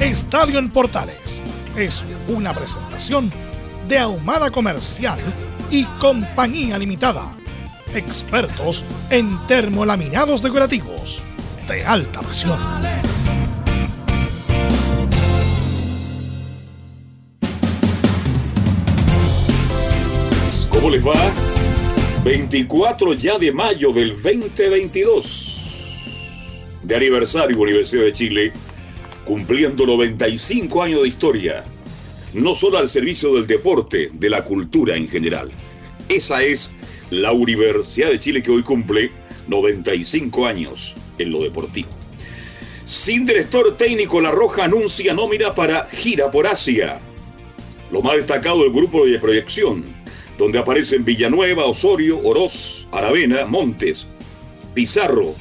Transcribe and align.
Estadio 0.00 0.60
en 0.60 0.70
Portales 0.70 1.42
es 1.76 2.04
una 2.28 2.54
presentación 2.54 3.32
de 3.88 3.98
Ahumada 3.98 4.48
Comercial 4.48 5.18
y 5.72 5.86
Compañía 5.98 6.78
Limitada. 6.78 7.36
Expertos 7.92 8.84
en 9.10 9.36
termolaminados 9.48 10.40
decorativos 10.40 11.20
de 11.66 11.84
alta 11.84 12.20
presión. 12.20 12.60
¿Cómo 20.68 20.90
les 20.90 21.04
va? 21.04 21.16
24 22.22 23.14
ya 23.14 23.36
de 23.36 23.52
mayo 23.52 23.92
del 23.92 24.10
2022. 24.10 25.64
De 26.84 26.94
aniversario 26.94 27.58
Universidad 27.58 28.04
de 28.04 28.12
Chile 28.12 28.52
cumpliendo 29.28 29.84
95 29.84 30.82
años 30.82 31.02
de 31.02 31.08
historia, 31.08 31.62
no 32.32 32.54
solo 32.54 32.78
al 32.78 32.88
servicio 32.88 33.34
del 33.34 33.46
deporte, 33.46 34.08
de 34.10 34.30
la 34.30 34.42
cultura 34.42 34.96
en 34.96 35.06
general. 35.06 35.50
Esa 36.08 36.42
es 36.42 36.70
la 37.10 37.32
Universidad 37.32 38.08
de 38.08 38.18
Chile 38.18 38.42
que 38.42 38.50
hoy 38.50 38.62
cumple 38.62 39.10
95 39.46 40.46
años 40.46 40.96
en 41.18 41.30
lo 41.30 41.42
deportivo. 41.42 41.90
Sin 42.86 43.26
director 43.26 43.76
técnico, 43.76 44.18
La 44.22 44.30
Roja 44.30 44.64
anuncia 44.64 45.12
nómina 45.12 45.54
para 45.54 45.84
Gira 45.84 46.30
por 46.30 46.46
Asia. 46.46 46.98
Lo 47.92 48.00
más 48.00 48.16
destacado 48.16 48.62
del 48.62 48.72
grupo 48.72 49.04
de 49.04 49.18
proyección, 49.18 49.84
donde 50.38 50.58
aparecen 50.58 51.04
Villanueva, 51.04 51.66
Osorio, 51.66 52.18
Oroz, 52.24 52.88
Aravena, 52.92 53.44
Montes, 53.44 54.06
Pizarro, 54.72 55.34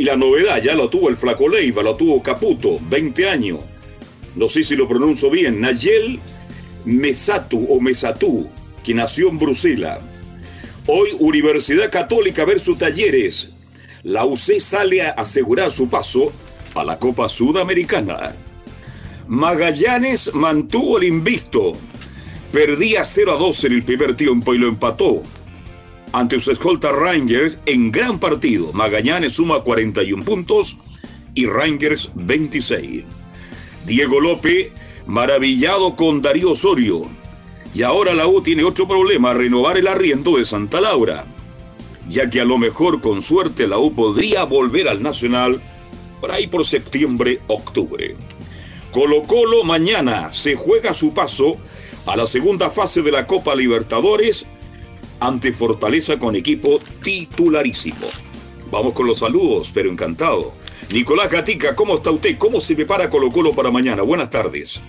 y 0.00 0.04
la 0.04 0.16
novedad 0.16 0.62
ya 0.62 0.74
lo 0.74 0.88
tuvo 0.88 1.10
el 1.10 1.18
Flaco 1.18 1.46
Leiva, 1.46 1.82
lo 1.82 1.94
tuvo 1.94 2.22
Caputo, 2.22 2.78
20 2.88 3.28
años. 3.28 3.58
No 4.34 4.48
sé 4.48 4.62
si 4.62 4.74
lo 4.74 4.88
pronuncio 4.88 5.28
bien. 5.28 5.60
Nayel 5.60 6.18
Mesatu 6.86 7.66
o 7.68 7.82
Mesatú, 7.82 8.48
que 8.82 8.94
nació 8.94 9.28
en 9.28 9.38
Bruselas. 9.38 10.00
Hoy 10.86 11.10
Universidad 11.18 11.90
Católica 11.90 12.46
versus 12.46 12.78
Talleres. 12.78 13.50
La 14.02 14.24
UC 14.24 14.58
sale 14.58 15.02
a 15.02 15.10
asegurar 15.10 15.70
su 15.70 15.90
paso 15.90 16.32
a 16.74 16.82
la 16.82 16.98
Copa 16.98 17.28
Sudamericana. 17.28 18.34
Magallanes 19.28 20.32
mantuvo 20.32 20.96
el 20.96 21.04
invisto. 21.04 21.76
Perdía 22.52 23.04
0 23.04 23.34
a 23.34 23.36
2 23.36 23.64
en 23.64 23.72
el 23.72 23.82
primer 23.82 24.16
tiempo 24.16 24.54
y 24.54 24.58
lo 24.58 24.66
empató 24.66 25.22
ante 26.12 26.40
su 26.40 26.50
escolta 26.50 26.92
Rangers 26.92 27.58
en 27.66 27.90
gran 27.90 28.18
partido. 28.18 28.72
Magallanes 28.72 29.34
suma 29.34 29.60
41 29.60 30.24
puntos 30.24 30.76
y 31.34 31.46
Rangers 31.46 32.10
26. 32.14 33.04
Diego 33.86 34.20
López 34.20 34.72
maravillado 35.06 35.96
con 35.96 36.22
Darío 36.22 36.52
Osorio. 36.52 37.06
Y 37.74 37.82
ahora 37.82 38.14
la 38.14 38.26
U 38.26 38.42
tiene 38.42 38.64
otro 38.64 38.88
problema, 38.88 39.32
renovar 39.32 39.78
el 39.78 39.86
arriendo 39.86 40.36
de 40.36 40.44
Santa 40.44 40.80
Laura. 40.80 41.24
Ya 42.08 42.28
que 42.28 42.40
a 42.40 42.44
lo 42.44 42.58
mejor 42.58 43.00
con 43.00 43.22
suerte 43.22 43.68
la 43.68 43.78
U 43.78 43.94
podría 43.94 44.44
volver 44.44 44.88
al 44.88 45.02
Nacional 45.02 45.60
por 46.20 46.32
ahí 46.32 46.48
por 46.48 46.66
septiembre, 46.66 47.40
octubre. 47.46 48.16
Colo 48.90 49.22
Colo 49.22 49.62
mañana 49.62 50.32
se 50.32 50.56
juega 50.56 50.94
su 50.94 51.14
paso 51.14 51.56
a 52.06 52.16
la 52.16 52.26
segunda 52.26 52.70
fase 52.70 53.02
de 53.02 53.12
la 53.12 53.26
Copa 53.26 53.54
Libertadores 53.54 54.46
ante 55.20 55.52
Fortaleza 55.52 56.18
con 56.18 56.34
equipo 56.34 56.80
titularísimo. 57.02 58.06
Vamos 58.70 58.92
con 58.92 59.06
los 59.06 59.18
saludos, 59.18 59.70
pero 59.72 59.90
encantado. 59.90 60.52
Nicolás 60.92 61.30
Gatica, 61.30 61.76
¿cómo 61.76 61.96
está 61.96 62.10
usted? 62.10 62.36
¿Cómo 62.38 62.60
se 62.60 62.74
prepara 62.74 63.08
Colo 63.08 63.30
Colo 63.30 63.52
para 63.52 63.70
mañana? 63.70 64.02
Buenas 64.02 64.30
tardes. 64.30 64.82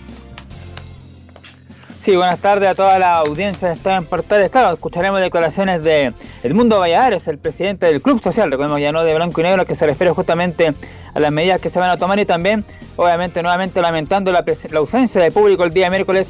Sí, 2.02 2.16
buenas 2.16 2.40
tardes 2.40 2.68
a 2.68 2.74
toda 2.74 2.98
la 2.98 3.18
audiencia 3.18 3.68
de 3.68 3.74
Estadio 3.74 3.98
en 3.98 4.06
Portales. 4.06 4.50
Claro, 4.50 4.74
escucharemos 4.74 5.20
declaraciones 5.20 5.84
de 5.84 6.12
Edmundo 6.42 6.80
Valladares, 6.80 7.28
el 7.28 7.38
presidente 7.38 7.86
del 7.86 8.02
Club 8.02 8.20
Social, 8.20 8.50
recordemos 8.50 8.80
ya 8.80 8.90
no 8.90 9.04
de 9.04 9.14
blanco 9.14 9.40
y 9.40 9.44
negro, 9.44 9.64
que 9.66 9.76
se 9.76 9.86
refiere 9.86 10.10
justamente 10.12 10.74
a 11.14 11.20
las 11.20 11.30
medidas 11.30 11.60
que 11.60 11.70
se 11.70 11.78
van 11.78 11.90
a 11.90 11.96
tomar 11.96 12.18
y 12.18 12.26
también, 12.26 12.64
obviamente, 12.96 13.40
nuevamente 13.40 13.80
lamentando 13.80 14.32
la, 14.32 14.44
ausencia 14.74 15.22
de 15.22 15.30
público 15.30 15.62
el 15.62 15.72
día 15.72 15.90
miércoles 15.90 16.26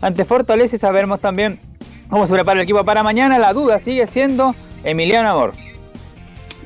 ante 0.00 0.24
Fortaleza 0.24 0.74
y 0.74 0.80
saberemos 0.80 1.20
también 1.20 1.60
¿Cómo 2.12 2.26
se 2.26 2.34
prepara 2.34 2.60
el 2.60 2.64
equipo 2.64 2.84
para 2.84 3.02
mañana? 3.02 3.38
La 3.38 3.54
duda 3.54 3.80
sigue 3.80 4.06
siendo 4.06 4.54
Emiliano 4.84 5.30
Amor. 5.30 5.54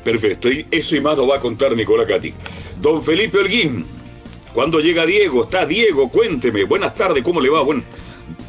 Perfecto, 0.03 0.51
y 0.51 0.67
eso 0.73 0.97
y 0.97 1.01
más 1.01 1.17
lo 1.17 1.29
va 1.29 1.37
a 1.37 1.39
contar 1.39 1.77
Nicolás 1.77 2.09
Cati. 2.09 2.35
Don 2.81 3.01
Felipe 3.01 3.39
Holguín, 3.39 3.87
¿cuándo 4.53 4.81
llega 4.81 5.07
Diego? 5.07 5.45
¿Está 5.45 5.65
Diego? 5.65 6.11
Cuénteme. 6.11 6.65
Buenas 6.65 6.97
tardes, 6.97 7.23
¿cómo 7.23 7.41
le 7.41 7.49
va? 7.49 7.63
Bueno, 7.63 7.85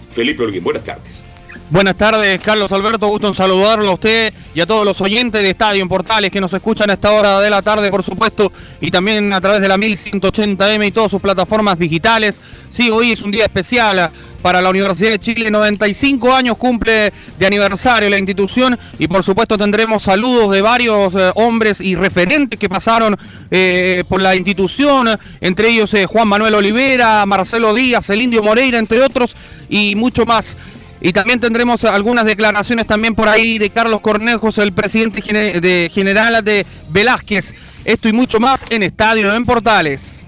Felipe 0.10 0.42
Holguín, 0.42 0.64
buenas 0.64 0.84
tardes. 0.84 1.24
Buenas 1.70 1.96
tardes, 1.98 2.42
Carlos 2.42 2.72
Alberto. 2.72 3.06
Gusto 3.08 3.28
en 3.28 3.36
saludarlo 3.36 3.92
a 3.92 3.94
usted 3.94 4.34
y 4.56 4.62
a 4.62 4.66
todos 4.66 4.84
los 4.84 5.00
oyentes 5.00 5.44
de 5.44 5.52
Estadio 5.52 5.84
en 5.84 5.90
Portales 5.90 6.32
que 6.32 6.42
nos 6.42 6.52
escuchan 6.52 6.90
a 6.90 6.94
esta 6.94 7.12
hora 7.12 7.40
de 7.42 7.52
la 7.52 7.62
tarde, 7.62 7.92
por 7.92 8.04
supuesto, 8.04 8.52
y 8.82 8.90
también 8.90 9.32
a 9.34 9.40
través 9.40 9.62
de 9.62 9.68
la 9.68 9.78
1180M 9.78 10.88
y 10.88 10.92
todas 10.92 11.12
sus 11.12 11.22
plataformas 11.22 11.78
digitales. 11.78 12.40
Sí, 12.72 12.90
hoy 12.90 13.12
es 13.12 13.22
un 13.22 13.30
día 13.30 13.46
especial 13.46 14.10
para 14.48 14.62
la 14.62 14.70
Universidad 14.70 15.10
de 15.10 15.20
Chile. 15.20 15.52
95 15.52 16.34
años 16.34 16.56
cumple 16.56 17.12
de 17.38 17.46
aniversario 17.46 18.10
la 18.10 18.18
institución 18.18 18.80
y 18.98 19.06
por 19.10 19.22
supuesto 19.22 19.58
tendremos 19.58 20.04
saludos 20.04 20.50
de 20.52 20.62
varios 20.62 21.14
eh, 21.16 21.32
hombres 21.36 21.82
y 21.82 21.96
referentes 21.96 22.58
que 22.58 22.70
pasaron 22.70 23.18
eh, 23.52 24.06
por 24.08 24.22
la 24.22 24.38
institución, 24.38 25.20
entre 25.42 25.68
ellos 25.68 25.94
eh, 25.96 26.06
Juan 26.06 26.30
Manuel 26.30 26.54
Olivera, 26.54 27.26
Marcelo 27.26 27.74
Díaz, 27.74 28.10
el 28.10 28.22
Indio 28.22 28.42
Moreira, 28.42 28.80
entre 28.80 29.02
otros, 29.02 29.36
y 29.68 29.96
mucho 29.96 30.26
más. 30.26 30.56
Y 31.02 31.12
también 31.12 31.42
tendremos 31.42 31.84
algunas 31.84 32.24
declaraciones 32.24 32.88
también 32.88 33.16
por 33.16 33.28
ahí 33.28 33.58
de 33.58 33.70
Carlos 33.70 34.00
Cornejos, 34.00 34.60
el 34.60 34.72
presidente 34.72 35.22
de 35.60 35.92
general 35.94 36.42
de 36.42 36.66
Velázquez. 36.88 37.54
Esto 37.84 38.08
y 38.08 38.14
mucho 38.14 38.40
más 38.40 38.62
en 38.70 38.84
Estadio 38.84 39.34
en 39.34 39.44
Portales. 39.44 40.26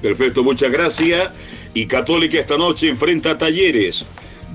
Perfecto, 0.00 0.44
muchas 0.44 0.70
gracias. 0.70 1.30
Y 1.76 1.84
Católica 1.84 2.38
esta 2.38 2.56
noche 2.56 2.88
enfrenta 2.88 3.32
a 3.32 3.36
Talleres. 3.36 4.06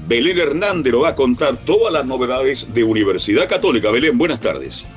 Belén 0.08 0.40
Hernández 0.40 0.92
lo 0.92 1.02
va 1.02 1.10
a 1.10 1.16
contar 1.16 1.56
todas 1.56 1.94
las 1.94 2.04
novedades 2.04 2.74
de 2.74 2.84
Universidad 2.84 3.48
Católica. 3.48 3.92
Belén, 3.92 4.18
buenas 4.18 4.40
tardes. 4.40 4.88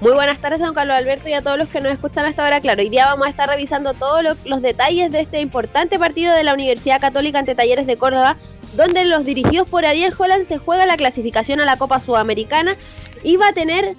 Muy 0.00 0.12
buenas 0.12 0.40
tardes, 0.40 0.58
don 0.58 0.72
Carlos 0.72 0.96
Alberto, 0.96 1.28
y 1.28 1.34
a 1.34 1.42
todos 1.42 1.58
los 1.58 1.68
que 1.68 1.82
nos 1.82 1.92
escuchan 1.92 2.24
hasta 2.24 2.44
ahora. 2.44 2.62
Claro, 2.62 2.80
hoy 2.80 2.88
día 2.88 3.04
vamos 3.04 3.26
a 3.26 3.30
estar 3.30 3.46
revisando 3.46 3.92
todos 3.92 4.24
los, 4.46 4.62
detalles 4.62 5.12
de 5.12 5.20
este 5.20 5.42
importante 5.42 5.98
partido 5.98 6.34
de 6.34 6.44
la 6.44 6.54
Universidad 6.54 6.98
Católica 6.98 7.40
ante 7.40 7.54
Talleres 7.54 7.86
de 7.86 7.98
Córdoba, 7.98 8.38
donde 8.74 9.04
los 9.04 9.26
dirigidos 9.26 9.68
por 9.68 9.84
Ariel 9.84 10.14
Holland 10.18 10.48
se 10.48 10.56
juega 10.56 10.86
la 10.86 10.96
clasificación 10.96 11.60
a 11.60 11.66
la 11.66 11.76
Copa 11.76 12.00
Sudamericana 12.00 12.74
y 13.22 13.36
va 13.36 13.48
a 13.48 13.52
tener 13.52 13.96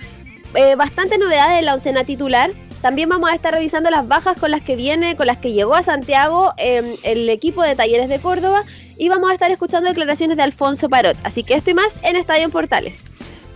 eh, 0.55 0.73
bastantes 0.73 1.19
novedades 1.19 1.59
en 1.59 1.65
la 1.65 1.75
oncena 1.75 2.03
titular. 2.05 2.49
También 2.81 3.09
vamos 3.09 3.29
a 3.29 3.35
estar 3.35 3.53
revisando 3.53 3.89
las 3.89 4.07
bajas 4.07 4.37
con 4.39 4.51
las 4.51 4.61
que 4.61 4.75
viene, 4.75 5.17
con 5.17 5.27
las 5.27 5.37
que 5.37 5.51
llegó 5.51 5.75
a 5.75 5.83
Santiago 5.83 6.53
em, 6.57 6.85
el 7.03 7.29
equipo 7.29 7.61
de 7.61 7.75
Talleres 7.75 8.07
de 8.07 8.19
Córdoba 8.19 8.63
y 8.97 9.09
vamos 9.09 9.31
a 9.31 9.33
estar 9.33 9.51
escuchando 9.51 9.89
declaraciones 9.89 10.37
de 10.37 10.43
Alfonso 10.43 10.87
Parot. 10.87 11.17
Así 11.23 11.43
que 11.43 11.55
esto 11.55 11.71
y 11.71 11.73
más 11.73 11.91
en 12.03 12.15
Estadio 12.15 12.49
Portales. 12.49 13.01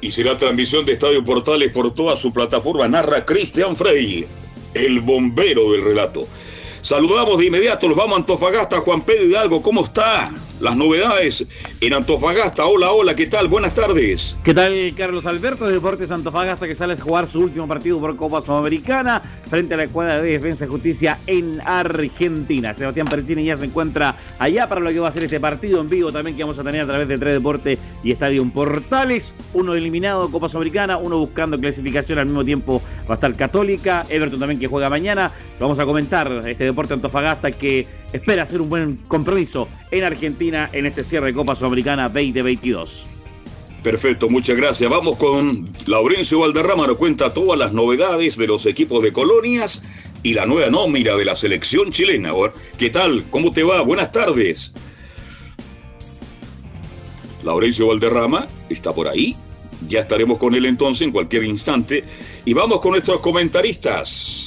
Y 0.01 0.11
será 0.11 0.37
transmisión 0.37 0.85
de 0.85 0.93
Estadio 0.93 1.23
Portales 1.23 1.71
por 1.71 1.93
toda 1.93 2.17
su 2.17 2.33
plataforma. 2.33 2.87
Narra 2.89 3.23
Cristian 3.23 3.75
Frey, 3.77 4.25
el 4.73 4.99
bombero 4.99 5.71
del 5.71 5.83
relato. 5.83 6.27
Saludamos 6.81 7.39
de 7.39 7.45
inmediato, 7.45 7.87
nos 7.87 7.95
vamos 7.95 8.15
a 8.15 8.17
Antofagasta, 8.17 8.81
Juan 8.81 9.03
Pedro 9.03 9.23
Hidalgo, 9.23 9.61
¿cómo 9.61 9.85
está? 9.85 10.29
Las 10.59 10.75
novedades 10.75 11.47
en 11.85 11.93
Antofagasta. 11.93 12.65
Hola, 12.65 12.91
hola, 12.93 13.13
¿qué 13.13 13.27
tal? 13.27 13.49
Buenas 13.49 13.75
tardes. 13.75 14.37
¿Qué 14.41 14.53
tal, 14.53 14.93
Carlos 14.95 15.25
Alberto 15.25 15.65
de 15.65 15.73
Deportes 15.73 16.11
Antofagasta 16.11 16.65
que 16.65 16.75
sale 16.75 16.93
a 16.93 16.97
jugar 16.97 17.27
su 17.27 17.41
último 17.41 17.67
partido 17.67 17.99
por 17.99 18.15
Copa 18.15 18.41
Sudamericana 18.41 19.21
frente 19.49 19.73
a 19.73 19.77
la 19.77 19.83
escuadra 19.83 20.21
de 20.21 20.31
Defensa 20.31 20.63
y 20.63 20.69
Justicia 20.69 21.19
en 21.27 21.59
Argentina? 21.65 22.73
Sebastián 22.73 23.07
Percini 23.07 23.43
ya 23.43 23.57
se 23.57 23.65
encuentra 23.65 24.15
allá 24.39 24.69
para 24.69 24.79
lo 24.79 24.91
que 24.91 24.99
va 24.99 25.09
a 25.09 25.11
ser 25.11 25.25
este 25.25 25.41
partido 25.41 25.81
en 25.81 25.89
vivo 25.89 26.09
también 26.13 26.37
que 26.37 26.43
vamos 26.43 26.57
a 26.57 26.63
tener 26.63 26.83
a 26.83 26.85
través 26.85 27.09
de 27.09 27.17
Tres 27.17 27.33
Deportes 27.33 27.77
y 28.01 28.13
Estadio 28.13 28.49
Portales. 28.49 29.33
Uno 29.53 29.73
eliminado 29.73 30.31
Copa 30.31 30.47
Sudamericana, 30.47 30.97
uno 30.97 31.17
buscando 31.17 31.59
clasificación 31.59 32.17
al 32.17 32.27
mismo 32.27 32.45
tiempo 32.45 32.81
va 33.09 33.15
a 33.15 33.15
estar 33.15 33.35
Católica, 33.35 34.05
Everton 34.07 34.39
también 34.39 34.59
que 34.59 34.67
juega 34.67 34.89
mañana. 34.89 35.33
Vamos 35.59 35.77
a 35.79 35.85
comentar 35.85 36.43
este 36.47 36.63
Deporte 36.63 36.93
Antofagasta 36.93 37.51
que 37.51 37.85
espera 38.13 38.43
hacer 38.43 38.61
un 38.61 38.69
buen 38.69 38.99
compromiso 39.07 39.67
en 39.91 40.03
Argentina 40.03 40.69
en 40.71 40.85
este 40.85 41.03
cierre 41.03 41.27
de 41.27 41.33
Copa 41.33 41.55
Sudamericana 41.55 41.72
2022. 41.81 43.05
Perfecto, 43.83 44.29
muchas 44.29 44.55
gracias. 44.55 44.89
Vamos 44.89 45.17
con 45.17 45.69
Laurencio 45.87 46.39
Valderrama, 46.39 46.87
nos 46.87 46.97
cuenta 46.97 47.33
todas 47.33 47.59
las 47.59 47.73
novedades 47.73 48.37
de 48.37 48.47
los 48.47 48.65
equipos 48.65 49.03
de 49.03 49.11
colonias 49.11 49.83
y 50.23 50.33
la 50.33 50.45
nueva 50.45 50.69
nómina 50.69 51.15
de 51.15 51.25
la 51.25 51.35
selección 51.35 51.91
chilena. 51.91 52.31
¿Qué 52.77 52.89
tal? 52.89 53.25
¿Cómo 53.29 53.51
te 53.51 53.63
va? 53.63 53.81
Buenas 53.81 54.11
tardes. 54.11 54.73
Laurencio 57.43 57.87
Valderrama 57.87 58.47
está 58.69 58.93
por 58.93 59.09
ahí. 59.09 59.35
Ya 59.85 59.99
estaremos 59.99 60.37
con 60.37 60.55
él 60.55 60.65
entonces 60.65 61.01
en 61.05 61.11
cualquier 61.11 61.43
instante. 61.43 62.05
Y 62.45 62.53
vamos 62.53 62.79
con 62.79 62.91
nuestros 62.91 63.19
comentaristas. 63.19 64.42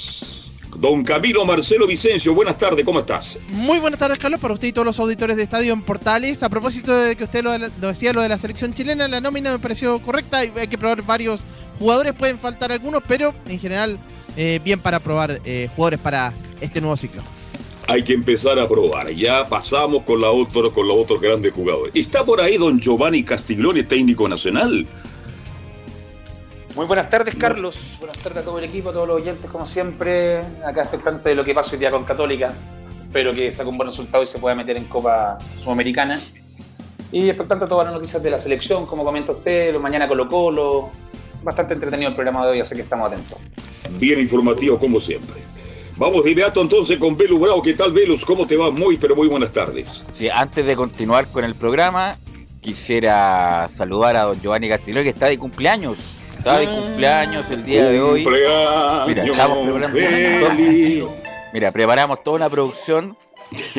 Don 0.78 1.02
Camilo 1.02 1.44
Marcelo 1.46 1.86
Vicencio, 1.86 2.34
buenas 2.34 2.58
tardes, 2.58 2.84
¿cómo 2.84 3.00
estás? 3.00 3.38
Muy 3.48 3.78
buenas 3.78 3.98
tardes, 3.98 4.18
Carlos, 4.18 4.40
para 4.40 4.52
usted 4.52 4.68
y 4.68 4.72
todos 4.72 4.84
los 4.84 4.98
auditores 4.98 5.36
de 5.36 5.42
Estadio 5.42 5.72
en 5.72 5.80
Portales. 5.82 6.42
A 6.42 6.48
propósito 6.50 6.94
de 6.94 7.16
que 7.16 7.24
usted 7.24 7.42
lo, 7.42 7.58
decía, 7.58 8.12
lo 8.12 8.20
de 8.20 8.28
la 8.28 8.36
selección 8.36 8.74
chilena, 8.74 9.08
la 9.08 9.20
nómina 9.20 9.52
me 9.52 9.58
pareció 9.58 9.98
correcta. 10.00 10.38
Hay 10.38 10.68
que 10.68 10.76
probar 10.76 11.02
varios 11.02 11.44
jugadores, 11.78 12.12
pueden 12.12 12.38
faltar 12.38 12.72
algunos, 12.72 13.02
pero 13.08 13.34
en 13.48 13.58
general, 13.58 13.98
eh, 14.36 14.60
bien 14.62 14.78
para 14.78 15.00
probar 15.00 15.40
eh, 15.44 15.70
jugadores 15.74 16.00
para 16.00 16.34
este 16.60 16.80
nuevo 16.80 16.96
ciclo. 16.96 17.22
Hay 17.88 18.02
que 18.02 18.12
empezar 18.12 18.58
a 18.58 18.68
probar. 18.68 19.10
Ya 19.12 19.48
pasamos 19.48 20.02
con, 20.02 20.20
la 20.20 20.30
otro, 20.30 20.72
con 20.72 20.86
los 20.88 20.98
otros 20.98 21.20
grandes 21.20 21.54
jugadores. 21.54 21.94
¿Está 21.94 22.24
por 22.24 22.40
ahí 22.40 22.58
don 22.58 22.78
Giovanni 22.78 23.22
Castiglione, 23.22 23.84
técnico 23.84 24.28
nacional? 24.28 24.86
Muy 26.76 26.84
buenas 26.84 27.08
tardes, 27.08 27.34
Carlos. 27.34 27.96
Buenas 27.98 28.18
tardes 28.18 28.42
a 28.42 28.44
todo 28.44 28.58
el 28.58 28.64
equipo, 28.66 28.90
a 28.90 28.92
todos 28.92 29.08
los 29.08 29.16
oyentes, 29.16 29.50
como 29.50 29.64
siempre. 29.64 30.40
Acá 30.62 30.82
expectante 30.82 31.30
de 31.30 31.34
lo 31.34 31.42
que 31.42 31.54
pasa 31.54 31.72
hoy 31.72 31.78
día 31.78 31.90
con 31.90 32.04
Católica. 32.04 32.52
Espero 33.02 33.32
que 33.32 33.50
saque 33.50 33.70
un 33.70 33.78
buen 33.78 33.88
resultado 33.88 34.22
y 34.22 34.26
se 34.26 34.38
pueda 34.38 34.54
meter 34.54 34.76
en 34.76 34.84
Copa 34.84 35.38
Sudamericana. 35.56 36.20
Y 37.10 37.30
expectante 37.30 37.64
a 37.64 37.68
todas 37.68 37.86
las 37.86 37.94
noticias 37.94 38.22
de 38.22 38.30
la 38.30 38.36
selección, 38.36 38.84
como 38.84 39.04
comenta 39.04 39.32
usted, 39.32 39.72
lo 39.72 39.80
mañana 39.80 40.06
Colo 40.06 40.28
Colo. 40.28 40.90
Bastante 41.42 41.72
entretenido 41.72 42.10
el 42.10 42.14
programa 42.14 42.44
de 42.44 42.52
hoy, 42.52 42.60
así 42.60 42.76
que 42.76 42.82
estamos 42.82 43.10
atentos. 43.10 43.38
Bien 43.92 44.20
informativo, 44.20 44.78
como 44.78 45.00
siempre. 45.00 45.36
Vamos 45.96 46.24
de 46.24 46.32
inmediato 46.32 46.60
entonces 46.60 46.98
con 46.98 47.16
Velus 47.16 47.40
Bravo. 47.40 47.62
¿Qué 47.62 47.72
tal, 47.72 47.90
Velus? 47.90 48.22
¿Cómo 48.26 48.44
te 48.44 48.54
va? 48.54 48.70
Muy, 48.70 48.98
pero 48.98 49.16
muy 49.16 49.28
buenas 49.28 49.50
tardes. 49.50 50.04
Sí, 50.12 50.28
antes 50.28 50.66
de 50.66 50.76
continuar 50.76 51.26
con 51.28 51.42
el 51.42 51.54
programa, 51.54 52.18
quisiera 52.60 53.66
saludar 53.70 54.16
a 54.16 54.24
don 54.24 54.38
Giovanni 54.42 54.68
Castillo, 54.68 55.02
que 55.02 55.08
está 55.08 55.24
de 55.24 55.38
cumpleaños. 55.38 56.15
Está 56.46 56.60
de 56.60 56.66
cumpleaños 56.68 57.50
el 57.50 57.64
día 57.64 57.86
de 57.86 58.00
hoy. 58.00 58.24
Mira, 59.08 59.24
estamos 59.24 59.58
preparando. 59.66 59.98
Mira, 61.52 61.72
preparamos 61.72 62.22
toda 62.22 62.36
una 62.36 62.48
producción 62.48 63.16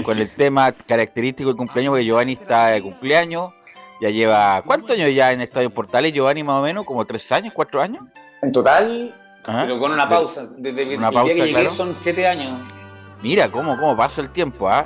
con 0.03 0.17
el 0.17 0.29
tema 0.29 0.73
característico 0.73 1.47
del 1.47 1.55
cumpleaños, 1.55 1.91
porque 1.91 2.03
Giovanni 2.03 2.33
está 2.33 2.67
de 2.67 2.81
cumpleaños. 2.81 3.53
Ya 4.01 4.09
lleva. 4.09 4.61
¿Cuántos 4.63 4.97
años 4.97 5.15
ya 5.15 5.31
en 5.31 5.39
Estadio 5.39 5.69
Portales, 5.69 6.11
Giovanni, 6.11 6.43
más 6.43 6.59
o 6.59 6.61
menos? 6.61 6.83
¿Como 6.83 7.05
tres 7.05 7.31
años, 7.31 7.53
cuatro 7.55 7.81
años? 7.81 8.03
En 8.41 8.51
total, 8.51 9.15
pero 9.45 9.79
con 9.79 9.93
una 9.93 10.09
pausa. 10.09 10.49
Desde 10.57 10.97
una 10.97 11.09
pausa, 11.09 11.45
que 11.45 11.69
son 11.69 11.95
siete 11.95 12.27
años. 12.27 12.51
Mira 13.21 13.49
cómo, 13.49 13.79
cómo 13.79 13.95
pasa 13.95 14.19
el 14.19 14.27
tiempo, 14.27 14.67
¿ah? 14.67 14.85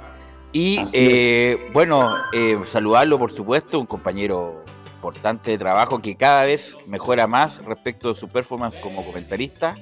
Y 0.51 0.85
eh, 0.93 1.71
bueno, 1.73 2.13
eh, 2.31 2.59
saludarlo, 2.63 3.17
por 3.17 3.31
supuesto, 3.31 3.79
un 3.79 3.87
compañero 3.87 4.63
importante 5.01 5.57
trabajo 5.57 5.99
que 5.99 6.15
cada 6.15 6.45
vez 6.45 6.77
mejora 6.85 7.25
más 7.25 7.65
respecto 7.65 8.09
de 8.09 8.13
su 8.13 8.27
performance 8.27 8.77
como 8.77 9.03
comentarista 9.03 9.73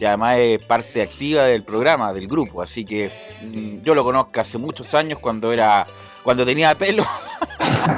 y 0.00 0.04
además 0.04 0.38
es 0.38 0.64
parte 0.64 1.00
activa 1.00 1.44
del 1.44 1.62
programa, 1.62 2.12
del 2.12 2.26
grupo. 2.26 2.60
Así 2.60 2.84
que 2.84 3.12
mm, 3.42 3.82
yo 3.82 3.94
lo 3.94 4.02
conozco 4.02 4.40
hace 4.40 4.58
muchos 4.58 4.92
años 4.94 5.20
cuando 5.20 5.52
era 5.52 5.86
cuando 6.24 6.44
tenía 6.44 6.74
pelo. 6.74 7.06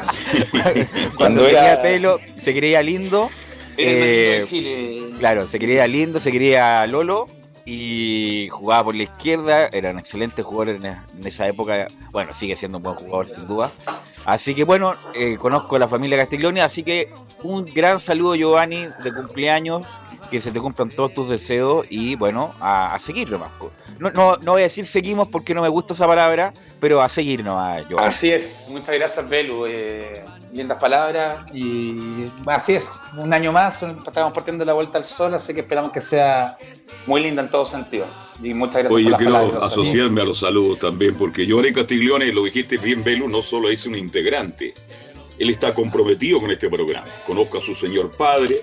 cuando 1.16 1.46
tenía 1.46 1.80
pelo, 1.80 2.20
se 2.36 2.54
creía 2.54 2.82
lindo. 2.82 3.30
Eh, 3.78 4.44
claro, 5.18 5.48
se 5.48 5.58
creía 5.58 5.86
lindo, 5.86 6.20
se 6.20 6.30
creía 6.30 6.86
Lolo 6.86 7.26
y 7.68 8.48
jugaba 8.48 8.84
por 8.84 8.94
la 8.94 9.02
izquierda, 9.02 9.66
era 9.72 9.90
un 9.90 9.98
excelente 9.98 10.40
jugador 10.42 10.76
en, 10.76 11.26
esa 11.26 11.48
época, 11.48 11.88
bueno, 12.12 12.32
sigue 12.32 12.54
siendo 12.54 12.78
un 12.78 12.84
buen 12.84 12.94
jugador 12.94 13.26
sin 13.26 13.46
duda. 13.48 13.70
Así 14.24 14.54
que 14.54 14.62
bueno, 14.62 14.94
eh, 15.14 15.36
conozco 15.36 15.74
a 15.74 15.80
la 15.80 15.88
familia 15.88 16.16
Castiglione, 16.16 16.62
así 16.62 16.84
que 16.84 17.12
un 17.42 17.64
gran 17.64 17.98
saludo 17.98 18.36
Giovanni 18.36 18.86
de 19.02 19.12
cumpleaños, 19.12 19.84
que 20.30 20.40
se 20.40 20.52
te 20.52 20.60
cumplan 20.60 20.88
todos 20.90 21.12
tus 21.12 21.28
deseos 21.28 21.86
y 21.90 22.14
bueno, 22.14 22.52
a, 22.60 22.94
a 22.94 22.98
seguir 23.00 23.30
nomás. 23.30 23.50
No, 23.98 24.10
no, 24.10 24.36
no 24.36 24.52
voy 24.52 24.62
a 24.62 24.64
decir 24.64 24.86
seguimos 24.86 25.28
porque 25.28 25.52
no 25.52 25.62
me 25.62 25.68
gusta 25.68 25.92
esa 25.94 26.06
palabra, 26.06 26.52
pero 26.78 27.02
a 27.02 27.08
seguir 27.08 27.44
nomás, 27.44 27.88
Giovanni. 27.88 28.08
Así 28.08 28.30
es, 28.30 28.66
muchas 28.70 28.94
gracias 28.94 29.28
Belu, 29.28 29.66
eh, 29.66 30.24
lindas 30.52 30.78
palabras 30.78 31.40
y 31.52 32.26
así 32.46 32.76
es, 32.76 32.90
un 33.16 33.32
año 33.32 33.50
más, 33.50 33.82
estamos 33.82 34.32
partiendo 34.32 34.64
la 34.64 34.72
vuelta 34.72 34.98
al 34.98 35.04
sol, 35.04 35.34
así 35.34 35.52
que 35.52 35.60
esperamos 35.60 35.90
que 35.90 36.00
sea 36.00 36.56
muy 37.06 37.22
linda 37.22 37.42
en 37.42 37.50
todo 37.50 37.66
sentido. 37.66 38.06
Y 38.42 38.52
muchas 38.52 38.82
gracias 38.82 38.92
Oye, 38.92 39.10
yo 39.10 39.16
quiero 39.16 39.62
asociarme 39.62 40.20
a 40.20 40.24
los 40.24 40.40
saludos 40.40 40.78
también, 40.78 41.14
porque 41.14 41.46
Giovanni 41.46 41.72
Castiglione, 41.72 42.32
lo 42.32 42.44
dijiste 42.44 42.76
bien, 42.78 43.02
Belu, 43.02 43.28
no 43.28 43.42
solo 43.42 43.70
es 43.70 43.86
un 43.86 43.96
integrante, 43.96 44.74
él 45.38 45.50
está 45.50 45.74
comprometido 45.74 46.40
con 46.40 46.50
este 46.50 46.68
programa. 46.68 47.06
Conozco 47.26 47.58
a 47.58 47.62
su 47.62 47.74
señor 47.74 48.10
padre, 48.16 48.62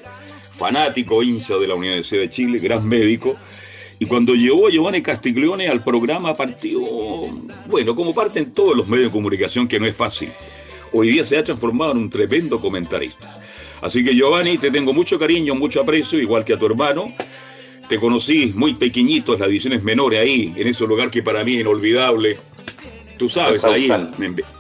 fanático, 0.52 1.24
hincha 1.24 1.58
de 1.58 1.68
la 1.68 1.76
Universidad 1.76 2.22
de 2.22 2.30
Chile, 2.30 2.60
gran 2.60 2.88
médico. 2.88 3.36
Y 4.00 4.06
cuando 4.06 4.34
llegó 4.36 4.70
Giovanni 4.70 5.02
Castiglione 5.02 5.68
al 5.68 5.84
programa, 5.84 6.36
partió, 6.36 6.82
bueno, 7.68 7.96
como 7.96 8.14
parte 8.14 8.40
en 8.40 8.54
todos 8.54 8.76
los 8.76 8.88
medios 8.88 9.08
de 9.08 9.12
comunicación, 9.12 9.68
que 9.68 9.80
no 9.80 9.86
es 9.86 9.96
fácil. 9.96 10.32
Hoy 10.92 11.10
día 11.10 11.24
se 11.24 11.38
ha 11.38 11.44
transformado 11.44 11.94
en 11.94 11.98
un 12.00 12.10
tremendo 12.10 12.60
comentarista. 12.60 13.40
Así 13.82 14.04
que 14.04 14.16
Giovanni, 14.16 14.58
te 14.58 14.72
tengo 14.72 14.94
mucho 14.94 15.18
cariño, 15.18 15.56
mucho 15.56 15.82
aprecio, 15.82 16.20
igual 16.20 16.46
que 16.46 16.54
a 16.54 16.60
tu 16.60 16.66
hermano. 16.66 17.14
Te 17.88 18.00
conocí 18.00 18.54
muy 18.56 18.76
pequeñito 18.76 19.34
en 19.34 19.40
las 19.40 19.50
ediciones 19.50 19.84
menores 19.84 20.20
ahí, 20.20 20.54
en 20.56 20.68
ese 20.68 20.86
lugar 20.86 21.12
que 21.12 21.22
para 21.22 21.44
mí 21.44 21.56
es 21.56 21.62
inolvidable. 21.62 22.38
Tú 23.18 23.30
sabes, 23.30 23.64
ahí 23.64 23.90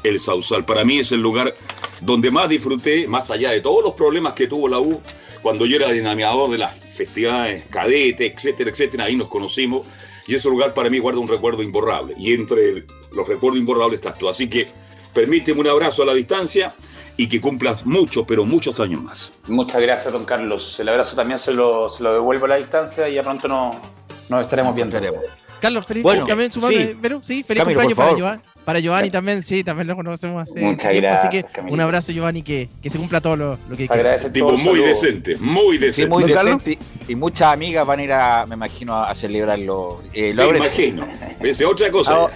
el 0.03 0.19
Sausal. 0.19 0.65
Para 0.65 0.85
mí 0.85 0.99
es 0.99 1.11
el 1.11 1.21
lugar 1.21 1.53
donde 2.01 2.31
más 2.31 2.49
disfruté, 2.49 3.07
más 3.07 3.31
allá 3.31 3.51
de 3.51 3.61
todos 3.61 3.83
los 3.83 3.93
problemas 3.93 4.33
que 4.33 4.47
tuvo 4.47 4.67
la 4.67 4.79
U, 4.79 5.01
cuando 5.41 5.65
yo 5.65 5.77
era 5.77 5.91
dinamiador 5.91 6.51
de 6.51 6.57
las 6.57 6.77
festividades, 6.79 7.63
cadete, 7.69 8.27
etcétera, 8.27 8.69
etcétera, 8.69 9.05
ahí 9.05 9.15
nos 9.15 9.29
conocimos. 9.29 9.85
Y 10.27 10.35
ese 10.35 10.49
lugar 10.49 10.73
para 10.73 10.89
mí 10.89 10.99
guarda 10.99 11.19
un 11.19 11.27
recuerdo 11.27 11.63
imborrable. 11.63 12.15
Y 12.17 12.33
entre 12.33 12.85
los 13.11 13.27
recuerdos 13.27 13.59
imborrables 13.59 13.95
estás 13.95 14.17
tú. 14.17 14.29
Así 14.29 14.47
que 14.47 14.67
permíteme 15.13 15.59
un 15.59 15.67
abrazo 15.67 16.03
a 16.03 16.05
la 16.05 16.13
distancia 16.13 16.73
y 17.17 17.27
que 17.27 17.39
cumplas 17.39 17.85
muchos, 17.85 18.25
pero 18.27 18.45
muchos 18.45 18.79
años 18.79 19.01
más. 19.01 19.33
Muchas 19.47 19.81
gracias, 19.81 20.11
don 20.13 20.25
Carlos. 20.25 20.79
El 20.79 20.89
abrazo 20.89 21.15
también 21.15 21.39
se 21.39 21.53
lo, 21.53 21.89
se 21.89 22.03
lo 22.03 22.13
devuelvo 22.13 22.45
a 22.45 22.49
la 22.49 22.55
distancia 22.57 23.07
y 23.07 23.15
ya 23.15 23.23
pronto 23.23 23.47
no, 23.47 23.71
nos 24.29 24.43
estaremos 24.43 24.75
viendo. 24.75 24.99
Carlos, 25.59 25.85
feliz 25.85 26.03
bueno, 26.03 26.25
también 26.25 26.51
su 26.51 26.59
sí. 26.67 26.93
pero 27.01 27.23
sí, 27.23 27.41
feliz 27.41 27.63
cumpleaños 27.63 27.93
para 27.93 28.13
Giovanni. 28.13 28.41
Para 28.65 28.79
Giovanni 28.79 29.09
también, 29.09 29.41
sí, 29.41 29.63
también 29.63 29.87
lo 29.87 29.95
conocemos 29.95 30.43
hace 30.43 30.59
Muchas 30.59 30.91
tiempo, 30.91 31.07
gracias, 31.07 31.45
así 31.45 31.47
que 31.53 31.61
un 31.61 31.79
abrazo 31.79 32.11
Giovanni, 32.11 32.43
que, 32.43 32.67
que 32.81 32.89
se 32.89 32.97
cumpla 32.97 33.21
todo 33.21 33.37
lo, 33.37 33.57
lo 33.69 33.77
que 33.77 33.87
quiera. 33.87 34.17
Tipo 34.17 34.51
muy 34.57 34.79
decente, 34.79 35.37
muy 35.37 35.77
decente. 35.77 36.03
Sí, 36.03 36.07
muy 36.07 36.23
decente 36.25 36.77
y 37.07 37.15
muchas 37.15 37.53
amigas 37.53 37.87
van 37.87 37.99
a 37.99 38.03
ir 38.03 38.11
a, 38.11 38.45
me 38.45 38.55
imagino, 38.55 39.01
a 39.01 39.15
celebrarlo. 39.15 40.01
Eh, 40.13 40.33
me 40.33 40.57
imagino, 40.57 41.07
es 41.39 41.61
otra 41.63 41.89
cosa. 41.89 42.13
Ahora, 42.13 42.33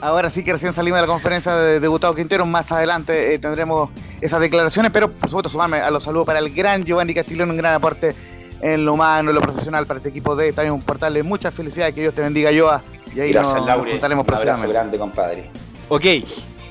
Ahora 0.00 0.30
sí 0.30 0.42
que 0.42 0.52
recién 0.52 0.72
salimos 0.72 0.96
de 0.98 1.02
la 1.02 1.06
conferencia 1.06 1.54
de 1.54 1.88
Gustavo 1.88 2.14
Quintero, 2.14 2.46
más 2.46 2.70
adelante 2.72 3.34
eh, 3.34 3.38
tendremos 3.38 3.90
esas 4.20 4.40
declaraciones, 4.40 4.90
pero 4.92 5.10
por 5.10 5.28
supuesto 5.28 5.50
sumarme 5.50 5.78
a 5.78 5.90
los 5.90 6.02
saludos 6.02 6.26
para 6.26 6.38
el 6.38 6.54
gran 6.54 6.84
Giovanni 6.84 7.14
Castiglione, 7.14 7.50
un 7.52 7.58
gran 7.58 7.74
aporte 7.74 8.14
en 8.60 8.84
lo 8.84 8.94
humano, 8.94 9.30
en 9.30 9.34
lo 9.34 9.42
profesional 9.42 9.86
para 9.86 9.98
este 9.98 10.08
equipo 10.08 10.34
de 10.34 10.52
también 10.52 10.72
un 10.72 10.82
portal 10.82 11.22
muchas 11.24 11.52
felicidades, 11.52 11.94
que 11.94 12.00
Dios 12.00 12.14
te 12.14 12.22
bendiga 12.22 12.50
Joa 12.56 12.82
y 13.14 13.20
ahí 13.20 13.32
Gracias, 13.32 13.56
nos, 13.56 13.66
Laure. 13.66 13.94
nos 13.94 14.02
un 14.02 14.34
abrazo 14.34 14.68
grande, 14.68 14.98
compadre. 14.98 15.50
Ok, 15.88 16.04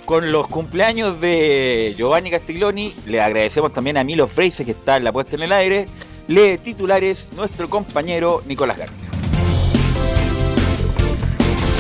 con 0.06 0.32
los 0.32 0.48
cumpleaños 0.48 1.20
de 1.22 1.94
Giovanni 1.98 2.32
Castiglioni, 2.32 2.94
le 3.06 3.22
agradecemos 3.22 3.72
también 3.72 3.98
a 3.98 4.04
Milo 4.04 4.28
Freise 4.28 4.66
que 4.66 4.72
está 4.72 4.98
en 4.98 5.04
la 5.04 5.12
puesta 5.12 5.36
en 5.36 5.44
el 5.44 5.52
aire, 5.52 5.88
lee 6.28 6.58
titulares 6.58 7.30
nuestro 7.34 7.70
compañero 7.70 8.42
Nicolás 8.46 8.78
García. 8.78 9.15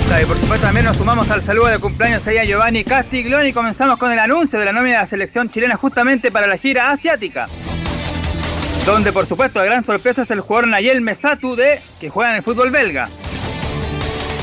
Y 0.07 0.25
por 0.25 0.37
supuesto 0.37 0.65
también 0.65 0.85
nos 0.85 0.95
sumamos 0.95 1.29
al 1.29 1.41
saludo 1.41 1.67
de 1.67 1.77
cumpleaños 1.77 2.25
ahí 2.25 2.37
a 2.37 2.45
Giovanni 2.45 2.85
Castiglione 2.85 3.49
y 3.49 3.53
comenzamos 3.53 3.99
con 3.99 4.13
el 4.13 4.19
anuncio 4.19 4.57
de 4.57 4.65
la 4.65 4.71
nómina 4.71 4.95
de 4.95 5.01
la 5.01 5.07
selección 5.07 5.49
chilena 5.49 5.75
justamente 5.75 6.31
para 6.31 6.47
la 6.47 6.57
gira 6.57 6.89
asiática. 6.89 7.47
Donde 8.85 9.11
por 9.11 9.25
supuesto 9.25 9.59
la 9.59 9.65
gran 9.65 9.83
sorpresa 9.83 10.21
es 10.21 10.31
el 10.31 10.39
jugador 10.39 10.69
Nayel 10.69 11.01
Mesatu 11.01 11.55
de 11.55 11.81
que 11.99 12.07
juega 12.09 12.29
en 12.29 12.37
el 12.37 12.43
fútbol 12.43 12.71
belga. 12.71 13.09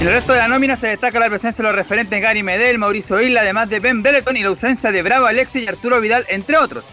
En 0.00 0.08
el 0.08 0.12
resto 0.12 0.32
de 0.34 0.40
la 0.40 0.48
nómina 0.48 0.76
se 0.76 0.88
destaca 0.88 1.18
la 1.18 1.30
presencia 1.30 1.62
de 1.62 1.68
los 1.70 1.76
referentes 1.76 2.20
Gary 2.20 2.42
Medel, 2.42 2.78
Mauricio 2.78 3.20
Isla, 3.20 3.40
además 3.40 3.70
de 3.70 3.80
Ben 3.80 4.02
Brereton 4.02 4.36
y 4.36 4.42
la 4.42 4.48
ausencia 4.48 4.92
de 4.92 5.02
Bravo 5.02 5.26
Alexis 5.26 5.62
y 5.62 5.68
Arturo 5.68 6.00
Vidal, 6.00 6.26
entre 6.28 6.58
otros. 6.58 6.84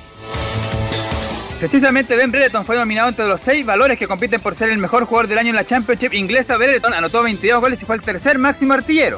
Precisamente 1.59 2.15
Ben 2.15 2.31
Brereton 2.31 2.63
fue 2.63 2.77
nominado 2.77 3.09
entre 3.09 3.27
los 3.27 3.41
seis 3.41 3.65
valores 3.65 3.99
que 3.99 4.07
compiten 4.07 4.39
por 4.39 4.55
ser 4.55 4.69
el 4.69 4.77
mejor 4.77 5.03
jugador 5.03 5.27
del 5.27 5.39
año 5.39 5.49
en 5.49 5.57
la 5.57 5.65
Championship 5.65 6.13
inglesa. 6.13 6.55
Brereton 6.55 6.93
anotó 6.93 7.21
22 7.21 7.59
goles 7.59 7.81
y 7.81 7.85
fue 7.85 7.97
el 7.97 8.01
tercer 8.01 8.37
máximo 8.37 8.73
artillero. 8.73 9.17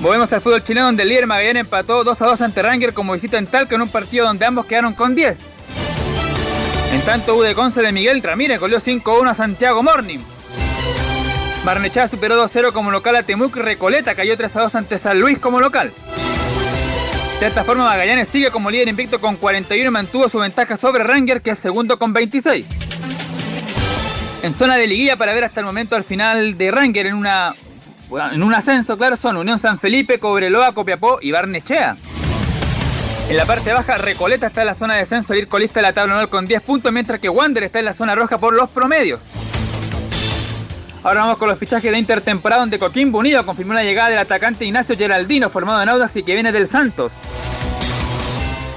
Volvemos 0.00 0.30
al 0.30 0.42
fútbol 0.42 0.62
chileno 0.62 0.86
donde 0.86 1.04
el 1.04 1.08
líder 1.08 1.26
Magallanes 1.26 1.62
empató 1.62 2.04
2 2.04 2.22
a 2.22 2.26
2 2.26 2.42
ante 2.42 2.62
Ranger 2.62 2.92
como 2.92 3.14
visita 3.14 3.38
en 3.38 3.46
Talca 3.46 3.76
en 3.76 3.82
un 3.82 3.88
partido 3.88 4.26
donde 4.26 4.44
ambos 4.44 4.66
quedaron 4.66 4.92
con 4.92 5.14
10. 5.14 5.38
En 6.92 7.00
tanto, 7.00 7.34
U 7.36 7.42
de 7.42 7.54
Conce 7.54 7.80
de 7.80 7.90
Miguel 7.90 8.22
Ramírez 8.22 8.60
goleó 8.60 8.78
5-1 8.78 9.30
a 9.30 9.34
Santiago 9.34 9.82
Morning. 9.82 10.18
Barnechea 11.64 12.08
superó 12.08 12.46
2-0 12.46 12.72
como 12.72 12.90
local 12.90 13.16
a 13.16 13.22
Temuc 13.22 13.56
y 13.56 13.60
Recoleta 13.60 14.14
cayó 14.14 14.36
3-2 14.36 14.74
ante 14.74 14.98
San 14.98 15.18
Luis 15.18 15.38
como 15.38 15.60
local. 15.60 15.92
De 17.40 17.46
esta 17.46 17.62
forma 17.62 17.84
Magallanes 17.84 18.26
sigue 18.26 18.50
como 18.50 18.68
líder 18.68 18.88
invicto 18.88 19.20
con 19.20 19.36
41 19.36 19.88
y 19.88 19.92
mantuvo 19.92 20.28
su 20.28 20.38
ventaja 20.38 20.76
sobre 20.76 21.04
Ranger 21.04 21.40
que 21.40 21.52
es 21.52 21.58
segundo 21.58 21.96
con 21.96 22.12
26. 22.12 22.66
En 24.42 24.54
zona 24.54 24.76
de 24.76 24.88
liguilla 24.88 25.16
para 25.16 25.34
ver 25.34 25.44
hasta 25.44 25.60
el 25.60 25.66
momento 25.66 25.94
al 25.94 26.02
final 26.02 26.58
de 26.58 26.70
Ranger 26.72 27.06
en 27.06 27.14
una 27.14 27.54
en 28.32 28.42
un 28.42 28.54
ascenso, 28.54 28.96
claro, 28.96 29.16
son 29.16 29.36
Unión 29.36 29.58
San 29.58 29.78
Felipe, 29.78 30.18
Cobreloa, 30.18 30.72
Copiapó 30.72 31.18
y 31.20 31.30
Barnechea. 31.30 31.94
En 33.28 33.36
la 33.36 33.44
parte 33.44 33.72
baja, 33.72 33.98
Recoleta 33.98 34.46
está 34.46 34.62
en 34.62 34.68
la 34.68 34.74
zona 34.74 34.94
de 34.94 35.00
descenso, 35.00 35.34
ir 35.34 35.46
colista 35.46 35.80
de 35.80 35.82
la 35.82 35.92
tabla 35.92 36.14
anual 36.14 36.30
con 36.30 36.46
10 36.46 36.62
puntos, 36.62 36.90
mientras 36.90 37.20
que 37.20 37.28
Wander 37.28 37.62
está 37.62 37.78
en 37.78 37.84
la 37.84 37.92
zona 37.92 38.14
roja 38.14 38.38
por 38.38 38.54
los 38.54 38.70
promedios. 38.70 39.20
Ahora 41.04 41.20
vamos 41.20 41.38
con 41.38 41.48
los 41.48 41.58
fichajes 41.58 41.90
de 41.90 41.98
intertemporada 41.98 42.60
donde 42.60 42.78
Coquimbo 42.78 43.18
Unido 43.18 43.46
confirmó 43.46 43.72
la 43.72 43.84
llegada 43.84 44.10
del 44.10 44.18
atacante 44.18 44.64
Ignacio 44.64 44.96
Geraldino, 44.96 45.48
formado 45.48 45.82
en 45.82 45.88
Audax 45.88 46.16
y 46.16 46.22
que 46.22 46.34
viene 46.34 46.50
del 46.52 46.66
Santos. 46.66 47.12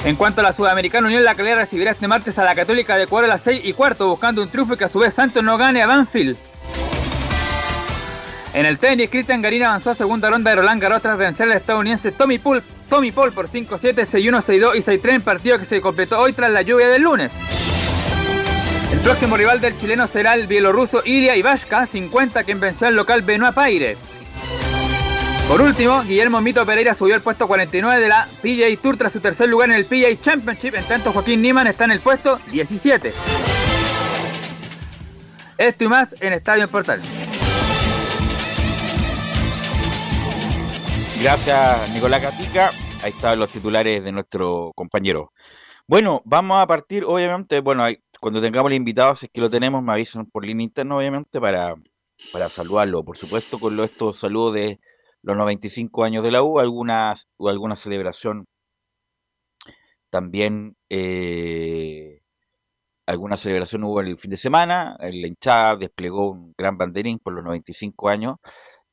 En 0.06 0.16
cuanto 0.16 0.42
a 0.42 0.44
la 0.44 0.54
Sudamericana 0.54 1.08
Unión, 1.08 1.24
la 1.24 1.36
Calera 1.36 1.58
recibirá 1.58 1.92
este 1.92 2.08
martes 2.08 2.38
a 2.40 2.44
la 2.44 2.56
Católica 2.56 2.98
de 2.98 3.04
Ecuador 3.04 3.26
a 3.26 3.34
las 3.34 3.42
6 3.42 3.62
y 3.64 3.74
cuarto, 3.74 4.08
buscando 4.08 4.42
un 4.42 4.50
triunfo 4.50 4.76
que 4.76 4.86
a 4.86 4.90
su 4.90 5.00
vez 5.00 5.14
Santos 5.14 5.44
no 5.44 5.58
gane 5.58 5.82
a 5.82 5.88
Banfield. 5.88 6.38
En 8.54 8.66
el 8.66 8.80
tenis, 8.80 9.10
Cristian 9.10 9.42
Garín 9.42 9.64
avanzó 9.64 9.92
a 9.92 9.96
segunda 9.96 10.30
ronda 10.30 10.50
de 10.50 10.58
Roland 10.58 10.82
Garros 10.82 11.02
tras 11.02 11.18
vencer 11.18 11.50
al 11.50 11.58
estadounidense 11.58 12.12
Tommy 12.12 12.38
Paul, 12.38 12.62
Tommy 12.90 13.12
Paul 13.12 13.32
por 13.32 13.48
5-7, 13.48 14.06
6-1, 14.06 14.42
6-2 14.42 14.76
y 14.76 14.80
6-3 14.80 15.10
en 15.10 15.22
partido 15.22 15.58
que 15.58 15.66
se 15.66 15.82
completó 15.82 16.20
hoy 16.20 16.34
tras 16.34 16.52
la 16.52 16.62
lluvia 16.62 16.90
del 16.90 17.04
lunes. 17.04 17.32
Próximo 19.04 19.36
rival 19.36 19.60
del 19.60 19.78
chileno 19.78 20.06
será 20.06 20.36
el 20.36 20.46
bielorruso 20.46 21.02
Ilya 21.04 21.36
Ivashka, 21.36 21.88
50, 21.88 22.44
quien 22.44 22.60
venció 22.60 22.88
al 22.88 22.96
local 22.96 23.24
Benoit 23.24 23.54
Paire. 23.54 23.98
Por 25.48 25.60
último, 25.60 26.04
Guillermo 26.04 26.40
Mito 26.40 26.66
Pereira 26.66 26.94
subió 26.94 27.16
al 27.16 27.22
puesto 27.22 27.48
49 27.48 28.00
de 28.00 28.08
la 28.08 28.28
PGA 28.42 28.82
Tour 28.82 28.98
tras 28.98 29.12
su 29.12 29.20
tercer 29.20 29.50
lugar 29.50 29.70
en 29.72 29.76
el 29.76 29.86
PGA 29.86 30.16
Championship, 30.22 30.76
en 30.76 30.86
tanto 30.86 31.12
Joaquín 31.12 31.42
Niman 31.42 31.68
está 31.68 31.86
en 31.86 31.92
el 31.92 32.00
puesto 32.00 32.40
17. 32.52 33.12
Esto 35.58 35.84
y 35.84 35.88
más 35.88 36.16
en 36.22 36.34
Estadio 36.34 36.68
Portal. 36.70 37.02
Gracias, 41.22 41.90
Nicolás 41.90 42.22
Gatica. 42.22 42.72
Ahí 43.04 43.12
están 43.12 43.40
los 43.40 43.50
titulares 43.50 44.04
de 44.04 44.12
nuestro 44.12 44.72
compañero. 44.76 45.34
Bueno, 45.88 46.22
vamos 46.24 46.62
a 46.62 46.68
partir, 46.68 47.04
obviamente, 47.04 47.60
bueno, 47.60 47.84
cuando 48.22 48.40
tengamos 48.42 48.72
el 48.72 48.78
invitado, 48.78 49.16
si 49.16 49.26
es 49.26 49.32
que 49.34 49.42
lo 49.42 49.50
tenemos, 49.50 49.84
me 49.84 49.94
avisan 49.94 50.28
por 50.28 50.46
línea 50.46 50.64
interna, 50.64 50.96
obviamente, 50.98 51.42
para, 51.42 51.76
para 52.32 52.50
saludarlo. 52.50 53.04
Por 53.04 53.18
supuesto, 53.18 53.60
con 53.60 53.80
estos 53.80 54.20
saludos 54.20 54.54
de 54.54 54.80
los 55.24 55.36
95 55.36 56.04
años 56.04 56.24
de 56.24 56.32
la 56.32 56.44
U, 56.44 56.60
algunas, 56.60 57.28
o 57.38 57.50
alguna 57.50 57.76
celebración 57.76 58.46
también, 60.12 60.76
eh, 60.90 62.22
alguna 63.08 63.38
celebración 63.38 63.84
hubo 63.86 64.02
el 64.02 64.18
fin 64.18 64.32
de 64.32 64.38
semana, 64.38 64.98
la 65.00 65.28
hinchada 65.28 65.78
desplegó 65.78 66.32
un 66.32 66.54
gran 66.58 66.78
banderín 66.78 67.18
por 67.20 67.34
los 67.34 67.44
95 67.44 68.10
años, 68.10 68.38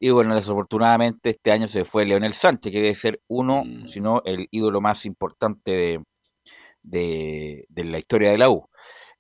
y 0.01 0.11
bueno, 0.11 0.35
desafortunadamente 0.35 1.31
este 1.31 1.53
año 1.53 1.69
se 1.69 1.85
fue 1.85 2.07
Leonel 2.07 2.33
Sánchez, 2.33 2.73
que 2.73 2.81
debe 2.81 2.95
ser 2.95 3.21
uno, 3.29 3.65
mm. 3.65 3.87
si 3.87 4.01
no 4.01 4.23
el 4.25 4.49
ídolo 4.51 4.81
más 4.81 5.05
importante 5.07 6.05
de, 6.83 7.67
de, 7.69 7.85
la 7.85 7.99
historia 7.99 8.31
de 8.31 8.39
la 8.39 8.51
U. 8.51 8.69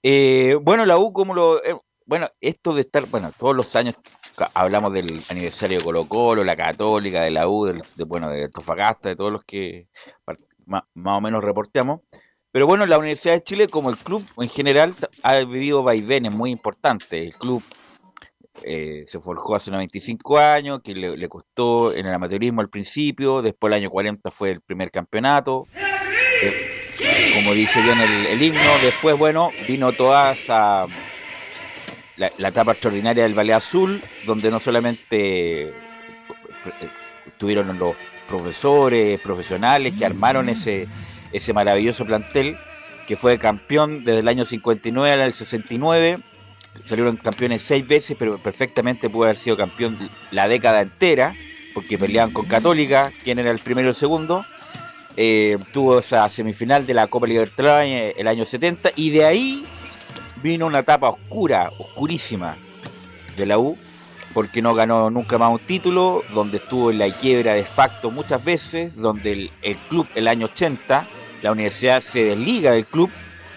Eh, 0.02 0.56
bueno, 0.60 0.86
la 0.86 0.98
U, 0.98 1.12
como 1.12 1.34
lo. 1.34 1.64
Eh, 1.64 1.76
bueno, 2.06 2.28
esto 2.40 2.72
de 2.74 2.82
estar, 2.82 3.06
bueno, 3.06 3.30
todos 3.38 3.54
los 3.54 3.76
años 3.76 3.96
hablamos 4.54 4.92
del 4.92 5.20
aniversario 5.30 5.78
de 5.78 5.84
Colo 5.84 6.06
Colo, 6.06 6.44
la 6.44 6.56
Católica, 6.56 7.22
de 7.22 7.30
la 7.30 7.48
U, 7.48 7.66
de, 7.66 8.04
bueno, 8.04 8.30
de 8.30 8.48
Tofagasta, 8.48 9.10
de 9.10 9.16
todos 9.16 9.32
los 9.32 9.44
que 9.44 9.88
más, 10.64 10.84
o 10.94 11.20
menos 11.20 11.44
reporteamos. 11.44 12.00
Pero 12.50 12.66
bueno, 12.66 12.86
la 12.86 12.98
Universidad 12.98 13.34
de 13.34 13.42
Chile, 13.42 13.66
como 13.68 13.90
el 13.90 13.96
club 13.96 14.24
en 14.38 14.48
general, 14.48 14.94
ha 15.22 15.36
vivido 15.40 15.82
vaivenes 15.82 16.32
muy 16.32 16.50
importantes. 16.50 17.26
El 17.26 17.34
club 17.34 17.62
eh, 18.64 19.04
se 19.06 19.20
forjó 19.20 19.56
hace 19.56 19.70
95 19.70 20.38
años, 20.38 20.80
que 20.82 20.94
le, 20.94 21.28
costó 21.28 21.92
en 21.92 22.06
el 22.06 22.14
amateurismo 22.14 22.60
al 22.60 22.70
principio, 22.70 23.42
después 23.42 23.70
el 23.70 23.82
año 23.82 23.90
40 23.90 24.30
fue 24.30 24.52
el 24.52 24.60
primer 24.60 24.90
campeonato, 24.90 25.66
eh, 26.42 26.67
como 27.34 27.54
dice 27.54 27.80
bien 27.82 28.00
el, 28.00 28.26
el, 28.26 28.42
himno, 28.42 28.78
después, 28.82 29.16
bueno, 29.16 29.50
vino 29.66 29.92
toda 29.92 30.32
esa, 30.32 30.86
la, 32.16 32.48
etapa 32.48 32.72
extraordinaria 32.72 33.22
del 33.22 33.38
Valle 33.38 33.54
Azul, 33.54 34.02
donde 34.26 34.50
no 34.50 34.58
solamente 34.58 35.72
tuvieron 37.38 37.78
los 37.78 37.94
profesores, 38.28 39.20
profesionales 39.20 39.96
que 39.98 40.04
armaron 40.04 40.48
ese, 40.48 40.88
ese 41.32 41.52
maravilloso 41.52 42.04
plantel, 42.04 42.56
que 43.06 43.16
fue 43.16 43.38
campeón 43.38 44.04
desde 44.04 44.20
el 44.20 44.28
año 44.28 44.44
59 44.44 45.22
al 45.22 45.34
69, 45.34 46.18
salieron 46.84 47.16
campeones 47.16 47.62
seis 47.62 47.86
veces, 47.86 48.16
pero 48.18 48.38
perfectamente 48.38 49.08
pudo 49.08 49.24
haber 49.24 49.38
sido 49.38 49.56
campeón 49.56 49.96
la 50.30 50.48
década 50.48 50.82
entera, 50.82 51.34
porque 51.72 51.96
peleaban 51.96 52.32
con 52.32 52.46
Católica, 52.48 53.10
quien 53.22 53.38
era 53.38 53.50
el 53.50 53.58
primero 53.58 53.88
y 53.88 53.90
el 53.90 53.94
segundo. 53.94 54.44
Eh, 55.20 55.58
tuvo 55.72 55.98
esa 55.98 56.28
semifinal 56.28 56.86
de 56.86 56.94
la 56.94 57.08
Copa 57.08 57.26
Libertadores 57.26 58.14
el 58.16 58.28
año 58.28 58.44
70 58.44 58.90
y 58.94 59.10
de 59.10 59.24
ahí 59.24 59.64
vino 60.44 60.64
una 60.64 60.78
etapa 60.78 61.08
oscura, 61.08 61.72
oscurísima 61.76 62.56
de 63.36 63.44
la 63.44 63.58
U, 63.58 63.76
porque 64.32 64.62
no 64.62 64.74
ganó 64.74 65.10
nunca 65.10 65.36
más 65.36 65.50
un 65.50 65.58
título, 65.58 66.22
donde 66.32 66.58
estuvo 66.58 66.92
en 66.92 66.98
la 66.98 67.10
quiebra 67.10 67.54
de 67.54 67.64
facto 67.64 68.12
muchas 68.12 68.44
veces, 68.44 68.94
donde 68.94 69.32
el, 69.32 69.50
el 69.62 69.76
club 69.88 70.06
el 70.14 70.28
año 70.28 70.46
80, 70.46 71.08
la 71.42 71.50
universidad 71.50 72.00
se 72.00 72.22
desliga 72.22 72.70
del 72.70 72.86
club 72.86 73.10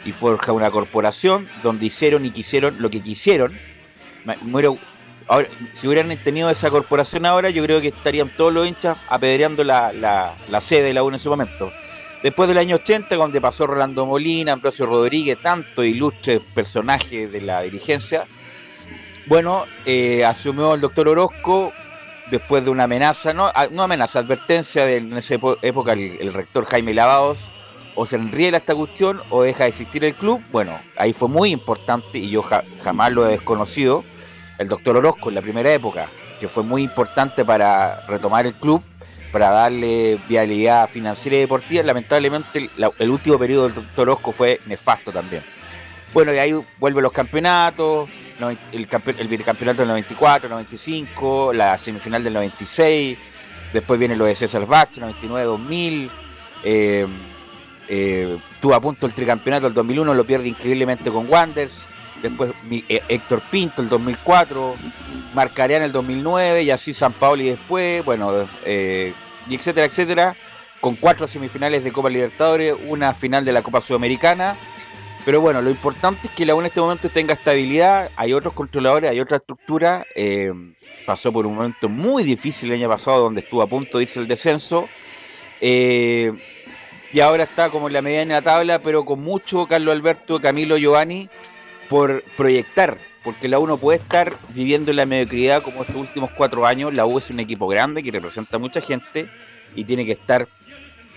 y 0.03 0.13
forja 0.13 0.53
una 0.53 0.72
corporación 0.72 1.48
donde 1.62 1.86
hicieron 1.86 2.25
y 2.25 2.32
quisieron 2.32 2.77
lo 2.80 2.89
que 2.89 3.03
quisieron. 3.03 3.53
Si 5.73 5.88
hubieran 5.88 6.15
tenido 6.17 6.50
esa 6.50 6.69
corporación 6.69 7.25
ahora, 7.25 7.50
yo 7.50 7.63
creo 7.63 7.81
que 7.81 7.89
estarían 7.89 8.29
todos 8.35 8.53
los 8.53 8.67
hinchas 8.67 8.97
apedreando 9.07 9.63
la, 9.63 9.91
la, 9.93 10.61
sede 10.61 10.83
de 10.83 10.93
la 10.93 11.03
U 11.03 11.09
en 11.09 11.15
ese 11.15 11.29
momento. 11.29 11.71
Después 12.21 12.47
del 12.47 12.57
año 12.57 12.75
80, 12.75 13.15
donde 13.15 13.41
pasó 13.41 13.65
Rolando 13.65 14.05
Molina, 14.05 14.53
Ambrosio 14.53 14.85
Rodríguez, 14.85 15.39
tanto 15.41 15.83
ilustres 15.83 16.41
personajes 16.53 17.31
de 17.31 17.41
la 17.41 17.61
dirigencia, 17.61 18.25
bueno, 19.25 19.65
eh, 19.85 20.23
asumió 20.25 20.75
el 20.75 20.81
doctor 20.81 21.07
Orozco 21.07 21.71
después 22.29 22.63
de 22.63 22.69
una 22.69 22.83
amenaza, 22.83 23.33
no, 23.33 23.47
ah, 23.53 23.67
no 23.71 23.83
amenaza, 23.83 24.19
advertencia 24.19 24.85
de 24.85 24.97
en 24.97 25.17
esa 25.17 25.35
época 25.61 25.93
el 25.93 26.33
rector 26.33 26.65
Jaime 26.65 26.93
Lavados, 26.93 27.50
o 27.95 28.05
se 28.05 28.15
enriela 28.15 28.57
esta 28.57 28.75
cuestión 28.75 29.21
o 29.29 29.43
deja 29.43 29.63
de 29.63 29.69
existir 29.69 30.03
el 30.05 30.15
club. 30.15 30.41
Bueno, 30.51 30.79
ahí 30.97 31.13
fue 31.13 31.27
muy 31.27 31.51
importante 31.51 32.17
y 32.17 32.29
yo 32.29 32.43
jamás 32.83 33.11
lo 33.11 33.27
he 33.27 33.31
desconocido. 33.31 34.03
El 34.58 34.67
doctor 34.67 34.98
Orozco 34.98 35.29
en 35.29 35.36
la 35.36 35.41
primera 35.41 35.74
época, 35.74 36.08
que 36.39 36.48
fue 36.48 36.63
muy 36.63 36.84
importante 36.84 37.43
para 37.46 38.01
retomar 38.08 38.46
el 38.46 38.53
club, 38.53 38.84
para 39.31 39.50
darle 39.50 40.20
viabilidad 40.27 40.89
financiera 40.89 41.38
y 41.38 41.41
deportiva. 41.41 41.84
Lamentablemente, 41.84 42.70
el 43.00 43.10
último 43.10 43.39
periodo 43.39 43.63
del 43.63 43.75
doctor 43.75 44.10
Orozco 44.10 44.31
fue 44.31 44.60
nefasto 44.65 45.12
también. 45.12 45.43
Bueno, 46.13 46.34
y 46.34 46.38
ahí 46.38 46.53
vuelven 46.77 47.03
los 47.03 47.13
campeonatos, 47.13 48.10
el, 48.72 48.88
el 49.17 49.27
bicampeonato 49.27 49.81
del 49.81 49.88
94, 49.88 50.50
95, 50.50 51.53
la 51.53 51.77
semifinal 51.77 52.24
del 52.24 52.34
96, 52.34 53.17
después 53.72 54.00
viene 54.00 54.15
lo 54.15 54.25
de 54.25 54.36
César 54.36 54.65
Bach, 54.65 54.89
99, 54.98 55.46
2000. 55.46 56.12
Eh, 56.63 57.08
eh, 57.88 58.38
tuvo 58.62 58.75
a 58.75 58.81
punto 58.81 59.05
el 59.05 59.13
tricampeonato 59.13 59.65
del 59.65 59.74
2001, 59.74 60.13
lo 60.13 60.25
pierde 60.25 60.48
increíblemente 60.48 61.12
con 61.12 61.29
Wanders. 61.29 61.86
Después 62.22 62.51
eh, 62.70 63.01
Héctor 63.08 63.42
Pinto 63.50 63.82
el 63.82 63.90
2004, 63.90 64.75
Marcarián 65.34 65.84
el 65.84 65.92
2009 65.92 66.63
y 66.63 66.72
así 66.72 66.94
San 66.94 67.13
Paolo 67.13 67.42
y 67.44 67.50
después, 67.50 68.04
bueno, 68.06 68.48
eh, 68.66 69.13
y 69.50 69.56
etcétera, 69.56 69.88
etcétera, 69.88 70.36
con 70.80 70.96
cuatro 70.96 71.28
semifinales 71.28 71.84
de 71.84 71.92
Copa 71.92 72.10
Libertadores, 72.10 72.75
una 72.88 73.13
final 73.13 73.46
de 73.46 73.51
la 73.51 73.62
Copa 73.62 73.82
Sudamericana. 73.82 74.56
Pero 75.24 75.40
bueno, 75.40 75.62
lo 75.62 75.70
importante 75.70 76.28
es 76.28 76.34
que 76.34 76.46
la 76.46 76.56
U 76.56 76.60
en 76.62 76.66
este 76.66 76.82
momento 76.82 77.08
tenga 77.10 77.34
estabilidad, 77.34 78.10
hay 78.16 78.34
otros 78.34 78.54
controladores, 78.54 79.12
hay 79.12 79.20
otra 79.20 79.38
estructura. 79.38 80.04
Eh, 80.16 80.51
pasó 81.06 81.32
por 81.32 81.46
un 81.46 81.56
momento 81.56 81.88
muy 81.88 82.24
difícil 82.24 82.72
el 82.72 82.80
año 82.80 82.90
pasado 82.90 83.22
donde 83.22 83.42
estuvo 83.42 83.62
a 83.62 83.68
punto 83.68 84.00
de 84.00 84.06
irse 84.06 84.20
el 84.20 84.28
descenso. 84.28 84.90
Y 85.62 87.20
ahora 87.20 87.44
está 87.44 87.70
como 87.70 87.88
en 87.88 87.94
la 87.94 88.01
mediana 88.01 88.42
tabla, 88.42 88.80
pero 88.80 89.06
con 89.06 89.22
mucho 89.22 89.68
Carlos 89.68 89.94
Alberto, 89.94 90.40
Camilo 90.40 90.78
Giovanni 90.78 91.30
por 91.91 92.24
proyectar, 92.38 92.98
porque 93.21 93.50
la 93.50 93.60
U 93.60 93.67
no 93.67 93.75
puede 93.75 94.00
estar 94.00 94.33
viviendo 94.53 94.91
en 94.91 94.95
la 94.95 95.05
mediocridad 95.05 95.62
como 95.62 95.81
estos 95.81 95.98
últimos 95.98 96.31
cuatro 96.31 96.65
años. 96.65 96.93
La 96.93 97.05
U 97.05 97.17
es 97.17 97.29
un 97.31 97.41
equipo 97.41 97.67
grande 97.67 98.01
que 98.01 98.12
representa 98.12 98.55
a 98.55 98.60
mucha 98.62 98.79
gente 98.79 99.29
y 99.75 99.83
tiene 99.83 100.05
que 100.05 100.13
estar 100.13 100.48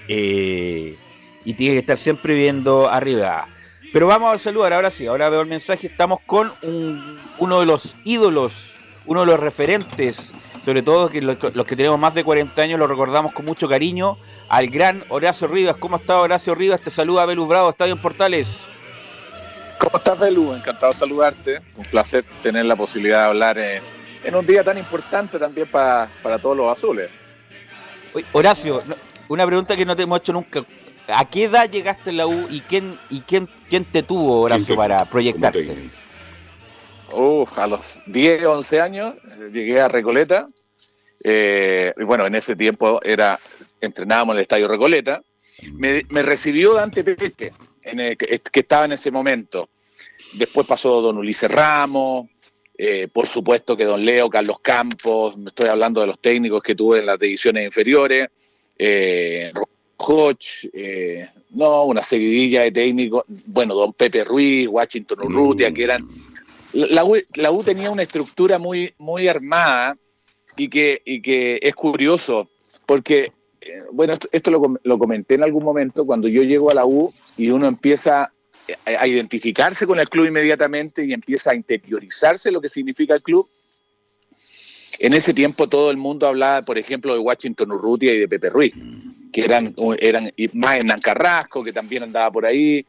eh, 0.09 0.99
y 1.45 1.55
tiene 1.55 1.75
que 1.75 1.79
estar 1.79 1.97
siempre 1.97 2.35
viendo 2.35 2.91
arriba. 2.91 3.47
Pero 3.93 4.09
vamos 4.09 4.35
a 4.35 4.39
saludar, 4.41 4.73
ahora 4.73 4.91
sí, 4.91 5.07
ahora 5.07 5.29
veo 5.29 5.43
el 5.43 5.47
mensaje. 5.47 5.87
Estamos 5.87 6.19
con 6.27 6.53
uno 7.39 7.61
de 7.61 7.67
los 7.67 7.95
ídolos, 8.03 8.75
uno 9.07 9.21
de 9.21 9.27
los 9.27 9.39
referentes, 9.39 10.35
sobre 10.65 10.83
todo 10.83 11.09
que 11.09 11.23
los, 11.23 11.39
que 11.39 11.77
tenemos 11.77 12.01
más 12.01 12.15
de 12.15 12.25
40 12.25 12.61
años 12.61 12.81
lo 12.81 12.89
recordamos 12.89 13.33
con 13.33 13.45
mucho 13.45 13.69
cariño, 13.69 14.19
al 14.49 14.67
gran 14.71 15.05
Horacio 15.09 15.47
Rivas. 15.47 15.77
¿Cómo 15.77 15.99
está 15.99 16.19
Horacio 16.19 16.57
Rivas? 16.57 16.81
Te 16.81 16.91
saluda 16.91 17.27
Belus 17.27 17.49
Bravo, 17.49 17.71
Estadio 17.71 17.93
en 17.93 18.03
Portales. 18.03 18.74
¿Cómo 19.85 19.99
estás, 19.99 20.19
Belu? 20.19 20.55
Encantado 20.55 20.93
de 20.93 20.99
saludarte. 20.99 21.61
Un 21.77 21.85
placer 21.85 22.25
tener 22.43 22.65
la 22.65 22.75
posibilidad 22.75 23.25
de 23.25 23.27
hablar 23.27 23.59
en, 23.59 24.35
un 24.35 24.47
día 24.47 24.65
tan 24.65 24.79
importante 24.79 25.39
también 25.39 25.71
para, 25.71 26.09
todos 26.41 26.57
los 26.57 26.73
azules. 26.73 27.11
Horacio, 28.33 28.81
una 29.29 29.47
pregunta 29.47 29.77
que 29.77 29.85
no 29.85 29.95
te 29.95 30.05
hemos 30.05 30.21
hecho 30.21 30.33
nunca. 30.33 30.65
¿A 31.07 31.29
qué 31.29 31.45
edad 31.45 31.69
llegaste 31.71 32.11
a 32.11 32.13
la 32.15 32.27
U 32.27 32.49
y 32.49 32.63
quién 32.63 32.99
y 33.11 33.21
quién, 33.21 33.47
quién 33.69 33.85
te 33.85 34.03
tuvo, 34.03 34.41
Horacio, 34.41 34.75
para 34.75 35.05
proyectarte? 35.05 35.91
a 37.57 37.67
los 37.67 37.81
10, 38.07 38.45
11 38.47 38.81
años 38.81 39.15
eh, 39.15 39.51
llegué 39.53 39.83
a 39.83 39.89
Recoleta. 39.89 40.49
Eh, 41.23 41.93
y 41.95 42.05
bueno, 42.05 42.27
en 42.27 42.35
ese 42.35 42.57
tiempo 42.57 43.01
era 43.03 43.39
entrenábamos 43.83 44.33
en 44.33 44.39
el 44.39 44.43
Estadio 44.43 44.67
Recoleta. 44.67 45.21
Me, 45.75 46.03
recibió 46.23 46.73
Dante 46.73 47.05
Pepe, 47.05 47.53
en 47.83 48.17
que, 48.17 48.41
estaba 48.55 48.87
en 48.87 48.93
ese 48.93 49.11
momento. 49.11 49.69
Después 50.33 50.67
pasó 50.67 51.01
don 51.01 51.19
Ulises 51.19 51.51
Ramos, 51.51 52.27
eh, 52.77 53.09
por 53.13 53.27
supuesto 53.27 53.77
que 53.77 53.85
don 53.85 54.05
Leo, 54.05 54.29
Carlos 54.29 54.59
Campos, 54.61 55.37
me 55.37 55.49
estoy 55.49 55.69
hablando 55.69 56.01
de 56.01 56.09
los 56.09 56.19
técnicos 56.19 56.63
que 56.63 56.75
tuve 56.75 56.99
en 56.99 57.07
las 57.07 57.19
divisiones 57.21 57.65
inferiores, 57.65 58.29
eh, 58.77 59.53
eh, 60.73 61.29
no, 61.51 61.85
una 61.85 62.03
seguidilla 62.03 62.63
de 62.63 62.73
técnicos, 62.73 63.25
bueno, 63.29 63.75
don 63.75 63.93
Pepe 63.93 64.25
Ruiz, 64.25 64.69
Washington 64.69 65.21
Urrutia, 65.23 65.73
que 65.73 65.85
eran... 65.85 66.07
La 66.73 67.05
U, 67.05 67.63
tenía 67.63 67.91
una 67.91 68.03
estructura 68.03 68.59
muy, 68.59 68.93
muy 68.99 69.29
armada 69.29 69.97
y 70.57 70.69
que, 70.69 71.01
y 71.05 71.23
que 71.23 71.61
es 71.63 71.75
curioso, 71.77 72.51
porque, 72.87 73.33
eh, 73.61 73.83
bueno, 73.93 74.15
esto, 74.33 74.79
lo 74.83 74.99
comenté 74.99 75.37
en 75.37 75.45
algún 75.45 75.63
momento, 75.63 76.05
cuando 76.05 76.27
yo 76.27 76.43
llego 76.43 76.71
a 76.71 76.75
la 76.75 76.85
U 76.85 77.15
y 77.37 77.51
uno 77.51 77.69
empieza 77.69 78.34
a 78.87 79.07
identificarse 79.07 79.87
con 79.87 80.01
el 80.01 80.09
club 80.09 80.27
inmediatamente 80.27 81.05
y 81.05 81.13
empieza 81.13 81.51
a 81.51 81.55
interiorizarse 81.55 82.51
lo 82.51 82.61
que 82.61 82.69
significa 82.69 83.15
el 83.15 83.23
club. 83.23 83.49
En 84.99 85.13
ese 85.13 85.35
tiempo 85.35 85.69
todo 85.69 85.91
el 85.91 85.97
mundo 85.97 86.27
hablaba, 86.27 86.63
por 86.63 86.79
ejemplo, 86.79 87.13
de 87.13 87.19
Washington 87.19 87.73
Urrutia 87.73 88.13
y 88.13 88.21
de 88.21 88.29
Pepe 88.29 88.51
Ruiz, 88.51 88.75
que 89.33 89.45
eran, 89.45 89.75
eran 89.99 90.33
más 90.53 90.79
en 90.79 90.89
Carrasco, 91.01 91.63
que 91.63 91.73
también 91.73 92.05
andaba 92.05 92.31
por 92.31 92.47
ahí, 92.47 92.85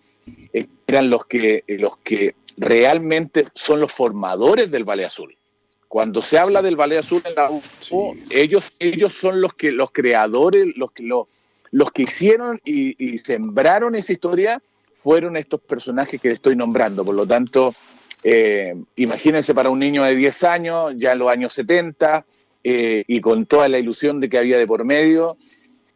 eh, 0.53 0.67
eran 0.87 1.09
los 1.09 1.25
que, 1.25 1.63
los 1.67 1.97
que 1.97 2.35
realmente 2.57 3.47
son 3.53 3.79
los 3.79 3.91
formadores 3.91 4.69
del 4.71 4.83
Valle 4.83 5.05
Azul. 5.05 5.35
Cuando 5.87 6.21
se 6.21 6.37
habla 6.37 6.61
del 6.61 6.75
Valle 6.75 6.99
Azul 6.99 7.21
en 7.25 7.35
la 7.35 7.49
U, 7.49 8.15
ellos, 8.29 8.73
ellos 8.79 9.13
son 9.13 9.41
los 9.41 9.53
que 9.53 9.71
los 9.71 9.91
creadores, 9.91 10.75
los 10.75 10.91
que 10.91 11.03
los, 11.03 11.27
los 11.71 11.91
que 11.91 12.03
hicieron 12.03 12.59
y, 12.65 12.95
y 13.03 13.17
sembraron 13.17 13.95
esa 13.95 14.13
historia 14.13 14.61
fueron 15.05 15.37
estos 15.37 15.61
personajes 15.61 16.19
que 16.19 16.31
estoy 16.31 16.55
nombrando. 16.55 17.05
Por 17.05 17.13
lo 17.13 17.27
tanto, 17.27 17.75
eh, 18.23 18.73
imagínense 18.95 19.53
para 19.53 19.69
un 19.69 19.77
niño 19.77 20.03
de 20.03 20.15
10 20.15 20.43
años, 20.45 20.93
ya 20.97 21.11
en 21.11 21.19
los 21.19 21.29
años 21.29 21.53
70, 21.53 22.25
eh, 22.63 23.03
y 23.05 23.21
con 23.21 23.45
toda 23.45 23.69
la 23.69 23.77
ilusión 23.77 24.19
de 24.19 24.29
que 24.29 24.39
había 24.39 24.57
de 24.57 24.65
por 24.65 24.83
medio, 24.83 25.37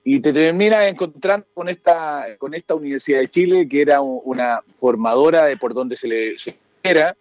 y 0.04 0.20
te 0.20 0.32
terminas 0.32 0.84
encontrando 0.84 1.48
con 1.56 1.70
esta, 1.70 2.28
Universidad 2.76 3.18
de 3.22 3.30
Chile, 3.30 3.68
que 3.68 3.82
era 3.82 4.02
una 4.02 4.62
formadora 4.80 5.46
de 5.46 5.58
por 5.58 5.74
donde 5.74 5.96
se 5.96 6.08
le 6.08 6.36
era, 6.84 7.18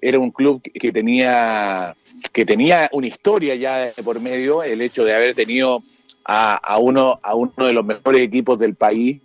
era 0.00 0.20
un 0.20 0.30
club 0.30 0.62
que 0.62 0.92
tenía, 0.92 1.96
que 2.32 2.46
tenía 2.46 2.88
una 2.92 3.08
historia 3.08 3.56
ya 3.56 3.90
de 3.90 4.02
por 4.04 4.20
medio, 4.20 4.62
el 4.62 4.80
hecho 4.80 5.04
de 5.04 5.12
haber 5.12 5.34
tenido 5.34 5.82
a 6.24 6.78
uno 6.78 7.18
de 7.56 7.72
los 7.72 7.84
mejores 7.84 8.20
equipos 8.20 8.60
del 8.60 8.76
país 8.76 9.20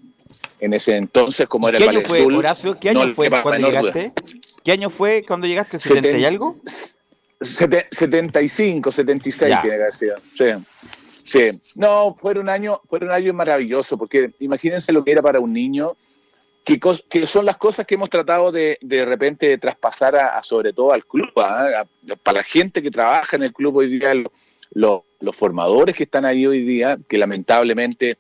en 0.60 0.74
ese 0.74 0.98
entonces, 0.98 1.48
como 1.48 1.70
era 1.70 1.78
¿Qué 1.78 1.84
el 1.86 1.90
año 1.90 2.02
fue, 2.02 2.22
Horacio? 2.26 2.78
¿Qué 2.80 2.90
año 2.90 3.10
fue 3.10 3.30
cuando 3.30 3.68
llegaste? 3.68 4.14
¿Qué 4.64 4.72
año 4.72 4.90
fue 4.90 5.24
cuando 5.28 5.48
llegaste? 5.48 5.78
¿70 5.78 6.20
y 6.20 6.26
algo? 6.26 6.58
75, 7.40 8.92
76 8.92 9.62
tiene 9.62 9.62
que 9.62 9.82
haber 9.82 9.94
sido. 9.94 10.16
Sí. 10.18 10.46
sí. 11.24 11.62
No, 11.76 12.16
fue 12.16 12.38
un 12.40 12.50
año, 12.50 12.82
fue 12.90 13.00
un 13.00 13.12
año 13.12 13.34
maravilloso, 13.34 13.98
porque 13.98 14.32
imagínense 14.40 14.92
lo 14.92 15.04
que 15.04 15.12
era 15.12 15.22
para 15.22 15.40
un 15.40 15.54
niño, 15.54 15.96
que, 16.66 16.80
que 17.10 17.28
son 17.28 17.46
las 17.46 17.58
cosas 17.58 17.86
que 17.86 17.96
hemos 17.96 18.10
tratado 18.10 18.52
de 18.52 18.78
de 18.82 19.06
repente 19.06 19.58
traspasar 19.58 20.16
a, 20.16 20.42
sobre 20.44 20.74
todo 20.74 20.92
al 20.92 21.06
club, 21.06 21.32
¿ah? 21.38 21.86
para 22.24 22.40
la 22.40 22.44
gente 22.44 22.82
que 22.82 22.92
trabaja 22.92 23.38
en 23.38 23.44
el 23.44 23.54
club 23.54 23.78
hoy 23.78 24.00
día, 24.00 24.14
los 24.72 25.36
formadores 25.36 25.96
que 25.96 26.04
están 26.04 26.26
ahí 26.26 26.46
hoy 26.46 26.64
día, 26.64 26.98
que 27.08 27.18
lamentablemente 27.18 28.18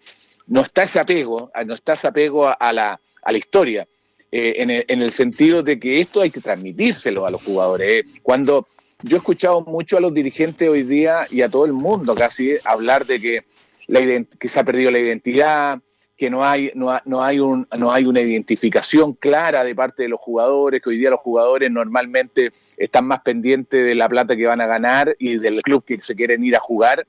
no 0.48 0.62
está 0.62 0.84
ese 0.84 1.00
apego, 1.00 1.52
no 1.66 1.74
está 1.74 1.94
ese 1.94 2.08
apego 2.08 2.48
a, 2.48 2.74
la, 2.74 3.00
a 3.22 3.32
la 3.32 3.38
historia, 3.38 3.88
eh, 4.32 4.56
en, 4.58 5.02
el, 5.02 5.12
sentido 5.12 5.64
de 5.64 5.80
que 5.80 6.02
esto 6.02 6.22
hay 6.22 6.30
que 6.30 6.42
transmitírselo 6.42 7.26
a 7.26 7.32
los 7.32 7.44
jugadores. 7.44 7.88
Eh. 7.88 8.06
Cuando 8.22 8.68
yo 9.02 9.18
he 9.18 9.20
escuchado 9.20 9.62
mucho 9.62 9.98
a 9.98 10.02
los 10.02 10.14
dirigentes 10.14 10.68
hoy 10.68 10.84
día 10.84 11.26
y 11.32 11.42
a 11.42 11.50
todo 11.50 11.66
el 11.66 11.74
mundo 11.74 12.14
casi 12.16 12.56
hablar 12.66 13.06
de 13.06 13.22
que, 13.22 13.46
la 13.88 14.02
que 14.02 14.50
se 14.50 14.60
ha 14.60 14.64
perdido 14.64 14.92
la 14.92 15.00
identidad, 15.00 15.80
que 16.18 16.30
no 16.30 16.44
hay, 16.44 16.72
no, 16.74 17.00
no, 17.06 17.24
hay 17.24 17.40
un, 17.40 17.68
no 17.78 17.92
hay 17.92 18.06
una 18.06 18.22
identificación 18.22 19.14
clara 19.14 19.64
de 19.64 19.76
parte 19.76 20.04
de 20.04 20.10
los 20.10 20.20
jugadores, 20.20 20.82
que 20.82 20.90
hoy 20.90 20.98
día 20.98 21.12
los 21.12 21.20
jugadores 21.20 21.70
normalmente 21.70 22.52
están 22.76 23.06
más 23.06 23.20
pendientes 23.20 23.86
de 23.86 23.96
la 23.96 24.10
plata 24.10 24.36
que 24.36 24.48
van 24.48 24.60
a 24.60 24.66
ganar 24.66 25.16
y 25.20 25.38
del 25.38 25.62
club 25.62 25.86
que 25.86 26.02
se 26.02 26.16
quieren 26.16 26.44
ir 26.44 26.56
a 26.56 26.60
jugar 26.60 27.06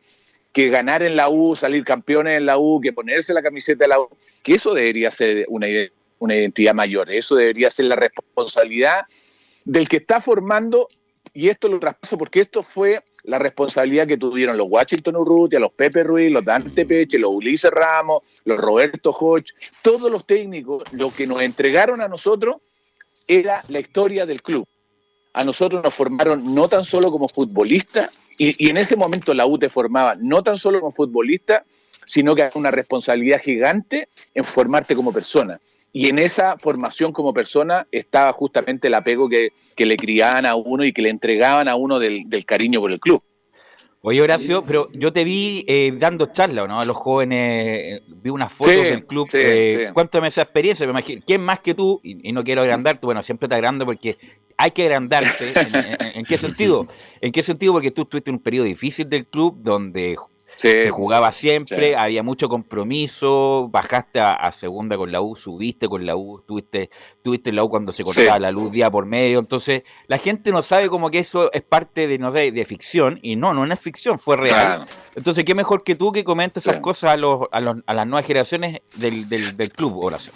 que 0.59 0.71
ganar 0.71 1.05
en 1.05 1.15
la 1.15 1.29
U, 1.29 1.55
salir 1.55 1.85
campeones 1.85 2.37
en 2.37 2.45
la 2.45 2.59
U, 2.59 2.81
que 2.81 2.93
ponerse 2.93 3.33
la 3.33 3.45
camiseta 3.45 3.85
de 3.85 3.89
la 3.91 4.01
U, 4.01 4.09
que 4.43 4.55
eso 4.55 4.75
debería 4.75 5.09
ser 5.13 5.47
una, 5.49 5.69
una 6.19 6.35
identidad 6.35 6.75
mayor, 6.75 7.13
eso 7.13 7.37
debería 7.37 7.71
ser 7.71 7.85
la 7.85 7.95
responsabilidad 7.95 9.03
del 9.65 9.87
que 9.87 9.99
está 9.99 10.21
formando, 10.21 10.89
y 11.33 11.49
esto 11.49 11.69
lo 11.69 11.79
traspaso 11.79 12.19
porque 12.19 12.41
esto 12.41 12.65
fue 12.65 13.05
la 13.23 13.39
responsabilidad 13.39 14.09
que 14.09 14.17
tuvieron 14.17 14.57
los 14.57 14.67
Washington 14.69 15.15
Urrutia, 15.15 15.61
los 15.61 15.71
Pepe 15.71 16.03
Ruiz, 16.03 16.33
los 16.33 16.45
Dante 16.45 16.85
Peche, 16.85 17.21
los 17.21 17.31
Ulises 17.31 17.71
Ramos, 17.71 18.25
los 18.45 18.59
Roberto 18.59 19.13
Hodge, 19.13 19.55
todos 19.83 20.11
los 20.11 20.27
técnicos, 20.27 20.83
lo 20.91 21.13
que 21.13 21.29
nos 21.29 21.41
entregaron 21.41 22.01
a 22.01 22.09
nosotros 22.09 22.57
era 23.29 23.63
la 23.69 23.79
historia 23.79 24.27
del 24.27 24.43
club. 24.43 24.67
A 25.35 25.45
nosotros 25.45 25.85
nos 25.85 25.95
formaron 25.95 26.53
no 26.53 26.67
tan 26.67 26.85
solo 26.85 27.13
como 27.13 27.29
futbolistas, 27.29 28.19
y, 28.39 28.71
en 28.71 28.77
ese 28.77 28.97
momento 28.97 29.35
la 29.35 29.47
U 29.47 29.59
te 29.59 29.69
formaba 29.69 30.15
no 30.19 30.43
tan 30.43 30.57
solo 30.57 30.81
como 30.81 30.93
futbolista, 30.93 31.65
sino 32.07 32.35
que 32.35 32.49
una 32.55 32.71
responsabilidad 32.71 33.41
gigante 33.43 34.09
en 34.33 34.45
formarte 34.45 34.95
como 34.95 35.13
persona. 35.13 35.61
Y 35.93 36.09
en 36.09 36.19
esa 36.19 36.57
formación 36.57 37.13
como 37.13 37.35
persona 37.35 37.87
estaba 37.91 38.33
justamente 38.33 38.89
el 38.89 38.95
apego 38.95 39.29
que, 39.29 39.53
le 39.77 39.97
criaban 39.97 40.47
a 40.47 40.55
uno 40.55 40.85
y 40.85 40.93
que 40.93 41.03
le 41.03 41.11
entregaban 41.11 41.69
a 41.69 41.77
uno 41.77 41.99
del, 41.99 42.27
cariño 42.47 42.81
por 42.81 42.93
el 42.93 43.01
club. 43.01 43.23
Oye, 44.01 44.23
Horacio, 44.23 44.65
pero 44.65 44.89
yo 44.93 45.13
te 45.13 45.25
vi 45.25 45.65
eh, 45.67 45.93
dando 45.97 46.27
charlas, 46.27 46.69
¿no? 46.69 46.81
A 46.81 46.85
los 46.85 46.97
jóvenes, 46.97 47.41
eh, 47.41 48.03
vi 48.07 48.31
unas 48.31 48.53
fotos 48.53 48.75
del 48.75 49.05
club. 49.05 49.29
Eh, 49.33 49.91
Cuéntame 49.93 50.29
esa 50.29 50.43
experiencia, 50.43 50.87
me 50.87 50.93
imagino. 50.93 51.21
¿Quién 51.27 51.41
más 51.41 51.59
que 51.61 51.75
tú? 51.75 52.01
Y, 52.05 52.33
no 52.33 52.45
quiero 52.45 52.63
agrandarte, 52.63 53.05
bueno, 53.05 53.23
siempre 53.25 53.49
te 53.49 53.57
agrando 53.57 53.85
porque 53.85 54.17
hay 54.57 54.71
que 54.71 54.85
agrandarte. 54.85 55.53
¿En, 56.15 56.25
qué 56.25 56.39
sentido? 56.39 56.87
¿En 57.21 57.33
qué 57.33 57.43
sentido? 57.43 57.73
Porque 57.73 57.91
tú 57.91 58.03
estuviste 58.03 58.31
en 58.31 58.37
un 58.37 58.43
periodo 58.43 58.67
difícil 58.67 59.09
del 59.09 59.27
club 59.27 59.57
donde 59.61 60.17
se 60.59 60.91
jugaba 60.91 61.31
siempre, 61.33 61.95
había 61.97 62.23
mucho 62.23 62.49
compromiso, 62.49 63.69
bajaste 63.71 64.21
a, 64.21 64.51
segunda 64.53 64.97
con 64.97 65.13
la 65.13 65.21
U, 65.21 65.37
subiste 65.37 65.89
con 65.89 66.05
la 66.05 66.17
U, 66.17 66.43
tuviste, 66.47 66.91
tuviste 67.23 67.53
la 67.53 67.63
U 67.63 67.69
cuando 67.69 67.93
se 67.93 68.03
cortaba 68.03 68.39
la 68.39 68.51
luz 68.51 68.73
día 68.73 68.91
por 68.91 69.07
medio, 69.07 69.39
entonces 69.39 69.83
la 70.09 70.19
gente 70.19 70.51
no 70.51 70.63
sabe 70.63 70.89
como 70.89 71.11
que 71.11 71.21
eso 71.21 71.53
es 71.53 71.63
parte 71.63 72.07
de, 72.07 72.19
no 72.19 72.33
de 72.33 72.65
ficción, 72.67 73.21
y 73.23 73.37
no, 73.37 73.55
no, 73.55 73.73
es 73.73 73.81
ficción, 73.81 74.19
fue 74.19 74.37
real. 74.37 74.85
Entonces, 75.15 75.45
qué 75.45 75.55
mejor 75.55 75.85
que 75.85 75.95
tú 75.95 76.11
que 76.13 76.25
comentes 76.25 76.67
esas 76.67 76.81
cosas 76.81 77.13
a, 77.13 77.17
los, 77.17 77.47
a, 77.53 77.61
los, 77.61 77.77
a 77.87 77.95
las 77.95 78.07
nuevas 78.07 78.27
generaciones 78.27 78.81
del, 78.97 79.29
del, 79.29 79.57
del 79.57 79.71
club, 79.71 79.97
Horacio. 80.03 80.33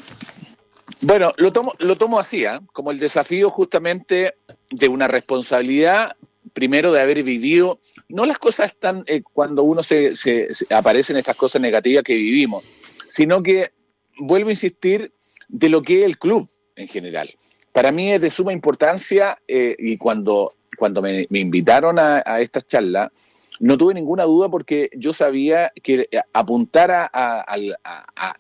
Bueno, 1.01 1.33
lo 1.37 1.53
tomo, 1.53 1.75
lo 1.79 1.97
tomo 1.97 2.21
así, 2.21 2.45
¿eh? 2.45 2.61
como 2.73 2.93
el 2.93 2.99
desafío 2.99 3.51
justamente 3.51 4.35
de 4.71 4.89
una 4.89 5.09
responsabilidad, 5.09 6.17
primero 6.53 6.93
de 6.93 7.01
haber 7.01 7.23
vivido, 7.23 7.81
no 8.13 8.27
las 8.27 8.39
cosas 8.39 8.73
están 8.73 9.05
eh, 9.07 9.23
cuando 9.23 9.63
uno 9.63 9.83
se, 9.83 10.15
se, 10.15 10.47
aparecen 10.71 11.17
estas 11.17 11.37
cosas 11.37 11.63
negativas 11.63 12.05
que 12.05 12.15
vivimos, 12.15 12.63
sino 13.09 13.43
que, 13.43 13.73
vuelvo 14.19 14.49
a 14.49 14.53
insistir, 14.53 15.13
de 15.49 15.69
lo 15.71 15.83
que 15.83 16.01
es 16.01 16.07
el 16.07 16.19
club 16.19 16.49
en 16.77 16.89
general. 16.89 17.31
Para 17.73 17.91
mí 17.91 18.13
es 18.13 18.21
de 18.21 18.31
suma 18.31 18.53
importancia 18.53 19.39
eh, 19.49 19.75
y 19.79 19.97
cuando, 19.97 20.55
cuando 20.77 21.01
me, 21.01 21.27
invitaron 21.31 21.99
a, 21.99 22.21
esta 22.41 22.61
charla, 22.61 23.11
no 23.61 23.79
tuve 23.79 23.95
ninguna 23.95 24.25
duda 24.25 24.51
porque 24.51 24.91
yo 24.95 25.15
sabía 25.15 25.73
que 25.83 26.07
apuntar 26.35 26.91
a, 26.91 27.47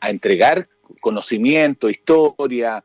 entregar 0.02 0.68
conocimiento, 1.00 1.88
historia. 1.88 2.84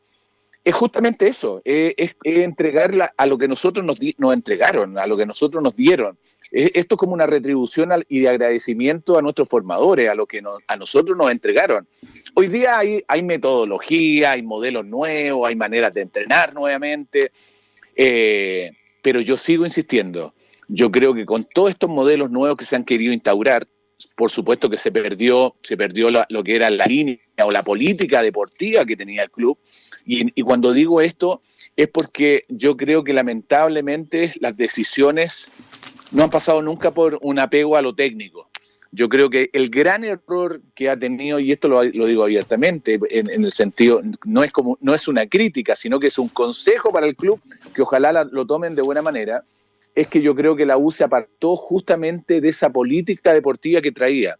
Es 0.63 0.75
justamente 0.75 1.27
eso, 1.27 1.61
es, 1.65 2.15
entregarla 2.23 3.13
a 3.17 3.25
lo 3.25 3.37
que 3.37 3.47
nosotros 3.47 3.85
nos, 3.85 3.99
nos, 4.19 4.33
entregaron, 4.33 4.97
a 4.97 5.07
lo 5.07 5.17
que 5.17 5.25
nosotros 5.25 5.61
nos 5.61 5.75
dieron. 5.75 6.17
Esto 6.51 6.95
es 6.95 6.99
como 6.99 7.13
una 7.13 7.27
retribución 7.27 7.91
y 8.07 8.21
de 8.21 8.29
agradecimiento 8.29 9.17
a 9.17 9.21
nuestros 9.21 9.49
formadores, 9.49 10.09
a 10.09 10.15
lo 10.15 10.25
que 10.25 10.41
a 10.67 10.77
nosotros 10.77 11.17
nos 11.17 11.31
entregaron. 11.31 11.87
Hoy 12.35 12.47
día 12.47 12.77
hay, 12.77 13.03
hay 13.07 13.23
metodología, 13.23 14.31
hay 14.31 14.43
modelos 14.43 14.85
nuevos, 14.85 15.47
hay 15.47 15.55
maneras 15.55 15.93
de 15.93 16.01
entrenar 16.01 16.53
nuevamente, 16.53 17.31
eh, 17.95 18.71
pero 19.01 19.21
yo 19.21 19.37
sigo 19.37 19.65
insistiendo. 19.65 20.33
Yo 20.67 20.91
creo 20.91 21.13
que 21.13 21.25
con 21.25 21.45
todos 21.45 21.69
estos 21.69 21.89
modelos 21.89 22.29
nuevos 22.29 22.57
que 22.57 22.65
se 22.65 22.75
han 22.75 22.83
querido 22.83 23.13
instaurar, 23.13 23.67
por 24.15 24.29
supuesto 24.29 24.69
que 24.69 24.77
se 24.77 24.91
perdió, 24.91 25.55
se 25.63 25.77
perdió 25.77 26.09
lo 26.11 26.43
que 26.43 26.55
era 26.55 26.69
la 26.69 26.85
línea 26.85 27.17
o 27.43 27.51
la 27.51 27.63
política 27.63 28.21
deportiva 28.21 28.85
que 28.85 28.95
tenía 28.95 29.23
el 29.23 29.31
club. 29.31 29.57
Y, 30.05 30.41
cuando 30.43 30.71
digo 30.71 31.01
esto 31.01 31.41
es 31.75 31.87
porque 31.89 32.45
yo 32.47 32.75
creo 32.77 33.03
que 33.03 33.13
lamentablemente 33.13 34.33
las 34.39 34.57
decisiones 34.57 35.51
no 36.11 36.23
han 36.23 36.29
pasado 36.29 36.61
nunca 36.61 36.91
por 36.91 37.19
un 37.21 37.39
apego 37.39 37.75
a 37.75 37.81
lo 37.81 37.93
técnico. 37.93 38.49
Yo 38.91 39.09
creo 39.09 39.29
que 39.29 39.49
el 39.53 39.69
gran 39.69 40.03
error 40.03 40.61
que 40.73 40.89
ha 40.89 40.97
tenido, 40.97 41.39
y 41.39 41.51
esto 41.51 41.67
lo, 41.67 41.83
digo 41.83 42.23
abiertamente, 42.23 42.99
en, 43.09 43.43
el 43.43 43.51
sentido, 43.51 44.01
no 44.25 44.43
es, 44.43 44.51
como, 44.51 44.77
no 44.81 44.95
es 44.95 45.07
una 45.07 45.27
crítica, 45.27 45.75
sino 45.75 45.99
que 45.99 46.07
es 46.07 46.17
un 46.17 46.29
consejo 46.29 46.91
para 46.91 47.05
el 47.05 47.15
club, 47.15 47.39
que 47.75 47.81
ojalá 47.81 48.23
lo 48.31 48.45
tomen 48.45 48.75
de 48.75 48.81
buena 48.81 49.01
manera, 49.01 49.43
es 49.93 50.07
que 50.07 50.21
yo 50.21 50.35
creo 50.35 50.55
que 50.55 50.65
la 50.65 50.77
U 50.77 50.91
se 50.91 51.03
apartó 51.03 51.55
justamente 51.55 52.39
de 52.39 52.49
esa 52.49 52.69
política 52.69 53.33
deportiva 53.33 53.81
que 53.81 53.91
traía. 53.91 54.37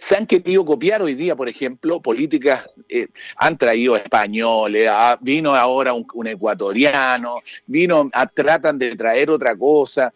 Se 0.00 0.16
han 0.16 0.26
querido 0.26 0.64
copiar 0.64 1.00
hoy 1.00 1.14
día, 1.14 1.36
por 1.36 1.48
ejemplo, 1.48 2.00
políticas, 2.00 2.68
eh, 2.88 3.06
han 3.36 3.56
traído 3.56 3.96
españoles, 3.96 4.90
vino 5.20 5.54
ahora 5.54 5.92
un, 5.94 6.26
ecuatoriano, 6.26 7.40
vino, 7.66 8.10
tratan 8.34 8.78
de 8.78 8.96
traer 8.96 9.30
otra 9.30 9.56
cosa. 9.56 10.12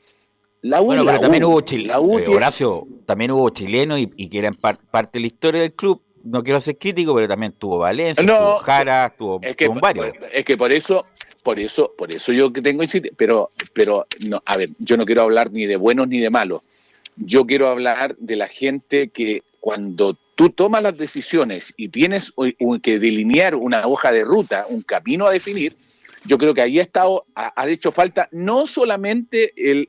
La 0.62 0.83
U, 0.83 0.87
bueno, 0.87 1.05
pero 1.07 1.20
también 1.20 1.44
hubo 1.44 1.61
chilenos, 1.62 2.20
eh, 2.20 2.29
Horacio, 2.29 2.87
también 3.07 3.31
hubo 3.31 3.49
chilenos 3.51 3.99
y, 3.99 4.29
que 4.29 4.38
eran 4.38 4.55
parte 4.55 5.11
de 5.14 5.20
la 5.20 5.27
historia 5.27 5.61
del 5.62 5.73
club. 5.73 6.03
No 6.23 6.42
quiero 6.42 6.61
ser 6.61 6.77
crítico, 6.77 7.14
pero 7.14 7.27
también 7.27 7.53
tuvo 7.53 7.79
Valencia, 7.79 8.25
tuvo 8.25 8.59
Jara, 8.59 9.14
tuvo, 9.16 9.40
es 9.42 9.57
que, 9.57 9.68
varios. 9.68 10.12
Es 10.33 10.44
que 10.44 10.59
por 10.59 10.70
eso, 10.70 11.07
por 11.42 11.59
eso, 11.59 11.94
por 11.96 12.14
eso 12.14 12.33
yo 12.33 12.53
que 12.53 12.61
tengo 12.61 12.83
pero, 13.16 13.51
pero 13.73 14.07
no, 14.29 14.42
a 14.44 14.59
ver, 14.59 14.68
yo 14.79 14.99
no 14.99 15.05
quiero 15.05 15.23
hablar 15.23 15.51
ni 15.51 15.64
de 15.64 15.77
buenos 15.77 16.09
ni 16.09 16.18
de 16.18 16.29
malos. 16.29 16.61
Yo 17.16 17.46
quiero 17.46 17.68
hablar 17.68 18.16
de 18.18 18.37
la 18.37 18.49
gente 18.49 19.09
que 19.09 19.42
cuando 19.61 20.14
tú 20.35 20.51
tomas 20.51 20.83
las 20.83 20.96
decisiones 20.96 21.73
y 21.77 21.88
tienes 21.88 22.33
que 22.83 22.99
delinear 22.99 23.55
una 23.55 23.87
hoja 23.87 24.12
de 24.12 24.25
ruta, 24.25 24.66
un 24.68 24.83
camino 24.83 25.27
a 25.27 25.33
definir, 25.33 25.75
yo 26.24 26.38
creo 26.38 26.54
que 26.54 26.62
ahí 26.62 26.78
ha 26.78 26.83
estado, 26.83 27.22
ha, 27.35 27.68
hecho 27.68 27.92
falta 27.92 28.28
no 28.33 28.66
solamente 28.66 29.52
el, 29.56 29.88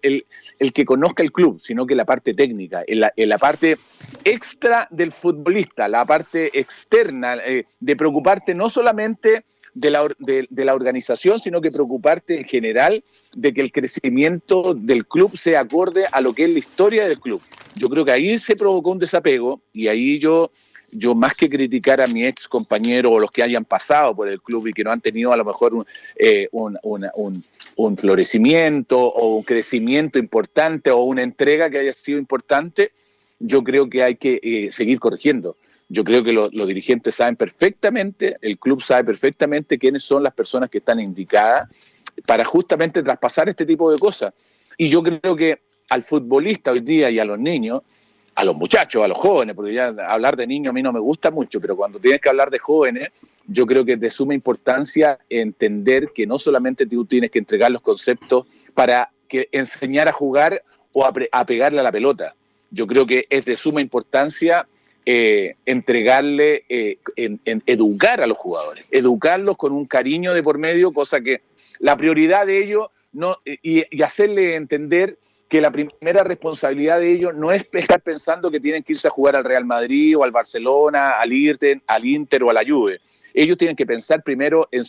que 0.74 0.86
conozca 0.86 1.24
el 1.24 1.32
club, 1.32 1.60
sino 1.60 1.86
que 1.86 1.96
la 1.96 2.06
parte 2.06 2.34
técnica, 2.34 2.84
en 2.86 3.30
la, 3.30 3.38
parte 3.38 3.78
extra 4.24 4.88
del 4.91 5.12
futbolista, 5.12 5.88
la 5.88 6.06
parte 6.06 6.58
externa, 6.60 7.36
eh, 7.46 7.65
de 7.80 7.96
preocuparte 7.96 8.56
no 8.56 8.70
solamente 8.70 9.44
de 9.74 9.89
la, 9.89 10.08
de, 10.20 10.65
la 10.65 10.76
organización, 10.76 11.39
sino 11.39 11.62
que 11.62 11.72
preocuparte 11.72 12.38
en 12.38 12.46
general 12.46 13.04
de 13.36 13.54
que 13.54 13.62
el 13.62 13.72
crecimiento 13.72 14.74
del 14.74 15.06
club 15.06 15.38
sea 15.38 15.62
acorde 15.62 16.06
a 16.12 16.22
lo 16.22 16.34
que 16.34 16.44
es 16.44 16.54
la 16.54 16.60
historia 16.60 17.08
del 17.08 17.20
club. 17.20 17.41
Yo 17.76 17.89
creo 17.89 18.04
que 18.04 18.12
ahí 18.12 18.38
se 18.38 18.56
provocó 18.56 18.91
un 18.91 19.00
desapego 19.00 19.62
y 19.74 19.88
ahí 19.88 20.20
yo, 20.20 20.52
yo 20.91 21.15
más 21.15 21.34
que 21.34 21.49
criticar 21.49 22.01
a 22.01 22.08
mi 22.08 22.25
ex 22.25 22.47
compañero 22.47 23.12
o 23.12 23.19
los 23.19 23.32
que 23.32 23.43
hayan 23.43 23.65
pasado 23.65 24.15
por 24.15 24.27
el 24.27 24.41
club 24.41 24.67
y 24.67 24.73
que 24.73 24.84
no 24.84 24.91
han 24.91 25.01
tenido 25.01 25.32
a 25.32 25.38
lo 25.38 25.45
mejor 25.45 25.73
un, 25.73 25.86
eh, 26.15 26.49
un, 26.51 27.97
florecimiento 27.97 28.99
o 28.99 29.38
un 29.38 29.43
crecimiento 29.43 30.19
importante 30.19 30.91
o 30.91 31.01
una 31.04 31.23
entrega 31.23 31.69
que 31.69 31.80
haya 31.80 31.93
sido 31.93 32.19
importante, 32.19 32.91
yo 33.39 33.63
creo 33.63 33.89
que 33.89 34.04
hay 34.04 34.15
que 34.15 34.39
eh, 34.41 34.71
seguir 34.71 34.99
corrigiendo. 34.99 35.58
Yo 35.89 36.04
creo 36.04 36.23
que 36.23 36.32
los 36.32 36.67
dirigentes 36.67 37.15
saben 37.15 37.36
perfectamente, 37.36 38.38
el 38.41 38.58
club 38.58 38.82
sabe 38.82 39.04
perfectamente 39.04 39.77
quiénes 39.77 40.04
son 40.04 40.23
las 40.23 40.34
personas 40.34 40.69
que 40.69 40.77
están 40.77 41.01
indicadas 41.01 41.69
para 42.25 42.45
justamente 42.45 43.04
traspasar 43.04 43.49
este 43.49 43.65
tipo 43.65 43.91
de 43.91 43.99
cosas. 43.99 44.34
Y 44.77 44.88
yo 44.88 45.04
creo 45.04 45.36
que 45.36 45.60
al 45.89 46.04
futbolista 46.04 46.71
hoy 46.71 46.80
día 46.80 47.10
y 47.10 47.19
a 47.19 47.25
los 47.25 47.38
niños, 47.38 47.82
a 48.36 48.46
los 48.46 48.56
muchachos, 48.56 49.04
a 49.04 49.08
los 49.08 49.17
jóvenes, 49.17 49.56
porque 49.56 49.74
ya 49.74 49.94
hablar 50.08 50.36
de 50.36 50.48
niños 50.48 50.72
a 50.72 50.74
mí 50.74 50.82
no 50.82 50.94
me 50.94 51.00
gusta 51.00 51.32
mucho, 51.32 51.60
pero 51.60 51.76
cuando 51.76 52.00
tienes 52.00 52.22
que 52.22 52.30
hablar 52.30 52.50
de 52.50 52.60
jóvenes, 52.60 53.10
yo 53.48 53.65
creo 53.65 53.84
que 53.84 53.94
es 53.94 54.00
de 54.00 54.12
suma 54.12 54.34
importancia 54.34 55.20
entender 55.30 56.12
que 56.13 56.26
no 56.26 56.39
solamente 56.39 56.86
tú 56.86 57.06
tienes 57.06 57.32
que 57.32 57.39
entregar 57.39 57.72
los 57.72 57.82
conceptos 57.82 58.46
para 58.74 59.12
que 59.28 59.50
enseñar 59.52 60.08
a 60.08 60.13
jugar 60.13 60.63
o 60.94 61.06
a 61.06 61.46
pegarle 61.46 61.80
a 61.80 61.84
la 61.84 61.91
pelota. 61.91 62.36
Yo 62.70 62.88
creo 62.88 63.06
que 63.06 63.26
es 63.30 63.46
de 63.46 63.58
suma 63.58 63.82
importancia 63.82 64.67
eh, 65.04 65.56
entregarle, 65.65 66.63
eh, 66.70 67.00
educar 67.65 68.22
a 68.22 68.28
los 68.28 68.38
jugadores, 68.38 68.88
educarlos 68.91 69.58
con 69.58 69.72
un 69.72 69.86
cariño 69.86 70.34
de 70.34 70.44
por 70.44 70.60
medio, 70.60 70.94
cosa 70.94 71.22
que 71.22 71.41
la 71.80 71.98
prioridad 71.98 72.46
de 72.46 72.63
ellos 72.63 72.88
no, 73.12 73.38
y, 73.44 74.02
hacerle 74.04 74.56
entender 74.56 75.17
que 75.52 75.60
la 75.60 75.70
primera 75.70 76.24
responsabilidad 76.24 77.00
de 77.00 77.12
ellos 77.12 77.36
no 77.36 77.52
es 77.52 77.68
estar 77.74 78.00
pensando 78.02 78.50
que 78.50 78.62
tienen 78.62 78.84
que 78.84 78.94
irse 78.94 79.10
a 79.10 79.12
jugar 79.12 79.36
al 79.36 79.44
Real 79.44 79.66
Madrid 79.66 80.18
o 80.18 80.24
al 80.24 80.32
Barcelona, 80.32 81.20
al 81.20 81.34
Inter, 81.34 81.82
al 81.88 82.06
Inter 82.06 82.42
o 82.44 82.50
a 82.50 82.54
la 82.54 82.64
Juve. 82.66 83.02
Ellos 83.34 83.58
tienen 83.58 83.76
que 83.76 83.86
pensar 83.86 84.24
primero 84.24 84.70
en 84.72 84.86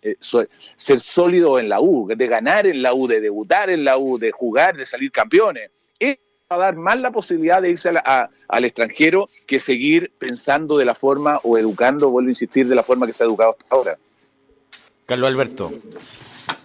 eh, 0.00 0.16
ser 0.18 1.00
sólidos 1.00 1.60
en 1.60 1.68
la 1.68 1.82
U, 1.82 2.08
de 2.08 2.26
ganar 2.26 2.66
en 2.66 2.80
la 2.80 2.94
U, 2.94 3.06
de 3.06 3.20
debutar 3.20 3.68
en 3.68 3.84
la 3.84 3.98
U, 3.98 4.16
de 4.18 4.30
jugar, 4.30 4.74
de 4.74 4.86
salir 4.86 5.12
campeones 5.12 5.70
a 6.48 6.56
dar 6.56 6.76
más 6.76 7.00
la 7.00 7.10
posibilidad 7.10 7.60
de 7.60 7.70
irse 7.70 7.88
al 7.88 8.64
extranjero 8.64 9.26
que 9.48 9.58
seguir 9.58 10.12
pensando 10.16 10.78
de 10.78 10.84
la 10.84 10.94
forma 10.94 11.40
o 11.42 11.58
educando, 11.58 12.10
vuelvo 12.10 12.28
a 12.28 12.30
insistir, 12.30 12.68
de 12.68 12.76
la 12.76 12.84
forma 12.84 13.04
que 13.04 13.12
se 13.12 13.24
ha 13.24 13.26
educado 13.26 13.56
hasta 13.58 13.74
ahora. 13.74 13.98
Carlos 15.06 15.28
Alberto. 15.28 15.72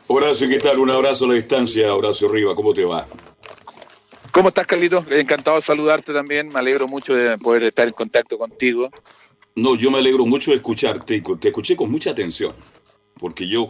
Horacio, 0.08 0.48
¿qué 0.48 0.60
tal? 0.60 0.78
Un 0.78 0.92
abrazo 0.92 1.26
a 1.26 1.30
la 1.30 1.34
distancia, 1.34 1.96
Horacio 1.96 2.28
Riva, 2.28 2.54
¿cómo 2.54 2.74
te 2.74 2.86
va? 2.86 3.08
¿Cómo 4.32 4.50
estás, 4.50 4.66
Carlito? 4.68 5.04
Encantado 5.12 5.58
de 5.58 5.62
saludarte 5.62 6.14
también, 6.14 6.48
me 6.48 6.60
alegro 6.60 6.88
mucho 6.88 7.14
de 7.14 7.38
poder 7.38 7.64
estar 7.64 7.88
en 7.88 7.94
contacto 7.94 8.38
contigo. 8.38 8.90
No, 9.56 9.76
yo 9.76 9.92
me 9.92 10.00
alegro 10.00 10.26
mucho 10.26 10.52
de 10.52 10.58
escucharte 10.58 11.22
te 11.40 11.48
escuché 11.50 11.76
con 11.76 11.92
mucha 11.92 12.12
atención, 12.12 12.54
porque 13.20 13.48
yo 13.48 13.70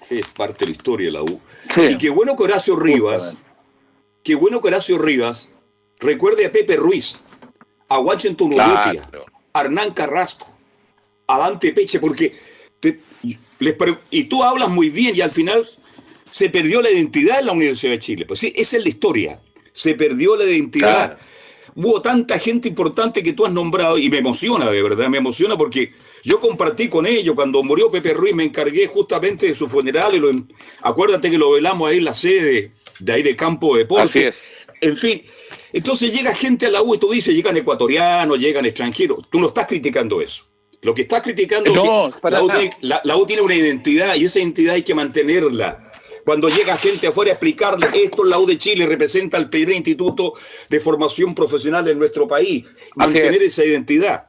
sé, 0.00 0.20
es 0.20 0.28
parte 0.28 0.60
de 0.60 0.66
la 0.66 0.72
historia 0.72 1.06
de 1.06 1.12
la 1.12 1.22
U. 1.22 1.40
Y 1.88 1.98
qué 1.98 2.10
bueno 2.10 2.36
que 2.36 2.42
Horacio 2.42 2.76
Rivas... 2.76 3.36
Qué 4.22 4.34
bueno 4.34 4.60
que 4.60 4.68
Horacio 4.68 4.98
Rivas 4.98 5.48
recuerde 5.98 6.44
a 6.44 6.52
Pepe 6.52 6.76
Ruiz, 6.76 7.20
a 7.88 7.98
Washington 8.00 8.48
Urrutia, 8.48 9.08
a 9.54 9.60
Hernán 9.62 9.92
Carrasco, 9.92 10.46
a 11.26 11.38
Dante 11.38 11.72
Peche, 11.72 11.98
porque 12.00 12.34
y 14.10 14.24
tú 14.24 14.44
hablas 14.44 14.68
muy 14.68 14.90
bien 14.90 15.16
y 15.16 15.22
al 15.22 15.30
final 15.30 15.66
se 16.30 16.50
perdió 16.50 16.82
la 16.82 16.90
identidad 16.90 17.40
en 17.40 17.46
la 17.46 17.52
Universidad 17.52 17.92
de 17.92 17.98
Chile. 17.98 18.26
Pues 18.26 18.40
sí, 18.40 18.52
esa 18.54 18.76
es 18.76 18.82
la 18.82 18.88
historia. 18.90 19.40
Se 19.72 19.94
perdió 19.94 20.36
la 20.36 20.44
identidad. 20.44 21.16
Hubo 21.76 22.02
tanta 22.02 22.38
gente 22.38 22.68
importante 22.68 23.22
que 23.22 23.32
tú 23.32 23.46
has 23.46 23.52
nombrado 23.52 23.96
y 23.96 24.10
me 24.10 24.18
emociona, 24.18 24.68
de 24.70 24.82
verdad, 24.82 25.08
me 25.08 25.18
emociona 25.18 25.56
porque 25.56 25.92
yo 26.24 26.40
compartí 26.40 26.88
con 26.88 27.06
ellos 27.06 27.34
cuando 27.36 27.62
murió 27.62 27.90
Pepe 27.90 28.12
Ruiz, 28.12 28.34
me 28.34 28.44
encargué 28.44 28.86
justamente 28.88 29.46
de 29.46 29.54
su 29.54 29.68
funeral 29.68 30.14
y 30.14 30.18
lo, 30.18 30.30
acuérdate 30.82 31.30
que 31.30 31.38
lo 31.38 31.52
velamos 31.52 31.88
ahí 31.88 31.98
en 31.98 32.04
la 32.04 32.12
sede 32.14 32.72
de 32.98 33.12
ahí 33.12 33.22
de 33.22 33.36
campo 33.36 33.74
de 33.74 33.82
deporte. 33.84 34.04
Así 34.04 34.18
es. 34.20 34.66
En 34.80 34.96
fin, 34.96 35.22
entonces 35.72 36.12
llega 36.12 36.34
gente 36.34 36.66
a 36.66 36.70
la 36.70 36.82
U 36.82 36.94
y 36.94 36.98
tú 36.98 37.08
dices, 37.10 37.32
llegan 37.34 37.56
ecuatorianos, 37.56 38.38
llegan 38.38 38.66
extranjeros. 38.66 39.24
Tú 39.30 39.38
no 39.40 39.46
estás 39.46 39.66
criticando 39.66 40.20
eso. 40.20 40.44
Lo 40.82 40.92
que 40.94 41.02
estás 41.02 41.22
criticando 41.22 41.72
No, 41.74 42.08
es 42.08 42.14
que 42.16 42.20
la 42.30 42.42
U, 42.42 42.48
tiene, 42.58 42.70
la- 42.80 43.00
la 43.04 43.16
U 43.16 43.26
tiene 43.26 43.42
una 43.42 43.54
identidad 43.54 44.14
y 44.16 44.24
esa 44.24 44.38
identidad 44.40 44.74
hay 44.74 44.82
que 44.82 44.94
mantenerla. 44.94 45.89
Cuando 46.30 46.48
llega 46.48 46.76
gente 46.76 47.08
afuera 47.08 47.32
a 47.32 47.34
explicarle 47.34 47.88
esto, 48.04 48.22
la 48.22 48.38
U 48.38 48.46
de 48.46 48.56
Chile 48.56 48.86
representa 48.86 49.36
el 49.36 49.50
primer 49.50 49.74
instituto 49.74 50.34
de 50.68 50.78
formación 50.78 51.34
profesional 51.34 51.88
en 51.88 51.98
nuestro 51.98 52.28
país. 52.28 52.66
Mantener 52.94 53.34
es. 53.34 53.42
esa 53.42 53.64
identidad. 53.64 54.20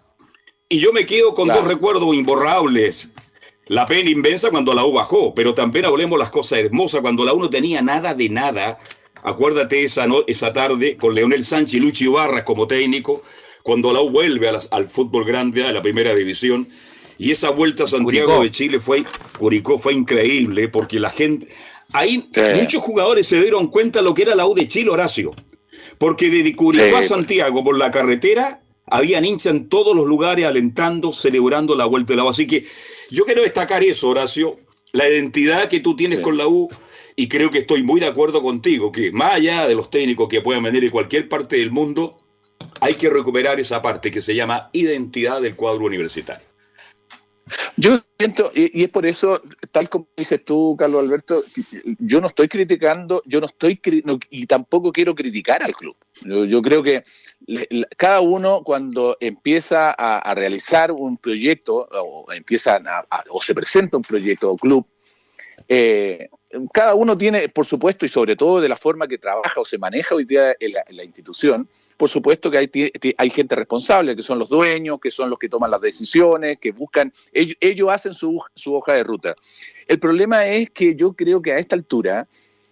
Y 0.68 0.80
yo 0.80 0.92
me 0.94 1.06
quedo 1.06 1.36
con 1.36 1.46
Claro. 1.46 1.60
dos 1.62 1.70
recuerdos 1.70 2.16
imborrables. 2.16 3.10
La 3.68 3.86
pena 3.86 4.10
inmensa 4.10 4.50
cuando 4.50 4.74
la 4.74 4.84
U 4.84 4.94
bajó, 4.94 5.36
pero 5.36 5.54
también 5.54 5.86
hablemos 5.86 6.18
las 6.18 6.32
cosas 6.32 6.58
hermosas 6.58 7.02
cuando 7.02 7.24
la 7.24 7.34
U 7.36 7.40
no 7.40 7.52
tenía 7.52 7.84
nada 7.84 8.16
de 8.16 8.30
nada. 8.30 8.80
Acuérdate 9.22 9.84
esa, 9.84 10.08
no- 10.08 10.24
esa 10.26 10.52
tarde 10.54 10.98
con 10.98 11.14
Leonel 11.14 11.46
Sánchez 11.46 11.76
y 11.76 11.80
Lucho 11.82 12.06
Ibarra 12.06 12.44
como 12.44 12.66
técnico, 12.66 13.22
cuando 13.62 13.94
la 13.94 14.02
U 14.02 14.10
vuelve 14.10 14.50
a 14.50 14.54
las- 14.54 14.70
al 14.72 14.90
fútbol 14.90 15.24
grande, 15.24 15.64
a 15.68 15.72
la 15.72 15.84
primera 15.84 16.16
división. 16.16 16.68
Y 17.20 17.30
esa 17.30 17.52
vuelta 17.52 17.84
a 17.84 17.88
Santiago 17.88 18.38
Curicó. 18.38 18.44
de 18.44 18.52
Chile 18.52 18.80
fue, 18.80 19.04
Curicó 19.38 19.78
fue 19.78 19.94
increíble 19.94 20.68
porque 20.68 21.00
la 21.00 21.12
gente, 21.12 21.48
ahí 21.94 22.28
Sí. 22.34 22.42
muchos 22.56 22.84
jugadores 22.84 23.28
se 23.28 23.42
dieron 23.42 23.68
cuenta 23.68 24.02
lo 24.02 24.14
que 24.14 24.24
era 24.24 24.36
la 24.36 24.46
U 24.46 24.54
de 24.54 24.68
Chile, 24.68 24.90
Horacio. 24.90 25.32
Porque 25.98 26.30
desde 26.30 26.56
Curicó 26.56 26.98
a. 26.98 27.02
Santiago 27.02 27.64
por 27.64 27.78
la 27.78 27.92
carretera 27.92 28.62
habían 28.88 29.24
hinchas 29.26 29.54
en 29.54 29.70
todos 29.70 29.96
los 29.96 30.06
lugares 30.06 30.46
alentando, 30.46 31.14
celebrando 31.14 31.76
la 31.76 31.86
vuelta 31.86 32.14
de 32.14 32.18
la 32.18 32.24
U. 32.26 32.30
Así 32.30 32.48
que 32.48 32.66
yo 33.10 33.26
quiero 33.26 33.42
destacar 33.44 33.84
eso, 33.84 34.10
Horacio, 34.10 34.58
la 34.92 35.08
identidad 35.08 35.70
que 35.70 35.80
tú 35.80 35.96
tienes 35.96 36.18
Sí. 36.18 36.24
con 36.24 36.38
la 36.38 36.48
U. 36.48 36.70
Y 37.16 37.28
creo 37.28 37.50
que 37.52 37.60
estoy 37.60 37.84
muy 37.84 38.00
de 38.00 38.08
acuerdo 38.08 38.42
contigo, 38.42 38.92
que 38.92 39.12
más 39.12 39.34
allá 39.34 39.68
de 39.68 39.76
los 39.76 39.90
técnicos 39.90 40.28
que 40.30 40.42
puedan 40.42 40.64
venir 40.64 40.82
de 40.82 40.90
cualquier 40.90 41.30
parte 41.30 41.58
del 41.58 41.70
mundo, 41.72 42.18
hay 42.80 42.96
que 42.96 43.10
recuperar 43.10 43.60
esa 43.60 43.82
parte 43.82 44.10
que 44.12 44.22
se 44.22 44.34
llama 44.34 44.70
identidad 44.74 45.42
del 45.42 45.56
cuadro 45.56 45.86
universitario. 45.86 46.44
Yo 47.78 48.00
siento, 48.18 48.52
y, 48.54 48.80
y 48.82 48.84
es 48.84 48.90
por 48.90 49.06
eso, 49.06 49.42
tal 49.72 49.90
como 49.90 50.08
dices 50.16 50.44
tú, 50.46 50.76
Carlos 50.78 51.04
Alberto, 51.04 51.42
yo 52.00 52.22
no 52.22 52.28
estoy 52.28 52.48
criticando, 52.48 53.22
yo 53.26 53.40
no 53.40 53.48
estoy, 53.48 53.80
no- 54.06 54.20
y 54.30 54.46
tampoco 54.46 54.92
quiero 54.92 55.16
criticar 55.16 55.64
al 55.64 55.76
club. 55.76 55.96
Yo, 56.48 56.62
creo 56.62 56.84
que 56.84 57.04
le- 57.48 57.68
cada 57.98 58.22
uno 58.22 58.62
cuando 58.64 59.18
empieza 59.20 59.92
a, 59.92 60.34
realizar 60.36 60.92
un 60.92 61.18
proyecto, 61.18 61.88
o 61.92 62.32
empiezan 62.32 62.88
a- 62.88 63.06
o 63.30 63.42
se 63.42 63.54
presenta 63.56 63.98
un 63.98 64.04
proyecto 64.04 64.52
o 64.52 64.58
club, 64.58 64.86
eh, 65.68 66.30
cada 66.74 66.96
uno 66.96 67.18
tiene, 67.18 67.50
por 67.50 67.66
supuesto, 67.66 68.06
y 68.06 68.10
sobre 68.10 68.36
todo 68.36 68.62
de 68.62 68.70
la 68.70 68.78
forma 68.78 69.08
que 69.08 69.18
trabaja 69.18 69.60
o 69.60 69.66
se 69.66 69.78
maneja 69.78 70.16
hoy 70.16 70.26
día 70.26 70.56
en 70.60 70.74
la, 70.96 71.04
institución, 71.04 71.68
por 71.98 72.10
supuesto 72.10 72.50
que 72.50 72.58
hay, 73.18 73.30
gente 73.30 73.56
responsable, 73.56 74.16
que 74.16 74.22
son 74.22 74.40
los 74.40 74.50
dueños, 74.50 75.00
que 75.00 75.12
son 75.12 75.30
los 75.30 75.40
que 75.40 75.50
toman 75.50 75.72
las 75.72 75.82
decisiones, 75.82 76.58
que 76.60 76.72
buscan, 76.72 77.14
ellos, 77.32 77.90
hacen 77.90 78.14
su, 78.14 78.42
hoja 78.66 78.94
de 78.94 79.04
ruta. 79.04 79.36
El 79.88 80.00
problema 80.00 80.48
es 80.48 80.70
que 80.72 80.96
yo 80.96 81.14
creo 81.14 81.42
que 81.42 81.54
a 81.54 81.60
esta 81.60 81.76
altura 81.76 82.28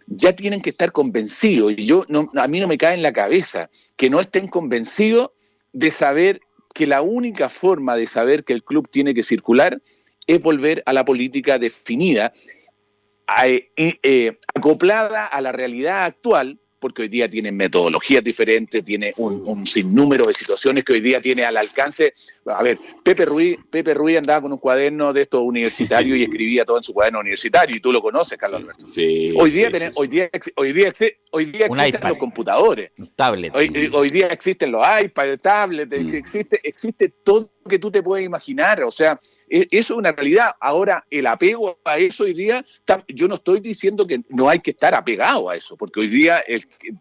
ya 0.07 0.35
tienen 0.35 0.61
que 0.61 0.71
estar 0.71 0.91
convencidos, 0.91 1.73
y 1.77 1.85
yo 1.85 2.05
a 2.35 2.47
mí 2.47 2.59
no 2.59 2.67
me 2.67 2.77
cae 2.77 2.95
en 2.95 3.03
la 3.03 3.13
cabeza 3.13 3.69
que 3.95 4.09
no 4.09 4.19
estén 4.19 4.47
convencidos 4.47 5.31
de 5.71 5.91
saber 5.91 6.41
que 6.73 6.87
la 6.87 7.01
única 7.01 7.49
forma 7.49 7.95
de 7.95 8.07
saber 8.07 8.43
que 8.43 8.53
el 8.53 8.63
club 8.63 8.89
tiene 8.89 9.13
que 9.13 9.23
circular 9.23 9.81
es 10.25 10.41
volver 10.41 10.83
a 10.85 10.93
la 10.93 11.05
política 11.05 11.57
definida, 11.57 12.33
acoplada 14.53 15.25
a 15.27 15.41
la 15.41 15.51
realidad 15.51 16.03
actual, 16.05 16.59
porque 16.79 17.01
hoy 17.01 17.07
día 17.09 17.29
tiene 17.29 17.51
metodologías 17.51 18.23
diferentes, 18.23 18.85
tiene 18.85 19.11
un, 19.17 19.41
un 19.45 19.67
sinnúmero 19.67 20.25
de 20.25 20.33
situaciones 20.33 20.85
que 20.85 20.93
hoy 20.93 21.01
día 21.01 21.19
tiene 21.19 21.43
al 21.43 21.57
alcance. 21.57 22.13
A 22.45 22.63
ver, 22.63 22.77
Pepe 23.03 23.25
Ruiz, 23.25 23.59
Pepe 23.69 23.93
Ruiz 23.93 24.17
andaba 24.17 24.41
con 24.43 24.53
un 24.53 24.59
cuaderno 24.59 25.11
de 25.11 25.23
estos 25.23 25.41
universitarios 25.41 26.17
y 26.17 26.23
escribía 26.29 26.63
todo 26.63 26.77
en 26.77 26.83
su 26.83 26.93
cuaderno 26.93 27.19
universitario, 27.19 27.75
y 27.75 27.81
tú 27.81 27.91
lo 27.91 28.01
conoces, 28.01 28.37
Carlos 28.37 28.61
Alberto. 28.61 28.85
Sí, 28.85 29.33
Hoy 29.37 29.51
día, 29.51 29.69
sí, 29.73 29.79
sí, 29.81 29.89
hoy 29.95 30.07
día, 30.07 30.29
hoy 30.55 30.71
día, 30.71 30.93
hoy 31.31 31.45
día 31.45 31.65
existen 31.65 31.95
iPad. 31.99 32.09
los 32.09 32.17
computadores. 32.17 32.91
Tablet. 33.17 33.53
Hoy, 33.53 33.69
eh, 33.75 33.89
hoy 33.91 34.09
día 34.09 34.27
existen 34.27 34.71
los 34.71 34.81
iPads, 35.03 35.41
tablets, 35.41 36.01
Mm. 36.01 36.15
existe, 36.15 36.61
existe 36.63 37.09
todo 37.25 37.51
lo 37.65 37.69
que 37.69 37.77
tú 37.77 37.91
te 37.91 38.01
puedes 38.01 38.25
imaginar. 38.25 38.83
O 38.85 38.91
sea, 38.91 39.19
eso 39.49 39.67
es 39.71 39.89
una 39.91 40.11
realidad. 40.11 40.51
Ahora, 40.59 41.05
el 41.09 41.27
apego 41.27 41.79
a 41.83 41.97
eso 41.97 42.23
hoy 42.23 42.33
día, 42.33 42.65
yo 43.07 43.27
no 43.27 43.35
estoy 43.35 43.59
diciendo 43.59 44.05
que 44.05 44.21
no 44.29 44.49
hay 44.49 44.59
que 44.59 44.71
estar 44.71 44.93
apegado 44.93 45.49
a 45.49 45.55
eso, 45.55 45.75
porque 45.75 45.99
hoy 46.01 46.07
día 46.07 46.43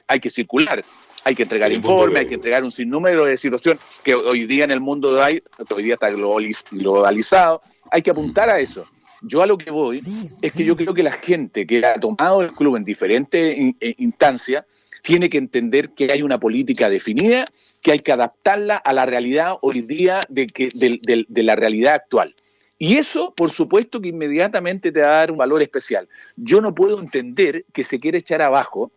hay 0.06 0.20
que 0.20 0.30
circular, 0.30 0.82
hay 1.24 1.34
que 1.34 1.42
entregar 1.42 1.72
informes, 1.72 2.20
hay 2.20 2.26
que 2.26 2.34
entregar 2.34 2.64
un 2.64 2.72
sinnúmero 2.72 3.24
de 3.24 3.36
situaciones 3.36 3.80
que 4.02 4.14
hoy 4.14 4.46
día 4.46 4.64
en 4.64 4.70
el 4.70 4.80
mundo 4.80 5.22
hay, 5.22 5.42
hoy 5.74 5.82
día 5.82 5.94
está 5.94 6.10
globaliz- 6.10 6.64
globalizado, 6.70 7.62
hay 7.90 8.02
que 8.02 8.10
apuntar 8.10 8.48
a 8.50 8.58
eso. 8.58 8.86
Yo 9.22 9.42
a 9.42 9.46
lo 9.46 9.58
que 9.58 9.70
voy 9.70 10.00
es 10.42 10.54
que 10.54 10.64
yo 10.64 10.76
creo 10.76 10.94
que 10.94 11.02
la 11.02 11.12
gente 11.12 11.66
que 11.66 11.84
ha 11.84 11.98
tomado 11.98 12.40
el 12.40 12.52
club 12.52 12.76
en 12.76 12.84
diferentes 12.84 13.56
eh, 13.80 13.94
instancias 13.98 14.64
tiene 15.02 15.28
que 15.28 15.38
entender 15.38 15.90
que 15.90 16.12
hay 16.12 16.22
una 16.22 16.38
política 16.38 16.88
definida, 16.88 17.44
que 17.82 17.92
hay 17.92 17.98
que 17.98 18.12
adaptarla 18.12 18.76
a 18.76 18.92
la 18.92 19.06
realidad 19.06 19.56
hoy 19.62 19.82
día 19.82 20.20
de, 20.28 20.46
que, 20.46 20.70
de 20.72 21.42
la 21.42 21.56
realidad 21.56 21.94
actual. 21.94 22.34
Y 22.78 22.96
eso, 22.96 23.34
por 23.34 23.50
supuesto, 23.50 24.00
que 24.00 24.08
inmediatamente 24.08 24.92
te 24.92 25.00
va 25.00 25.08
a 25.08 25.18
dar 25.18 25.32
un 25.32 25.38
valor 25.38 25.62
especial. 25.62 26.08
Yo 26.36 26.60
no 26.60 26.74
puedo 26.74 27.00
entender 27.00 27.64
que 27.72 27.82
se 27.82 27.98
quiera 27.98 28.18
echar 28.18 28.40
abajo 28.40 28.92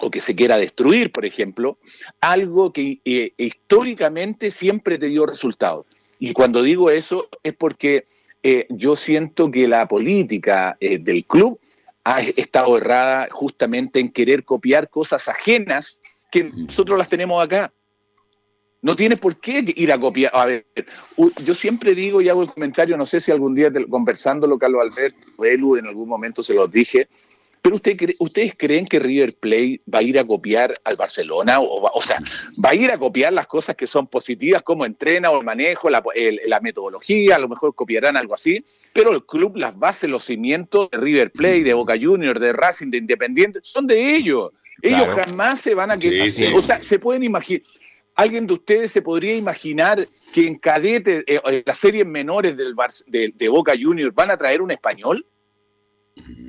o 0.00 0.10
que 0.10 0.20
se 0.20 0.34
quiera 0.34 0.58
destruir, 0.58 1.12
por 1.12 1.24
ejemplo, 1.24 1.78
algo 2.20 2.72
que 2.72 3.00
eh, 3.04 3.32
históricamente 3.36 4.50
siempre 4.50 4.98
te 4.98 5.06
dio 5.06 5.26
resultados. 5.26 5.86
Y 6.18 6.32
cuando 6.32 6.62
digo 6.62 6.90
eso 6.90 7.28
es 7.42 7.54
porque 7.54 8.04
eh, 8.42 8.66
yo 8.68 8.96
siento 8.96 9.50
que 9.50 9.68
la 9.68 9.86
política 9.86 10.76
eh, 10.80 10.98
del 10.98 11.24
club 11.24 11.60
ha 12.02 12.20
estado 12.20 12.76
errada 12.76 13.28
justamente 13.30 14.00
en 14.00 14.10
querer 14.10 14.44
copiar 14.44 14.90
cosas 14.90 15.28
ajenas 15.28 16.02
que 16.32 16.44
nosotros 16.44 16.98
las 16.98 17.08
tenemos 17.08 17.42
acá. 17.42 17.72
No 18.84 18.94
tienes 18.94 19.18
por 19.18 19.38
qué 19.38 19.64
ir 19.76 19.90
a 19.90 19.98
copiar. 19.98 20.30
A 20.34 20.44
ver, 20.44 20.66
yo 21.42 21.54
siempre 21.54 21.94
digo 21.94 22.20
y 22.20 22.28
hago 22.28 22.42
el 22.42 22.48
comentario, 22.48 22.98
no 22.98 23.06
sé 23.06 23.18
si 23.18 23.32
algún 23.32 23.54
día 23.54 23.72
conversándolo, 23.88 24.58
Carlos 24.58 24.82
Alberto, 24.82 25.16
en 25.78 25.86
algún 25.86 26.06
momento 26.06 26.42
se 26.42 26.52
los 26.52 26.70
dije, 26.70 27.08
pero 27.62 27.76
usted 27.76 27.96
¿ustedes 28.18 28.52
creen 28.54 28.84
que 28.84 28.98
River 28.98 29.36
Plate 29.40 29.80
va 29.92 30.00
a 30.00 30.02
ir 30.02 30.18
a 30.18 30.26
copiar 30.26 30.74
al 30.84 30.96
Barcelona? 30.96 31.60
O, 31.60 31.80
va- 31.80 31.92
o 31.94 32.02
sea, 32.02 32.18
va 32.62 32.70
a 32.70 32.74
ir 32.74 32.92
a 32.92 32.98
copiar 32.98 33.32
las 33.32 33.46
cosas 33.46 33.74
que 33.74 33.86
son 33.86 34.06
positivas, 34.06 34.62
como 34.62 34.84
entrena 34.84 35.30
o 35.30 35.38
el 35.38 35.46
manejo, 35.46 35.88
la, 35.88 36.02
el- 36.14 36.40
la 36.46 36.60
metodología, 36.60 37.36
a 37.36 37.38
lo 37.38 37.48
mejor 37.48 37.74
copiarán 37.74 38.18
algo 38.18 38.34
así, 38.34 38.62
pero 38.92 39.12
el 39.12 39.24
club, 39.24 39.56
las 39.56 39.78
bases, 39.78 40.10
los 40.10 40.24
cimientos 40.24 40.90
de 40.90 40.98
River 40.98 41.30
Plate, 41.30 41.62
de 41.64 41.72
Boca 41.72 41.94
Juniors, 41.98 42.38
de 42.38 42.52
Racing, 42.52 42.90
de 42.90 42.98
Independiente, 42.98 43.60
son 43.62 43.86
de 43.86 44.14
ellos. 44.14 44.50
Ellos 44.82 45.04
Claro. 45.04 45.22
jamás 45.24 45.58
se 45.62 45.74
van 45.74 45.90
a 45.90 45.96
quedar. 45.98 46.26
Sí, 46.30 46.46
sí. 46.48 46.52
O 46.54 46.60
sea, 46.60 46.82
se 46.82 46.98
pueden 46.98 47.22
imaginar. 47.22 47.62
¿Alguien 48.14 48.46
de 48.46 48.54
ustedes 48.54 48.92
se 48.92 49.02
podría 49.02 49.36
imaginar 49.36 50.06
que 50.32 50.46
en 50.46 50.56
cadete, 50.58 51.24
eh, 51.26 51.62
las 51.66 51.78
series 51.78 52.06
menores 52.06 52.56
del 52.56 52.74
Bar- 52.74 52.90
de, 53.06 53.32
de 53.34 53.48
Boca 53.48 53.72
Juniors, 53.80 54.14
van 54.14 54.30
a 54.30 54.36
traer 54.36 54.62
un 54.62 54.70
español? 54.70 55.26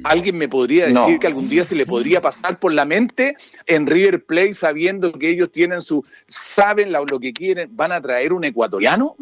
¿Alguien 0.04 0.38
me 0.38 0.48
podría 0.48 0.86
decir 0.86 1.14
No. 1.14 1.20
que 1.20 1.26
algún 1.26 1.50
día 1.50 1.64
se 1.64 1.76
le 1.76 1.88
podría 1.88 2.22
pasar 2.22 2.60
por 2.60 2.72
la 2.72 2.86
mente 2.86 3.36
en 3.66 3.88
River 3.88 4.24
Plate 4.24 4.54
sabiendo 4.54 5.12
que 5.14 5.30
ellos 5.32 5.52
tienen 5.52 5.82
su, 5.82 6.06
saben 6.28 6.92
lo 6.92 7.20
que 7.20 7.34
quieren, 7.34 7.76
van 7.76 7.92
a 7.92 8.00
traer 8.00 8.32
un 8.32 8.44
ecuatoriano? 8.44 9.16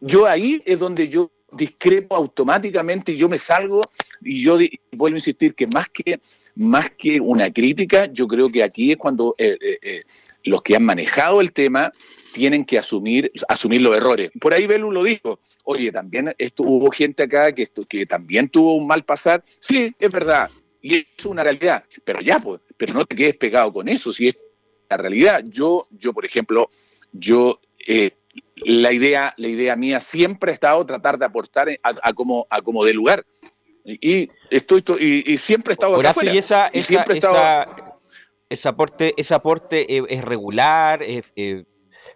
Yo 0.00 0.26
ahí 0.26 0.62
es 0.64 0.78
donde 0.78 1.08
yo 1.08 1.32
discrepo 1.50 2.14
automáticamente 2.14 3.10
y 3.10 3.16
yo 3.16 3.28
me 3.28 3.38
salgo 3.38 3.82
y 4.22 4.40
yo 4.40 4.56
vuelvo 4.92 5.16
a 5.16 5.18
insistir 5.18 5.54
que 5.56 5.66
más 5.66 5.88
que 5.90 6.20
más 6.54 6.90
que 6.90 7.20
una 7.20 7.50
crítica, 7.52 8.06
yo 8.06 8.26
creo 8.28 8.48
que 8.50 8.62
aquí 8.62 8.92
es 8.92 8.98
cuando 8.98 9.34
eh, 9.38 9.56
eh, 9.60 10.02
los 10.44 10.62
que 10.62 10.76
han 10.76 10.84
manejado 10.84 11.40
el 11.40 11.52
tema 11.52 11.92
tienen 12.32 12.64
que 12.64 12.78
asumir, 12.78 13.32
asumir 13.48 13.82
los 13.82 13.96
errores. 13.96 14.30
Por 14.40 14.54
ahí 14.54 14.66
Belu 14.66 14.90
lo 14.92 15.02
dijo, 15.02 15.40
oye, 15.64 15.90
también 15.92 16.34
esto, 16.38 16.62
hubo 16.62 16.90
gente 16.90 17.24
acá 17.24 17.52
que, 17.52 17.62
esto, 17.62 17.84
que 17.84 18.06
también 18.06 18.48
tuvo 18.48 18.74
un 18.76 18.86
mal 18.86 19.04
pasar. 19.04 19.42
Sí, 19.58 19.92
es 19.98 20.12
verdad, 20.12 20.48
y 20.80 20.96
es 21.16 21.24
una 21.26 21.42
realidad, 21.42 21.84
pero 22.04 22.20
ya, 22.20 22.38
pues, 22.38 22.60
pero 22.76 22.94
no 22.94 23.04
te 23.04 23.16
quedes 23.16 23.36
pegado 23.36 23.72
con 23.72 23.88
eso, 23.88 24.12
si 24.12 24.28
es 24.28 24.38
la 24.88 24.96
realidad. 24.96 25.42
Yo, 25.46 25.86
yo 25.90 26.12
por 26.12 26.24
ejemplo, 26.24 26.70
yo, 27.12 27.60
eh, 27.86 28.12
la, 28.56 28.92
idea, 28.92 29.34
la 29.36 29.48
idea 29.48 29.74
mía 29.76 30.00
siempre 30.00 30.52
ha 30.52 30.54
estado 30.54 30.86
tratar 30.86 31.18
de 31.18 31.24
aportar 31.26 31.68
a, 31.82 31.92
a 32.02 32.12
como, 32.12 32.46
a 32.48 32.62
como 32.62 32.84
de 32.84 32.94
lugar. 32.94 33.26
Y, 33.84 33.98
y 34.22 34.30
estoy, 34.50 34.84
y, 35.00 35.32
y 35.32 35.38
siempre 35.38 35.72
he 35.72 35.74
estado 35.74 35.94
acá 35.96 36.10
Horacio, 36.10 36.32
y 36.32 36.38
esa, 36.38 36.70
Y 36.72 36.78
esa, 36.78 36.88
siempre 36.88 37.14
he 37.14 37.16
estado- 37.18 37.36
esa- 37.36 37.89
ese 38.50 38.68
aporte, 38.68 39.14
ese 39.16 39.32
aporte 39.34 39.96
eh, 39.96 40.02
es 40.08 40.22
regular, 40.22 41.02
eh, 41.02 41.64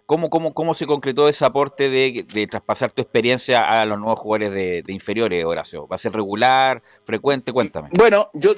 ¿cómo, 0.05 0.29
cómo, 0.29 0.53
¿cómo 0.53 0.73
se 0.73 0.85
concretó 0.85 1.27
ese 1.27 1.45
aporte 1.45 1.89
de, 1.89 2.47
traspasar 2.47 2.91
tu 2.91 3.01
experiencia 3.01 3.81
a 3.81 3.85
los 3.85 3.97
nuevos 3.97 4.19
jugadores 4.19 4.53
de, 4.53 4.83
de 4.83 4.93
inferiores, 4.93 5.43
Horacio? 5.45 5.87
¿Va 5.87 5.95
a 5.95 5.99
ser 5.99 6.11
regular, 6.11 6.83
frecuente? 7.05 7.51
Cuéntame. 7.51 7.89
Bueno, 7.93 8.29
yo, 8.33 8.53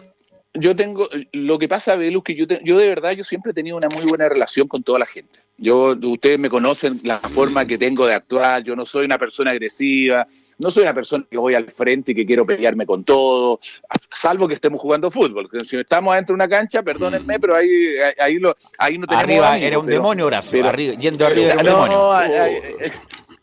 yo 0.54 0.76
tengo, 0.76 1.08
lo 1.32 1.60
que 1.60 1.68
pasa, 1.68 1.96
Velus, 1.96 2.24
que 2.24 2.36
yo, 2.36 2.46
yo 2.64 2.78
de 2.78 2.90
verdad, 2.90 3.12
yo 3.12 3.24
siempre 3.24 3.52
he 3.52 3.56
tenido 3.56 3.78
una 3.78 3.90
muy 3.90 4.06
buena 4.06 4.28
relación 4.28 4.68
con 4.68 4.84
toda 4.84 5.00
la 5.00 5.06
gente. 5.06 5.40
Yo, 5.58 5.96
ustedes 6.04 6.40
me 6.40 6.50
conocen 6.50 7.00
la 7.04 7.20
forma 7.20 7.66
que 7.66 7.78
tengo 7.78 8.08
de 8.08 8.16
actuar, 8.16 8.64
yo 8.64 8.76
no 8.76 8.86
soy 8.86 9.06
una 9.06 9.18
persona 9.18 9.52
agresiva, 9.52 10.28
no 10.60 10.72
soy 10.72 10.84
una 10.84 10.94
persona 10.94 11.26
que 11.30 11.38
voy 11.38 11.54
al 11.54 11.70
frente 11.70 12.12
y 12.12 12.16
que 12.16 12.26
quiero 12.26 12.46
pelearme 12.46 12.86
con 12.86 13.04
todo, 13.04 13.60
salvo 14.12 14.48
que 14.48 14.56
estemos 14.56 14.80
jugando 14.80 15.12
fútbol. 15.12 15.50
Si 15.66 15.78
estamos 15.78 16.16
dentro 16.16 16.34
de 16.34 16.36
una 16.36 16.48
cancha, 16.48 16.84
perdónenme, 16.84 17.40
pero 17.40 17.56
ahí, 17.56 17.70
ahí, 18.20 18.40
lo, 18.40 18.56
ahí 18.78 18.98
no 18.98 19.08
tenemos. 19.08 19.24
Arriba 19.24 19.58
era 19.58 19.80
un 19.80 19.86
demonio, 19.86 20.26
Horacio, 20.26 20.72
yendo 20.98 21.26
arriba 21.26 21.54
era 21.54 21.60
un 21.60 21.66
no, 21.66 21.84
demonio. 21.84 22.92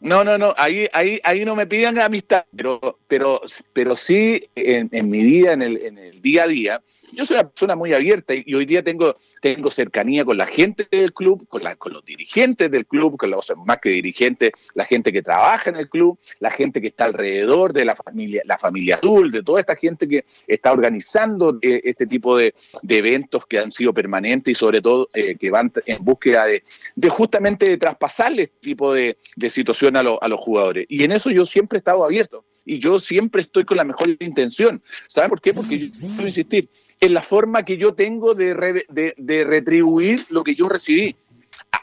No, 0.01 0.23
no, 0.23 0.37
no, 0.37 0.55
ahí, 0.59 0.87
ahí, 0.93 1.19
ahí 1.25 1.47
no 1.47 1.57
me 1.57 1.67
pidan 1.67 1.99
amistad, 1.99 2.45
pero, 2.55 2.99
pero, 3.09 3.41
pero 3.73 3.97
sí 3.97 4.51
en, 4.55 4.91
en 4.93 5.09
mi 5.09 5.23
vida, 5.23 5.55
en 5.55 5.63
el, 5.63 5.79
en 5.79 5.97
el 5.97 6.21
día 6.21 6.43
a 6.43 6.47
día, 6.47 6.83
yo 7.13 7.27
soy 7.27 7.37
una 7.37 7.49
persona 7.49 7.77
muy 7.77 7.93
abierta 7.93 8.35
y, 8.35 8.55
hoy 8.55 8.65
día 8.67 8.83
tengo, 8.83 9.17
tengo 9.41 9.71
cercanía 9.71 10.25
con 10.25 10.37
la 10.37 10.47
gente 10.47 10.87
del 10.91 11.13
club, 11.13 11.47
con, 11.49 11.63
la, 11.63 11.77
con 11.77 11.93
los 11.93 12.05
dirigentes 12.05 12.71
del 12.71 12.87
club, 12.87 13.17
con 13.17 13.31
los 13.31 13.53
más 13.65 13.79
que 13.79 13.91
dirigentes, 13.91 14.53
la 14.75 14.85
gente 14.85 15.13
que 15.13 15.23
trabaja 15.23 15.71
en 15.71 15.77
el 15.77 15.89
club, 15.89 16.19
la 16.41 16.51
gente 16.51 16.81
que 16.81 16.89
está 16.89 17.05
alrededor 17.05 17.73
de 17.73 17.85
la 17.85 17.95
familia, 17.95 18.43
la 18.45 18.59
familia 18.59 18.97
azul, 18.97 19.31
de 19.31 19.43
toda 19.43 19.61
esta 19.61 19.77
gente 19.77 20.09
que 20.09 20.25
está 20.47 20.73
organizando 20.73 21.59
eh, 21.63 21.81
este 21.85 22.07
tipo 22.07 22.37
de, 22.37 22.55
eventos 22.89 23.47
que 23.47 23.59
han 23.59 23.73
sido 23.73 23.93
permanentes 23.93 24.53
y 24.53 24.55
sobre 24.55 24.81
todo 24.81 25.09
eh, 25.15 25.37
que 25.37 25.51
van 25.51 25.73
en 25.87 26.05
búsqueda 26.05 26.47
de, 26.47 26.63
justamente 27.09 27.69
de 27.69 27.77
traspasarle 27.77 28.43
este 28.43 28.59
tipo 28.61 28.95
de, 28.95 29.17
situación 29.51 29.97
a, 29.97 30.01
a 30.01 30.29
los 30.29 30.41
jugadores. 30.41 30.87
Y 30.89 31.05
en 31.05 31.13
eso 31.13 31.31
yo 31.31 31.45
siempre 31.45 31.77
he 31.77 31.79
estado 31.79 32.05
abierto 32.05 32.45
y 32.65 32.79
yo 32.79 32.99
siempre 32.99 33.43
estoy 33.43 33.65
con 33.65 33.77
la 33.77 33.85
mejor 33.85 34.09
intención. 34.21 34.83
¿Saben 35.09 35.31
por 35.31 35.41
qué? 35.41 35.53
Porque 35.53 35.79
yo 35.79 35.87
quiero 36.15 36.27
insistir, 36.27 36.69
en 37.05 37.15
la 37.15 37.23
forma 37.23 37.65
que 37.65 37.77
yo 37.77 37.95
tengo 37.95 38.35
de, 38.35 38.85
de, 39.17 39.45
retribuir 39.45 40.21
lo 40.31 40.43
que 40.43 40.55
yo 40.55 40.69
recibí. 40.69 41.15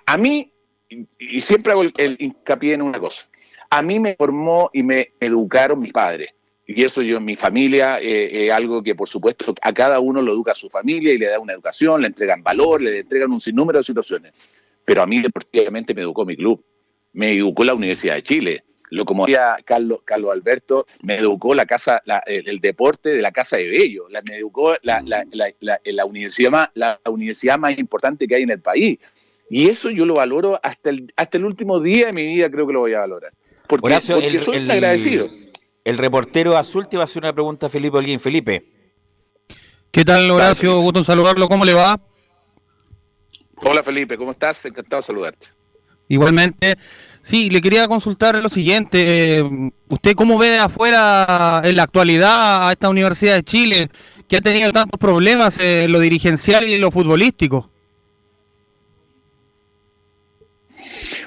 A, 0.06 0.18
mí, 0.18 0.52
y, 0.90 1.40
siempre 1.42 1.72
hago 1.72 1.84
el, 1.84 2.16
hincapié 2.20 2.74
en 2.74 2.82
una 2.82 3.00
cosa, 3.00 3.30
a 3.70 3.82
mí 3.82 4.00
me 4.00 4.16
formó 4.16 4.70
y 4.74 4.84
me 4.84 5.14
educaron 5.20 5.80
mis 5.80 5.92
padres. 5.92 6.34
Y 6.66 6.84
eso 6.84 7.02
yo 7.02 7.20
mi 7.20 7.36
familia 7.36 8.00
eh, 8.00 8.46
es 8.46 8.52
algo 8.52 8.82
que 8.82 8.96
por 8.96 9.10
supuesto 9.10 9.54
a 9.62 9.74
cada 9.74 10.00
uno 10.00 10.22
lo 10.22 10.32
educa 10.32 10.54
a 10.54 10.56
su 10.56 10.70
familia 10.70 11.14
y 11.14 11.18
le 11.18 11.28
da 11.28 11.40
una 11.40 11.54
educación, 11.54 12.02
le 12.02 12.08
entregan 12.08 12.44
valor, 12.44 12.82
le 12.82 13.00
entregan 13.00 13.32
un 13.32 13.42
sinnúmero 13.42 13.80
de 13.80 13.84
situaciones. 13.84 14.34
Pero 14.86 15.02
a 15.02 15.06
mí 15.06 15.22
deportivamente 15.22 15.94
me 15.94 16.02
educó 16.02 16.26
mi 16.26 16.38
club, 16.38 16.64
me 17.14 17.34
educó 17.34 17.64
la 17.64 17.74
Universidad 17.74 18.16
de 18.16 18.22
Chile, 18.22 18.64
lo 18.92 19.06
como 19.06 19.26
decía 19.26 19.58
Carlos, 19.66 20.02
Carlos 20.06 20.32
Alberto, 20.32 20.86
me 21.02 21.16
educó 21.16 21.56
la 21.56 21.66
casa, 21.66 22.04
el, 22.28 22.60
deporte 22.60 23.10
de 23.10 23.22
la 23.22 23.32
Casa 23.32 23.58
de 23.58 23.68
Bello, 23.68 24.08
la, 24.10 24.22
me 24.30 24.38
educó 24.38 24.76
la, 24.84 25.02
la, 25.02 26.06
universidad 26.06 26.52
más, 26.52 26.70
la 26.76 27.00
universidad 27.08 27.58
más 27.58 27.78
importante 27.80 28.28
que 28.28 28.36
hay 28.36 28.44
en 28.44 28.52
el 28.52 28.62
país. 28.62 29.00
Y 29.50 29.68
eso 29.68 29.90
yo 29.90 30.06
lo 30.06 30.16
valoro 30.16 30.60
hasta 30.62 30.90
el, 30.90 31.12
hasta 31.16 31.38
el 31.38 31.46
último 31.46 31.80
día 31.80 32.08
de 32.08 32.14
mi 32.14 32.26
vida, 32.26 32.50
creo 32.50 32.68
que 32.68 32.74
lo 32.74 32.82
voy 32.82 32.94
a 32.94 33.00
valorar. 33.00 33.34
Porque, 33.68 34.00
soy 34.00 34.70
agradecido. 34.70 35.30
El 35.84 35.98
reportero 35.98 36.58
azul 36.58 36.88
te 36.88 36.98
va 36.98 37.04
a 37.04 37.06
hacer 37.06 37.24
una 37.24 37.34
pregunta 37.34 37.68
a 37.68 37.70
Felipe 37.70 37.98
Holguín. 37.98 38.20
Felipe. 38.20 38.66
¿Qué 39.90 40.06
tal, 40.06 40.30
Horacio? 40.30 40.80
Gusto 40.80 41.00
en 41.00 41.06
saludarlo. 41.06 41.48
¿Cómo 41.48 41.66
le 41.66 41.74
va? 41.74 42.00
Hola, 43.56 43.84
Felipe. 43.84 44.18
¿Cómo 44.18 44.32
estás? 44.32 44.66
Encantado 44.66 45.02
de 45.02 45.06
saludarte. 45.08 45.48
Igualmente. 46.08 46.78
Sí, 47.24 47.50
le 47.50 47.62
quería 47.62 47.88
consultar 47.88 48.36
lo 48.36 48.50
siguiente. 48.50 49.38
Eh, 49.38 49.72
¿Usted 49.90 50.16
cómo 50.16 50.38
ve 50.38 50.50
de 50.50 50.58
afuera 50.58 51.62
en 51.64 51.76
la 51.76 51.84
actualidad 51.84 52.68
a 52.68 52.72
esta 52.72 52.90
Universidad 52.90 53.36
de 53.36 53.44
Chile, 53.44 53.90
que 54.28 54.38
ha 54.38 54.42
tenido 54.42 54.72
tantos 54.72 55.00
problemas 55.00 55.60
en 55.60 55.92
lo 55.92 56.00
dirigencial 56.00 56.68
y 56.68 56.74
en 56.74 56.82
lo 56.82 56.92
futbolístico? 56.92 57.70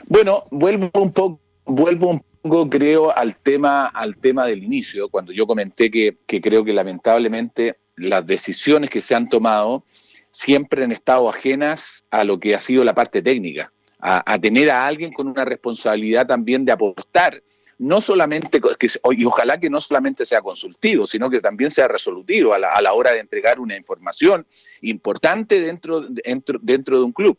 Bueno, 0.09 0.43
vuelvo 0.51 0.91
un 0.95 1.13
poco, 1.13 1.41
vuelvo 1.65 2.11
un 2.11 2.25
poco, 2.43 2.69
creo, 2.69 3.17
al 3.17 3.37
tema, 3.37 3.87
al 3.87 4.17
tema 4.17 4.47
del 4.47 4.65
inicio, 4.65 5.09
cuando 5.09 5.33
yo 5.33 5.47
comenté 5.47 5.91
que, 5.91 6.19
que 6.27 6.41
creo 6.41 6.65
que 6.65 6.73
lamentablemente 6.73 7.77
las 7.97 8.27
decisiones 8.27 8.91
que 8.91 9.01
se 9.01 9.15
han 9.15 9.29
tomado 9.29 9.85
siempre 10.31 10.83
han 10.83 10.93
estado 10.93 11.29
ajenas 11.29 12.05
a 12.11 12.25
lo 12.25 12.41
que 12.41 12.55
ha 12.55 12.61
sido 12.61 12.83
la 12.83 12.95
parte 12.95 13.23
técnica 13.23 13.74
a, 14.07 14.39
tener 14.39 14.71
a 14.71 14.87
alguien 14.87 15.13
con 15.13 15.29
una 15.29 15.47
responsabilidad 15.47 16.27
también 16.27 16.65
de 16.67 16.73
aportar 16.73 17.43
no 17.79 18.01
solamente, 18.01 18.61
que, 18.79 18.89
y 19.13 19.25
ojalá 19.25 19.59
que 19.59 19.71
no 19.71 19.81
solamente 19.81 20.25
sea 20.27 20.43
consultivo, 20.43 21.07
sino 21.07 21.29
que 21.29 21.41
también 21.41 21.71
sea 21.71 21.89
resolutivo 21.89 22.55
a 22.55 22.59
la, 22.59 22.93
hora 22.93 23.13
de 23.13 23.19
entregar 23.19 23.59
una 23.59 23.77
información 23.77 24.47
importante 24.83 25.61
dentro, 25.61 26.03
dentro, 26.03 26.59
dentro 26.63 26.99
de 26.99 27.05
un 27.05 27.13
club. 27.13 27.37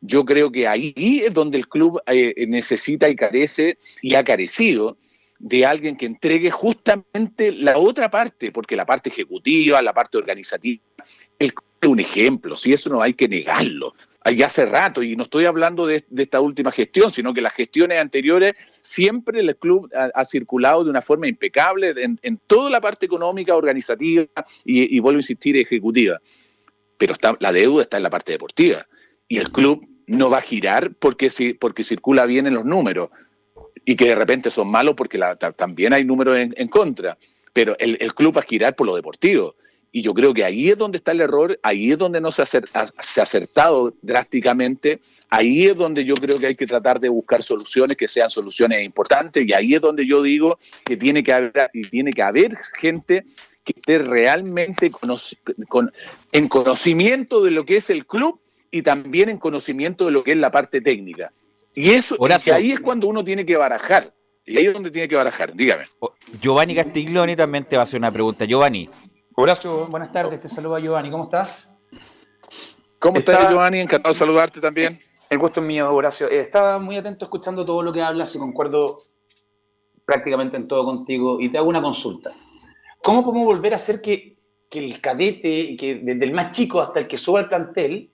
Yo 0.00 0.24
creo 0.24 0.50
que 0.50 0.66
ahí 0.66 0.92
es 0.96 1.32
donde 1.32 1.58
el 1.58 1.68
club 1.68 2.00
eh, 2.06 2.46
necesita 2.48 3.08
y 3.08 3.14
carece 3.14 3.78
y 4.02 4.14
ha 4.14 4.24
carecido 4.24 4.96
de 5.38 5.66
alguien 5.66 5.96
que 5.96 6.06
entregue 6.06 6.50
justamente 6.50 7.52
la 7.52 7.78
otra 7.78 8.10
parte, 8.10 8.50
porque 8.50 8.74
la 8.74 8.86
parte 8.86 9.10
ejecutiva, 9.10 9.80
la 9.82 9.92
parte 9.92 10.18
organizativa, 10.18 10.82
es 11.38 11.52
un 11.86 12.00
ejemplo, 12.00 12.56
si 12.56 12.72
eso 12.72 12.90
no 12.90 13.02
hay 13.02 13.14
que 13.14 13.28
negarlo 13.28 13.94
ya 14.32 14.46
hace 14.46 14.66
rato, 14.66 15.02
y 15.02 15.16
no 15.16 15.22
estoy 15.22 15.44
hablando 15.44 15.86
de, 15.86 16.04
esta 16.16 16.40
última 16.40 16.72
gestión, 16.72 17.12
sino 17.12 17.32
que 17.32 17.40
las 17.40 17.54
gestiones 17.54 18.00
anteriores 18.00 18.54
siempre 18.82 19.40
el 19.40 19.56
club 19.56 19.90
ha, 19.94 20.24
circulado 20.24 20.84
de 20.84 20.90
una 20.90 21.02
forma 21.02 21.28
impecable 21.28 21.94
en, 21.96 22.40
toda 22.46 22.70
la 22.70 22.80
parte 22.80 23.06
económica, 23.06 23.54
organizativa 23.54 24.26
y, 24.64 24.98
vuelvo 25.00 25.18
a 25.18 25.20
insistir, 25.20 25.56
ejecutiva. 25.56 26.20
Pero 26.98 27.12
está, 27.12 27.36
la 27.40 27.52
deuda 27.52 27.82
está 27.82 27.98
en 27.98 28.02
la 28.02 28.10
parte 28.10 28.32
deportiva 28.32 28.86
y 29.28 29.38
el 29.38 29.50
club 29.50 29.86
no 30.06 30.30
va 30.30 30.38
a 30.38 30.42
girar 30.42 30.94
porque, 30.98 31.30
porque 31.60 31.84
circula 31.84 32.26
bien 32.26 32.46
en 32.46 32.54
los 32.54 32.64
números 32.64 33.10
y 33.84 33.96
que 33.96 34.06
de 34.06 34.14
repente 34.14 34.50
son 34.50 34.68
malos 34.68 34.94
porque 34.96 35.20
también 35.56 35.92
hay 35.92 36.04
números 36.04 36.36
en, 36.36 36.68
contra. 36.68 37.18
Pero 37.52 37.76
el, 37.78 37.96
el 38.00 38.14
club 38.14 38.36
va 38.36 38.40
a 38.40 38.44
girar 38.44 38.74
por 38.74 38.86
lo 38.86 38.96
deportivo 38.96 39.56
y 39.96 40.02
yo 40.02 40.12
creo 40.12 40.34
que 40.34 40.44
ahí 40.44 40.68
es 40.68 40.76
donde 40.76 40.98
está 40.98 41.12
el 41.12 41.22
error, 41.22 41.58
ahí 41.62 41.90
es 41.90 41.96
donde 41.96 42.20
no 42.20 42.30
se 42.30 42.42
ha, 42.42 42.44
acertado 43.22 43.94
drásticamente, 44.02 45.00
ahí 45.30 45.68
es 45.68 45.74
donde 45.74 46.04
yo 46.04 46.14
creo 46.16 46.38
que 46.38 46.48
hay 46.48 46.54
que 46.54 46.66
tratar 46.66 47.00
de 47.00 47.08
buscar 47.08 47.42
soluciones 47.42 47.96
que 47.96 48.06
sean 48.06 48.28
soluciones 48.28 48.84
importantes 48.84 49.48
y 49.48 49.54
ahí 49.54 49.74
es 49.74 49.80
donde 49.80 50.06
yo 50.06 50.20
digo 50.20 50.58
que 50.84 50.98
tiene 50.98 51.24
que 51.24 51.32
haber, 51.32 51.70
y 51.72 51.80
tiene 51.80 52.10
que 52.10 52.20
haber 52.20 52.58
gente 52.78 53.24
que 53.64 53.72
esté 53.74 53.96
realmente 53.96 54.90
con, 55.70 55.90
en 56.30 56.48
conocimiento 56.48 57.42
de 57.42 57.52
lo 57.52 57.64
que 57.64 57.76
es 57.76 57.88
el 57.88 58.04
club 58.04 58.38
y 58.70 58.82
también 58.82 59.30
en 59.30 59.38
conocimiento 59.38 60.04
de 60.04 60.12
lo 60.12 60.22
que 60.22 60.32
es 60.32 60.36
la 60.36 60.50
parte 60.50 60.82
técnica. 60.82 61.32
Y 61.74 61.92
eso, 61.92 62.18
que 62.44 62.52
ahí 62.52 62.72
es 62.72 62.80
cuando 62.80 63.08
uno 63.08 63.24
tiene 63.24 63.46
que 63.46 63.56
barajar. 63.56 64.12
Y 64.44 64.58
ahí 64.58 64.66
es 64.66 64.74
donde 64.74 64.90
tiene 64.90 65.08
que 65.08 65.16
barajar, 65.16 65.54
dígame. 65.54 65.84
Giovanni 66.40 66.74
Castiglioni 66.74 67.34
también 67.34 67.64
te 67.64 67.76
va 67.76 67.82
a 67.82 67.84
hacer 67.84 67.98
una 67.98 68.12
pregunta. 68.12 68.44
Giovanni, 68.44 68.88
Horacio, 69.38 69.86
buenas 69.88 70.10
tardes, 70.12 70.40
te 70.40 70.48
saluda 70.48 70.80
Giovanni, 70.80 71.10
¿cómo 71.10 71.24
estás? 71.24 71.76
¿Cómo 72.98 73.18
estás, 73.18 73.50
Giovanni? 73.50 73.80
Encantado 73.80 74.14
de 74.14 74.18
saludarte 74.18 74.62
también. 74.62 74.96
El 75.28 75.36
gusto 75.36 75.60
es 75.60 75.66
mío, 75.66 75.92
Horacio. 75.92 76.26
Eh, 76.26 76.40
estaba 76.40 76.78
muy 76.78 76.96
atento 76.96 77.26
escuchando 77.26 77.62
todo 77.62 77.82
lo 77.82 77.92
que 77.92 78.00
hablas 78.00 78.34
y 78.34 78.38
concuerdo 78.38 78.96
prácticamente 80.06 80.56
en 80.56 80.66
todo 80.66 80.86
contigo 80.86 81.38
y 81.38 81.52
te 81.52 81.58
hago 81.58 81.68
una 81.68 81.82
consulta. 81.82 82.30
¿Cómo 83.02 83.22
podemos 83.22 83.44
volver 83.44 83.74
a 83.74 83.76
hacer 83.76 84.00
que, 84.00 84.32
que 84.70 84.78
el 84.78 85.02
cadete, 85.02 85.76
que 85.76 86.00
desde 86.02 86.24
el 86.24 86.32
más 86.32 86.52
chico 86.52 86.80
hasta 86.80 87.00
el 87.00 87.06
que 87.06 87.18
suba 87.18 87.40
al 87.40 87.48
plantel, 87.50 88.10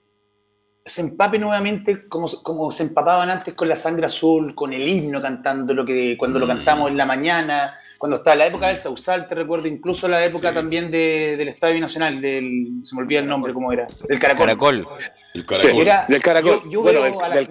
se 0.85 1.01
empape 1.01 1.39
nuevamente 1.39 2.07
como, 2.09 2.27
como 2.43 2.69
se 2.69 2.83
empapaban 2.83 3.29
antes 3.29 3.53
con 3.53 3.69
la 3.69 3.75
sangre 3.75 4.05
azul, 4.05 4.53
con 4.53 4.73
el 4.73 4.85
himno 4.85 5.21
cantando 5.21 5.73
lo 5.73 5.85
que 5.85 6.17
cuando 6.17 6.39
lo 6.39 6.47
cantamos 6.47 6.91
en 6.91 6.97
la 6.97 7.05
mañana, 7.05 7.73
cuando 7.97 8.17
estaba 8.17 8.35
la 8.35 8.47
época 8.47 8.67
del 8.67 8.79
Sausal, 8.79 9.29
te 9.29 9.35
recuerdo 9.35 9.65
incluso 9.69 10.09
la 10.09 10.25
época 10.25 10.53
también 10.53 10.91
del 10.91 11.47
Estadio 11.47 11.79
Nacional, 11.79 12.19
del 12.19 12.79
se 12.81 12.95
me 12.95 13.01
olvida 13.01 13.19
el 13.19 13.27
nombre 13.27 13.53
cómo 13.53 13.71
era, 13.71 13.87
del 14.09 14.19
Caracol. 14.19 14.47
Caracol. 14.47 14.87
El 15.33 15.45
Caracol. 15.45 15.85
del 16.09 16.21
Caracol. 16.21 16.61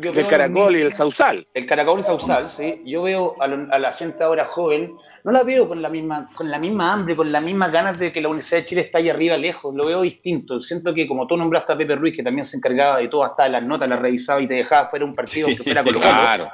del, 0.03 0.27
Caracol 0.27 0.77
y 0.77 0.83
el 0.83 0.93
Sausal. 0.93 1.43
El 1.55 1.67
Caracol 1.67 1.95
y 1.95 1.99
el 2.01 2.05
Sausal, 2.05 2.51
sí. 2.51 2.83
Yo 2.85 3.03
veo 3.05 3.35
a, 3.41 3.49
la 3.49 3.93
gente 3.95 4.23
ahora 4.25 4.45
joven, 4.45 4.95
no 5.25 5.33
la 5.33 5.43
veo 5.43 5.67
con 5.67 5.81
la 5.81 5.89
misma 5.89 6.29
con 6.35 6.51
la 6.51 6.59
misma 6.59 6.93
hambre, 6.93 7.17
con 7.17 7.33
las 7.33 7.43
mismas 7.43 7.73
ganas 7.73 7.99
de 7.99 8.13
que 8.13 8.21
la 8.21 8.29
Universidad 8.29 8.59
de 8.59 8.67
Chile 8.67 8.81
está 8.83 8.99
ahí 8.99 9.09
arriba 9.09 9.39
lejos, 9.39 9.75
lo 9.75 9.87
veo 9.87 10.03
distinto. 10.03 10.61
Siento 10.61 10.93
que 10.93 11.09
como 11.09 11.27
tú 11.27 11.39
nombraste 11.39 11.73
a 11.73 11.79
Pepe 11.79 11.97
Ruiz, 11.97 12.15
que 12.15 12.23
también 12.23 12.45
se 12.45 12.59
encargaba 12.59 12.99
de 12.99 13.09
todo 13.09 13.22
hasta 13.25 13.49
las 13.49 13.63
notas, 13.63 13.89
las 13.89 13.99
revisaba 13.99 14.41
y 14.41 14.47
te 14.47 14.55
dejaba 14.55 14.89
fuera 14.89 15.05
un 15.05 15.15
partido 15.15 15.49
que 15.49 15.57
fuera 15.57 15.83
Colo 15.83 16.01
Colo. 16.01 16.11
Claro. 16.11 16.51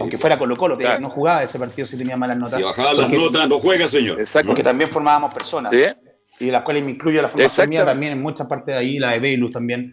Aunque 0.00 0.18
fuera 0.18 0.38
Colo 0.38 0.56
Colo, 0.58 0.78
no 1.00 1.10
jugaba 1.10 1.42
ese 1.42 1.58
partido 1.58 1.86
si 1.86 1.96
tenía 1.96 2.16
malas 2.16 2.36
notas. 2.36 2.56
Si 2.56 2.62
bajaba 2.62 2.92
las 2.92 3.10
notas, 3.10 3.48
no 3.48 3.58
juega, 3.58 3.88
señor. 3.88 4.20
Exacto. 4.20 4.48
Porque 4.48 4.62
también 4.62 4.90
formábamos 4.90 5.32
personas. 5.32 5.72
Y 5.72 6.46
de 6.46 6.52
las 6.52 6.62
cuales 6.62 6.84
me 6.84 6.92
incluyo 6.92 7.20
la 7.20 7.28
formación 7.28 7.68
mía 7.68 7.84
también, 7.84 8.12
en 8.12 8.22
muchas 8.22 8.46
partes 8.46 8.74
de 8.74 8.80
ahí, 8.80 8.98
la 8.98 9.10
de 9.10 9.20
Beilus 9.20 9.50
también. 9.50 9.92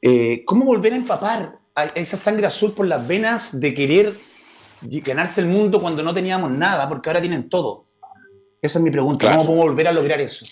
Eh, 0.00 0.42
¿Cómo 0.46 0.64
volver 0.64 0.92
a 0.94 0.96
empapar 0.96 1.58
a 1.74 1.84
esa 1.84 2.16
sangre 2.16 2.46
azul 2.46 2.72
por 2.72 2.86
las 2.86 3.06
venas 3.06 3.60
de 3.60 3.74
querer 3.74 4.12
ganarse 4.80 5.40
el 5.42 5.48
mundo 5.48 5.80
cuando 5.80 6.02
no 6.02 6.14
teníamos 6.14 6.50
nada? 6.52 6.88
Porque 6.88 7.10
ahora 7.10 7.20
tienen 7.20 7.48
todo. 7.50 7.84
Esa 8.60 8.78
es 8.78 8.84
mi 8.84 8.90
pregunta. 8.90 9.30
¿Cómo 9.30 9.44
podemos 9.44 9.66
volver 9.66 9.88
a 9.88 9.92
lograr 9.92 10.20
eso? 10.20 10.46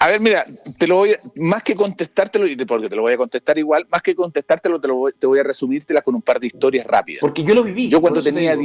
A 0.00 0.08
ver, 0.08 0.20
mira, 0.20 0.44
te 0.78 0.86
lo 0.86 0.96
voy 0.96 1.12
a, 1.12 1.20
más 1.36 1.62
que 1.62 1.74
contestártelo, 1.74 2.46
porque 2.66 2.88
te 2.88 2.96
lo 2.96 3.02
voy 3.02 3.14
a 3.14 3.16
contestar 3.16 3.58
igual, 3.58 3.86
más 3.90 4.02
que 4.02 4.14
contestártelo, 4.14 4.80
te, 4.80 4.88
lo 4.88 4.96
voy, 4.96 5.12
te 5.18 5.26
voy 5.26 5.38
a 5.38 5.42
resumírtela 5.42 6.02
con 6.02 6.14
un 6.14 6.22
par 6.22 6.40
de 6.40 6.48
historias 6.48 6.86
rápidas. 6.86 7.20
Porque 7.20 7.42
yo 7.42 7.54
lo 7.54 7.62
viví. 7.62 7.88
Yo 7.88 8.00
cuando 8.00 8.22
tenía. 8.22 8.56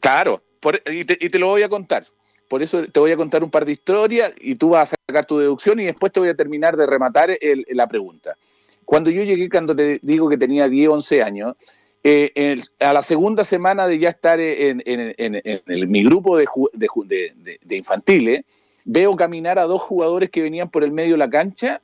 Claro, 0.00 0.42
y, 0.90 1.04
te, 1.04 1.18
y, 1.20 1.28
te, 1.28 1.38
lo 1.38 1.48
voy 1.48 1.62
a 1.62 1.68
contar. 1.68 2.06
Por 2.48 2.62
eso 2.62 2.86
te 2.86 3.00
voy 3.00 3.12
a 3.12 3.16
contar 3.16 3.44
un 3.44 3.50
par 3.50 3.64
de 3.64 3.72
historias 3.72 4.32
y 4.40 4.56
tú 4.56 4.70
vas 4.70 4.92
a 4.92 4.96
sacar 5.06 5.26
tu 5.26 5.38
deducción 5.38 5.78
y 5.80 5.84
después 5.84 6.12
te 6.12 6.20
voy 6.20 6.28
a 6.28 6.34
terminar 6.34 6.76
de 6.76 6.86
rematar 6.86 7.30
el, 7.40 7.64
la 7.70 7.86
pregunta. 7.88 8.36
Cuando 8.84 9.10
yo 9.10 9.22
llegué, 9.22 9.48
cuando 9.48 9.74
te 9.74 10.00
digo 10.02 10.28
que 10.28 10.36
tenía 10.36 10.68
10, 10.68 10.88
11 10.88 11.22
años, 11.22 11.54
eh, 12.02 12.32
el, 12.34 12.64
a 12.80 12.92
la 12.92 13.02
segunda 13.02 13.44
semana 13.44 13.86
de 13.86 13.98
ya 13.98 14.08
estar 14.08 14.40
en, 14.40 14.82
en, 14.86 15.14
en, 15.16 15.42
en 15.44 15.90
mi 15.90 16.02
grupo 16.02 16.36
de, 16.36 16.46
de, 16.74 17.58
de, 17.62 17.76
infantiles, 17.76 18.42
veo 18.84 19.16
caminar 19.16 19.58
a 19.58 19.64
dos 19.64 19.82
jugadores 19.82 20.30
que 20.30 20.42
venían 20.42 20.70
por 20.70 20.84
el 20.84 20.92
medio 20.92 21.12
de 21.12 21.18
la 21.18 21.30
cancha 21.30 21.82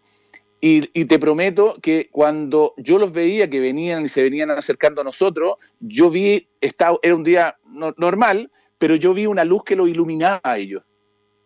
y, 0.60 1.04
te 1.04 1.18
prometo 1.18 1.76
que 1.80 2.08
cuando 2.10 2.74
yo 2.76 2.98
los 2.98 3.12
veía 3.12 3.48
que 3.48 3.60
venían 3.60 4.04
y 4.04 4.08
se 4.08 4.22
venían 4.22 4.50
acercando 4.50 5.02
a 5.02 5.04
nosotros, 5.04 5.56
yo 5.80 6.10
vi, 6.10 6.48
estaba, 6.60 6.98
era 7.02 7.14
un 7.14 7.22
día 7.22 7.56
no, 7.68 7.94
normal, 7.98 8.50
pero 8.78 8.96
yo 8.96 9.14
vi 9.14 9.26
una 9.26 9.44
luz 9.44 9.62
que 9.64 9.76
lo 9.76 9.86
iluminaba 9.86 10.40
a 10.42 10.58
ellos. 10.58 10.82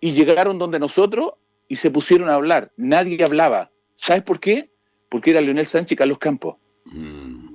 Y 0.01 0.13
llegaron 0.13 0.59
donde 0.59 0.79
nosotros 0.79 1.33
y 1.69 1.77
se 1.77 1.91
pusieron 1.91 2.31
a 2.31 2.35
hablar. 2.35 2.73
Nadie 2.77 3.23
hablaba. 3.23 3.71
¿Sabes 3.97 4.23
por 4.23 4.41
qué? 4.41 4.71
Porque 5.09 5.33
era 5.33 5.41
Leonel 5.41 5.67
Sánchez 5.67 5.93
y 5.93 5.97
Carlos 5.97 6.19
Campos. 6.19 6.57
Mm. 6.87 7.50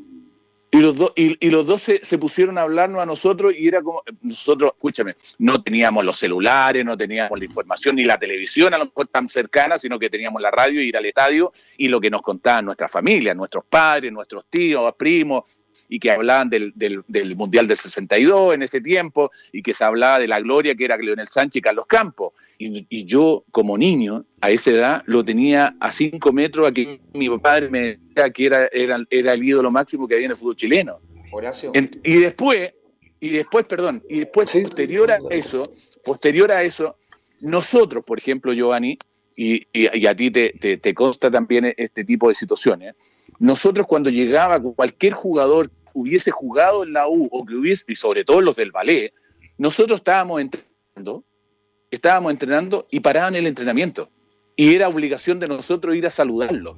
Y 0.75 0.81
los, 0.81 0.97
dos 0.97 1.13
y, 1.15 1.49
los 1.51 1.65
dos 1.65 1.83
se, 1.83 2.17
pusieron 2.17 2.57
a 2.57 2.63
hablarnos 2.63 3.01
a 3.01 3.05
nosotros 3.05 3.53
y 3.57 3.65
era 3.65 3.81
como, 3.81 4.03
nosotros, 4.21 4.73
escúchame, 4.73 5.15
no 5.37 5.63
teníamos 5.63 6.03
los 6.03 6.17
celulares, 6.17 6.83
no 6.83 6.97
teníamos 6.97 7.39
la 7.39 7.45
información 7.45 7.95
ni 7.95 8.03
la 8.03 8.19
televisión 8.19 8.73
a 8.73 8.77
lo 8.77 8.87
mejor 8.87 9.07
tan 9.07 9.29
cercana, 9.29 9.77
sino 9.77 9.97
que 9.97 10.09
teníamos 10.09 10.41
la 10.41 10.51
radio, 10.51 10.81
ir 10.81 10.97
al 10.97 11.05
estadio 11.05 11.53
y 11.77 11.87
lo 11.87 12.01
que 12.01 12.09
nos 12.09 12.21
contaban 12.21 12.65
nuestras 12.65 12.91
familias, 12.91 13.37
nuestros 13.37 13.63
padres, 13.63 14.11
nuestros 14.11 14.47
tíos, 14.49 14.93
primos, 14.97 15.45
y 15.87 15.97
que 15.97 16.11
hablaban 16.11 16.49
del, 16.49 16.73
del, 16.75 17.05
del, 17.07 17.37
Mundial 17.37 17.69
del 17.69 17.77
62 17.77 18.55
en 18.55 18.63
ese 18.63 18.81
tiempo 18.81 19.31
y 19.53 19.61
que 19.61 19.73
se 19.73 19.85
hablaba 19.85 20.19
de 20.19 20.27
la 20.27 20.41
gloria 20.41 20.75
que 20.75 20.83
era 20.83 20.97
Leonel 20.97 21.27
Sánchez 21.27 21.55
y 21.55 21.61
Carlos 21.61 21.85
Campos. 21.85 22.33
Y, 22.57 22.85
y 22.89 23.05
yo, 23.05 23.43
como 23.51 23.77
niño, 23.77 24.25
a 24.41 24.49
esa 24.51 24.71
edad, 24.71 25.03
lo 25.05 25.23
tenía 25.23 25.75
a 25.79 25.91
cinco 25.91 26.31
metros 26.31 26.67
a 26.67 26.71
que 26.71 27.01
mi 27.13 27.29
padre 27.37 27.69
me 27.69 27.79
decía 27.97 28.29
que 28.31 28.45
era, 28.45 28.67
era, 28.71 29.03
era 29.09 29.33
el 29.33 29.43
ídolo 29.43 29.71
máximo 29.71 30.07
que 30.07 30.15
había 30.15 30.25
en 30.25 30.31
el 30.31 30.37
fútbol 30.37 30.55
chileno. 30.55 30.99
En, 31.73 31.99
y 32.03 32.15
después, 32.17 32.73
y 33.19 33.29
después, 33.29 33.65
perdón, 33.65 34.03
y 34.09 34.19
después, 34.19 34.49
sí, 34.51 34.61
posterior 34.61 35.11
a 35.11 35.19
eso, 35.29 35.71
posterior 36.03 36.51
a 36.51 36.63
eso, 36.63 36.97
nosotros, 37.41 38.03
por 38.05 38.19
ejemplo, 38.19 38.53
Giovanni, 38.53 38.97
y, 39.35 39.55
y, 39.73 39.97
y 39.97 40.07
a 40.07 40.15
ti 40.15 40.31
te, 40.31 40.51
te, 40.51 40.77
te 40.77 40.93
consta 40.93 41.29
también 41.29 41.73
este 41.75 42.05
tipo 42.05 42.29
de 42.29 42.35
situaciones, 42.35 42.95
nosotros 43.39 43.85
cuando 43.85 44.09
llegaba 44.09 44.61
cualquier 44.61 45.13
jugador 45.13 45.69
hubiese 45.93 46.31
jugado 46.31 46.83
en 46.83 46.93
la 46.93 47.09
U 47.09 47.27
o 47.31 47.45
que 47.45 47.55
hubiese, 47.55 47.83
y 47.87 47.95
sobre 47.95 48.23
todo 48.23 48.41
los 48.41 48.55
del 48.55 48.71
ballet, 48.71 49.13
nosotros 49.57 49.99
estábamos 49.99 50.41
entrenando, 50.41 51.25
estábamos 51.95 52.31
entrenando 52.31 52.87
y 52.89 52.99
paraban 52.99 53.35
el 53.35 53.47
entrenamiento. 53.47 54.09
Y 54.55 54.75
era 54.75 54.87
obligación 54.87 55.39
de 55.39 55.47
nosotros 55.47 55.95
ir 55.95 56.05
a 56.05 56.11
saludarlo. 56.11 56.77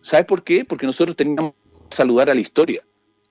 ¿Sabes 0.00 0.26
por 0.26 0.42
qué? 0.42 0.64
Porque 0.64 0.86
nosotros 0.86 1.16
teníamos 1.16 1.52
que 1.52 1.96
saludar 1.96 2.30
a 2.30 2.34
la 2.34 2.40
historia. 2.40 2.82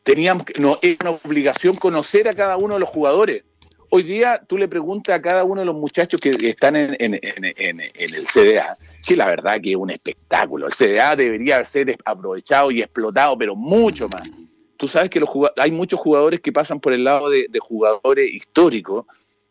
Teníamos 0.04 0.46
que, 0.46 0.60
no, 0.60 0.78
era 0.82 1.10
una 1.10 1.20
obligación 1.24 1.76
conocer 1.76 2.28
a 2.28 2.34
cada 2.34 2.58
uno 2.58 2.76
de 2.76 2.80
los 2.80 2.90
jugadores. 2.90 3.44
Hoy 3.90 4.04
día 4.04 4.42
tú 4.46 4.58
le 4.58 4.68
preguntas 4.68 5.16
a 5.16 5.22
cada 5.22 5.46
uno 5.46 5.62
de 5.62 5.66
los 5.66 5.76
muchachos 5.76 6.20
que 6.20 6.32
están 6.50 6.76
en, 6.76 6.96
en, 7.00 7.20
en, 7.22 7.80
el 7.80 8.26
CDA, 8.26 8.78
que 9.06 9.16
la 9.16 9.28
verdad 9.28 9.62
que 9.62 9.72
es 9.72 9.78
un 9.78 9.90
espectáculo. 9.90 10.68
El 10.68 10.74
CDA 10.74 11.16
debería 11.16 11.64
ser 11.64 11.98
aprovechado 12.04 12.70
y 12.72 12.82
explotado, 12.82 13.38
pero 13.38 13.56
mucho 13.56 14.10
más. 14.10 14.30
Tú 14.76 14.88
sabes 14.88 15.10
que 15.10 15.20
los 15.20 15.30
hay 15.58 15.72
muchos 15.72 16.00
jugadores 16.00 16.42
que 16.42 16.52
pasan 16.52 16.80
por 16.80 16.94
el 16.94 17.04
lado 17.04 17.30
de, 17.30 17.48
jugadores 17.60 18.32
históricos 18.32 19.06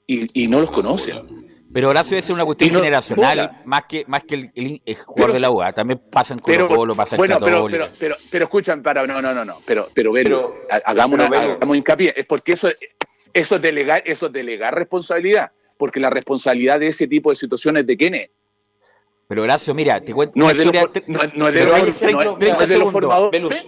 y, 0.06 0.46
no 0.48 0.60
los 0.60 0.70
conocen. 0.70 1.45
Pero 1.76 1.90
Horacio 1.90 2.16
es 2.16 2.30
una 2.30 2.42
cuestión 2.46 2.72
no, 2.72 2.78
generacional, 2.78 3.60
más 3.66 3.84
que, 3.84 4.06
más 4.06 4.22
que 4.22 4.34
el, 4.34 4.50
el, 4.54 4.80
el 4.86 4.94
jugador 4.94 5.26
pero, 5.26 5.32
de 5.34 5.40
la 5.40 5.50
UA. 5.50 5.72
También 5.74 6.00
pasan 6.10 6.38
con 6.38 6.54
Colo 6.54 6.68
Colo, 6.68 6.94
pasa 6.94 7.18
bueno, 7.18 7.36
pero, 7.38 7.66
pero, 7.66 7.86
pero, 8.00 8.16
pero, 8.30 8.44
escuchan, 8.46 8.82
para, 8.82 9.06
no, 9.06 9.20
no, 9.20 9.34
no, 9.34 9.44
no, 9.44 9.56
pero, 9.66 9.86
pero, 9.92 10.10
pero, 10.10 10.54
hagamos, 10.86 11.18
una, 11.18 11.26
hagamos 11.26 11.76
hincapié, 11.76 12.14
es 12.16 12.24
porque 12.24 12.52
eso, 12.52 12.70
eso 13.30 13.56
es 13.56 13.60
delegar, 13.60 14.02
eso 14.06 14.28
es 14.28 14.32
delegar 14.32 14.74
responsabilidad, 14.74 15.52
porque 15.76 16.00
la 16.00 16.08
responsabilidad 16.08 16.80
de 16.80 16.86
ese 16.86 17.08
tipo 17.08 17.28
de 17.28 17.36
situaciones 17.36 17.86
de 17.86 17.94
quién 17.94 18.14
es. 18.14 18.30
Pero 19.28 19.42
Horacio, 19.42 19.74
mira, 19.74 20.00
te 20.00 20.14
cuento. 20.14 20.38
No 20.38 20.50
es 20.50 20.56
de 20.56 20.64
los 22.78 22.92
formadores. 22.92 23.66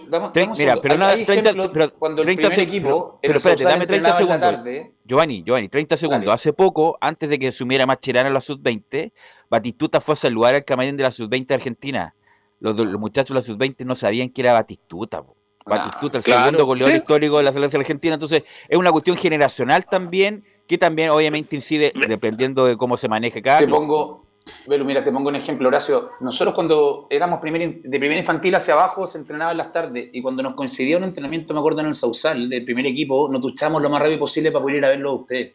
Mira, 0.57 0.79
pero 0.81 0.97
no, 0.97 1.07
30, 1.25 1.53
pero 1.73 1.93
cuando 1.95 2.21
el 2.21 2.35
primer 2.35 2.59
equipo, 2.59 3.19
pero 3.21 3.37
espérate, 3.37 3.63
dame 3.65 3.85
30 3.85 4.13
segundos. 4.13 4.55
Giovanni, 5.03 5.43
Giovanni, 5.43 5.67
30 5.67 5.97
segundos. 5.97 6.21
Dale. 6.21 6.33
Hace 6.33 6.53
poco, 6.53 6.97
antes 7.01 7.29
de 7.29 7.37
que 7.37 7.49
asumiera 7.49 7.85
Mascherano 7.85 8.29
la 8.29 8.41
sub-20, 8.41 9.11
Batistuta 9.49 9.99
fue 9.99 10.13
a 10.13 10.15
saludar 10.15 10.55
al 10.55 10.63
camarín 10.63 10.95
de 10.95 11.03
la 11.03 11.11
sub-20 11.11 11.47
de 11.47 11.53
Argentina. 11.55 12.15
Los, 12.59 12.77
los, 12.77 12.99
muchachos 12.99 13.29
de 13.29 13.35
la 13.35 13.41
sub-20 13.41 13.85
no 13.85 13.95
sabían 13.95 14.29
que 14.29 14.41
era 14.41 14.53
Batistuta. 14.53 15.23
Po. 15.23 15.35
Batistuta, 15.65 16.17
el 16.19 16.23
claro, 16.23 16.43
segundo 16.45 16.65
goleador 16.65 16.93
¿sí? 16.93 16.97
histórico 16.99 17.37
de 17.37 17.43
la 17.43 17.53
selección 17.53 17.81
argentina. 17.81 18.13
Entonces, 18.13 18.43
es 18.67 18.77
una 18.77 18.91
cuestión 18.91 19.17
generacional 19.17 19.85
también, 19.85 20.43
que 20.67 20.77
también 20.77 21.09
obviamente 21.09 21.55
incide 21.55 21.93
dependiendo 22.07 22.65
de 22.65 22.77
cómo 22.77 22.97
se 22.97 23.07
maneje 23.07 23.41
cada. 23.41 23.59
Te 23.59 23.67
pongo, 23.67 24.25
Velo, 24.67 24.85
mira, 24.85 25.03
te 25.03 25.11
pongo 25.11 25.29
un 25.29 25.35
ejemplo, 25.35 25.67
Horacio. 25.67 26.11
Nosotros 26.19 26.53
cuando 26.53 27.07
éramos 27.09 27.39
primer, 27.39 27.81
de 27.81 27.99
primer 27.99 28.17
infantil 28.17 28.55
hacia 28.55 28.73
abajo 28.73 29.07
se 29.07 29.17
entrenaba 29.17 29.51
en 29.51 29.57
las 29.57 29.71
tardes 29.71 30.09
y 30.11 30.21
cuando 30.21 30.43
nos 30.43 30.53
coincidía 30.53 30.97
un 30.97 31.03
entrenamiento, 31.03 31.53
me 31.53 31.59
acuerdo 31.59 31.81
en 31.81 31.87
el 31.87 31.93
Sausal, 31.93 32.49
del 32.49 32.63
primer 32.63 32.85
equipo, 32.85 33.29
nos 33.29 33.41
duchamos 33.41 33.81
lo 33.81 33.89
más 33.89 34.01
rápido 34.01 34.19
posible 34.19 34.51
para 34.51 34.63
poder 34.63 34.77
ir 34.77 34.85
a 34.85 34.89
verlo 34.89 35.11
a 35.11 35.13
ustedes. 35.15 35.53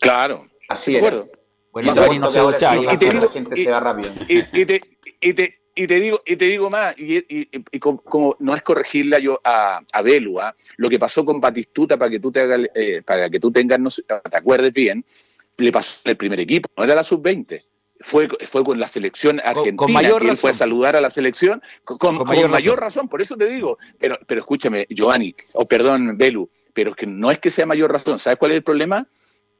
Claro. 0.00 0.44
Así 0.68 0.96
era. 0.96 1.24
Bueno, 1.72 2.12
y 2.12 2.18
no 2.18 2.28
se 2.28 2.40
duchaba. 2.40 2.76
Y, 2.76 2.80
y, 2.80 3.10
la 3.10 3.28
gente 3.28 3.56
se 3.56 3.70
va 3.70 3.80
rápido. 3.80 4.10
Y, 4.28 4.60
y, 4.60 4.64
te, 4.64 4.80
y, 5.20 5.32
te, 5.32 5.58
y 5.78 5.86
te 5.86 5.94
digo 5.94 6.20
y 6.26 6.36
te 6.36 6.44
digo 6.46 6.68
más 6.70 6.94
y, 6.98 7.18
y, 7.18 7.48
y 7.70 7.78
como, 7.78 8.02
como, 8.02 8.36
no 8.40 8.54
es 8.54 8.62
corregirla 8.62 9.20
yo 9.20 9.40
a, 9.44 9.80
a 9.92 10.02
Belua 10.02 10.56
lo 10.76 10.88
que 10.88 10.98
pasó 10.98 11.24
con 11.24 11.40
Batistuta 11.40 11.96
para 11.96 12.10
que 12.10 12.18
tú 12.18 12.32
te 12.32 12.40
hagas, 12.40 12.62
eh, 12.74 13.02
para 13.04 13.30
que 13.30 13.38
tú 13.38 13.52
tengas 13.52 13.78
no, 13.78 13.88
te 13.90 14.36
acuerdes 14.36 14.72
bien 14.72 15.04
le 15.58 15.72
pasó 15.72 16.00
el 16.08 16.16
primer 16.16 16.40
equipo 16.40 16.68
no 16.76 16.84
era 16.84 16.94
la 16.94 17.04
sub 17.04 17.22
20 17.22 17.62
fue, 18.00 18.28
fue 18.46 18.64
con 18.64 18.78
la 18.78 18.88
selección 18.88 19.40
argentina 19.40 19.76
con, 19.76 19.86
con 19.86 19.92
mayor 19.92 20.24
él 20.24 20.36
fue 20.36 20.50
a 20.50 20.54
saludar 20.54 20.96
a 20.96 21.00
la 21.00 21.10
selección 21.10 21.62
con, 21.84 22.14
mayor, 22.26 22.48
mayor 22.48 22.80
razón. 22.80 23.02
razón. 23.02 23.08
por 23.08 23.20
eso 23.20 23.36
te 23.36 23.46
digo 23.46 23.78
pero 23.98 24.18
pero 24.26 24.40
escúchame 24.40 24.86
Giovanni 24.88 25.34
o 25.52 25.66
perdón 25.66 26.16
Belu 26.16 26.48
pero 26.72 26.94
que 26.94 27.06
no 27.06 27.30
es 27.30 27.38
que 27.38 27.50
sea 27.50 27.66
mayor 27.66 27.92
razón 27.92 28.18
sabes 28.18 28.38
cuál 28.38 28.52
es 28.52 28.56
el 28.56 28.62
problema 28.62 29.06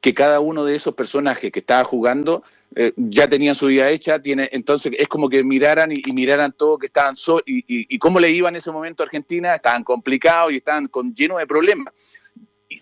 que 0.01 0.13
cada 0.13 0.39
uno 0.39 0.65
de 0.65 0.75
esos 0.75 0.95
personajes 0.95 1.51
que 1.51 1.59
estaba 1.59 1.83
jugando 1.83 2.43
eh, 2.75 2.93
ya 2.95 3.27
tenían 3.27 3.55
su 3.55 3.67
vida 3.67 3.89
hecha, 3.89 4.21
tiene, 4.21 4.47
entonces 4.51 4.93
es 4.97 5.07
como 5.07 5.27
que 5.27 5.43
miraran 5.43 5.91
y, 5.91 6.01
y 6.05 6.13
miraran 6.13 6.53
todo 6.53 6.77
que 6.77 6.85
estaban 6.85 7.15
so, 7.15 7.41
y, 7.45 7.59
y, 7.59 7.95
y, 7.95 7.99
cómo 7.99 8.19
le 8.19 8.29
iba 8.29 8.47
en 8.47 8.55
ese 8.55 8.71
momento 8.71 9.01
a 9.01 9.07
Argentina, 9.07 9.55
estaban 9.55 9.83
complicados 9.83 10.53
y 10.53 10.57
estaban 10.57 10.87
con, 10.87 11.13
llenos 11.13 11.39
de 11.39 11.47
problemas. 11.47 11.93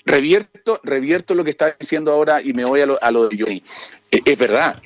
Revierto, 0.06 0.80
revierto 0.84 1.34
lo 1.34 1.44
que 1.44 1.52
está 1.52 1.76
diciendo 1.80 2.12
ahora 2.12 2.42
y 2.42 2.54
me 2.54 2.66
voy 2.66 2.82
a 2.82 2.86
lo, 2.86 3.02
a 3.02 3.12
lo 3.12 3.30
de 3.30 3.38
Johnny. 3.38 3.64
Eh, 4.12 4.22
es 4.26 4.38
verdad. 4.38 4.82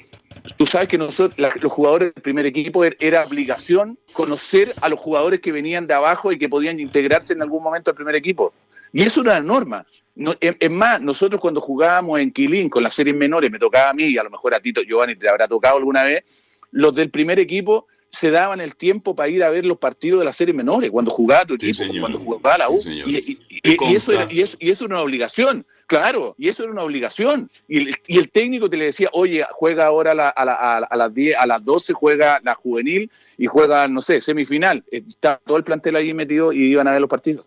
Tú 0.57 0.65
sabes 0.65 0.87
que 0.87 0.97
nosotros, 0.97 1.37
los 1.61 1.71
jugadores 1.71 2.13
del 2.13 2.23
primer 2.23 2.45
equipo, 2.45 2.83
er, 2.83 2.97
era 2.99 3.25
obligación 3.25 3.97
conocer 4.13 4.73
a 4.81 4.89
los 4.89 4.99
jugadores 4.99 5.39
que 5.39 5.51
venían 5.51 5.87
de 5.87 5.93
abajo 5.93 6.31
y 6.31 6.39
que 6.39 6.49
podían 6.49 6.79
integrarse 6.79 7.33
en 7.33 7.41
algún 7.41 7.63
momento 7.63 7.91
al 7.91 7.95
primer 7.95 8.15
equipo. 8.15 8.53
Y 8.93 9.03
eso 9.03 9.21
era 9.21 9.35
la 9.35 9.41
norma. 9.41 9.85
No, 10.15 10.35
es, 10.39 10.55
es, 10.59 10.71
más, 10.71 11.01
nosotros 11.01 11.39
cuando 11.39 11.61
jugábamos 11.61 12.19
en 12.19 12.31
Quilín 12.31 12.69
con 12.69 12.83
las 12.83 12.93
series 12.93 13.15
menores, 13.15 13.51
me 13.51 13.59
tocaba 13.59 13.91
a 13.91 13.93
mí 13.93 14.05
y 14.05 14.17
a 14.17 14.23
lo 14.23 14.29
mejor 14.29 14.53
a 14.53 14.59
Tito 14.59 14.81
Giovanni 14.81 15.15
te 15.15 15.29
habrá 15.29 15.47
tocado 15.47 15.77
alguna 15.77 16.03
vez, 16.03 16.23
los 16.71 16.93
del 16.95 17.09
primer 17.09 17.39
equipo 17.39 17.87
se 18.11 18.29
daban 18.29 18.59
el 18.61 18.75
tiempo 18.75 19.15
para 19.15 19.29
ir 19.29 19.43
a 19.43 19.49
ver 19.49 19.65
los 19.65 19.77
partidos 19.77 20.19
de 20.19 20.25
las 20.25 20.35
series 20.35 20.55
menores, 20.55 20.91
cuando 20.91 21.11
jugaba 21.11 21.45
tu 21.45 21.53
equipo, 21.55 21.73
sí, 21.73 21.99
cuando 21.99 22.19
jugaba 22.19 22.57
la 22.57 22.69
U. 22.69 22.81
Sí, 22.81 23.01
y, 23.05 23.15
y, 23.15 23.39
y, 23.63 23.95
eso 23.95 24.11
era, 24.11 24.27
y, 24.31 24.41
eso, 24.41 24.57
y 24.59 24.69
eso 24.69 24.85
era 24.85 24.95
una 24.95 25.03
obligación, 25.03 25.65
claro, 25.87 26.35
y 26.37 26.49
eso 26.49 26.63
era 26.63 26.71
una 26.71 26.83
obligación. 26.83 27.49
Y 27.67 27.77
el, 27.77 27.95
y 28.07 28.17
el 28.17 28.29
técnico 28.29 28.69
te 28.69 28.77
le 28.77 28.85
decía, 28.85 29.09
oye, 29.13 29.45
juega 29.51 29.85
ahora 29.85 30.11
a, 30.11 30.15
la, 30.15 30.29
a, 30.29 30.45
la, 30.45 30.53
a, 30.79 30.95
las 30.97 31.13
10, 31.13 31.37
a 31.37 31.47
las 31.47 31.63
12 31.63 31.93
juega 31.93 32.39
la 32.43 32.53
juvenil 32.55 33.09
y 33.37 33.45
juega, 33.45 33.87
no 33.87 34.01
sé, 34.01 34.19
semifinal. 34.21 34.83
Está 34.91 35.39
todo 35.45 35.57
el 35.57 35.63
plantel 35.63 35.95
ahí 35.95 36.13
metido 36.13 36.51
y 36.51 36.63
iban 36.63 36.87
a 36.87 36.91
ver 36.91 37.01
los 37.01 37.09
partidos. 37.09 37.45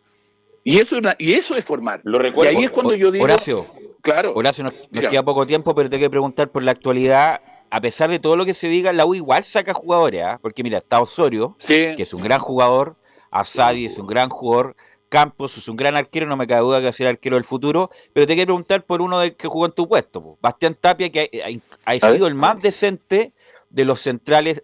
Y 0.64 0.78
eso, 0.78 0.96
y 1.18 1.34
eso 1.34 1.56
es 1.56 1.64
formar. 1.64 2.00
Lo 2.04 2.18
recuerdo. 2.18 2.52
Y 2.52 2.56
ahí 2.56 2.64
es 2.64 2.70
cuando 2.70 2.94
yo 2.94 3.10
digo. 3.10 3.24
Horacio, 3.24 3.66
claro. 4.00 4.32
Horacio, 4.34 4.64
nos, 4.64 4.72
nos 4.90 5.10
queda 5.10 5.22
poco 5.22 5.46
tiempo, 5.46 5.74
pero 5.74 5.90
te 5.90 5.98
quiero 5.98 6.10
preguntar 6.10 6.50
por 6.50 6.62
la 6.62 6.70
actualidad. 6.70 7.42
A 7.70 7.80
pesar 7.80 8.10
de 8.10 8.18
todo 8.18 8.36
lo 8.36 8.44
que 8.44 8.54
se 8.54 8.68
diga, 8.68 8.92
la 8.92 9.06
U 9.06 9.14
igual 9.14 9.42
saca 9.44 9.74
jugadores, 9.74 10.24
¿eh? 10.24 10.36
porque 10.40 10.62
mira, 10.62 10.78
está 10.78 11.00
Osorio, 11.00 11.56
sí. 11.58 11.94
que 11.96 12.02
es 12.02 12.14
un 12.14 12.22
gran 12.22 12.40
jugador, 12.40 12.96
Asadi 13.32 13.86
es 13.86 13.98
un 13.98 14.06
gran 14.06 14.28
jugador, 14.28 14.76
Campos 15.08 15.58
es 15.58 15.68
un 15.68 15.76
gran 15.76 15.96
arquero, 15.96 16.26
no 16.26 16.36
me 16.36 16.46
cabe 16.46 16.60
duda 16.62 16.78
que 16.78 16.84
va 16.84 16.90
a 16.90 16.92
ser 16.92 17.06
arquero 17.06 17.36
del 17.36 17.44
futuro, 17.44 17.90
pero 18.12 18.26
te 18.26 18.34
quiero 18.34 18.48
preguntar 18.48 18.84
por 18.84 19.02
uno 19.02 19.18
de 19.18 19.34
que 19.34 19.48
jugó 19.48 19.66
en 19.66 19.72
tu 19.72 19.88
puesto, 19.88 20.22
po. 20.22 20.38
Bastián 20.40 20.76
Tapia, 20.80 21.10
que 21.10 21.30
ha, 21.44 21.90
ha, 21.90 21.94
ha 21.94 22.12
sido 22.12 22.26
el 22.26 22.34
más 22.34 22.60
decente 22.62 23.32
de 23.70 23.84
los 23.84 24.00
centrales 24.00 24.62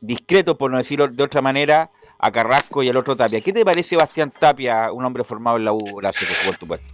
discretos, 0.00 0.56
por 0.56 0.70
no 0.70 0.78
decirlo 0.78 1.06
de 1.08 1.22
otra 1.22 1.40
manera, 1.40 1.90
a 2.18 2.30
Carrasco 2.30 2.82
y 2.82 2.88
al 2.88 2.96
otro 2.96 3.16
Tapia. 3.16 3.40
¿Qué 3.40 3.52
te 3.52 3.64
parece 3.64 3.96
Bastián 3.96 4.32
Tapia, 4.38 4.92
un 4.92 5.04
hombre 5.04 5.24
formado 5.24 5.56
en 5.56 5.64
la 5.64 5.72
U, 5.72 5.96
gracias 5.96 6.42
por 6.44 6.56
tu 6.56 6.66
puesto? 6.66 6.86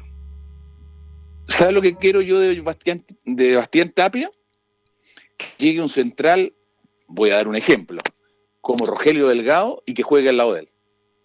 ¿Sabes 1.44 1.74
lo 1.74 1.82
que 1.82 1.96
quiero 1.96 2.20
yo 2.20 2.38
de 2.38 2.60
Bastián, 2.60 3.04
de 3.24 3.56
Bastián 3.56 3.92
Tapia? 3.94 4.30
Que 5.36 5.46
llegue 5.58 5.80
un 5.80 5.88
central, 5.88 6.52
voy 7.06 7.30
a 7.30 7.36
dar 7.36 7.48
un 7.48 7.56
ejemplo, 7.56 8.00
como 8.60 8.86
Rogelio 8.86 9.28
Delgado 9.28 9.82
y 9.86 9.94
que 9.94 10.02
juegue 10.02 10.28
al 10.28 10.36
lado 10.36 10.54
de 10.54 10.60
él. 10.60 10.68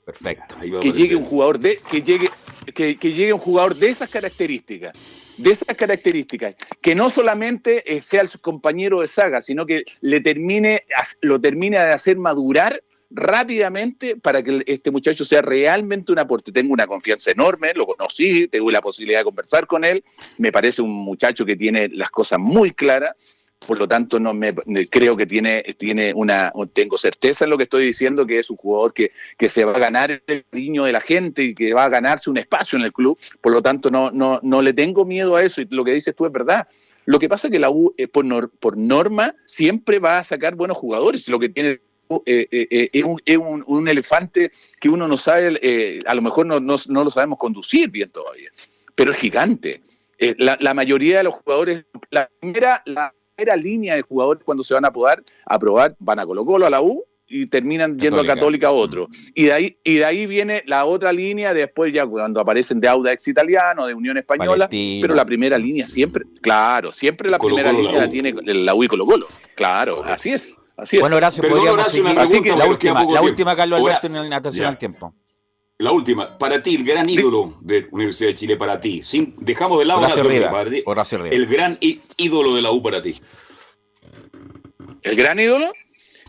Perfecto. 0.06 0.56
Que 0.82 0.92
llegue 0.92 1.16
un 1.16 1.24
jugador 1.24 1.60
de, 1.60 1.78
que 1.90 2.02
llegue, 2.02 2.30
que, 2.74 2.96
llegue 2.96 3.34
un 3.34 3.40
jugador 3.40 3.76
de 3.76 3.90
esas 3.90 4.10
características, 4.10 5.36
de 5.38 5.52
esas 5.52 5.78
características, 5.78 6.56
que 6.82 6.96
no 6.96 7.10
solamente 7.10 7.96
eh, 7.96 8.02
sea 8.02 8.26
su 8.26 8.40
compañero 8.40 9.02
de 9.02 9.08
saga, 9.08 9.42
sino 9.42 9.66
que 9.66 9.84
le 10.02 10.20
termine, 10.20 10.84
lo 11.22 11.40
termine 11.40 11.78
de 11.78 11.92
hacer 11.92 12.18
madurar 12.18 12.82
rápidamente 13.12 14.16
para 14.16 14.42
que 14.42 14.64
este 14.66 14.90
muchacho 14.90 15.26
sea 15.26 15.42
realmente 15.42 16.12
un 16.12 16.20
aporte. 16.20 16.52
Tengo 16.52 16.74
una 16.74 16.88
confianza 16.88 17.32
enorme, 17.32 17.74
lo 17.76 17.86
conocí, 17.86 18.48
tengo 18.48 18.72
la 18.72 18.82
posibilidad 18.82 19.20
de 19.20 19.26
conversar 19.26 19.68
con 19.68 19.84
él, 19.84 20.04
me 20.40 20.52
parece 20.52 20.82
un 20.82 20.92
muchacho 20.92 21.46
que 21.46 21.56
tiene 21.56 21.90
las 21.90 22.10
cosas 22.10 22.40
muy 22.40 22.72
claras, 22.72 23.16
por 23.66 23.78
lo 23.78 23.88
tanto 23.88 24.20
no 24.20 24.34
me 24.34 24.54
creo 24.90 25.16
que 25.16 25.26
tiene, 25.26 25.64
tiene 25.78 26.14
una, 26.14 26.52
tengo 26.74 26.98
certeza 26.98 27.46
en 27.46 27.52
lo 27.52 27.58
que 27.58 27.64
estoy 27.64 27.86
diciendo, 27.86 28.26
que 28.26 28.40
es 28.40 28.50
un 28.50 28.58
jugador 28.58 28.94
que, 28.94 29.12
que 29.38 29.50
se 29.50 29.66
va 29.66 29.74
a 29.74 29.80
ganar 29.80 30.24
el 30.26 30.46
cariño 30.50 30.84
de 30.84 30.92
la 30.92 31.02
gente 31.02 31.44
y 31.44 31.54
que 31.54 31.74
va 31.74 31.86
a 31.86 31.90
ganarse 31.90 32.30
un 32.30 32.38
espacio 32.38 32.78
en 32.78 32.86
el 32.86 32.94
club, 32.94 33.18
por 33.40 33.52
lo 33.52 33.62
tanto 33.62 33.90
no, 33.90 34.12
no, 34.12 34.40
no 34.42 34.62
le 34.62 34.74
tengo 34.74 35.06
miedo 35.06 35.36
a 35.36 35.44
eso 35.44 35.62
y 35.62 35.68
lo 35.70 35.84
que 35.84 35.94
dices 35.94 36.16
tú 36.16 36.26
es 36.26 36.32
verdad. 36.32 36.68
Lo 37.06 37.20
que 37.20 37.30
pasa 37.30 37.48
es 37.48 37.52
que 37.52 37.60
la 37.60 37.70
U, 37.70 37.94
eh, 37.98 38.08
por, 38.08 38.50
por 38.52 38.78
norma, 38.78 39.36
siempre 39.46 40.00
va 40.00 40.20
a 40.20 40.24
sacar 40.24 40.56
buenos 40.56 40.78
jugadores. 40.78 41.28
Lo 41.30 41.40
que 41.40 41.50
tiene 41.50 41.80
eh, 42.26 42.48
eh, 42.52 42.90
es, 42.94 43.38
un, 43.38 43.88
elefante 43.88 44.52
que 44.80 44.90
uno 44.90 45.08
no 45.08 45.18
sabe, 45.18 46.00
a 46.06 46.14
lo 46.14 46.22
mejor 46.22 46.46
no, 46.46 46.60
no, 46.60 47.04
lo 47.04 47.12
sabemos 47.12 47.40
conducir 47.40 47.90
bien 47.90 48.12
todavía, 48.12 48.52
pero 48.96 49.12
es 49.12 49.18
gigante. 49.18 49.82
La, 50.38 50.56
la, 50.62 50.76
mayoría 50.76 51.18
de 51.18 51.24
los 51.24 51.34
jugadores, 51.34 51.86
la 52.12 52.30
primera, 52.40 52.84
la 52.86 53.12
línea 53.56 53.96
de 53.96 54.02
jugadores 54.02 54.44
cuando 54.44 54.64
se 54.64 54.74
van 54.74 54.86
a 54.86 54.92
poder 54.92 55.24
aprobar, 55.46 55.96
van 56.00 56.20
a 56.20 56.26
Colo 56.26 56.46
Colo, 56.46 56.66
a 56.66 56.70
la 56.70 56.82
U 56.82 57.06
y 57.28 57.48
terminan 57.48 57.98
yendo 57.98 58.20
a 58.20 58.26
Católica 58.26 58.68
a 58.68 58.72
otro. 58.72 59.08
Y 59.34 59.46
de 59.46 59.54
ahí 59.54 59.78
y 59.84 59.96
de 59.96 60.06
ahí 60.06 60.26
viene 60.28 60.64
la 60.66 60.86
otra 60.86 61.14
línea 61.14 61.54
después 61.54 61.94
ya 61.94 62.06
cuando 62.06 62.42
aparecen 62.42 62.82
de 62.82 62.90
Audax 62.90 63.28
italiano, 63.28 63.88
de 63.88 63.94
Unión 63.94 64.18
Española, 64.18 64.68
pero 64.70 65.14
la 65.14 65.26
primera 65.26 65.58
línea 65.58 65.88
siempre, 65.88 66.26
claro, 66.42 66.92
siempre 66.92 67.30
la 67.30 67.40
primera 67.40 67.72
línea 67.72 68.02
la, 68.02 68.10
tiene 68.10 68.34
la 68.44 68.76
U 68.76 68.84
y 68.84 68.88
Colo 68.88 69.06
Colo. 69.06 69.26
Claro, 69.56 70.04
así 70.04 70.30
es. 70.30 70.60
Así 70.76 70.98
es. 70.98 71.02
Bueno, 71.02 71.16
gracias. 71.18 71.46
Así 72.18 72.42
que 72.42 72.56
la 72.56 72.66
última, 72.66 73.04
la 73.04 73.22
última, 73.22 73.56
Carlos 73.56 73.80
Alberto, 73.80 74.08
en 74.08 74.16
el 74.16 74.30
natación 74.30 74.66
al 74.66 74.78
tiempo. 74.78 75.14
La 75.82 75.92
última, 75.92 76.38
para 76.38 76.62
ti, 76.62 76.76
el 76.76 76.84
gran 76.84 77.10
ídolo 77.10 77.56
de 77.62 77.88
Universidad 77.90 78.30
de 78.30 78.36
Chile, 78.36 78.56
para 78.56 78.80
ti. 78.80 79.02
Sin, 79.02 79.34
dejamos 79.40 79.80
de 79.80 79.86
lado 79.86 80.02
Horacio 80.02 81.18
Riva, 81.18 81.32
el 81.32 81.48
gran 81.48 81.80
ídolo 81.80 82.56
de 82.56 82.62
la 82.62 82.72
U 82.72 82.84
para 82.84 83.02
ti. 83.02 83.16
¿El 85.02 85.16
gran 85.16 85.40
ídolo? 85.40 85.74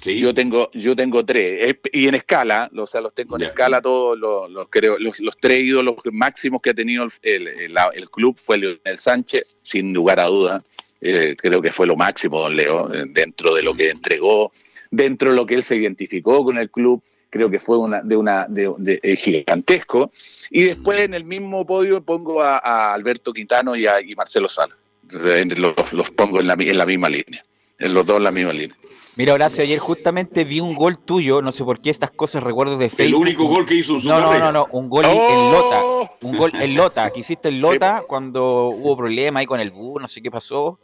Sí. 0.01 0.19
Yo 0.19 0.33
tengo, 0.33 0.71
yo 0.73 0.97
tengo 0.97 1.23
tres. 1.27 1.77
Y 1.93 2.09
en 2.09 2.15
escala, 2.15 2.71
o 2.75 2.87
sea, 2.87 3.03
los 3.03 3.15
tengo 3.15 3.37
en 3.37 3.43
escala 3.43 3.83
todos 3.83 4.19
los, 4.19 4.51
los, 4.51 4.69
creo, 4.71 4.97
los, 4.99 5.37
tres 5.39 5.61
ídolos 5.61 5.97
máximos 6.11 6.63
que 6.63 6.71
ha 6.71 6.75
tenido 6.75 7.07
el, 7.23 7.59
el, 7.59 8.11
club 8.11 8.39
fue 8.43 8.57
Leonel 8.57 8.99
Sánchez, 8.99 9.59
sin 9.63 9.93
lugar 9.93 10.19
a 10.19 10.29
duda. 10.29 10.63
Eh, 11.03 11.37
creo 11.37 11.61
que 11.61 11.71
fue 11.71 11.87
lo 11.87 11.95
máximo, 11.95 12.41
don 12.41 12.57
Leo, 12.57 12.89
dentro 12.89 13.55
de 13.55 13.63
lo 13.63 13.75
que 13.75 13.91
entregó, 13.91 14.51
dentro 14.91 15.31
de 15.31 15.37
lo 15.37 15.45
que 15.45 15.57
él 15.57 15.63
se 15.63 15.77
identificó 15.77 16.43
con 16.43 16.57
el 16.57 16.71
club 16.71 17.03
creo 17.33 17.51
que 17.51 17.59
fue 17.59 17.79
una, 17.79 18.03
de 18.03 18.15
una 18.15 18.47
de, 18.47 19.01
eh, 19.03 19.17
gigantesco. 19.17 20.13
Y 20.51 20.65
después 20.65 21.01
en 21.01 21.15
el 21.15 21.25
mismo 21.25 21.67
podio 21.67 22.03
pongo 22.03 22.43
a, 22.43 22.93
Alberto 22.93 23.33
Quintano 23.33 23.75
y 23.75 23.87
a 23.87 23.95
Marcelo 24.15 24.49
Sala. 24.49 24.77
Los, 25.11 25.93
los, 25.93 26.11
pongo 26.11 26.41
en 26.41 26.47
la, 26.47 26.55
en 26.59 26.79
la 26.79 26.87
misma 26.87 27.09
línea, 27.09 27.43
en 27.79 27.95
los 27.95 28.07
dos 28.07 28.19
en 28.19 28.25
la 28.25 28.31
misma 28.31 28.53
línea. 28.53 28.77
Mira, 29.17 29.35
Horacio, 29.35 29.63
ayer 29.63 29.79
justamente 29.79 30.45
vi 30.45 30.61
un 30.61 30.75
gol 30.75 30.99
tuyo, 30.99 31.43
no 31.43 31.53
sé 31.53 31.65
por 31.65 31.81
qué 31.81 31.91
estas 31.91 32.11
cosas 32.11 32.43
recuerdo 32.43 32.79
de 32.79 32.89
Facebook. 32.89 33.09
El 33.09 33.15
único 33.15 33.45
gol 33.45 33.67
que 33.67 33.75
hizo 33.75 33.95
en 33.95 34.01
su 34.03 34.09
no, 34.09 34.21
No, 34.21 34.39
no, 34.39 34.53
no, 34.53 34.69
un 34.73 34.89
gol 34.89 35.05
en 35.07 35.11
¡Oh! 35.15 35.53
Lota. 35.53 36.17
Un 36.23 36.37
gol 36.37 36.53
en 36.55 36.75
Lota, 36.75 37.11
que 37.11 37.21
hiciste 37.21 37.49
en 37.49 37.61
Lota 37.61 38.05
cuando 38.07 38.69
hubo 38.69 38.97
problema 38.97 39.41
ahí 39.41 39.47
con 39.47 39.61
el 39.61 39.71
bus, 39.71 40.01
no 40.01 40.09
sé 40.09 40.23
qué 40.23 40.31
pasó. 40.31 40.79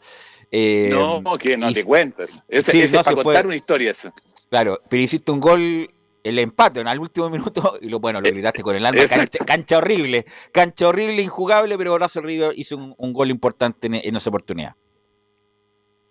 Eh, 0.51 0.89
no, 0.91 1.37
que 1.39 1.57
no 1.57 1.73
te 1.73 1.85
cuentes. 1.85 2.43
Ese, 2.49 2.83
es 2.83 2.93
para 2.93 3.15
contar 3.15 3.47
una 3.47 3.57
historia 3.57 3.91
eso. 3.91 4.13
Claro, 4.51 4.81
pero 4.89 5.03
hiciste 5.03 5.31
un 5.31 5.41
gol 5.41 5.91
el 6.29 6.39
empate 6.39 6.81
en 6.81 6.89
el 6.89 6.99
último 6.99 7.31
minuto 7.31 7.79
y 7.81 7.89
lo 7.89 8.01
bueno, 8.01 8.21
lo 8.21 8.31
gritaste 8.31 8.63
con 8.63 8.77
el 8.77 8.85
alma. 8.85 9.01
Cancha, 9.47 9.79
horrible, 9.79 10.27
cancha 10.53 10.89
horrible, 10.89 11.23
injugable, 11.23 11.77
pero 11.79 11.95
Horacio 11.95 12.21
River 12.21 12.53
hizo 12.57 12.77
un, 12.77 13.13
gol 13.13 13.31
importante 13.31 13.89
en, 13.91 14.17
esa 14.17 14.31
oportunidad. 14.31 14.75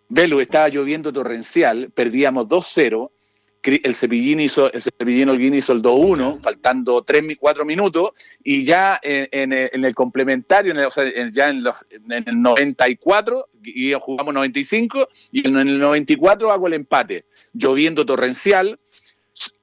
Belu, 0.09 0.39
estaba 0.39 0.70
lloviendo 0.70 1.11
torrencial, 1.11 1.91
perdíamos 1.93 2.47
2-0. 2.47 3.11
El 3.63 3.95
Cepillín 3.95 4.39
hizo, 4.39 4.72
el 4.72 4.82
Cepillín 4.82 5.28
Holguín 5.28 5.53
hizo 5.53 5.74
el 5.74 5.82
2-1, 5.82 6.41
faltando 6.41 7.01
3, 7.01 7.24
4 7.38 7.65
minutos, 7.65 8.11
y 8.41 8.63
ya 8.63 8.97
en, 9.03 9.51
el 9.51 9.93
complementario, 9.93 10.74
o 10.88 10.91
sea, 10.91 11.03
ya 11.30 11.49
en, 11.49 11.63
el 12.09 12.41
94, 12.41 13.49
y 13.63 13.91
jugamos 13.93 14.34
95, 14.34 15.09
y 15.34 15.45
en 15.45 15.57
el 15.57 15.80
94 15.80 16.51
hago 16.51 16.68
el 16.68 16.76
empate. 16.76 17.26
Lloviendo 17.51 18.05
torrencial, 18.05 18.80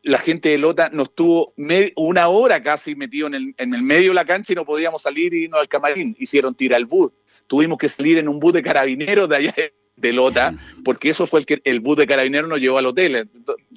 la 0.02 0.18
gente 0.18 0.50
de 0.50 0.58
Lota 0.58 0.90
nos 0.92 1.14
tuvo 1.14 1.54
una 1.96 2.28
hora 2.28 2.62
casi 2.62 2.94
metido 2.94 3.26
en 3.26 3.34
el, 3.34 3.54
en 3.58 3.74
el, 3.74 3.82
medio 3.82 4.10
de 4.10 4.14
la 4.14 4.24
cancha 4.24 4.52
y 4.52 4.56
no 4.56 4.64
podíamos 4.64 5.02
salir 5.02 5.34
y 5.34 5.44
irnos 5.44 5.60
al 5.60 5.68
camarín. 5.68 6.14
Hicieron 6.18 6.54
tirar 6.54 6.80
el 6.80 6.86
bus. 6.86 7.12
Tuvimos 7.46 7.78
que 7.78 7.88
salir 7.88 8.18
en 8.18 8.28
un 8.28 8.38
bus 8.38 8.52
de 8.52 8.62
carabineros 8.62 9.28
de 9.28 9.36
allá 9.36 9.54
de 9.96 10.12
Lota, 10.12 10.54
porque 10.84 11.10
eso 11.10 11.26
fue 11.26 11.40
el 11.40 11.46
que 11.46 11.60
el 11.64 11.80
bus 11.80 11.96
de 11.96 12.06
carabineros 12.06 12.48
nos 12.48 12.60
llevó 12.60 12.78
al 12.78 12.86
hotel. 12.86 13.28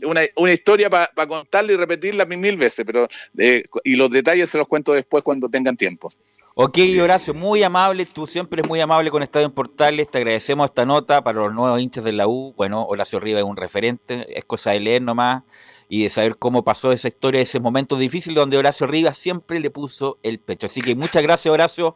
Una, 0.04 0.52
historia 0.52 0.90
para 0.90 1.12
pa 1.14 1.28
contarla 1.28 1.74
y 1.74 1.76
repetirla 1.76 2.26
mil 2.26 2.58
veces, 2.58 2.86
pero 2.86 3.08
eh, 3.38 3.64
y 3.84 3.96
los 3.96 4.10
detalles 4.10 4.50
se 4.50 4.58
los 4.58 4.68
cuento 4.68 4.94
después 4.94 5.24
cuando 5.24 5.50
tengan 5.50 5.78
tiempo. 5.78 6.10
Ok, 6.56 6.80
Horacio, 7.00 7.36
muy 7.36 7.62
amable, 7.62 8.04
tú 8.08 8.26
siempre 8.26 8.64
es 8.64 8.68
muy 8.68 8.82
amable 8.82 9.12
con 9.12 9.22
Estadio 9.22 9.46
en 9.46 9.52
Portales, 9.52 10.10
te 10.10 10.18
agradecemos 10.18 10.66
esta 10.66 10.88
nota 10.88 11.24
para 11.24 11.42
los 11.42 11.54
nuevos 11.54 11.80
hinchas 11.80 12.04
de 12.04 12.14
la 12.14 12.28
U. 12.28 12.56
Bueno, 12.58 12.84
Horacio 12.88 13.20
Riva 13.20 13.40
es 13.40 13.46
un 13.46 13.56
referente, 13.56 14.26
es 14.36 14.44
cosa 14.44 14.72
de 14.72 14.80
leer 14.80 15.04
nomás 15.04 15.44
y 15.90 16.04
de 16.04 16.10
saber 16.10 16.38
cómo 16.38 16.64
pasó 16.64 16.92
esa 16.92 17.08
historia, 17.08 17.42
ese 17.42 17.60
momento 17.60 17.98
difícil 17.98 18.34
donde 18.34 18.58
Horacio 18.58 18.88
Rivas 18.88 19.18
siempre 19.18 19.60
le 19.60 19.70
puso 19.70 20.20
el 20.24 20.40
pecho. 20.40 20.66
Así 20.66 20.82
que 20.82 20.96
muchas 20.96 21.24
gracias, 21.24 21.52
Horacio. 21.52 21.96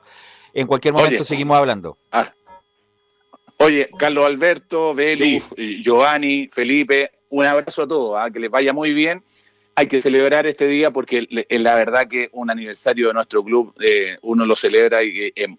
En 0.53 0.67
cualquier 0.67 0.93
momento 0.93 1.23
seguimos 1.23 1.57
hablando. 1.57 1.97
Ah, 2.11 2.33
oye, 3.57 3.89
Carlos 3.97 4.25
Alberto, 4.25 4.93
Belu, 4.93 5.41
Giovanni, 5.81 6.47
Felipe, 6.51 7.11
un 7.29 7.45
abrazo 7.45 7.83
a 7.83 7.87
todos, 7.87 8.17
¿ah? 8.17 8.29
que 8.31 8.39
les 8.39 8.49
vaya 8.49 8.73
muy 8.73 8.93
bien. 8.93 9.23
Hay 9.75 9.87
que 9.87 10.01
celebrar 10.01 10.45
este 10.45 10.67
día 10.67 10.91
porque 10.91 11.27
es 11.47 11.61
la 11.61 11.75
verdad 11.75 12.07
que 12.07 12.29
un 12.33 12.51
aniversario 12.51 13.07
de 13.07 13.13
nuestro 13.13 13.43
club, 13.43 13.73
eh, 13.81 14.17
uno 14.21 14.45
lo 14.45 14.55
celebra 14.55 15.01
y, 15.01 15.31
em, 15.35 15.57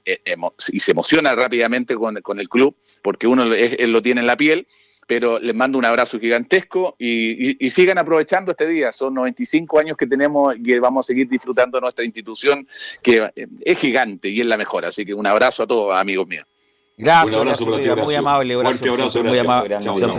y, 0.71 0.81
se 0.81 0.93
emociona 0.93 1.35
rápidamente 1.35 1.95
con, 1.95 2.21
con, 2.21 2.39
el 2.39 2.49
club 2.49 2.77
porque 3.01 3.27
uno 3.27 3.47
lo 3.47 4.03
tiene 4.03 4.21
en 4.21 4.27
la 4.27 4.37
piel 4.37 4.67
pero 5.07 5.39
les 5.39 5.55
mando 5.55 5.79
un 5.79 5.85
abrazo 5.85 6.19
gigantesco 6.19 6.95
y, 6.99 7.69
sigan 7.71 7.99
aprovechando 7.99 8.53
este 8.53 8.67
día. 8.67 8.93
Son 8.93 9.15
95 9.15 9.79
años 9.79 9.97
que 9.97 10.07
tenemos 10.07 10.57
y 10.57 10.63
que 10.63 10.81
vamos 10.81 11.07
a 11.07 11.09
seguir 11.09 11.29
disfrutando 11.29 11.79
de 11.79 11.83
nuestra 11.83 12.05
institución, 12.05 12.67
que 13.03 13.31
es 13.61 13.79
gigante 13.79 14.29
y 14.29 14.41
es 14.41 14.47
la 14.47 14.57
mejor. 14.57 14.85
Así 14.85 15.05
que 15.05 15.15
un 15.15 15.27
abrazo 15.27 15.65
a 15.65 15.67
todos, 15.67 15.99
amigos 15.99 16.27
míos. 16.27 16.47
Gracias, 16.97 17.35
un 17.35 17.49
abrazo 17.49 17.67
muy 18.05 18.15
amable, 18.15 18.57
Fuerte 18.57 18.89
abrazo, 18.89 19.25
muy, 19.25 19.39
amable, 19.39 19.79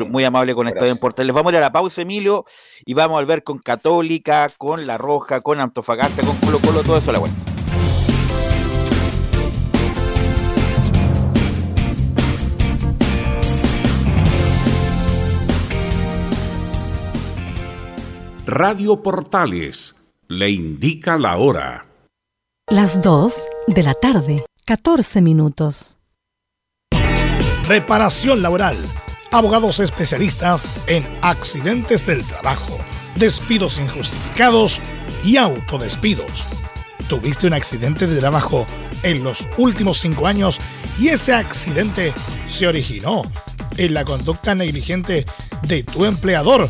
muy 0.10 0.24
amable 0.26 0.56
con 0.56 0.68
Estadio 0.68 0.92
en 0.92 0.98
Portal. 0.98 1.28
Les 1.28 1.36
vamos 1.36 1.52
a 1.52 1.54
ir 1.54 1.58
a 1.58 1.62
la 1.62 1.72
pausa, 1.72 2.02
Emilio, 2.02 2.46
y 2.84 2.94
vamos 2.94 3.22
a 3.22 3.26
ver 3.26 3.44
con 3.44 3.60
Católica, 3.60 4.50
con 4.58 4.86
La 4.86 4.98
Roja, 4.98 5.42
con 5.42 5.60
Antofagasta, 5.60 6.24
con 6.24 6.36
Colo 6.38 6.60
Colo, 6.60 6.82
todo 6.82 6.98
eso 6.98 7.12
a 7.12 7.14
la 7.14 7.20
vuelta. 7.20 7.53
Radio 18.46 19.02
Portales 19.02 19.96
le 20.28 20.50
indica 20.50 21.18
la 21.18 21.38
hora. 21.38 21.86
Las 22.70 23.02
2 23.02 23.34
de 23.68 23.84
la 23.84 23.94
tarde, 23.94 24.44
14 24.66 25.22
minutos. 25.22 25.96
Reparación 27.66 28.41
laboral. 28.41 28.76
Abogados 29.32 29.80
especialistas 29.80 30.70
en 30.88 31.08
accidentes 31.22 32.06
del 32.06 32.26
trabajo, 32.26 32.78
despidos 33.16 33.80
injustificados 33.80 34.82
y 35.24 35.38
autodespidos. 35.38 36.44
¿Tuviste 37.08 37.48
un 37.48 37.54
accidente 37.54 38.08
de 38.08 38.20
trabajo 38.20 38.68
en 39.04 39.24
los 39.24 39.48
últimos 39.58 40.00
cinco 40.00 40.28
años 40.28 40.60
y 41.00 41.08
ese 41.08 41.34
accidente 41.34 42.12
se 42.48 42.68
originó 42.68 43.22
en 43.78 43.94
la 43.94 44.04
conducta 44.04 44.54
negligente 44.54 45.26
de 45.62 45.84
tu 45.84 46.04
empleador, 46.04 46.70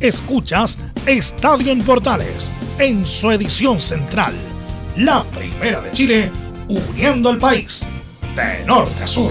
Escuchas 0.00 0.78
Estadio 1.06 1.72
en 1.72 1.82
Portales 1.82 2.52
en 2.78 3.04
su 3.04 3.30
edición 3.32 3.80
central. 3.80 4.32
La 4.96 5.24
primera 5.24 5.80
de 5.80 5.90
Chile, 5.92 6.30
uniendo 6.68 7.28
al 7.30 7.38
país 7.38 7.86
de 8.36 8.64
norte 8.64 9.02
a 9.02 9.06
sur. 9.06 9.30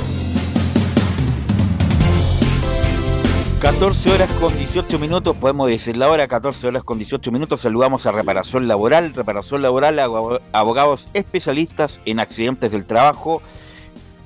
14 3.61 4.11
horas 4.11 4.29
con 4.39 4.55
18 4.55 4.99
minutos, 4.99 5.35
podemos 5.37 5.67
decir 5.67 5.97
la 5.97 6.09
hora, 6.09 6.27
14 6.27 6.67
horas 6.67 6.83
con 6.83 6.97
18 6.99 7.31
minutos. 7.31 7.61
Saludamos 7.61 8.05
a 8.05 8.11
Reparación 8.11 8.67
Laboral, 8.67 9.13
Reparación 9.13 9.61
Laboral, 9.63 9.97
abo- 9.99 10.41
abogados 10.51 11.07
especialistas 11.13 11.99
en 12.05 12.19
accidentes 12.19 12.71
del 12.71 12.85
trabajo, 12.85 13.41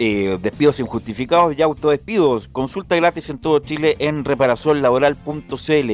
eh, 0.04 0.40
despidos 0.42 0.80
injustificados 0.80 1.56
y 1.56 1.62
autodespidos. 1.62 2.48
Consulta 2.48 2.96
gratis 2.96 3.30
en 3.30 3.38
todo 3.38 3.60
Chile 3.60 3.98
en 4.00 4.26
reparacionlaboral.cl, 4.26 5.92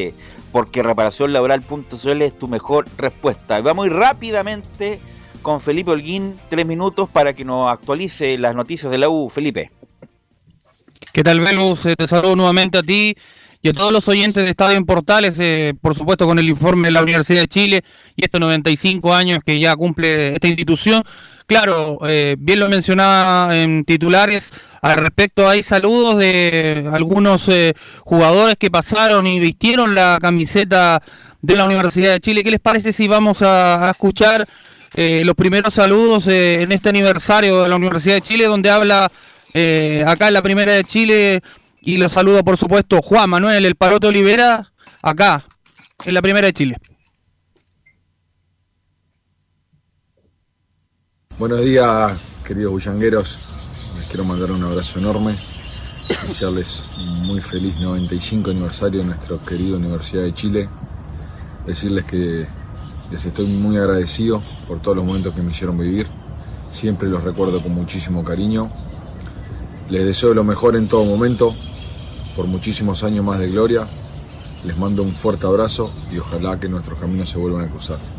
porque 0.53 0.81
reparacionlaboral.cl 0.81 2.21
es 2.21 2.39
tu 2.39 2.47
mejor 2.47 2.85
respuesta. 2.97 3.59
Y 3.59 3.63
vamos 3.63 3.89
a 3.89 3.89
rápidamente 3.89 5.01
con 5.41 5.59
Felipe 5.59 5.91
Holguín, 5.91 6.39
tres 6.47 6.65
minutos 6.65 7.09
para 7.09 7.33
que 7.33 7.43
nos 7.43 7.69
actualice 7.69 8.37
las 8.37 8.55
noticias 8.55 8.89
de 8.89 8.97
la 8.97 9.09
U. 9.09 9.29
Felipe. 9.29 9.71
¿Qué 11.11 11.21
tal, 11.21 11.41
Velus? 11.41 11.81
Te 11.81 12.07
saludo 12.07 12.37
nuevamente 12.37 12.77
a 12.77 12.83
ti 12.83 13.13
y 13.61 13.67
a 13.67 13.73
todos 13.73 13.91
los 13.91 14.07
oyentes 14.07 14.41
de 14.41 14.51
Estadio 14.51 14.77
en 14.77 14.85
Portales, 14.85 15.37
eh, 15.39 15.73
por 15.81 15.95
supuesto 15.95 16.25
con 16.25 16.39
el 16.39 16.47
informe 16.47 16.87
de 16.87 16.93
la 16.93 17.03
Universidad 17.03 17.41
de 17.41 17.47
Chile 17.49 17.83
y 18.15 18.23
estos 18.23 18.39
95 18.39 19.13
años 19.13 19.39
que 19.45 19.59
ya 19.59 19.75
cumple 19.75 20.33
esta 20.33 20.47
institución. 20.47 21.03
Claro, 21.47 21.99
eh, 22.07 22.35
bien 22.37 22.59
lo 22.59 22.69
mencionaba 22.69 23.57
en 23.57 23.85
titulares, 23.85 24.51
al 24.81 24.97
respecto 24.97 25.49
hay 25.49 25.63
saludos 25.63 26.17
de 26.17 26.87
algunos 26.91 27.49
eh, 27.49 27.73
jugadores 28.01 28.55
que 28.57 28.69
pasaron 28.69 29.27
y 29.27 29.39
vistieron 29.39 29.95
la 29.95 30.17
camiseta 30.21 31.01
de 31.41 31.55
la 31.55 31.65
Universidad 31.65 32.13
de 32.13 32.21
Chile. 32.21 32.43
¿Qué 32.43 32.51
les 32.51 32.59
parece 32.59 32.93
si 32.93 33.07
vamos 33.07 33.41
a, 33.41 33.89
escuchar 33.89 34.45
eh, 34.95 35.23
los 35.25 35.35
primeros 35.35 35.73
saludos 35.73 36.27
eh, 36.27 36.61
en 36.61 36.71
este 36.71 36.89
aniversario 36.89 37.63
de 37.63 37.69
la 37.69 37.75
Universidad 37.75 38.15
de 38.15 38.21
Chile, 38.21 38.45
donde 38.45 38.69
habla 38.69 39.11
acá 40.05 40.27
en 40.27 40.33
la 40.35 40.41
Primera 40.43 40.71
de 40.73 40.83
Chile 40.83 41.41
y 41.81 41.97
lo 41.97 42.09
saluda 42.09 42.43
por 42.43 42.57
supuesto 42.57 43.01
Juan 43.01 43.29
Manuel 43.29 43.65
El 43.65 43.75
Parote 43.75 44.07
Olivera, 44.07 44.71
acá 45.01 45.43
en 46.05 46.13
la 46.13 46.21
Primera 46.21 46.47
de 46.47 46.53
Chile. 46.53 46.77
Buenos 51.39 51.61
días, 51.61 52.19
queridos 52.43 52.71
bullangueros. 52.71 53.37
Les 53.95 54.07
quiero 54.07 54.23
mandar 54.23 54.49
un 54.49 54.63
abrazo 54.63 54.97
enorme. 54.97 55.35
Desearles 56.25 56.83
un 56.97 57.27
muy 57.27 57.41
feliz 57.41 57.77
95 57.79 58.49
aniversario 58.49 59.01
de 59.01 59.05
nuestra 59.05 59.37
querida 59.47 59.77
Universidad 59.77 60.23
de 60.23 60.33
Chile. 60.33 60.67
Decirles 61.67 62.05
que 62.05 62.47
les 63.11 63.23
estoy 63.23 63.45
muy 63.45 63.77
agradecido 63.77 64.41
por 64.67 64.79
todos 64.79 64.97
los 64.97 65.05
momentos 65.05 65.35
que 65.35 65.43
me 65.43 65.51
hicieron 65.51 65.77
vivir. 65.77 66.07
Siempre 66.71 67.07
los 67.07 67.23
recuerdo 67.23 67.61
con 67.61 67.71
muchísimo 67.71 68.23
cariño. 68.23 68.71
Les 69.91 70.07
deseo 70.07 70.33
lo 70.33 70.43
mejor 70.43 70.75
en 70.75 70.87
todo 70.87 71.05
momento, 71.05 71.53
por 72.35 72.47
muchísimos 72.47 73.03
años 73.03 73.23
más 73.23 73.37
de 73.37 73.49
gloria. 73.49 73.87
Les 74.63 74.75
mando 74.75 75.03
un 75.03 75.13
fuerte 75.13 75.45
abrazo 75.45 75.93
y 76.11 76.17
ojalá 76.17 76.59
que 76.59 76.67
nuestros 76.67 76.97
caminos 76.97 77.29
se 77.29 77.37
vuelvan 77.37 77.65
a 77.65 77.69
cruzar. 77.69 78.16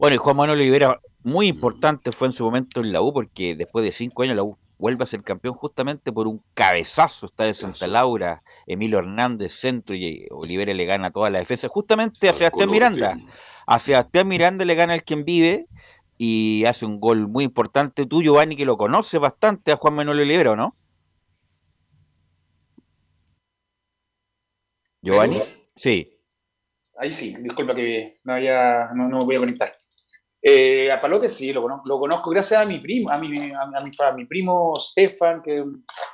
Bueno, 0.00 0.14
y 0.14 0.18
Juan 0.18 0.34
Manuel 0.34 0.58
Olivera, 0.58 0.98
muy 1.22 1.46
importante 1.46 2.10
fue 2.10 2.28
en 2.28 2.32
su 2.32 2.42
momento 2.42 2.80
en 2.80 2.90
la 2.90 3.02
U, 3.02 3.12
porque 3.12 3.54
después 3.54 3.84
de 3.84 3.92
cinco 3.92 4.22
años 4.22 4.34
la 4.34 4.42
U 4.42 4.56
vuelve 4.78 5.02
a 5.02 5.06
ser 5.06 5.22
campeón 5.22 5.52
justamente 5.52 6.10
por 6.10 6.26
un 6.26 6.42
cabezazo. 6.54 7.26
Está 7.26 7.44
de 7.44 7.52
Santa 7.52 7.86
Laura, 7.86 8.42
Emilio 8.66 8.98
Hernández, 8.98 9.52
centro, 9.52 9.94
y 9.94 10.26
Olivera 10.30 10.72
le 10.72 10.86
gana 10.86 11.10
toda 11.10 11.28
la 11.28 11.40
defensa, 11.40 11.68
justamente 11.68 12.30
a 12.30 12.32
Sebastián 12.32 12.70
Miranda. 12.70 13.18
A 13.66 13.78
Sebastián 13.78 14.26
Miranda 14.26 14.64
le 14.64 14.74
gana 14.74 14.94
el 14.94 15.04
quien 15.04 15.22
vive 15.26 15.66
y 16.16 16.64
hace 16.64 16.86
un 16.86 16.98
gol 16.98 17.28
muy 17.28 17.44
importante. 17.44 18.06
Tú, 18.06 18.22
Giovanni, 18.22 18.56
que 18.56 18.64
lo 18.64 18.78
conoce 18.78 19.18
bastante 19.18 19.70
a 19.70 19.76
Juan 19.76 19.92
Manuel 19.92 20.20
Olivera, 20.20 20.52
¿o 20.52 20.56
no? 20.56 20.74
Giovanni, 25.02 25.42
sí. 25.76 26.16
Ahí 26.96 27.12
sí, 27.12 27.34
disculpa 27.38 27.74
que 27.74 28.16
no, 28.24 28.32
había, 28.32 28.90
no, 28.94 29.08
no 29.08 29.18
me 29.18 29.24
voy 29.26 29.36
a 29.36 29.40
conectar. 29.40 29.72
Eh, 30.42 30.90
a 30.90 31.00
Palote 31.00 31.28
sí, 31.28 31.52
lo 31.52 31.60
conozco, 31.62 31.86
lo 31.86 31.98
conozco 31.98 32.30
gracias 32.30 32.62
a 32.62 32.64
mi 32.64 32.78
primo, 32.80 33.10
a 33.10 33.18
mi, 33.18 33.26
a, 33.26 33.30
mi, 33.30 33.52
a 33.52 33.80
mi- 33.82 33.90
a 33.98 34.12
mi 34.12 34.24
primo 34.24 34.74
Stefan, 34.76 35.42
que 35.42 35.62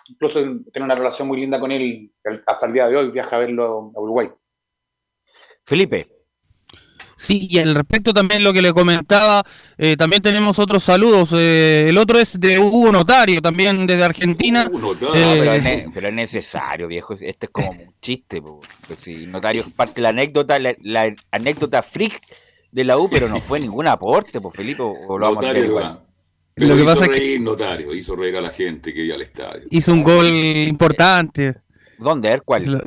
incluso 0.09 0.41
tiene 0.73 0.85
una 0.85 0.97
relación 0.97 1.29
muy 1.29 1.39
linda 1.41 1.61
con 1.61 1.71
él 1.71 2.11
hasta 2.47 2.67
el 2.67 2.73
día 2.73 2.89
de 2.89 2.97
hoy, 2.97 3.11
viaja 3.11 3.37
a 3.37 3.41
verlo 3.41 3.93
a 3.95 4.01
Uruguay. 4.01 4.29
Felipe. 5.65 6.09
Sí, 7.19 7.47
y 7.51 7.59
al 7.59 7.75
respecto 7.75 8.13
también 8.13 8.45
lo 8.45 8.53
que 8.53 8.61
le 8.61 8.73
comentaba, 8.75 9.45
eh, 9.79 9.97
también 9.97 10.21
tenemos 10.23 10.59
otros 10.59 10.83
saludos. 10.85 11.31
eh, 11.35 11.87
el 11.89 11.97
otro 11.97 12.19
es 12.19 12.39
de 12.39 12.59
Hugo 12.59 12.93
Notario, 12.93 13.41
también 13.41 13.87
desde 13.87 14.05
Argentina. 14.05 14.69
No, 14.71 14.93
Eh, 14.93 15.37
pero, 15.39 15.53
es 15.53 15.63
ne- 15.63 15.87
pero 15.95 16.09
es 16.09 16.15
necesario, 16.15 16.87
viejo. 16.87 17.15
Este 17.15 17.47
es 17.47 17.51
como 17.51 17.71
un 17.71 17.95
chiste. 18.03 18.43
Pues 18.43 19.01
si 19.01 19.27
notario 19.27 19.63
es 19.63 19.69
parte 19.73 19.95
de 19.97 20.03
la 20.03 20.09
anécdota, 20.11 20.59
la, 20.59 20.75
la 20.83 21.15
anécdota 21.31 21.83
freak 21.83 22.21
de 22.77 22.85
la 22.85 22.99
U, 22.99 23.09
pero 23.11 23.27
no 23.29 23.41
fue 23.41 23.59
ningún 23.67 23.89
aporte, 23.89 24.41
pues 24.41 24.55
Felipe, 24.55 24.83
o 24.83 25.19
lo 25.19 25.27
vamos 25.27 25.39
a 25.39 25.49
Notario 25.49 25.61
ver 25.63 25.71
lo 25.71 25.77
igual. 25.79 25.85
va. 25.97 26.03
Pero 26.55 26.69
Lo 26.69 26.75
que 26.77 26.83
hizo 26.83 26.91
pasa 26.93 27.05
es 27.05 27.09
que- 27.11 27.19
reír 27.19 27.41
Notario, 27.41 27.95
hizo 27.95 28.17
reír 28.17 28.37
a 28.37 28.41
la 28.43 28.51
gente 28.51 28.93
que 28.95 29.03
iba 29.05 29.15
al 29.15 29.23
estadio. 29.23 29.67
hizo 29.71 29.93
un 29.93 30.03
gol 30.03 30.27
importante. 30.27 31.55
¿Dónde? 31.99 32.29
A 32.29 32.31
ver, 32.33 32.43
¿cuál? 32.45 32.83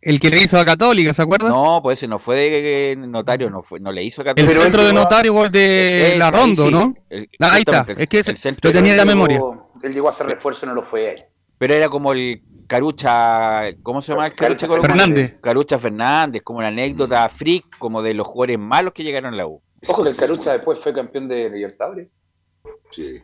El 0.00 0.20
que 0.20 0.28
le 0.28 0.42
hizo 0.42 0.58
a 0.58 0.64
Católica, 0.64 1.14
¿se 1.14 1.22
acuerdan? 1.22 1.48
No, 1.50 1.80
pues 1.82 1.98
ese 1.98 2.06
no 2.08 2.18
fue 2.18 2.36
de 2.36 2.96
notario, 3.08 3.48
no 3.50 3.62
fue, 3.62 3.80
no 3.80 3.90
le 3.90 4.04
hizo 4.04 4.20
a 4.20 4.24
El 4.24 4.34
Católica. 4.34 4.62
centro 4.62 4.84
de 4.84 4.92
notario 4.92 5.32
gol 5.32 5.50
de 5.50 6.08
Ese, 6.08 6.18
la 6.18 6.26
ahí 6.28 6.32
Rondo, 6.32 6.66
sí. 6.66 6.72
¿no? 6.72 6.94
El- 7.08 7.28
Ah, 7.40 7.48
ahí 7.54 7.62
está, 7.66 7.86
es 7.96 8.06
que 8.08 8.18
ese- 8.20 8.30
el 8.32 8.36
centro 8.36 8.68
lo 8.70 8.72
tenía 8.74 8.92
en 8.92 8.98
la 8.98 9.04
memoria. 9.04 9.40
Él 9.82 9.92
llegó 9.94 10.06
a 10.06 10.10
hacer 10.10 10.26
refuerzo 10.26 10.66
y 10.66 10.68
no 10.68 10.74
lo 10.74 10.82
fue 10.82 11.12
él. 11.14 11.24
Pero 11.64 11.72
era 11.76 11.88
como 11.88 12.12
el 12.12 12.42
Carucha, 12.66 13.72
¿cómo 13.82 14.02
se 14.02 14.12
llama 14.12 14.26
el 14.26 14.34
Carucha? 14.34 14.68
Carucha 14.68 14.86
Fernández. 14.86 15.34
Carucha 15.40 15.78
Fernández, 15.78 16.42
como 16.42 16.58
una 16.58 16.68
anécdota 16.68 17.26
freak, 17.30 17.78
como 17.78 18.02
de 18.02 18.12
los 18.12 18.26
jugadores 18.26 18.58
malos 18.58 18.92
que 18.92 19.02
llegaron 19.02 19.32
a 19.32 19.36
la 19.38 19.46
U. 19.46 19.62
Ojo 19.88 20.02
que 20.02 20.10
el 20.10 20.14
Carucha 20.16 20.52
después 20.52 20.78
fue 20.80 20.92
campeón 20.92 21.26
de 21.26 21.48
Libertadores. 21.48 22.08
Sí. 22.90 23.18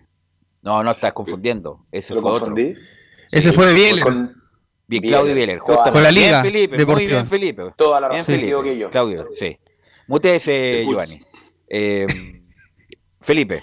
No, 0.62 0.82
no 0.82 0.90
estás 0.90 1.12
confundiendo. 1.12 1.84
Ese 1.92 2.14
Lo 2.14 2.22
fue 2.22 2.30
confundí. 2.30 2.70
otro. 2.70 2.82
Ese 3.30 3.52
fue 3.52 3.66
de 3.66 3.74
Bieler. 3.74 4.04
Con 4.04 4.42
Bien. 4.86 5.02
Claudio 5.02 5.34
Bieler. 5.34 5.58
Justamente. 5.58 5.92
Con 5.92 6.02
la 6.02 6.10
Liga 6.10 6.40
Bien, 6.40 6.54
Felipe. 6.54 6.86
Muy 6.86 7.06
bien, 7.06 7.26
Felipe. 7.26 7.62
toda 7.76 8.00
la 8.00 8.08
Bien, 8.08 8.20
razón, 8.20 8.34
Felipe. 8.36 8.46
equivoqué 8.46 8.78
yo. 8.78 8.88
Claudio, 8.88 9.28
sí. 9.34 9.58
Mutese, 10.06 10.80
escucho. 10.80 10.92
Giovanni. 10.92 11.20
Eh, 11.68 12.06
Felipe. 13.20 13.60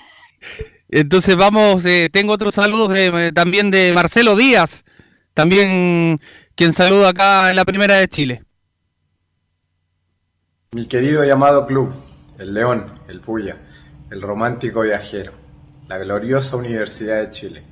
Entonces 0.89 1.35
vamos, 1.35 1.83
eh, 1.85 2.09
tengo 2.11 2.33
otros 2.33 2.55
saludos 2.55 2.89
de- 2.93 3.31
también 3.33 3.71
de 3.71 3.91
Marcelo 3.93 4.35
Díaz, 4.35 4.83
también 5.33 6.19
quien 6.55 6.73
saluda 6.73 7.09
acá 7.09 7.49
en 7.49 7.55
la 7.55 7.65
primera 7.65 7.95
de 7.95 8.07
Chile. 8.07 8.43
Mi 10.71 10.85
querido 10.87 11.25
y 11.25 11.29
amado 11.29 11.65
club, 11.65 11.93
el 12.37 12.53
León, 12.53 12.99
el 13.07 13.19
Puya, 13.21 13.57
el 14.09 14.21
romántico 14.21 14.81
viajero, 14.81 15.33
la 15.87 15.97
gloriosa 15.97 16.55
Universidad 16.55 17.21
de 17.21 17.29
Chile. 17.31 17.63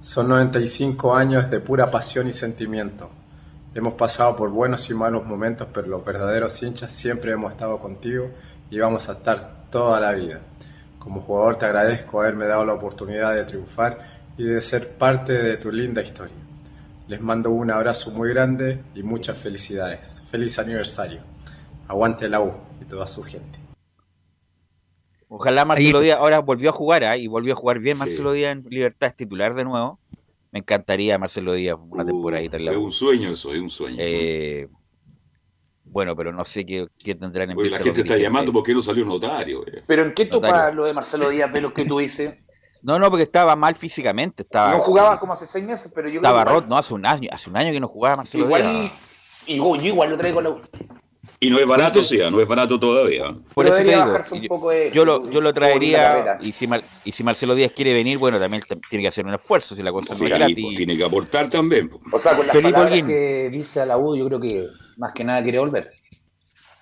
Son 0.00 0.28
95 0.28 1.14
años 1.14 1.50
de 1.50 1.60
pura 1.60 1.90
pasión 1.90 2.28
y 2.28 2.32
sentimiento. 2.32 3.10
Hemos 3.74 3.94
pasado 3.94 4.36
por 4.36 4.50
buenos 4.50 4.88
y 4.90 4.94
malos 4.94 5.26
momentos, 5.26 5.68
pero 5.72 5.86
los 5.88 6.04
verdaderos 6.04 6.62
hinchas 6.62 6.90
siempre 6.92 7.32
hemos 7.32 7.52
estado 7.52 7.78
contigo 7.78 8.30
y 8.70 8.78
vamos 8.78 9.08
a 9.08 9.12
estar 9.12 9.64
toda 9.70 10.00
la 10.00 10.12
vida. 10.12 10.40
Como 10.98 11.20
jugador 11.20 11.56
te 11.56 11.66
agradezco 11.66 12.20
haberme 12.20 12.46
dado 12.46 12.64
la 12.64 12.74
oportunidad 12.74 13.34
de 13.34 13.44
triunfar 13.44 13.98
y 14.36 14.44
de 14.44 14.60
ser 14.60 14.90
parte 14.96 15.32
de 15.32 15.56
tu 15.56 15.70
linda 15.70 16.02
historia. 16.02 16.34
Les 17.06 17.20
mando 17.20 17.50
un 17.50 17.70
abrazo 17.70 18.10
muy 18.10 18.28
grande 18.30 18.80
y 18.94 19.02
muchas 19.02 19.38
felicidades. 19.38 20.22
Feliz 20.30 20.58
aniversario. 20.58 21.20
Aguante 21.86 22.28
la 22.28 22.40
U 22.40 22.52
y 22.80 22.84
toda 22.84 23.06
su 23.06 23.22
gente. 23.22 23.58
Ojalá 25.28 25.64
Marcelo 25.64 25.98
Ahí- 25.98 26.04
Díaz 26.06 26.18
ahora 26.18 26.38
volvió 26.40 26.70
a 26.70 26.72
jugar 26.72 27.04
¿ah? 27.04 27.16
y 27.16 27.26
volvió 27.26 27.52
a 27.52 27.56
jugar 27.56 27.78
bien 27.78 27.96
Sí. 27.96 28.00
Marcelo 28.00 28.32
Díaz 28.32 28.52
en 28.52 28.64
Libertad, 28.68 29.08
es 29.08 29.16
titular 29.16 29.54
de 29.54 29.64
nuevo. 29.64 29.98
Me 30.50 30.58
encantaría 30.60 31.18
Marcelo 31.18 31.52
Díaz 31.54 31.76
una 31.90 32.04
Uh, 32.04 32.28
Es 32.34 32.76
U. 32.76 32.80
un 32.84 32.92
sueño 32.92 33.30
eso, 33.30 33.52
es 33.52 33.60
un 33.60 33.70
sueño. 33.70 33.96
Eh, 34.00 34.68
bueno, 35.90 36.14
pero 36.16 36.32
no 36.32 36.44
sé 36.44 36.64
qué, 36.66 36.86
qué 37.02 37.14
tendrán 37.14 37.50
en 37.50 37.58
Oye, 37.58 37.70
la 37.70 37.78
gente 37.78 38.00
está 38.00 38.16
llamando 38.16 38.52
porque 38.52 38.72
no 38.74 38.82
salió 38.82 39.04
notario. 39.04 39.66
eh. 39.66 39.82
Pero 39.86 40.02
¿en 40.04 40.12
qué 40.14 40.26
topa 40.26 40.48
Notario. 40.48 40.74
lo 40.74 40.84
de 40.84 40.94
Marcelo 40.94 41.28
Díaz 41.30 41.52
de 41.52 41.60
los 41.60 41.72
que 41.72 41.84
tú 41.84 41.98
dices? 41.98 42.34
No, 42.80 42.96
no, 42.96 43.10
porque 43.10 43.24
estaba 43.24 43.56
mal 43.56 43.74
físicamente. 43.74 44.44
Estaba, 44.44 44.70
No 44.74 44.78
jugaba 44.78 45.18
como 45.18 45.32
hace 45.32 45.46
seis 45.46 45.64
meses, 45.64 45.90
pero 45.92 46.06
yo 46.08 46.20
creo 46.20 46.30
Estaba 46.30 46.44
que 46.44 46.50
igual- 46.50 46.60
roto, 46.62 46.68
no, 46.68 46.78
hace 46.78 46.94
un 46.94 47.04
año, 47.06 47.28
hace 47.32 47.50
un 47.50 47.56
año 47.56 47.72
que 47.72 47.80
no 47.80 47.88
jugaba 47.88 48.18
Marcelo 48.18 48.44
Igual, 48.44 48.62
Díaz. 48.82 48.92
y 49.48 49.56
yo 49.56 49.74
igual 49.74 50.10
lo 50.10 50.16
traigo 50.16 50.38
a 50.38 50.42
la 50.44 50.50
U. 50.50 50.60
Y 51.40 51.50
no 51.50 51.58
es 51.58 51.66
barato, 51.66 52.04
sí, 52.04 52.18
no 52.30 52.40
es 52.40 52.46
barato 52.46 52.78
todavía. 52.78 53.34
Por 53.52 53.64
Pero 53.64 53.68
eso 53.76 53.78
te 53.78 53.90
digo, 53.90 54.16
un 54.32 54.40
yo, 54.42 54.48
poco 54.48 54.70
de- 54.70 54.90
yo 54.94 55.04
lo, 55.04 55.28
yo 55.28 55.40
lo 55.40 55.52
traería 55.52 56.38
y 56.40 56.52
si, 56.52 56.68
Mar- 56.68 56.82
y 57.04 57.10
si 57.10 57.24
Marcelo 57.24 57.56
Díaz 57.56 57.72
quiere 57.74 57.92
venir, 57.94 58.16
bueno, 58.16 58.38
también 58.38 58.62
tiene 58.88 59.02
que 59.02 59.08
hacer 59.08 59.26
un 59.26 59.34
esfuerzo 59.34 59.74
si 59.74 59.82
la 59.82 59.90
cosa 59.90 60.14
Sí, 60.14 60.20
no 60.22 60.28
es 60.28 60.34
gratis. 60.38 60.64
pues 60.64 60.74
tiene 60.76 60.96
que 60.96 61.04
aportar 61.04 61.50
también. 61.50 61.88
pues. 61.88 62.00
O 62.12 62.18
sea, 62.20 62.36
con 62.36 62.46
las 62.46 62.54
Felipe 62.54 62.72
palabras 62.74 63.02
que 63.04 63.48
dice 63.50 63.80
a 63.80 63.86
la 63.86 63.98
U, 63.98 64.16
yo 64.16 64.24
creo 64.26 64.38
que 64.40 64.66
más 64.98 65.12
que 65.12 65.24
nada 65.24 65.42
quiere 65.42 65.58
volver. 65.58 65.88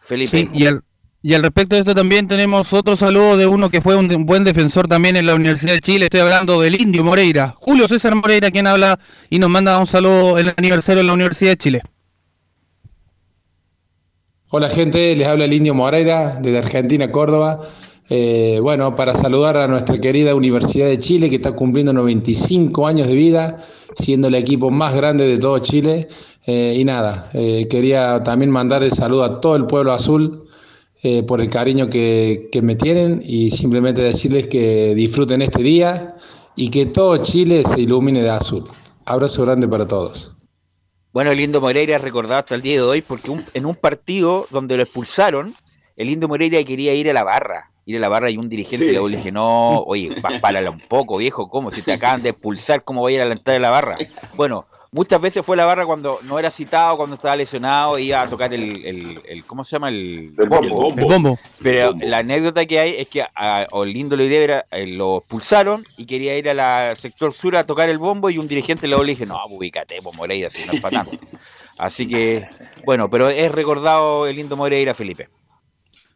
Felipe, 0.03 0.31
Sí, 0.31 0.49
y 0.53 0.67
al, 0.67 0.83
y 1.23 1.35
al 1.35 1.43
respecto 1.43 1.77
de 1.77 1.81
esto 1.81 1.95
también 1.95 2.27
tenemos 2.27 2.73
otro 2.73 2.97
saludo 2.97 3.37
de 3.37 3.47
uno 3.47 3.69
que 3.69 3.81
fue 3.81 3.95
un, 3.97 4.13
un 4.13 4.27
buen 4.27 4.45
defensor 4.45 4.89
también 4.89 5.17
en 5.17 5.27
la 5.27 5.35
Universidad 5.35 5.75
de 5.75 5.81
Chile. 5.81 6.07
Estoy 6.07 6.21
hablando 6.21 6.61
del 6.61 6.81
Indio 6.81 7.05
Moreira. 7.05 7.55
Julio 7.59 7.87
César 7.89 8.15
Moreira, 8.15 8.51
quien 8.51 8.67
habla 8.67 8.99
y 9.29 9.39
nos 9.39 9.51
manda 9.51 9.79
un 9.79 9.87
saludo 9.87 10.39
el 10.39 10.55
aniversario 10.57 11.03
de 11.03 11.07
la 11.07 11.13
Universidad 11.13 11.51
de 11.53 11.57
Chile. 11.59 11.83
Hola 14.49 14.71
gente, 14.71 15.15
les 15.15 15.27
habla 15.27 15.45
el 15.45 15.53
Indio 15.53 15.75
Moreira 15.75 16.37
desde 16.41 16.59
Argentina, 16.59 17.11
Córdoba. 17.11 17.69
Eh, 18.09 18.61
bueno, 18.63 18.95
para 18.95 19.15
saludar 19.15 19.57
a 19.57 19.67
nuestra 19.67 20.01
querida 20.01 20.35
Universidad 20.35 20.87
de 20.87 20.99
Chile 20.99 21.29
que 21.29 21.37
está 21.37 21.53
cumpliendo 21.53 21.93
95 21.93 22.87
años 22.87 23.09
de 23.09 23.15
vida, 23.15 23.57
siendo 23.97 24.29
el 24.29 24.37
equipo 24.37 24.71
más 24.71 24.95
grande 24.95 25.27
de 25.27 25.39
todo 25.39 25.59
Chile. 25.59 26.09
Eh, 26.47 26.77
y 26.79 26.85
nada, 26.85 27.29
eh, 27.35 27.67
quería 27.69 28.21
también 28.21 28.51
mandar 28.51 28.83
el 28.85 28.93
saludo 28.93 29.25
a 29.25 29.41
todo 29.41 29.57
el 29.57 29.67
pueblo 29.67 29.93
azul 29.93 30.49
eh, 31.03 31.23
por 31.25 31.41
el 31.41 31.51
cariño 31.51 31.89
que, 31.91 32.49
que 32.53 32.63
me 32.63 32.77
tienen 32.77 33.21
y 33.25 33.51
simplemente 33.51 34.01
decirles 34.01 34.47
que 34.47 34.95
disfruten 34.95 35.43
este 35.43 35.63
día 35.63 36.15
y 36.55 36.69
que 36.71 36.87
todo 36.87 37.17
Chile 37.19 37.65
se 37.67 37.81
ilumine 37.81 38.23
de 38.23 38.31
azul. 38.31 38.65
Abrazo 39.05 39.43
grande 39.45 39.67
para 39.69 39.87
todos. 39.87 40.35
Bueno, 41.13 41.31
el 41.33 41.39
Lindo 41.39 41.61
Moreira 41.61 41.99
recordado 41.99 42.39
hasta 42.39 42.55
el 42.55 42.63
día 42.63 42.75
de 42.75 42.83
hoy 42.83 43.03
porque 43.03 43.31
un- 43.31 43.45
en 43.55 43.67
un 43.67 43.75
partido 43.75 44.47
donde 44.51 44.77
lo 44.77 44.83
expulsaron, 44.85 45.53
el 45.97 46.07
Lindo 46.09 46.29
Moreira 46.29 46.63
quería 46.63 46.95
ir 46.95 47.11
a 47.11 47.13
la 47.13 47.25
barra. 47.25 47.71
Ir 47.87 47.97
a 47.97 48.01
la 48.01 48.09
barra 48.09 48.31
y 48.31 48.37
un 48.37 48.49
dirigente 48.49 48.87
Sí. 48.87 48.93
le 48.93 49.17
dije, 49.17 49.31
no, 49.33 49.81
oye, 49.83 50.11
párala 50.41 50.71
un 50.71 50.81
poco, 50.81 51.17
viejo, 51.19 51.49
¿cómo? 51.49 51.71
Si 51.71 51.83
te 51.83 51.93
acaban 51.93 52.23
de 52.23 52.31
expulsar, 52.31 52.83
¿cómo 52.85 53.01
voy 53.01 53.15
a 53.15 53.17
ir 53.17 53.23
a 53.23 53.25
la 53.27 53.35
entrada 53.35 53.55
de 53.55 53.61
la 53.61 53.71
barra? 53.71 53.97
Bueno, 54.35 54.67
muchas 54.97 55.21
veces 55.21 55.45
fue 55.47 55.55
a 55.55 55.59
la 55.59 55.65
barra 55.67 55.87
cuando 55.87 56.19
no 56.25 56.39
era 56.39 56.51
citado, 56.51 56.97
cuando 56.97 57.15
estaba 57.15 57.37
lesionado, 57.37 57.99
iba 57.99 58.23
a 58.23 58.29
tocar 58.29 58.53
el, 58.53 58.85
el, 58.85 59.21
el- 59.29 59.45
¿cómo 59.45 59.63
se 59.63 59.73
llama? 59.77 59.91
El, 59.91 60.33
El 60.37 60.49
bombo. 60.49 60.89
El 60.97 61.05
bombo. 61.05 61.39
Pero 61.63 61.89
El 61.89 61.93
bombo. 61.93 62.07
la 62.07 62.19
anécdota 62.19 62.67
que 62.67 62.81
hay 62.81 62.95
es 62.99 63.09
que 63.09 63.23
a, 63.23 63.29
a 63.35 63.67
Lindo 63.85 64.17
Moreira 64.17 64.65
eh, 64.73 64.87
lo 64.87 65.19
expulsaron 65.19 65.85
y 65.97 66.07
quería 66.07 66.37
ir 66.37 66.49
a 66.49 66.55
la 66.55 66.95
sector 66.97 67.33
sur 67.33 67.55
a 67.57 67.65
tocar 67.65 67.89
el 67.91 67.99
bombo 67.99 68.31
y 68.31 68.39
un 68.39 68.49
dirigente 68.49 68.89
luego 68.89 69.05
le 69.05 69.13
dije, 69.13 69.27
no, 69.27 69.35
pues, 69.47 69.59
ubícate, 69.59 70.01
pues 70.03 70.17
Moreira, 70.17 70.51
si 70.51 70.67
no 70.67 70.73
es 70.73 70.81
para 70.81 71.05
tanto. 71.05 71.19
Así 71.79 72.09
que, 72.09 72.49
bueno, 72.87 73.11
pero 73.11 73.29
es 73.29 73.53
recordado 73.53 74.27
el 74.27 74.35
Lindo 74.37 74.57
Moreira, 74.57 74.95
Felipe. 74.95 75.29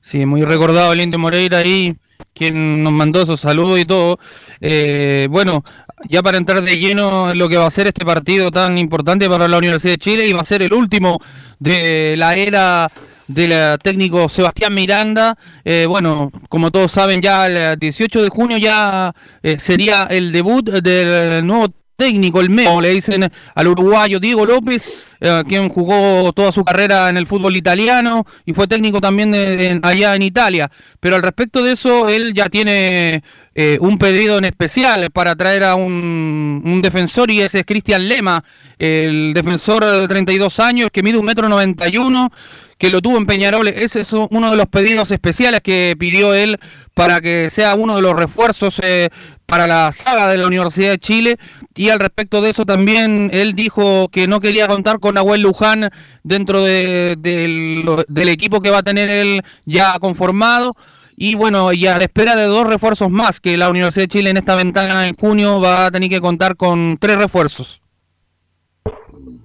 Sí, 0.01 0.25
muy 0.25 0.43
recordado 0.43 0.93
el 0.95 1.01
Indio 1.03 1.19
Moreira 1.19 1.59
ahí, 1.59 1.95
quien 2.35 2.83
nos 2.83 2.93
mandó 2.93 3.23
esos 3.23 3.41
saludos 3.41 3.81
y 3.81 3.85
todo. 3.85 4.19
Eh, 4.61 5.29
bueno, 5.31 5.65
ya 6.09 6.23
para 6.23 6.39
entrar 6.39 6.63
de 6.63 6.77
lleno 6.79 7.31
en 7.31 7.39
lo 7.39 7.49
que 7.49 7.57
va 7.57 7.67
a 7.67 7.71
ser 7.71 7.87
este 7.87 8.05
partido 8.05 8.51
tan 8.51 8.79
importante 8.79 9.29
para 9.29 9.49
la 9.49 9.59
Universidad 9.59 9.95
de 9.95 9.99
Chile 9.99 10.27
y 10.27 10.33
va 10.33 10.43
a 10.43 10.45
ser 10.45 10.63
el 10.63 10.73
último 10.73 11.21
de 11.59 12.15
la 12.17 12.35
era 12.35 12.89
del 13.29 13.79
técnico 13.79 14.29
Sebastián 14.29 14.75
Miranda. 14.75 15.37
Eh, 15.65 15.87
bueno, 15.89 16.31
como 16.49 16.71
todos 16.71 16.93
saben, 16.93 17.23
ya 17.23 17.47
el 17.47 17.79
18 17.79 18.23
de 18.23 18.29
junio 18.29 18.59
ya 18.59 19.15
eh, 19.43 19.59
sería 19.59 20.05
el 20.11 20.33
debut 20.33 20.69
del 20.69 21.47
nuevo 21.47 21.69
técnico, 22.01 22.41
el 22.41 22.49
MEO, 22.51 22.81
le 22.81 22.89
dicen 22.91 23.31
al 23.55 23.69
uruguayo 23.69 24.19
Diego 24.19 24.47
López, 24.47 25.07
eh, 25.21 25.43
quien 25.47 25.69
jugó 25.69 26.33
toda 26.33 26.51
su 26.51 26.65
carrera 26.65 27.11
en 27.11 27.17
el 27.19 27.27
fútbol 27.27 27.55
italiano 27.57 28.25
y 28.47 28.55
fue 28.55 28.67
técnico 28.67 29.01
también 29.01 29.31
de- 29.33 29.67
en- 29.67 29.81
allá 29.85 30.17
en 30.17 30.23
Italia. 30.23 30.71
Pero 30.99 31.17
al 31.17 31.23
respecto 31.23 31.63
de 31.63 31.73
eso, 31.73 32.09
él 32.09 32.33
ya 32.35 32.49
tiene 32.49 33.23
eh, 33.55 33.77
un 33.81 33.99
pedido 33.99 34.39
en 34.39 34.45
especial 34.47 35.11
para 35.11 35.35
traer 35.37 35.65
a 35.65 35.75
un, 35.75 36.63
un 36.65 36.81
defensor 36.83 37.31
y 37.31 37.41
ese 37.43 37.59
es 37.61 37.67
Cristian 37.67 38.09
Lema, 38.09 38.43
el 38.79 39.35
defensor 39.35 39.85
de 39.85 40.09
32 40.09 40.59
años 40.61 40.89
que 40.93 41.03
mide 41.03 41.19
un 41.19 41.27
metro 41.27 41.49
91 41.49 42.31
que 42.79 42.89
lo 42.91 43.03
tuvo 43.03 43.19
en 43.19 43.27
Peñarol. 43.27 43.69
Ese 43.69 44.01
es 44.01 44.13
uno 44.13 44.51
de 44.51 44.57
los 44.57 44.67
pedidos 44.67 45.11
especiales 45.11 45.61
que 45.63 45.95
pidió 45.99 46.33
él 46.33 46.59
para 46.95 47.21
que 47.21 47.51
sea 47.51 47.75
uno 47.75 47.97
de 47.97 48.03
los 48.03 48.15
refuerzos 48.15 48.81
eh, 48.83 49.11
para 49.45 49.67
la 49.67 49.93
saga 49.93 50.29
de 50.29 50.39
la 50.39 50.47
Universidad 50.47 50.91
de 50.93 50.99
Chile. 50.99 51.37
Y 51.81 51.89
al 51.89 51.99
respecto 51.99 52.43
de 52.43 52.51
eso 52.51 52.67
también 52.67 53.31
él 53.33 53.55
dijo 53.55 54.09
que 54.11 54.27
no 54.27 54.41
quería 54.41 54.69
contar 54.69 55.01
con 55.01 55.15
Nahuel 55.15 55.41
Luján 55.41 55.89
dentro 56.23 56.63
de- 56.63 57.17
del- 57.19 57.87
del 58.07 58.29
equipo 58.29 58.61
que 58.61 58.69
va 58.69 58.81
a 58.81 58.83
tener 58.83 59.09
él 59.09 59.43
ya 59.65 59.99
conformado. 59.99 60.73
Y 61.17 61.37
bueno, 61.37 61.73
y 61.73 61.87
a 61.87 61.97
la 61.97 62.05
espera 62.05 62.37
de 62.37 62.45
dos 62.45 62.67
refuerzos 62.67 63.09
más, 63.09 63.41
que 63.41 63.57
la 63.57 63.71
Universidad 63.71 64.05
de 64.05 64.09
Chile 64.09 64.29
en 64.29 64.37
esta 64.37 64.57
ventana 64.57 65.09
en 65.09 65.15
junio 65.15 65.59
va 65.59 65.87
a 65.87 65.91
tener 65.91 66.11
que 66.11 66.21
contar 66.21 66.55
con 66.55 66.99
tres 67.01 67.17
refuerzos. 67.17 67.81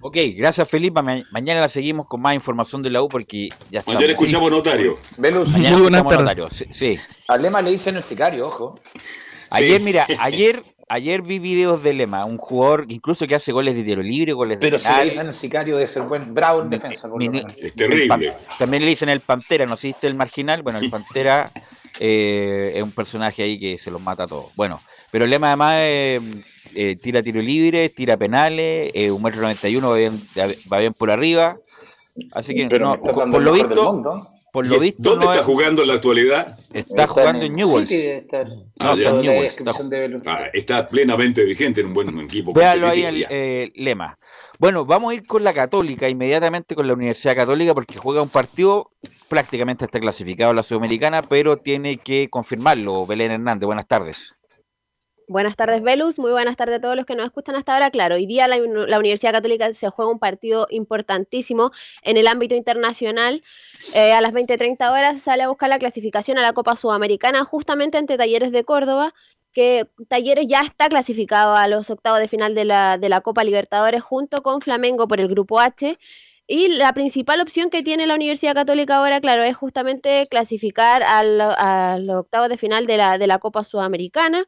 Ok, 0.02 0.18
gracias 0.36 0.70
Felipe. 0.70 1.02
Ma- 1.02 1.24
mañana 1.32 1.62
la 1.62 1.70
seguimos 1.70 2.06
con 2.06 2.22
más 2.22 2.34
información 2.34 2.82
de 2.84 2.90
la 2.90 3.02
U 3.02 3.08
porque 3.08 3.48
ya 3.72 3.80
está. 3.80 3.94
Mañana 3.94 4.12
escuchamos 4.12 4.52
notario. 4.52 4.98
Velus, 5.18 5.48
Mañana 5.50 5.72
Muy 5.72 5.82
buenas 5.84 6.00
escuchamos 6.02 6.24
notario. 6.24 6.50
Sí, 6.50 6.66
sí. 6.72 7.00
a 7.30 7.38
Lema 7.38 7.62
le 7.62 7.72
dicen 7.72 7.96
el 7.96 8.04
sicario, 8.04 8.46
ojo. 8.48 8.78
Ayer, 9.52 9.80
mira, 9.82 10.06
ayer, 10.20 10.64
ayer 10.90 11.22
vi 11.22 11.40
videos 11.40 11.82
de 11.84 11.94
Lema, 11.94 12.26
un 12.26 12.38
jugador 12.38 12.86
incluso 12.90 13.26
que 13.28 13.36
hace 13.36 13.52
goles 13.52 13.76
de 13.76 13.84
tiro 13.84 14.02
libre, 14.02 14.34
goles 14.34 14.60
de 14.60 14.62
Pero 14.62 14.80
si 14.80 14.92
le 14.94 15.06
dicen 15.06 15.28
el 15.28 15.34
sicario 15.34 15.78
de 15.78 15.88
ser 15.88 16.04
buen 16.04 16.34
bravo 16.34 16.62
en 16.62 16.70
defensa, 16.70 17.10
por 17.10 17.20
Mi- 17.20 17.26
lo 17.26 17.32
mi- 17.32 17.38
menos. 17.40 17.56
Es 17.62 17.74
terrible. 17.74 18.08
pan- 18.08 18.24
también 18.60 18.84
le 18.84 18.90
dicen 18.90 19.10
el 19.10 19.20
Pantera, 19.22 19.66
¿no 19.66 19.76
viste 19.82 20.08
el 20.08 20.16
marginal? 20.16 20.62
Bueno, 20.62 20.80
el 20.80 20.90
Pantera 20.90 21.52
eh, 22.00 22.74
es 22.76 22.84
un 22.84 22.92
personaje 22.92 23.44
ahí 23.44 23.60
que 23.60 23.78
se 23.78 23.92
los 23.92 24.02
mata 24.02 24.24
a 24.24 24.28
todos. 24.28 24.56
Bueno, 24.56 24.80
pero 25.12 25.26
Lema 25.26 25.48
además 25.48 25.76
eh, 25.80 26.22
eh, 26.76 26.96
tira 27.02 27.24
tiro 27.24 27.42
libre, 27.42 27.90
tira 27.90 28.18
penales, 28.18 28.92
eh, 28.94 29.12
un 29.12 29.22
metro 29.22 29.42
noventa 29.42 29.70
y 29.70 29.76
uno 29.78 29.92
va 29.92 29.98
bien, 29.98 30.20
va 30.72 30.80
bien 30.80 30.94
por 30.94 31.10
arriba. 31.10 31.58
Así 32.32 32.56
que, 32.56 32.68
Pero 32.68 32.88
no, 32.88 33.02
por, 33.02 33.42
lo 33.42 33.52
visto, 33.54 33.92
mundo. 33.92 34.28
Por 34.56 34.68
lo 34.70 34.80
visto, 34.80 35.02
¿Dónde 35.04 35.26
no 35.26 35.32
está 35.32 35.42
es- 35.42 35.46
jugando 35.46 35.82
en 35.82 35.88
la 35.90 35.94
actualidad? 35.96 36.48
está 36.74 37.08
jugando 37.08 37.46
en 37.46 37.54
Newell's. 37.54 37.90
City 37.90 38.02
debe 38.02 38.18
estar. 38.18 38.48
Ah, 38.80 38.96
No, 38.98 39.22
Newell's. 39.22 39.58
Ah, 40.26 40.46
está 40.54 40.88
plenamente 40.88 41.44
vigente 41.44 41.82
en 41.82 41.88
un 41.88 41.94
buen 41.94 42.20
equipo. 42.22 42.54
Véalo 42.54 42.88
ahí 42.88 43.04
el 43.04 43.26
eh, 43.30 43.72
lema. 43.76 44.18
Bueno, 44.58 44.86
vamos 44.86 45.12
a 45.12 45.16
ir 45.16 45.26
con 45.28 45.44
la 45.44 45.54
Católica, 45.54 46.08
inmediatamente 46.08 46.76
con 46.76 46.88
la 46.88 46.94
Universidad 46.94 47.36
Católica, 47.36 47.74
porque 47.74 47.98
juega 47.98 48.22
un 48.22 48.30
partido, 48.30 48.92
prácticamente 49.28 49.84
está 49.86 50.00
clasificado 50.00 50.52
a 50.52 50.54
la 50.54 50.64
Sudamericana, 50.64 51.22
pero 51.24 51.58
tiene 51.58 51.98
que 51.98 52.30
confirmarlo. 52.30 53.06
Belén 53.06 53.32
Hernández, 53.32 53.66
buenas 53.66 53.88
tardes. 53.88 54.35
Buenas 55.28 55.56
tardes, 55.56 55.82
Velus. 55.82 56.20
Muy 56.20 56.30
buenas 56.30 56.56
tardes 56.56 56.78
a 56.78 56.82
todos 56.82 56.96
los 56.96 57.08
que 57.08 57.16
nos 57.16 57.26
escuchan 57.26 57.56
hasta 57.56 57.74
ahora. 57.74 57.90
Claro, 57.90 58.16
hoy 58.16 58.28
día 58.28 58.48
la, 58.48 58.58
Universidad 58.58 59.32
Católica 59.32 59.74
se 59.74 59.90
juega 59.90 60.12
un 60.12 60.20
partido 60.20 60.68
importantísimo 60.70 61.72
en 62.04 62.18
el 62.18 62.28
ámbito 62.28 62.54
internacional. 62.54 63.44
Eh, 63.96 64.14
a 64.14 64.22
las 64.22 64.34
20-30 64.34 64.92
horas 64.92 65.22
sale 65.22 65.42
a 65.42 65.48
buscar 65.48 65.70
la 65.70 65.80
clasificación 65.80 66.38
a 66.38 66.42
la 66.42 66.54
Copa 66.54 66.76
Sudamericana, 66.76 67.44
justamente 67.44 67.98
ante 67.98 68.18
Talleres 68.18 68.52
de 68.52 68.64
Córdoba, 68.64 69.16
que 69.52 69.88
Talleres 70.10 70.46
ya 70.48 70.60
está 70.60 70.90
clasificado 70.90 71.56
a 71.56 71.68
los 71.68 71.90
octavos 71.90 72.20
de 72.20 72.28
final 72.28 72.54
de 72.54 72.66
la, 72.66 73.00
de 73.00 73.10
la 73.10 73.22
Copa 73.22 73.44
Libertadores 73.44 74.04
junto 74.04 74.44
con 74.44 74.62
Flamengo 74.62 75.08
por 75.08 75.20
el 75.20 75.28
Grupo 75.28 75.60
H. 75.60 75.98
Y 76.48 76.68
la 76.68 76.94
principal 76.94 77.42
opción 77.42 77.72
que 77.72 77.80
tiene 77.82 78.06
la 78.06 78.14
Universidad 78.14 78.54
Católica 78.54 78.98
ahora, 78.98 79.20
claro, 79.20 79.44
es 79.44 79.58
justamente 79.58 80.22
clasificar 80.30 81.02
a 81.02 81.24
los 81.98 82.18
octavos 82.18 82.50
de 82.50 82.58
final 82.60 82.86
de 82.86 82.98
la, 82.98 83.18
de 83.18 83.26
la 83.26 83.40
Copa 83.40 83.64
Sudamericana. 83.64 84.46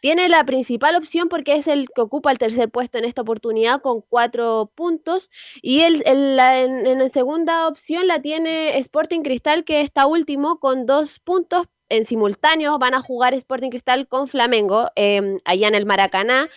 Tiene 0.00 0.28
la 0.28 0.44
principal 0.44 0.94
opción 0.94 1.28
porque 1.28 1.56
es 1.56 1.66
el 1.66 1.88
que 1.94 2.02
ocupa 2.02 2.30
el 2.30 2.38
tercer 2.38 2.70
puesto 2.70 2.98
en 2.98 3.04
esta 3.04 3.22
oportunidad 3.22 3.82
con 3.82 4.00
cuatro 4.00 4.70
puntos. 4.76 5.28
Y 5.60 5.80
el, 5.80 6.02
el- 6.06 6.36
la, 6.36 6.60
en, 6.60 6.86
en 6.86 7.00
la 7.00 7.08
segunda 7.08 7.66
opción 7.66 8.06
la 8.06 8.22
tiene 8.22 8.78
Sporting 8.78 9.22
Cristal, 9.22 9.64
que 9.64 9.80
está 9.80 10.06
último 10.06 10.60
con 10.60 10.86
dos 10.86 11.18
puntos. 11.18 11.66
En 11.88 12.04
simultáneo 12.06 12.78
van 12.78 12.94
a 12.94 13.02
jugar 13.02 13.34
Sporting 13.34 13.70
Cristal 13.70 14.06
con 14.06 14.28
Flamengo 14.28 14.90
eh, 14.94 15.38
allá 15.44 15.66
en 15.66 15.74
el 15.74 15.84
Maracaná. 15.84 16.48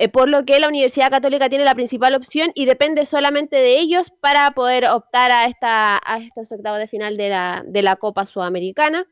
Eh, 0.00 0.08
por 0.08 0.28
lo 0.28 0.44
que 0.44 0.60
la 0.60 0.68
Universidad 0.68 1.10
Católica 1.10 1.48
tiene 1.48 1.64
la 1.64 1.74
principal 1.74 2.14
opción 2.14 2.52
y 2.54 2.66
depende 2.66 3.04
solamente 3.04 3.56
de 3.56 3.80
ellos 3.80 4.12
para 4.20 4.52
poder 4.52 4.88
optar 4.88 5.32
a, 5.32 5.46
esta, 5.46 5.96
a 5.96 6.18
estos 6.18 6.52
octavos 6.52 6.78
de 6.78 6.86
final 6.86 7.16
de 7.16 7.28
la, 7.30 7.64
de 7.66 7.82
la 7.82 7.96
Copa 7.96 8.24
Sudamericana. 8.24 9.06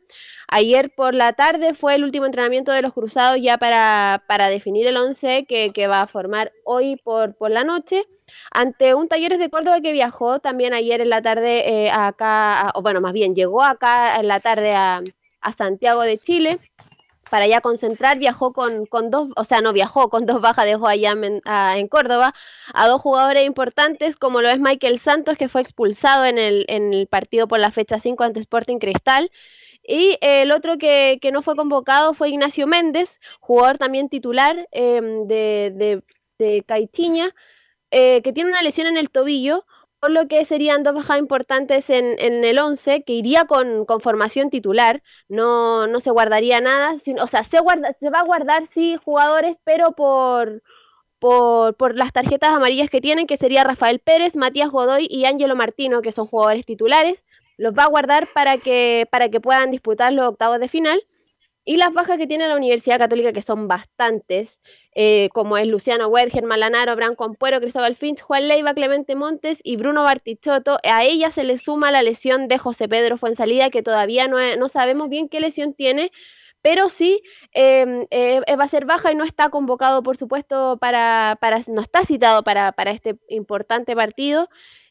Ayer 0.47 0.95
por 0.95 1.13
la 1.13 1.33
tarde 1.33 1.75
fue 1.75 1.97
el 1.97 2.05
último 2.05 2.25
entrenamiento 2.25 2.71
de 2.71 2.83
los 2.83 2.93
Cruzados 2.93 3.39
ya 3.43 3.59
para, 3.59 4.23
para 4.29 4.49
definir 4.49 4.87
el 4.87 4.97
11 4.97 5.45
que, 5.47 5.71
que 5.71 5.89
va 5.89 6.03
a 6.03 6.07
formar 6.07 6.53
hoy 6.65 6.95
por, 7.03 7.35
por 7.35 7.51
la 7.51 7.65
noche. 7.65 8.05
Ante 8.53 8.95
un 8.95 9.09
Talleres 9.09 9.41
de 9.41 9.51
Córdoba 9.51 9.81
que 9.81 9.91
viajó 9.91 10.39
también 10.39 10.73
ayer 10.73 11.01
en 11.01 11.11
la 11.11 11.21
tarde 11.21 11.69
eh, 11.69 11.91
acá, 11.93 12.71
o 12.77 12.83
bueno, 12.83 13.01
más 13.01 13.13
bien 13.13 13.35
llegó 13.35 13.65
acá 13.65 14.21
en 14.21 14.29
la 14.29 14.39
tarde 14.39 14.73
a, 14.73 15.03
a 15.41 15.53
Santiago 15.53 16.03
de 16.03 16.17
Chile 16.17 16.61
para 17.31 17.47
ya 17.47 17.61
concentrar, 17.61 18.19
viajó 18.19 18.53
con, 18.53 18.87
con 18.87 19.11
dos, 19.11 19.29
o 19.37 19.45
sea, 19.45 19.61
no 19.61 19.73
viajó, 19.73 20.11
con 20.11 20.27
dos 20.27 20.41
bajas 20.41 20.65
dejó 20.65 20.89
allá 20.89 21.13
en, 21.13 21.89
Córdoba 21.89 22.35
a 22.75 22.89
dos 22.89 23.01
jugadores 23.01 23.45
importantes, 23.45 24.17
como 24.17 24.43
lo 24.43 24.49
es 24.49 24.59
Michael 24.61 25.01
Santos, 25.01 25.37
que 25.37 25.49
fue 25.49 25.61
expulsado 25.61 26.25
en 26.25 26.39
el, 26.39 26.65
en 26.69 26.93
el 26.93 27.07
partido 27.07 27.49
por 27.49 27.59
la 27.61 27.71
fecha 27.71 27.99
5 27.99 28.25
ante 28.25 28.41
Sporting 28.41 28.79
Cristal. 28.79 29.31
Y 29.89 30.19
eh, 30.21 30.43
el 30.43 30.53
otro 30.53 30.79
que, 30.79 31.19
que 31.23 31.31
no 31.31 31.43
fue 31.43 31.55
convocado 31.57 32.15
fue 32.15 32.31
Ignacio 32.31 32.67
Méndez, 32.67 33.21
jugador 33.41 33.79
también 33.79 34.09
titular 34.09 34.69
eh, 34.73 35.01
de, 35.27 35.73
de, 35.75 36.03
de 36.39 36.65
eh, 37.93 38.23
que 38.23 38.33
tiene 38.33 38.51
una 38.51 38.63
lesión 38.63 38.89
en 38.89 38.97
el 38.97 39.11
tobillo, 39.11 39.65
por 40.01 40.11
lo 40.11 40.29
que 40.29 40.45
serían 40.45 40.83
dos 40.83 40.95
bajas 40.95 41.19
importantes 41.19 41.91
en, 41.91 42.17
en 42.21 42.45
el 42.45 42.59
11, 42.59 43.03
que 43.03 43.13
iría 43.15 43.45
con, 43.47 43.85
con 43.87 44.01
formación 44.01 44.51
titular, 44.51 45.03
no, 45.29 45.87
no 45.87 46.01
se 46.01 46.11
guardaría 46.11 46.61
nada, 46.61 46.97
sin- 46.99 47.19
o 47.21 47.27
sea, 47.27 47.45
se, 47.45 47.61
guarda, 47.61 47.93
se 47.99 48.11
va 48.11 48.21
a 48.21 48.25
guardar 48.25 48.67
sí 48.67 48.97
jugadores, 49.05 49.59
pero 49.65 49.93
por, 49.93 50.63
por, 51.19 51.75
por 51.77 51.97
las 51.97 52.13
tarjetas 52.13 52.53
amarillas 52.53 52.91
que 52.91 53.01
tienen, 53.01 53.27
que 53.27 53.37
sería 53.39 53.65
Rafael 53.65 54.01
Pérez, 54.01 54.37
Matías 54.37 54.71
Godoy 54.71 55.07
y 55.11 55.25
Ángelo 55.27 55.57
Martino, 55.57 56.03
que 56.03 56.13
son 56.13 56.27
jugadores 56.27 56.67
titulares, 56.67 57.25
los 57.57 57.75
va 57.75 57.85
a 57.85 57.89
guardar 57.89 58.29
para 58.35 58.59
que, 58.59 59.09
para 59.11 59.29
que 59.31 59.41
puedan 59.41 59.71
disputar 59.71 60.13
los 60.13 60.29
octavos 60.29 60.61
de 60.61 60.69
final. 60.69 61.01
Y 61.69 61.79
las 61.79 61.93
bajas 61.93 62.17
que 62.17 62.29
tiene 62.29 62.47
la 62.47 62.55
Universidad 62.55 62.97
Católica, 62.97 63.33
que 63.33 63.43
son 63.43 63.67
bastantes, 63.67 64.61
eh, 64.95 65.31
como 65.35 65.59
es 65.59 65.67
Luciano 65.67 66.07
Wed, 66.07 66.31
Germán 66.31 66.61
Lanaro, 66.61 66.93
Abraham 66.93 67.17
Compuero, 67.17 67.61
Cristóbal 67.61 67.97
Finch, 67.97 68.21
Juan 68.21 68.47
Leiva, 68.47 68.73
Clemente 68.73 69.17
Montes 69.17 69.59
y 69.65 69.75
Bruno 69.75 70.05
Bartichotto. 70.05 70.79
A 70.85 71.03
ella 71.03 71.33
se 71.33 71.43
le 71.43 71.59
suma 71.59 71.91
la 71.91 72.05
lesión 72.05 72.47
de 72.47 72.59
José 72.59 72.89
Pedro 72.89 73.19
Fuensalida, 73.19 73.71
que 73.71 73.83
todavía 73.83 74.29
no, 74.29 74.37
no 74.57 74.69
sabemos 74.69 75.09
bien 75.09 75.29
qué 75.29 75.41
lesión 75.41 75.75
tiene, 75.75 76.13
pero 76.63 76.89
sí 76.89 77.21
eh, 77.53 78.07
eh, 78.11 78.41
va 78.57 78.63
a 78.63 78.69
ser 78.69 78.85
baja 78.85 79.11
y 79.11 79.17
no 79.17 79.25
está 79.25 79.49
convocado, 79.51 80.05
por 80.05 80.17
supuesto, 80.17 80.79
para, 80.81 81.37
para 81.41 81.59
no 81.67 81.83
está 81.83 82.05
citado 82.05 82.45
para, 82.45 82.71
para 82.71 82.93
este 82.93 83.17
importante 83.29 83.97
partido. 83.97 84.49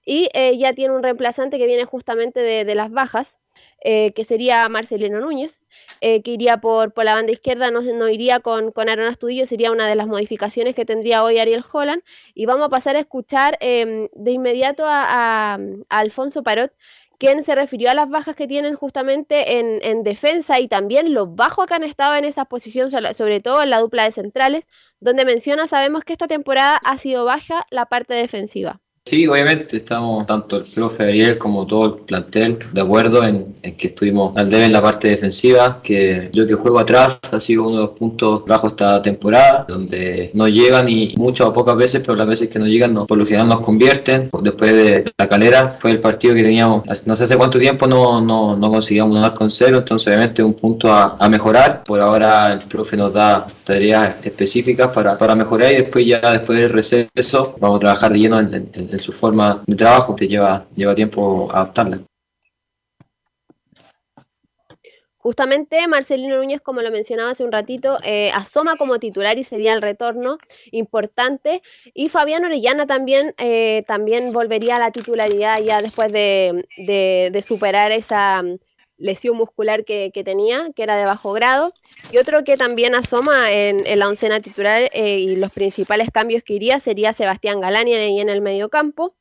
Y 0.07 0.29
ya 0.59 0.73
tiene 0.73 0.93
un 0.93 1.01
reemplazante 1.01 1.57
que 1.57 1.65
viene 1.65 1.85
justamente 1.85 2.41
de, 2.41 2.63
de 2.63 2.75
las 2.75 2.91
bajas, 2.91 3.39
que 3.81 4.25
sería 4.27 4.69
Marcelino 4.69 5.19
Núñez, 5.19 5.64
eh, 6.01 6.21
que 6.21 6.31
iría 6.31 6.57
por, 6.57 6.91
por 6.93 7.05
la 7.05 7.15
banda 7.15 7.31
izquierda, 7.31 7.71
no, 7.71 7.81
no 7.81 8.09
iría 8.09 8.39
con, 8.39 8.71
con 8.71 8.89
Aaron 8.89 9.07
Astudillo, 9.07 9.45
sería 9.45 9.71
una 9.71 9.87
de 9.87 9.95
las 9.95 10.07
modificaciones 10.07 10.75
que 10.75 10.85
tendría 10.85 11.23
hoy 11.23 11.39
Ariel 11.39 11.63
Holland. 11.71 12.03
Y 12.33 12.45
vamos 12.45 12.65
a 12.67 12.69
pasar 12.69 12.95
a 12.95 12.99
escuchar 12.99 13.57
eh, 13.61 14.09
de 14.13 14.31
inmediato 14.31 14.85
a, 14.85 15.53
a- 15.55 15.59
Alfonso 15.89 16.43
Parot, 16.43 16.71
quien 17.17 17.43
se 17.43 17.55
refirió 17.55 17.89
a 17.89 17.93
las 17.93 18.09
bajas 18.09 18.35
que 18.35 18.45
tienen 18.45 18.75
justamente 18.75 19.57
en, 19.57 19.79
en 19.83 20.03
defensa 20.03 20.59
y 20.59 20.67
también 20.67 21.13
los 21.13 21.33
bajos 21.33 21.65
que 21.65 21.73
han 21.73 21.83
estado 21.83 22.15
en 22.15 22.25
esas 22.25 22.45
posiciones, 22.47 22.93
sobre 23.15 23.39
todo 23.39 23.63
en 23.63 23.69
la 23.69 23.79
dupla 23.79 24.03
de 24.03 24.11
centrales, 24.11 24.67
donde 24.99 25.23
menciona, 25.23 25.65
sabemos 25.65 26.03
que 26.03 26.11
esta 26.13 26.27
temporada 26.27 26.77
ha 26.85 26.97
sido 26.97 27.23
baja 27.23 27.65
la 27.69 27.85
parte 27.85 28.13
defensiva. 28.13 28.81
Sí, 29.07 29.27
obviamente 29.27 29.77
estamos 29.77 30.25
tanto 30.25 30.57
el 30.57 30.63
profe 30.63 31.03
Ariel 31.03 31.37
como 31.37 31.67
todo 31.67 31.85
el 31.85 31.93
plantel 32.05 32.57
de 32.73 32.81
acuerdo 32.81 33.23
en, 33.23 33.53
que 33.77 33.89
estuvimos 33.89 34.35
al 34.35 34.49
debe 34.49 34.65
en 34.65 34.73
la 34.73 34.81
parte 34.81 35.07
defensiva, 35.07 35.79
que 35.83 36.31
yo 36.33 36.47
que 36.47 36.55
juego 36.55 36.79
atrás 36.79 37.19
ha 37.31 37.39
sido 37.39 37.67
uno 37.67 37.75
de 37.75 37.81
los 37.83 37.91
puntos 37.91 38.43
bajos 38.47 38.71
esta 38.71 39.03
temporada, 39.03 39.63
donde 39.69 40.31
no 40.33 40.47
llegan 40.47 40.89
y 40.89 41.13
muchas 41.17 41.45
o 41.45 41.53
pocas 41.53 41.77
veces, 41.77 42.01
pero 42.03 42.15
las 42.15 42.25
veces 42.25 42.49
que 42.49 42.57
no 42.57 42.65
llegan 42.65 42.95
no, 42.95 43.05
por 43.05 43.19
lo 43.19 43.27
general 43.27 43.47
nos 43.47 43.59
convierten. 43.59 44.31
Después 44.41 44.73
de 44.73 45.13
la 45.15 45.29
calera 45.29 45.77
fue 45.79 45.91
el 45.91 45.99
partido 45.99 46.33
que 46.33 46.41
teníamos, 46.41 46.83
no 47.05 47.15
sé 47.15 47.25
hace 47.25 47.37
cuánto 47.37 47.59
tiempo 47.59 47.85
no, 47.85 48.21
no, 48.21 48.57
no 48.57 48.71
conseguíamos 48.71 49.13
ganar 49.13 49.35
con 49.35 49.51
cero, 49.51 49.77
entonces 49.77 50.07
obviamente 50.07 50.41
un 50.41 50.55
punto 50.55 50.91
a, 50.91 51.15
a 51.19 51.29
mejorar. 51.29 51.83
Por 51.83 52.01
ahora 52.01 52.51
el 52.53 52.59
profe 52.61 52.97
nos 52.97 53.13
da 53.13 53.45
tareas 53.65 54.25
específicas 54.25 54.91
para, 54.93 55.17
para 55.17 55.35
mejorar 55.35 55.71
y 55.73 55.77
después 55.77 56.05
ya 56.05 56.19
después 56.31 56.59
del 56.59 56.69
receso 56.69 57.55
vamos 57.59 57.77
a 57.77 57.79
trabajar 57.79 58.13
lleno 58.13 58.39
en, 58.39 58.99
su 58.99 59.11
forma 59.11 59.63
de 59.65 59.75
trabajo 59.75 60.15
que 60.15 60.27
lleva, 60.27 60.65
lleva 60.75 60.95
tiempo 60.95 61.49
adaptarla. 61.51 61.99
Justamente 65.25 65.87
Marcelino 65.87 66.37
Núñez, 66.37 66.61
como 66.61 66.83
lo 66.83 66.91
mencionaba 66.91 67.31
hace 67.31 67.43
un 67.43 67.51
ratito, 67.51 67.97
eh, 68.03 68.29
asoma 68.35 68.77
como 68.77 68.99
titular 68.99 69.39
y 69.39 69.43
sería 69.43 69.73
el 69.73 69.81
retorno 69.81 70.37
importante. 70.71 71.63
Y 71.95 72.09
Fabián 72.09 72.45
Orellana 72.45 72.85
también, 72.85 73.33
eh, 73.39 73.83
también 73.87 74.31
volvería 74.33 74.75
a 74.75 74.79
la 74.79 74.91
titularidad 74.91 75.59
ya 75.65 75.81
después 75.81 76.11
de, 76.11 76.67
de- 76.77 77.41
superar 77.41 77.91
esa 77.91 78.43
lesión 78.97 79.35
muscular 79.37 79.85
que, 79.85 80.11
que 80.13 80.23
tenía, 80.23 80.69
que 80.75 80.83
era 80.83 80.95
de 80.95 81.05
bajo 81.05 81.33
grado. 81.33 81.71
Y 82.11 82.17
otro 82.17 82.43
que 82.43 82.57
también 82.57 82.95
asoma 82.95 83.51
en, 83.51 83.77
la 83.99 84.07
oncena 84.07 84.39
titular 84.39 84.89
eh, 84.93 85.19
y 85.19 85.35
los 85.35 85.51
principales 85.51 86.09
cambios 86.13 86.43
que 86.43 86.53
iría 86.53 86.79
sería 86.79 87.13
Sebastián 87.13 87.59
Galani 87.59 87.93
ahí 87.93 88.19
en 88.19 88.29
el 88.29 88.41
mediocampo. 88.41 89.15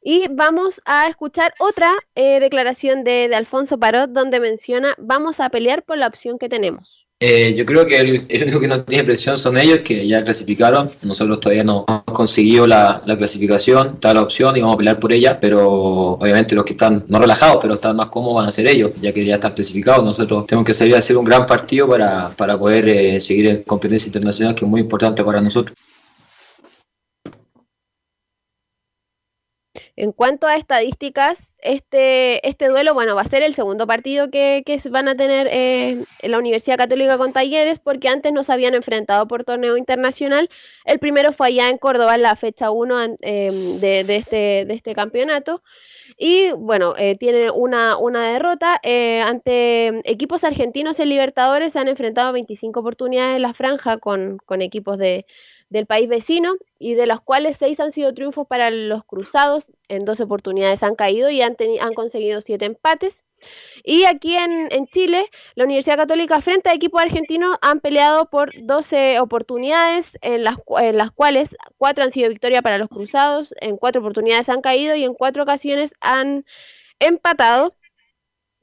Y 0.00 0.28
vamos 0.28 0.80
a 0.84 1.08
escuchar 1.08 1.52
otra 1.58 1.92
eh, 2.14 2.40
declaración 2.40 3.04
de, 3.04 3.28
de 3.28 3.34
Alfonso 3.34 3.78
Parot 3.78 4.10
donde 4.10 4.40
menciona 4.40 4.94
vamos 4.96 5.40
a 5.40 5.50
pelear 5.50 5.82
por 5.82 5.98
la 5.98 6.06
opción 6.06 6.38
que 6.38 6.48
tenemos. 6.48 7.07
Eh, 7.20 7.54
yo 7.56 7.66
creo 7.66 7.84
que 7.84 7.98
el, 7.98 8.42
único 8.42 8.60
que 8.60 8.68
no 8.68 8.84
tiene 8.84 9.02
presión 9.02 9.36
son 9.36 9.58
ellos, 9.58 9.80
que 9.80 10.06
ya 10.06 10.22
clasificaron. 10.22 10.88
Nosotros 11.02 11.40
todavía 11.40 11.64
no 11.64 11.84
hemos 11.88 12.04
conseguido 12.04 12.64
la, 12.64 13.02
la 13.06 13.16
clasificación, 13.18 13.94
está 13.94 14.14
la 14.14 14.22
opción 14.22 14.56
y 14.56 14.60
vamos 14.60 14.76
a 14.76 14.78
pelear 14.78 15.00
por 15.00 15.12
ella, 15.12 15.40
pero 15.40 15.68
obviamente 16.12 16.54
los 16.54 16.64
que 16.64 16.74
están 16.74 17.04
no 17.08 17.18
relajados, 17.18 17.58
pero 17.60 17.74
están 17.74 17.96
más 17.96 18.06
cómodos 18.06 18.36
van 18.36 18.48
a 18.48 18.52
ser 18.52 18.68
ellos, 18.68 18.94
ya 19.00 19.12
que 19.12 19.24
ya 19.24 19.34
están 19.34 19.52
clasificados. 19.52 20.04
Nosotros 20.04 20.46
tenemos 20.46 20.64
que 20.64 20.74
salir 20.74 20.94
a 20.94 20.98
hacer 20.98 21.16
un 21.16 21.24
gran 21.24 21.44
partido 21.44 21.88
para, 21.88 22.28
para 22.36 22.56
poder 22.56 22.88
eh, 22.88 23.20
seguir 23.20 23.48
en 23.48 23.62
competencia 23.64 24.06
internacional, 24.06 24.54
que 24.54 24.64
es 24.64 24.70
muy 24.70 24.80
importante 24.80 25.24
para 25.24 25.40
nosotros. 25.40 25.76
En 29.96 30.12
cuanto 30.12 30.46
a 30.46 30.54
estadísticas, 30.54 31.47
este, 31.60 32.46
este 32.48 32.68
duelo, 32.68 32.94
bueno, 32.94 33.14
va 33.14 33.22
a 33.22 33.26
ser 33.26 33.42
el 33.42 33.54
segundo 33.54 33.86
partido 33.86 34.30
que, 34.30 34.62
que 34.64 34.80
van 34.90 35.08
a 35.08 35.16
tener 35.16 35.48
eh, 35.50 35.96
en 36.22 36.30
la 36.30 36.38
Universidad 36.38 36.76
Católica 36.76 37.18
con 37.18 37.32
Talleres, 37.32 37.78
porque 37.78 38.08
antes 38.08 38.32
no 38.32 38.42
se 38.44 38.52
habían 38.52 38.74
enfrentado 38.74 39.26
por 39.26 39.44
torneo 39.44 39.76
internacional. 39.76 40.48
El 40.84 40.98
primero 40.98 41.32
fue 41.32 41.48
allá 41.48 41.68
en 41.68 41.78
Córdoba, 41.78 42.14
en 42.14 42.22
la 42.22 42.36
fecha 42.36 42.70
1 42.70 43.16
eh, 43.22 43.48
de, 43.80 44.04
de, 44.04 44.16
este, 44.16 44.64
de 44.66 44.74
este 44.74 44.94
campeonato. 44.94 45.62
Y 46.16 46.50
bueno, 46.52 46.94
eh, 46.96 47.16
tiene 47.18 47.50
una, 47.50 47.96
una 47.96 48.32
derrota. 48.32 48.80
eh, 48.82 49.20
ante 49.24 50.00
equipos 50.10 50.44
argentinos 50.44 50.98
en 51.00 51.08
Libertadores 51.10 51.72
se 51.72 51.78
han 51.78 51.88
enfrentado 51.88 52.32
25 52.32 52.80
oportunidades 52.80 53.36
en 53.36 53.42
la 53.42 53.54
franja 53.54 53.98
con, 53.98 54.38
con 54.44 54.62
equipos 54.62 54.98
de, 54.98 55.26
del 55.70 55.86
país 55.86 56.08
vecino 56.08 56.54
y 56.78 56.94
de 56.94 57.06
las 57.06 57.20
cuales 57.20 57.56
seis 57.58 57.78
han 57.80 57.92
sido 57.92 58.14
triunfos 58.14 58.46
para 58.46 58.70
los 58.70 59.04
cruzados, 59.04 59.66
en 59.88 60.04
dos 60.04 60.20
oportunidades 60.20 60.82
han 60.82 60.94
caído 60.94 61.30
y 61.30 61.42
han, 61.42 61.56
han 61.80 61.94
conseguido 61.94 62.40
siete 62.40 62.64
empates. 62.64 63.24
Y 63.84 64.04
aquí 64.06 64.34
en, 64.34 64.68
en 64.72 64.86
Chile, 64.86 65.26
la 65.54 65.64
Universidad 65.64 65.96
Católica 65.96 66.40
frente 66.40 66.70
a 66.70 66.74
equipos 66.74 67.00
argentinos 67.00 67.56
han 67.60 67.80
peleado 67.80 68.28
por 68.30 68.52
12 68.60 69.20
oportunidades, 69.20 70.18
en 70.22 70.44
las, 70.44 70.56
en 70.80 70.96
las 70.96 71.10
cuales 71.10 71.56
cuatro 71.76 72.04
han 72.04 72.10
sido 72.10 72.28
victoria 72.28 72.62
para 72.62 72.78
los 72.78 72.88
cruzados, 72.88 73.54
en 73.60 73.76
cuatro 73.76 74.00
oportunidades 74.00 74.48
han 74.48 74.60
caído 74.60 74.96
y 74.96 75.04
en 75.04 75.14
cuatro 75.14 75.42
ocasiones 75.42 75.94
han 76.00 76.44
empatado. 76.98 77.74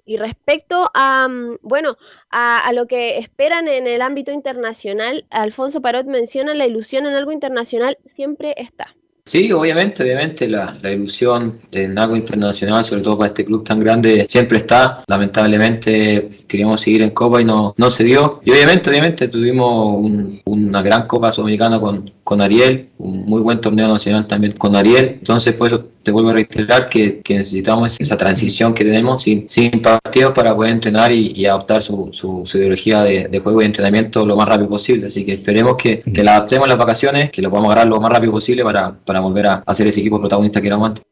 Y 0.05 0.17
respecto 0.17 0.89
a, 0.93 1.27
mm, 1.27 1.57
bueno, 1.63 1.97
a, 2.29 2.59
a 2.59 2.71
lo 2.73 2.85
que 2.87 3.17
esperan 3.17 3.67
en 3.67 3.87
el 3.87 4.01
ámbito 4.01 4.31
internacional, 4.31 5.25
Alfonso 5.29 5.81
Parot 5.81 6.05
menciona 6.05 6.53
la 6.53 6.67
ilusión 6.67 7.05
en 7.07 7.15
algo 7.15 7.31
internacional 7.31 7.97
siempre 8.15 8.53
está. 8.57 8.95
Sí, 9.27 9.51
obviamente, 9.51 10.03
obviamente 10.03 10.47
la, 10.47 10.77
la 10.83 10.91
ilusión 10.91 11.57
en 11.71 11.97
algo 11.97 12.15
internacional, 12.15 12.83
sobre 12.85 13.01
todo 13.01 13.17
para 13.17 13.29
este 13.29 13.43
club 13.43 13.63
tan 13.63 13.79
grande, 13.79 14.25
siempre 14.27 14.59
está. 14.59 15.01
Lamentablemente 15.07 16.27
queríamos 16.47 16.81
seguir 16.81 17.01
en 17.01 17.09
Copa 17.09 17.41
y 17.41 17.45
no, 17.45 17.73
no 17.77 17.89
se 17.89 18.03
dio. 18.03 18.41
Y 18.45 18.51
obviamente, 18.51 18.89
obviamente 18.89 19.27
tuvimos 19.27 19.97
un- 19.97 20.41
una 20.45 20.81
gran 20.83 21.07
Copa 21.07 21.31
Sudamericana 21.31 21.79
con, 21.79 22.11
con 22.23 22.41
Ariel, 22.41 22.89
un 22.99 23.25
muy 23.25 23.41
buen 23.41 23.59
torneo 23.61 23.87
nacional 23.87 24.27
también 24.27 24.53
con 24.53 24.75
Ariel. 24.75 25.15
Entonces, 25.17 25.53
pues 25.55 25.73
te 26.05 26.11
vuelvo 26.11 26.29
a 26.29 26.33
reiterar 26.33 26.87
que, 26.87 27.19
que 27.21 27.39
necesitamos 27.39 27.97
esa 27.99 28.15
transición 28.15 28.75
que 28.75 28.85
tenemos 28.85 29.23
sin, 29.23 29.81
partidos 29.81 30.33
para 30.33 30.55
poder 30.55 30.71
entrenar 30.71 31.11
y, 31.11 31.31
y 31.35 31.47
adoptar 31.47 31.81
su, 31.81 32.13
su, 32.13 32.43
su 32.45 32.57
ideología 32.59 33.01
de, 33.01 33.27
de 33.27 33.39
juego 33.39 33.61
y 33.61 33.65
entrenamiento 33.65 34.23
lo 34.23 34.35
más 34.35 34.47
rápido 34.47 34.69
posible. 34.69 35.07
Así 35.07 35.25
que 35.25 35.33
esperemos 35.33 35.75
que, 35.75 36.01
que 36.01 36.23
la 36.23 36.35
adaptemos 36.35 36.65
en 36.65 36.69
las 36.69 36.77
vacaciones, 36.77 37.31
que 37.31 37.41
lo 37.41 37.49
podamos 37.49 37.71
agarrar 37.71 37.89
lo 37.89 37.99
más 37.99 38.11
rápido 38.11 38.33
posible 38.33 38.63
para, 38.63 38.93
para 38.93 39.19
volver 39.19 39.47
a, 39.47 39.75
ser 39.75 39.87
ese 39.87 40.01
equipo 40.01 40.19
protagonista 40.19 40.61
que 40.61 40.67
éramos 40.67 40.89
antes. 40.89 41.03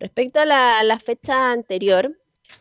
Respecto 0.00 0.40
a 0.40 0.44
la, 0.44 0.82
la 0.82 0.98
fecha 0.98 1.52
anterior, 1.52 2.10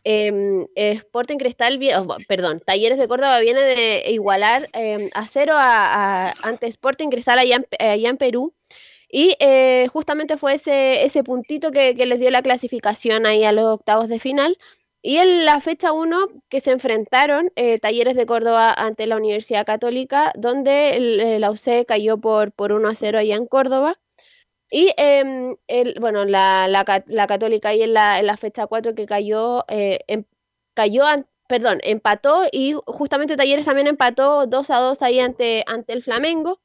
eh, 0.03 0.67
Sporting 0.75 1.37
Cristal, 1.37 1.79
oh, 1.97 2.17
perdón, 2.27 2.61
Talleres 2.65 2.97
de 2.97 3.07
Córdoba 3.07 3.39
viene 3.39 3.61
de 3.61 4.11
igualar 4.11 4.67
eh, 4.73 5.09
a 5.13 5.27
cero 5.27 5.55
a, 5.57 6.31
ante 6.43 6.67
Sporting 6.67 7.09
Cristal 7.09 7.39
allá 7.39 7.57
en, 7.57 7.65
allá 7.79 8.09
en 8.09 8.17
Perú. 8.17 8.53
Y 9.13 9.35
eh, 9.39 9.87
justamente 9.91 10.37
fue 10.37 10.55
ese, 10.55 11.03
ese 11.03 11.23
puntito 11.23 11.71
que, 11.71 11.95
que 11.95 12.05
les 12.05 12.19
dio 12.19 12.31
la 12.31 12.41
clasificación 12.41 13.27
ahí 13.27 13.43
a 13.43 13.51
los 13.51 13.65
octavos 13.65 14.07
de 14.07 14.21
final. 14.21 14.57
Y 15.03 15.17
en 15.17 15.45
la 15.45 15.61
fecha 15.61 15.93
1 15.93 16.27
que 16.47 16.61
se 16.61 16.71
enfrentaron 16.71 17.51
eh, 17.55 17.79
Talleres 17.79 18.15
de 18.15 18.27
Córdoba 18.27 18.71
ante 18.71 19.07
la 19.07 19.17
Universidad 19.17 19.65
Católica, 19.65 20.31
donde 20.35 20.95
eh, 21.35 21.39
la 21.39 21.49
UC 21.49 21.85
cayó 21.87 22.19
por, 22.19 22.51
por 22.51 22.71
1 22.71 22.87
a 22.87 22.95
0 22.95 23.17
allá 23.17 23.35
en 23.35 23.47
Córdoba. 23.47 23.97
Y 24.71 24.93
em, 24.97 25.57
el, 25.67 25.95
bueno, 26.01 26.25
la, 26.25 26.67
la, 26.69 26.85
ca- 26.85 27.03
la 27.07 27.27
Católica 27.27 27.69
ahí 27.69 27.83
en 27.83 27.93
la, 27.93 28.19
en 28.19 28.27
la 28.27 28.37
fecha 28.37 28.67
4 28.67 28.95
que 28.95 29.05
cayó, 29.07 29.65
eh, 29.69 29.99
em- 30.07 30.25
cayó, 30.75 31.05
perdón, 31.49 31.79
empató 31.83 32.45
y 32.51 32.75
justamente 32.87 33.37
Talleres 33.37 33.65
también 33.65 33.87
empató 33.87 34.47
2 34.47 34.69
a 34.71 34.79
2 34.79 35.01
ahí 35.01 35.19
ante, 35.19 35.63
ante 35.67 35.93
el 35.93 36.03
Flamengo. 36.03 36.61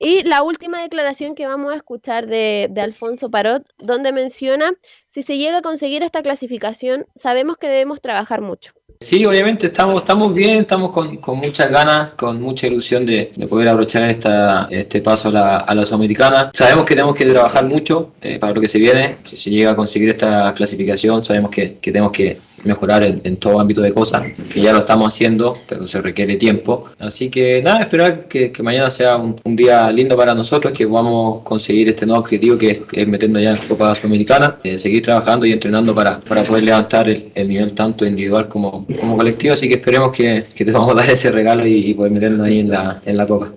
Y 0.00 0.22
la 0.24 0.42
última 0.44 0.82
declaración 0.82 1.34
que 1.34 1.46
vamos 1.48 1.72
a 1.74 1.76
escuchar 1.76 2.28
de, 2.28 2.68
de 2.70 2.82
Alfonso 2.82 3.30
Parot, 3.30 3.64
donde 3.78 4.12
menciona, 4.12 4.72
si 5.08 5.22
se 5.24 5.38
llega 5.38 5.58
a 5.58 5.62
conseguir 5.62 6.04
esta 6.04 6.22
clasificación, 6.22 7.06
sabemos 7.16 7.58
que 7.58 7.68
debemos 7.68 8.00
trabajar 8.02 8.42
mucho. 8.42 8.74
Sí, 8.98 9.24
obviamente 9.26 9.66
estamos, 9.66 10.00
estamos 10.00 10.32
bien, 10.32 10.60
estamos 10.60 10.90
con, 10.90 11.18
con 11.18 11.38
muchas 11.38 11.70
ganas, 11.70 12.12
con 12.12 12.40
mucha 12.40 12.66
ilusión 12.66 13.04
de, 13.04 13.30
de 13.36 13.46
poder 13.46 13.68
aprovechar 13.68 14.08
esta, 14.08 14.68
este 14.70 15.00
paso 15.00 15.28
a 15.28 15.32
la, 15.32 15.56
a 15.58 15.74
la 15.74 15.84
Sudamericana. 15.84 16.50
Sabemos 16.54 16.86
que 16.86 16.94
tenemos 16.94 17.14
que 17.14 17.26
trabajar 17.26 17.66
mucho 17.66 18.12
eh, 18.22 18.38
para 18.38 18.54
lo 18.54 18.60
que 18.60 18.68
se 18.68 18.78
viene. 18.78 19.18
Si 19.22 19.36
se 19.36 19.50
llega 19.50 19.72
a 19.72 19.76
conseguir 19.76 20.08
esta 20.10 20.52
clasificación, 20.54 21.22
sabemos 21.22 21.50
que, 21.50 21.76
que 21.78 21.92
tenemos 21.92 22.10
que 22.10 22.38
mejorar 22.64 23.02
en, 23.02 23.36
todo 23.36 23.60
ámbito 23.60 23.80
de 23.80 23.92
cosas, 23.92 24.22
que 24.52 24.60
ya 24.60 24.72
lo 24.72 24.80
estamos 24.80 25.14
haciendo, 25.14 25.58
pero 25.68 25.86
se 25.86 26.00
requiere 26.00 26.36
tiempo. 26.36 26.86
Así 26.98 27.28
que 27.28 27.62
nada, 27.62 27.80
esperar 27.80 28.26
que, 28.28 28.52
mañana 28.62 28.90
sea 28.90 29.16
un, 29.16 29.36
día 29.56 29.90
lindo 29.90 30.16
para 30.16 30.34
nosotros, 30.34 30.72
que 30.72 30.86
podamos 30.86 31.42
conseguir 31.42 31.88
este 31.88 32.04
nuevo 32.06 32.20
objetivo 32.20 32.58
que 32.58 32.70
es, 32.70 32.80
es 32.92 33.08
meternos 33.08 33.42
ya 33.42 33.50
en 33.50 33.68
Copa 33.68 33.94
Sudamericana, 33.94 34.58
eh, 34.64 34.78
seguir 34.78 35.02
trabajando 35.02 35.46
y 35.46 35.52
entrenando 35.52 35.94
para, 35.94 36.20
para 36.20 36.44
poder 36.44 36.64
levantar 36.64 37.08
el, 37.08 37.30
el 37.34 37.48
nivel 37.48 37.72
tanto 37.72 38.04
individual 38.04 38.48
como, 38.48 38.86
como 39.00 39.16
colectivo. 39.16 39.54
Así 39.54 39.68
que 39.68 39.74
esperemos 39.74 40.12
que, 40.12 40.44
que 40.54 40.64
te 40.64 40.72
vamos 40.72 40.90
a 40.90 40.94
dar 40.94 41.10
ese 41.10 41.30
regalo 41.30 41.66
y, 41.66 41.74
y 41.90 41.94
poder 41.94 42.12
meternos 42.12 42.46
ahí 42.46 42.60
en 42.60 42.70
la, 42.70 43.00
en 43.04 43.16
la 43.16 43.26
Copa. 43.26 43.52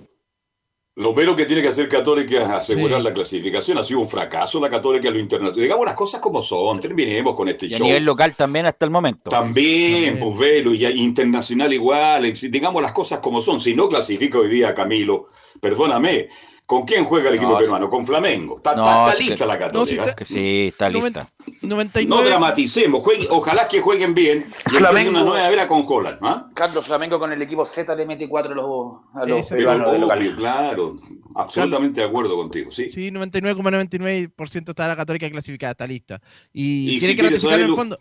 Lo 0.96 1.14
menos 1.14 1.36
que 1.36 1.44
tiene 1.46 1.62
que 1.62 1.68
hacer 1.68 1.88
Católica 1.88 2.36
es 2.42 2.48
asegurar 2.48 3.00
la 3.00 3.14
clasificación. 3.14 3.78
Ha 3.78 3.84
sido 3.84 4.00
un 4.00 4.08
fracaso 4.08 4.60
la 4.60 4.68
Católica 4.68 5.06
en 5.08 5.14
lo 5.14 5.20
internacional. 5.20 5.62
Digamos 5.62 5.86
las 5.86 5.94
cosas 5.94 6.20
como 6.20 6.42
son. 6.42 6.80
Terminemos 6.80 7.34
con 7.36 7.48
este 7.48 7.66
Y 7.66 7.74
a 7.74 7.78
show. 7.78 7.86
nivel 7.86 8.04
local 8.04 8.34
también 8.34 8.66
hasta 8.66 8.84
el 8.86 8.90
momento. 8.90 9.30
También, 9.30 10.18
pues 10.18 10.36
velo, 10.36 10.74
y 10.74 10.84
internacional 10.86 11.72
igual. 11.72 12.24
eh, 12.26 12.34
si- 12.34 12.48
Digamos 12.48 12.82
las 12.82 12.92
cosas 12.92 13.20
como 13.20 13.40
son. 13.40 13.60
Si 13.60 13.72
no 13.74 13.88
clasifica 13.88 14.38
hoy 14.38 14.48
día 14.48 14.74
Camilo, 14.74 15.28
perdóname. 15.60 16.28
¿Con 16.70 16.84
quién 16.84 17.04
juega 17.04 17.30
el 17.30 17.34
equipo 17.34 17.50
No, 17.50 17.58
peruano? 17.58 17.90
Con 17.90 18.06
Flamengo. 18.06 18.54
Está, 18.54 18.76
No, 18.76 18.84
está- 18.84 19.04
está 19.08 19.16
sí, 19.20 19.28
lista 19.28 19.44
la 19.46 19.58
Católica. 19.58 20.06
No, 20.06 20.24
sí, 20.24 20.34
Sí, 20.34 20.66
está 20.68 20.88
lista. 20.88 21.28
No 21.62 21.68
99. 21.74 22.28
dramaticemos. 22.28 23.02
jueguen- 23.02 23.26
ojalá 23.30 23.66
que 23.66 23.80
jueguen 23.80 24.14
bien. 24.14 24.44
Y 24.66 24.76
Flamengo- 24.76 25.10
una 25.10 25.24
nueva 25.24 25.48
era 25.48 25.66
con 25.66 25.84
Holland. 25.84 26.18
¿ah? 26.22 26.48
Carlos 26.54 26.86
Flamengo 26.86 27.18
con 27.18 27.32
el 27.32 27.42
equipo 27.42 27.66
Z 27.66 27.92
le 27.96 28.06
mete 28.06 28.28
4 28.28 28.52
a 28.52 28.54
los, 28.54 28.96
a 29.14 29.26
los 29.26 29.38
Ese- 29.40 29.56
Pero 29.56 29.68
peruanos 29.70 29.92
de 29.94 29.98
local. 29.98 30.18
obvio, 30.20 30.36
claro. 30.36 30.96
Absolutamente 31.34 32.02
de 32.02 32.06
acuerdo 32.06 32.36
contigo. 32.36 32.70
Sí. 32.70 32.88
Sí, 32.88 33.10
99,99% 33.10 34.70
está 34.70 34.86
la 34.86 34.94
Católica 34.94 35.28
clasificada, 35.28 35.72
está 35.72 35.88
lista. 35.88 36.20
Y, 36.52 36.96
Y 36.96 36.98
tiene 37.00 37.14
si 37.14 37.16
que 37.16 37.22
ratificar 37.24 37.58
en 37.60 37.66
el 37.66 37.74
fondo. 37.74 37.98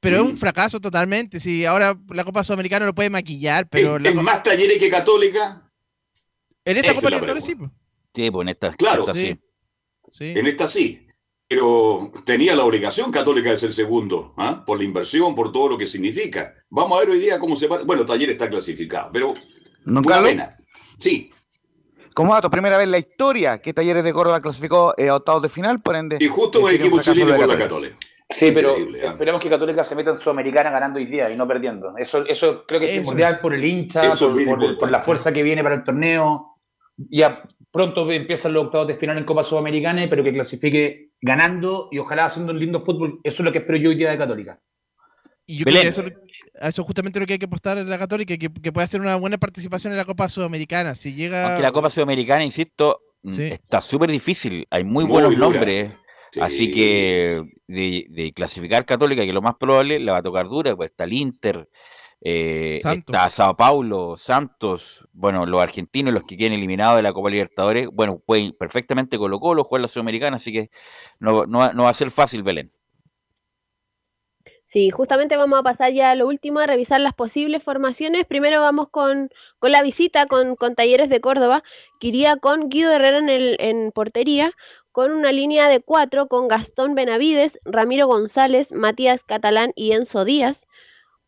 Pero 0.00 0.16
es 0.16 0.22
Mm. 0.22 0.26
un 0.28 0.36
fracaso 0.38 0.80
totalmente. 0.80 1.40
Si 1.40 1.66
ahora 1.66 1.94
la 2.08 2.24
Copa 2.24 2.42
Sudamericana 2.42 2.86
lo 2.86 2.94
puede 2.94 3.10
maquillar, 3.10 3.68
pero 3.68 3.96
es, 3.96 4.02
la 4.02 4.08
es 4.08 4.14
co- 4.16 4.22
más 4.22 4.42
talleres 4.42 4.78
que 4.78 4.88
Católica. 4.88 5.62
en 6.64 6.76
esta 6.78 6.92
esa 6.92 7.00
Copa 7.00 7.10
Libertadores 7.10 7.44
sí. 7.44 7.54
Sí, 8.18 8.30
pues 8.32 8.44
en 8.44 8.48
esta, 8.48 8.70
Claro. 8.72 9.00
esta 9.02 9.14
sí. 9.14 9.38
Sí. 10.10 10.32
En 10.36 10.46
esta 10.46 10.66
sí. 10.66 11.06
Pero 11.46 12.10
tenía 12.24 12.54
la 12.56 12.64
obligación 12.64 13.12
Católica 13.12 13.50
de 13.50 13.56
ser 13.56 13.72
segundo, 13.72 14.34
¿ah? 14.36 14.64
por 14.66 14.76
la 14.78 14.84
inversión, 14.84 15.34
por 15.36 15.52
todo 15.52 15.68
lo 15.68 15.78
que 15.78 15.86
significa. 15.86 16.52
Vamos 16.68 16.96
a 16.96 17.00
ver 17.00 17.10
hoy 17.10 17.20
día 17.20 17.38
cómo 17.38 17.54
se 17.54 17.68
va. 17.68 17.78
Bueno, 17.84 18.04
Taller 18.04 18.30
está 18.30 18.50
clasificado, 18.50 19.10
pero 19.12 19.34
¿No, 19.84 20.02
pena. 20.02 20.56
Sí, 20.98 21.30
Como 22.12 22.34
dato, 22.34 22.50
primera 22.50 22.76
vez 22.76 22.84
en 22.84 22.90
la 22.90 22.98
historia 22.98 23.58
que 23.62 23.72
Talleres 23.72 24.02
de 24.02 24.12
Córdoba 24.12 24.42
clasificó 24.42 24.92
eh, 24.98 25.08
a 25.08 25.14
octavos 25.14 25.40
de 25.42 25.48
final, 25.48 25.80
por 25.80 25.94
ende. 25.94 26.16
y 26.20 26.26
justo 26.26 26.68
eh, 26.68 26.72
el 26.74 26.80
equipo 26.80 27.00
chileno 27.00 27.32
de 27.32 27.38
con 27.38 27.48
la 27.48 27.56
Católica. 27.56 27.94
Católica. 27.94 27.98
Sí, 28.28 28.50
pero 28.52 28.74
¿ah? 28.74 29.06
esperemos 29.12 29.40
que 29.42 29.48
Católica 29.48 29.84
se 29.84 29.94
meta 29.94 30.10
en 30.10 30.16
Sudamericana 30.16 30.70
ganando 30.70 30.98
hoy 30.98 31.06
día 31.06 31.30
y 31.30 31.36
no 31.36 31.46
perdiendo. 31.46 31.94
Eso, 31.96 32.26
eso 32.26 32.64
creo 32.66 32.80
que 32.80 32.86
es 32.86 32.92
Eso. 32.92 33.00
primordial 33.02 33.38
por 33.40 33.54
el 33.54 33.64
hincha, 33.64 34.02
por, 34.18 34.44
por- 34.44 34.76
por 34.78 34.90
la 34.90 35.00
fuerza 35.00 35.32
que 35.32 35.42
viene 35.44 35.62
para 35.62 35.76
el 35.76 35.84
torneo. 35.84 36.57
Ya 36.98 37.42
pronto 37.70 38.10
empiezan 38.10 38.52
los 38.52 38.64
octavos 38.66 38.88
de 38.88 38.94
final 38.94 39.18
en 39.18 39.24
Copa 39.24 39.42
Sudamericana, 39.42 40.06
pero 40.10 40.24
que 40.24 40.32
clasifique 40.32 41.10
ganando 41.20 41.88
y 41.92 41.98
ojalá 41.98 42.24
haciendo 42.26 42.52
un 42.52 42.58
lindo 42.58 42.84
fútbol. 42.84 43.20
Eso 43.22 43.36
es 43.42 43.44
lo 43.44 43.52
que 43.52 43.58
espero 43.58 43.78
yo 43.78 43.90
hoy 43.90 43.94
día 43.96 44.10
de 44.10 44.18
Católica. 44.18 44.60
Y 45.46 45.58
yo 45.58 45.64
Belén. 45.64 45.90
creo 45.92 46.04
que 46.04 46.10
eso, 46.10 46.20
a 46.60 46.68
eso 46.68 46.82
es 46.82 46.86
justamente 46.86 47.20
lo 47.20 47.26
que 47.26 47.34
hay 47.34 47.38
que 47.38 47.46
apostar 47.46 47.78
en 47.78 47.88
la 47.88 47.98
Católica, 47.98 48.36
que, 48.36 48.52
que 48.52 48.72
pueda 48.72 48.84
hacer 48.84 49.00
una 49.00 49.16
buena 49.16 49.38
participación 49.38 49.92
en 49.92 49.96
la 49.96 50.04
Copa 50.04 50.28
Sudamericana. 50.28 50.94
Si 50.94 51.14
llega. 51.14 51.48
Aunque 51.50 51.62
la 51.62 51.72
Copa 51.72 51.88
Sudamericana, 51.88 52.44
insisto, 52.44 53.00
mm, 53.22 53.32
Sí. 53.34 53.42
está 53.44 53.80
súper 53.80 54.10
difícil. 54.10 54.66
Hay 54.70 54.84
muy, 54.84 55.04
Muy 55.04 55.12
buenos 55.12 55.34
dura. 55.36 55.46
nombres. 55.48 55.92
Sí. 56.32 56.40
Así 56.40 56.70
que 56.70 57.42
de, 57.66 58.06
de 58.10 58.32
clasificar 58.34 58.84
Católica, 58.84 59.24
que 59.24 59.32
lo 59.32 59.40
más 59.40 59.54
probable 59.58 59.98
le 59.98 60.10
va 60.12 60.18
a 60.18 60.22
tocar 60.22 60.46
dura, 60.48 60.76
pues 60.76 60.90
está 60.90 61.04
el 61.04 61.14
Inter, 61.14 61.66
eh, 62.20 62.80
está 62.82 63.30
Sao 63.30 63.56
Paulo, 63.56 64.16
Santos, 64.16 65.08
bueno, 65.12 65.46
los 65.46 65.60
argentinos, 65.60 66.12
los 66.12 66.24
que 66.26 66.36
queden 66.36 66.52
eliminados 66.54 66.96
de 66.96 67.02
la 67.02 67.12
Copa 67.12 67.30
Libertadores, 67.30 67.88
bueno, 67.92 68.20
pueden 68.24 68.52
perfectamente 68.52 69.18
Colo 69.18 69.38
Colo 69.40 69.64
jugar 69.64 69.82
la 69.82 69.88
Sudamericana, 69.88 70.36
así 70.36 70.52
que 70.52 70.70
no, 71.20 71.46
no, 71.46 71.58
va- 71.60 71.72
no 71.72 71.84
va 71.84 71.90
a 71.90 71.94
ser 71.94 72.10
fácil, 72.10 72.42
Belén. 72.42 72.72
Sí, 74.64 74.90
justamente 74.90 75.36
vamos 75.38 75.58
a 75.58 75.62
pasar 75.62 75.92
ya 75.92 76.10
a 76.10 76.14
lo 76.14 76.26
último, 76.26 76.60
a 76.60 76.66
revisar 76.66 77.00
las 77.00 77.14
posibles 77.14 77.62
formaciones. 77.62 78.26
Primero 78.26 78.60
vamos 78.60 78.88
con, 78.90 79.30
con 79.58 79.72
la 79.72 79.82
visita 79.82 80.26
con, 80.26 80.56
con, 80.56 80.74
Talleres 80.74 81.08
de 81.08 81.20
Córdoba, 81.22 81.62
que 82.00 82.08
iría 82.08 82.36
con 82.36 82.68
Guido 82.68 82.92
Herrera 82.92 83.18
en, 83.18 83.30
el, 83.30 83.56
en 83.60 83.92
portería, 83.92 84.52
con 84.92 85.12
una 85.12 85.32
línea 85.32 85.68
de 85.68 85.80
cuatro 85.80 86.28
con 86.28 86.48
Gastón 86.48 86.94
Benavides, 86.94 87.58
Ramiro 87.64 88.06
González, 88.08 88.70
Matías 88.72 89.22
Catalán 89.24 89.72
y 89.74 89.92
Enzo 89.92 90.24
Díaz, 90.26 90.66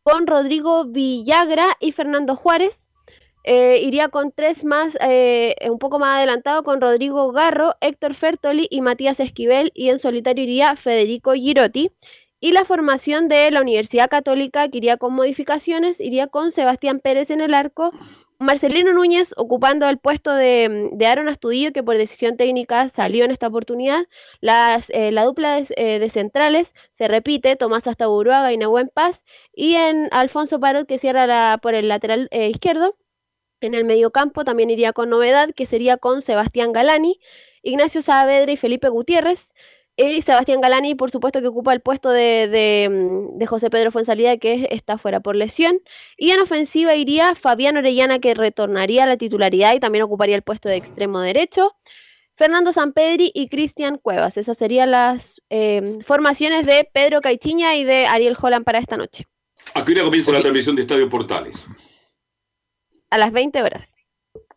con 0.03 0.26
Rodrigo 0.26 0.84
Villagra 0.84 1.76
y 1.80 1.92
Fernando 1.92 2.36
Juárez. 2.36 2.88
Eh, 3.42 3.80
iría 3.82 4.09
con 4.09 4.32
tres 4.32 4.64
más, 4.64 4.98
eh, 5.01 5.55
un 5.70 5.78
poco 5.78 5.98
más 5.98 6.18
adelantado, 6.18 6.62
con 6.62 6.80
Rodrigo 6.80 7.32
Garro, 7.32 7.74
Héctor 7.80 8.14
Fertoli 8.14 8.68
y 8.70 8.82
Matías 8.82 9.18
Esquivel, 9.18 9.72
y 9.74 9.88
en 9.88 9.98
solitario 9.98 10.44
iría 10.44 10.76
Federico 10.76 11.32
Girotti. 11.32 11.90
Y 12.38 12.53
la 12.53 12.64
formación 12.64 13.28
de 13.28 13.51
la 13.51 13.61
Universidad 13.61 14.09
Católica, 14.09 14.68
que 14.68 14.78
iría 14.78 14.96
con 14.96 15.12
modificaciones, 15.14 16.01
iría 16.01 16.26
con 16.26 16.53
Sebastián 16.53 17.01
Pérez 17.01 17.30
en 17.30 17.40
el 17.40 17.55
arco, 17.55 17.90
Marcelino 18.41 18.95
Núñez 18.95 19.34
ocupando 19.36 19.86
el 19.86 19.99
puesto 19.99 20.34
de, 20.34 20.88
de 20.93 21.07
Aaron 21.07 21.28
Astudillo, 21.28 21.74
que 21.74 21.82
por 21.82 21.99
decisión 21.99 22.38
técnica 22.38 22.88
salió 22.88 23.26
en 23.26 23.32
esta 23.32 23.49
oportunidad. 23.49 24.07
Las, 24.41 24.88
eh, 24.91 25.12
la 25.12 25.24
dupla 25.24 25.61
de, 25.61 25.66
eh, 25.76 25.99
de, 25.99 26.09
centrales 26.09 26.72
se 26.91 27.07
repite, 27.07 27.57
Tomás 27.57 27.86
Astaburuaga 27.86 28.51
y 28.51 28.57
Nahuen 28.57 28.91
Paz, 28.95 29.24
y 29.55 29.74
en 29.74 30.09
Alfonso 30.11 30.59
Parot, 30.59 30.88
que 30.88 30.99
cierra 30.99 31.59
por 31.59 31.74
el 31.74 31.88
lateral 31.88 32.28
eh, 32.30 32.49
izquierdo. 32.49 32.97
En 33.61 33.74
el 33.74 33.84
mediocampo 33.84 34.43
también 34.43 34.70
iría 34.70 34.95
con 34.95 35.11
novedad, 35.11 35.51
que 35.55 35.66
sería 35.66 35.99
con 35.99 36.22
Sebastián 36.22 36.72
Galani, 36.72 37.20
Ignacio 37.62 38.01
Saavedra 38.01 38.51
y 38.53 38.57
Felipe 38.57 38.88
Gutiérrez. 38.88 39.53
Y 39.97 40.22
Sebastián 40.22 40.61
Galani, 40.61 40.95
por 40.95 41.11
supuesto, 41.11 41.41
que 41.41 41.49
ocupa 41.49 41.72
el 41.72 41.80
puesto 41.80 42.11
de, 42.11 42.49
de, 42.49 42.88
mm, 42.88 43.38
de, 43.38 43.47
José 43.47 43.68
Pedro 43.68 43.93
Fuensalida, 43.93 44.38
que 44.38 44.68
está 44.70 44.97
fuera 44.97 45.20
por 45.20 45.36
lesión. 45.36 45.80
Y 46.16 46.30
en 46.30 46.41
ofensiva 46.41 46.95
iría 46.95 47.34
Fabián 47.34 47.76
Orellana, 47.76 48.18
que 48.18 48.34
retornaría 48.34 49.05
a 49.05 49.07
la 49.07 49.16
titularidad 49.16 49.74
y 49.74 49.80
también 49.80 50.05
ocuparía 50.05 50.36
el 50.36 50.43
puesto 50.43 50.68
de 50.68 50.76
extremo 50.76 51.20
derecho. 51.20 51.76
Fernando 52.34 52.72
Sampedri 52.72 53.30
y 53.34 53.49
Cristian 53.49 53.99
Cuevas. 53.99 54.38
Esas 54.38 54.57
serían 54.57 54.93
las 54.93 55.43
eh, 55.51 55.99
formaciones 56.07 56.66
de 56.66 56.88
Pedro 56.91 57.20
Caichiña 57.20 57.76
y 57.76 57.84
de 57.84 58.07
Ariel 58.07 58.36
Holland 58.41 58.64
para 58.64 58.78
esta 58.78 58.97
noche. 58.97 59.26
¿A 59.74 59.84
qué 59.84 59.93
hora 59.93 60.05
comienza 60.05 60.32
la 60.32 60.41
transmisión 60.41 60.74
de 60.74 60.82
Estadio 60.82 61.07
Portales? 61.11 61.68
A 63.11 63.18
las 63.18 63.32
20 63.32 63.62
horas. 63.62 63.95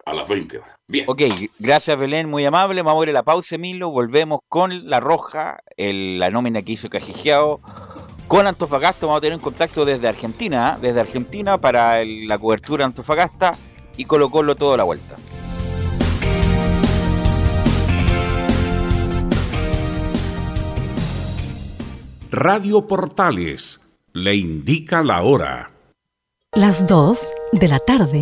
A 0.05 0.13
las 0.13 0.27
20 0.27 0.57
horas. 0.57 0.71
Bien. 0.87 1.05
Ok, 1.07 1.21
gracias 1.59 1.97
Belén, 1.97 2.29
muy 2.29 2.43
amable. 2.45 2.81
Vamos 2.81 3.01
a 3.01 3.05
ver 3.05 3.13
la 3.13 3.23
pausa, 3.23 3.55
Emilio. 3.55 3.89
Volvemos 3.89 4.41
con 4.49 4.89
La 4.89 4.99
Roja, 4.99 5.59
el, 5.77 6.19
la 6.19 6.29
nómina 6.29 6.61
que 6.61 6.73
hizo 6.73 6.89
Cajijeado. 6.89 7.61
Con 8.27 8.47
Antofagasta 8.47 9.05
vamos 9.05 9.19
a 9.19 9.21
tener 9.21 9.37
un 9.37 9.43
contacto 9.43 9.85
desde 9.85 10.07
Argentina, 10.07 10.75
¿eh? 10.75 10.87
desde 10.87 10.99
Argentina 10.99 11.57
para 11.57 12.01
el, 12.01 12.27
la 12.27 12.37
cobertura 12.37 12.79
de 12.79 12.85
Antofagasta 12.85 13.57
y 13.95 14.05
Colo 14.05 14.29
Colo 14.29 14.55
toda 14.55 14.75
la 14.75 14.83
vuelta. 14.83 15.15
Radio 22.31 22.87
Portales 22.87 23.79
le 24.11 24.35
indica 24.35 25.03
la 25.03 25.21
hora. 25.21 25.71
Las 26.53 26.87
2 26.87 27.19
de 27.51 27.67
la 27.67 27.77
tarde, 27.79 28.21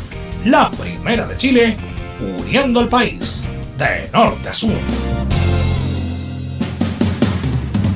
La 0.45 0.71
primera 0.71 1.27
de 1.27 1.37
Chile, 1.37 1.77
uniendo 2.39 2.79
al 2.79 2.87
país 2.87 3.45
de 3.77 4.09
norte 4.11 4.49
a 4.49 4.53
sur. 4.55 4.73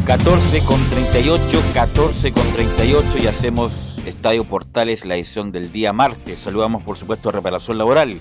14 0.06 0.60
con 0.60 0.80
38, 0.92 1.64
14 1.74 2.32
con 2.32 2.44
38 2.54 3.08
y 3.24 3.26
hacemos 3.26 3.98
Estadio 4.06 4.44
Portales, 4.44 5.06
la 5.06 5.16
edición 5.16 5.52
del 5.52 5.72
día 5.72 5.92
martes. 5.92 6.42
Saludamos 6.42 6.84
por 6.84 6.98
supuesto 6.98 7.30
a 7.30 7.32
Reparación 7.32 7.80
Laboral. 7.80 8.20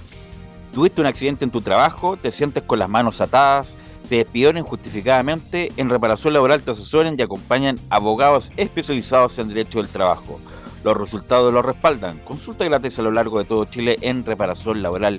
Tuviste 0.73 1.03
un 1.03 1.07
accidente 1.07 1.45
en 1.45 1.51
tu 1.51 1.61
trabajo, 1.61 2.17
te 2.17 2.33
sientes 2.33 2.63
con 2.63 2.79
las 2.79 2.89
manos 2.89 3.21
atadas, 3.21 3.75
te 4.09 4.17
despidieron 4.17 4.57
injustificadamente, 4.57 5.71
en 5.77 5.91
Reparación 5.91 6.33
Laboral 6.33 6.63
te 6.63 6.71
asesoren 6.71 7.15
y 7.19 7.23
acompañan 7.23 7.79
abogados 7.91 8.53
especializados 8.57 9.39
en 9.39 9.49
Derecho 9.49 9.81
del 9.81 9.89
Trabajo. 9.89 10.41
Los 10.85 10.97
resultados 10.97 11.53
los 11.53 11.65
respaldan. 11.65 12.19
Consulta 12.19 12.65
gratis 12.65 12.99
a 12.99 13.03
lo 13.03 13.11
largo 13.11 13.39
de 13.39 13.47
todo 13.47 13.65
Chile 13.65 13.97
en 14.03 14.25
reparacionlaboral.cl. 14.25 15.19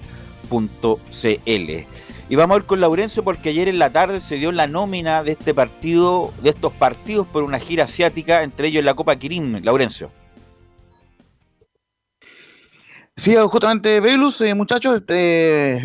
Y 2.27 2.35
vamos 2.35 2.55
a 2.55 2.59
ir 2.59 2.65
con 2.65 2.81
Laurencio 2.81 3.23
porque 3.23 3.49
ayer 3.49 3.67
en 3.67 3.79
la 3.79 3.89
tarde 3.89 4.21
se 4.21 4.37
dio 4.37 4.51
la 4.51 4.67
nómina 4.67 5.23
de 5.23 5.31
este 5.31 5.53
partido, 5.53 6.31
de 6.41 6.51
estos 6.51 6.71
partidos 6.73 7.27
por 7.27 7.43
una 7.43 7.59
gira 7.59 7.83
asiática, 7.83 8.43
entre 8.43 8.67
ellos 8.67 8.83
la 8.83 8.93
Copa 8.93 9.15
Kirin. 9.15 9.65
Laurencio. 9.65 10.11
Sí, 13.17 13.33
justamente 13.47 14.01
Velus, 14.01 14.41
eh, 14.41 14.53
muchachos, 14.53 14.97
este, 14.97 15.77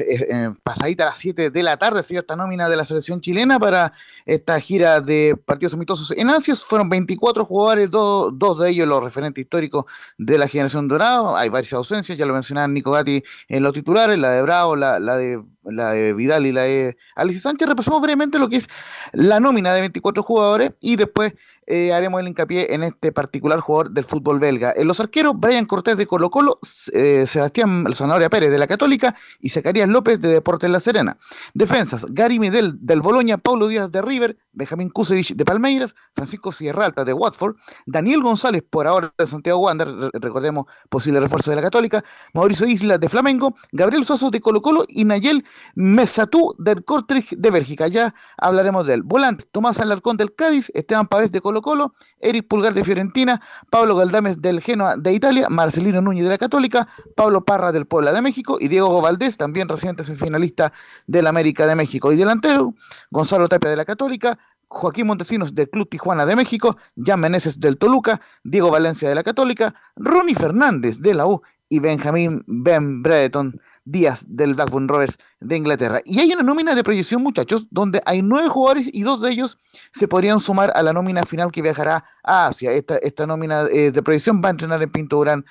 eh, 0.47 0.53
pasadita 0.65 1.05
a 1.05 1.07
las 1.11 1.19
7 1.19 1.51
de 1.51 1.63
la 1.63 1.77
tarde 1.77 2.03
se 2.03 2.15
dio 2.15 2.21
esta 2.23 2.35
nómina 2.35 2.69
de 2.69 2.75
la 2.77 2.85
selección 2.85 3.21
chilena 3.21 3.61
para 3.61 3.93
esta 4.27 4.59
gira 4.61 5.01
de 5.01 5.37
partidos 5.37 5.75
amistosos 5.75 6.11
en 6.11 6.29
Ansias. 6.29 6.65
Fueron 6.65 6.89
24 6.89 7.45
jugadores, 7.45 7.89
do, 7.89 8.33
dos 8.33 8.59
de 8.59 8.71
ellos 8.71 8.89
los 8.89 9.05
referentes 9.05 9.43
históricos 9.43 9.85
de 10.19 10.39
la 10.39 10.49
generación 10.49 10.89
dorada. 10.89 11.39
Hay 11.39 11.51
varias 11.51 11.73
ausencias, 11.73 12.19
ya 12.19 12.27
lo 12.27 12.35
mencionaban 12.35 12.75
Nico 12.75 12.91
Gatti 12.91 13.23
en 13.49 13.63
los 13.63 13.75
titulares, 13.75 14.19
la 14.19 14.33
de 14.33 14.43
Bravo, 14.43 14.75
la, 14.75 14.99
la 14.99 15.17
de 15.17 15.41
la 15.65 15.93
de 15.93 16.13
Vidal 16.13 16.47
y 16.47 16.53
la 16.53 16.63
de 16.63 16.97
Alicia 17.17 17.43
Sánchez. 17.43 17.69
Repasamos 17.69 18.01
brevemente 18.01 18.39
lo 18.39 18.49
que 18.49 18.57
es 18.57 18.69
la 19.13 19.41
nómina 19.41 19.73
de 19.75 19.81
24 19.81 20.23
jugadores 20.23 20.73
y 20.81 20.97
después 20.97 21.35
eh, 21.67 21.93
haremos 21.93 22.21
el 22.21 22.27
hincapié 22.27 22.75
en 22.75 22.83
este 22.83 23.13
particular 23.13 23.61
jugador 23.61 23.93
del 23.93 24.05
fútbol 24.05 24.41
belga. 24.41 24.73
En 24.77 24.89
los 24.89 24.99
arqueros, 24.99 25.35
Brian 25.39 25.67
Cortés 25.67 25.97
de 25.97 26.07
Colo 26.07 26.29
Colo, 26.29 26.59
eh, 26.93 27.27
Sebastián 27.29 27.87
Zanahoria 27.95 28.29
Pérez 28.29 28.51
de 28.51 28.59
la 28.59 28.67
Católica 28.67 29.15
y 29.41 29.51
Zacarías 29.51 29.89
López 29.89 30.21
de 30.21 30.31
Deportes 30.31 30.69
La 30.69 30.81
Serena. 30.81 31.17
Defensas, 31.55 32.07
Gary 32.11 32.41
Medel 32.41 32.75
del 32.81 33.03
Boloña, 33.03 33.39
Paulo 33.39 33.69
Díaz 33.69 33.93
de 33.93 34.03
River, 34.03 34.37
Benjamín 34.53 34.91
Kusevich 34.91 35.35
de 35.35 35.45
Palmeiras, 35.45 35.95
Francisco 36.15 36.51
Sierra 36.53 36.87
Alta 36.87 37.05
de 37.05 37.13
Watford, 37.13 37.57
Daniel 37.87 38.23
González 38.23 38.63
por 38.69 38.87
ahora 38.87 39.13
de 39.17 39.27
Santiago 39.27 39.61
Wander, 39.61 39.89
re- 39.89 40.11
recordemos 40.15 40.67
posible 40.89 41.21
refuerzo 41.21 41.51
de 41.51 41.57
la 41.57 41.63
Católica, 41.63 42.03
Mauricio 42.35 42.67
Isla 42.67 42.99
de 42.99 43.09
Flamengo, 43.09 43.55
Gabriel 43.73 44.05
Soso 44.05 44.31
de 44.31 44.41
Colo 44.41 44.61
Colo 44.61 44.85
y 44.89 45.05
Nayel 45.05 45.45
Mesatú 45.75 46.55
del 46.59 46.85
Kortrijk 46.85 47.31
de 47.37 47.51
Bélgica. 47.51 47.89
Ya 47.89 48.15
hablaremos 48.39 48.87
de 48.87 48.95
él. 48.95 49.05
Tomás 49.53 49.81
Alarcón 49.81 50.17
del 50.17 50.35
Cádiz, 50.35 50.71
Esteban 50.75 51.07
Pavés 51.07 51.33
de 51.33 51.41
Colo 51.41 51.63
Colo, 51.63 51.95
Eric 52.21 52.49
Pulgar 52.49 52.75
de 52.75 52.85
Fiorentina, 52.85 53.41
Pablo 53.71 53.97
Galdames 53.97 54.41
del 54.41 54.61
Genoa 54.61 54.97
de 54.97 55.13
Italia, 55.13 55.49
Marcelino 55.49 56.01
Núñez 56.01 56.25
de 56.25 56.31
la 56.31 56.39
Católica, 56.39 56.89
Pablo 57.17 57.45
Parra 57.45 57.73
del 57.73 57.87
Puebla 57.87 58.13
de 58.13 58.23
México 58.23 58.59
y 58.61 58.69
Diego 58.69 59.01
Valdés, 59.01 59.37
también 59.37 59.69
reciente 59.69 60.05
semifinalista 60.05 60.73
del 61.07 61.27
América 61.27 61.67
de 61.67 61.75
México. 61.75 62.13
Y 62.13 62.17
delantero, 62.17 62.75
Gonzalo 63.11 63.49
Tapia 63.49 63.71
de 63.71 63.77
la 63.77 63.85
Católica, 63.85 64.39
Joaquín 64.71 65.09
Montesinos 65.09 65.55
del 65.55 65.69
Club 65.69 65.89
Tijuana 65.89 66.25
de 66.25 66.37
México, 66.37 66.77
Jan 66.97 67.21
Meneses 67.21 67.59
del 67.59 67.77
Toluca, 67.77 68.21
Diego 68.45 68.71
Valencia 68.71 69.09
de 69.09 69.17
la 69.17 69.25
Católica, 69.25 69.75
Ronnie 69.97 70.35
Fernández 70.35 70.99
de 71.01 71.15
la 71.15 71.27
U 71.27 71.43
y 71.69 71.81
Benjamín 71.81 72.43
Ben 72.47 73.03
Brereton 73.03 73.61
Díaz 73.85 74.25
del 74.29 74.55
Blackburn 74.55 74.89
Rovers 74.89 75.19
de 75.41 75.57
Inglaterra. 75.57 76.01
Y 76.05 76.21
hay 76.21 76.33
una 76.33 76.43
nómina 76.43 76.75
de 76.75 76.85
proyección, 76.85 77.23
muchachos, 77.23 77.67
donde 77.71 78.01
hay 78.07 78.23
nueve 78.23 78.49
jugadores 78.49 78.89
y 78.93 79.03
dos 79.03 79.21
de 79.21 79.31
ellos 79.31 79.59
se 79.95 80.07
podrían 80.07 80.39
sumar 80.39 80.71
a 80.75 80.83
la 80.83 80.93
nómina 80.93 81.25
final 81.25 81.51
que 81.51 81.63
viajará 81.63 82.05
a 82.23 82.47
Asia. 82.47 82.73
Esta, 82.73 82.97
esta 82.99 83.27
nómina 83.27 83.67
eh, 83.73 83.91
de 83.91 84.03
proyección 84.03 84.41
va 84.43 84.49
a 84.49 84.53
entrenar 84.53 84.83
en 84.83 84.91
Pinto 84.91 85.17
Durán 85.17 85.45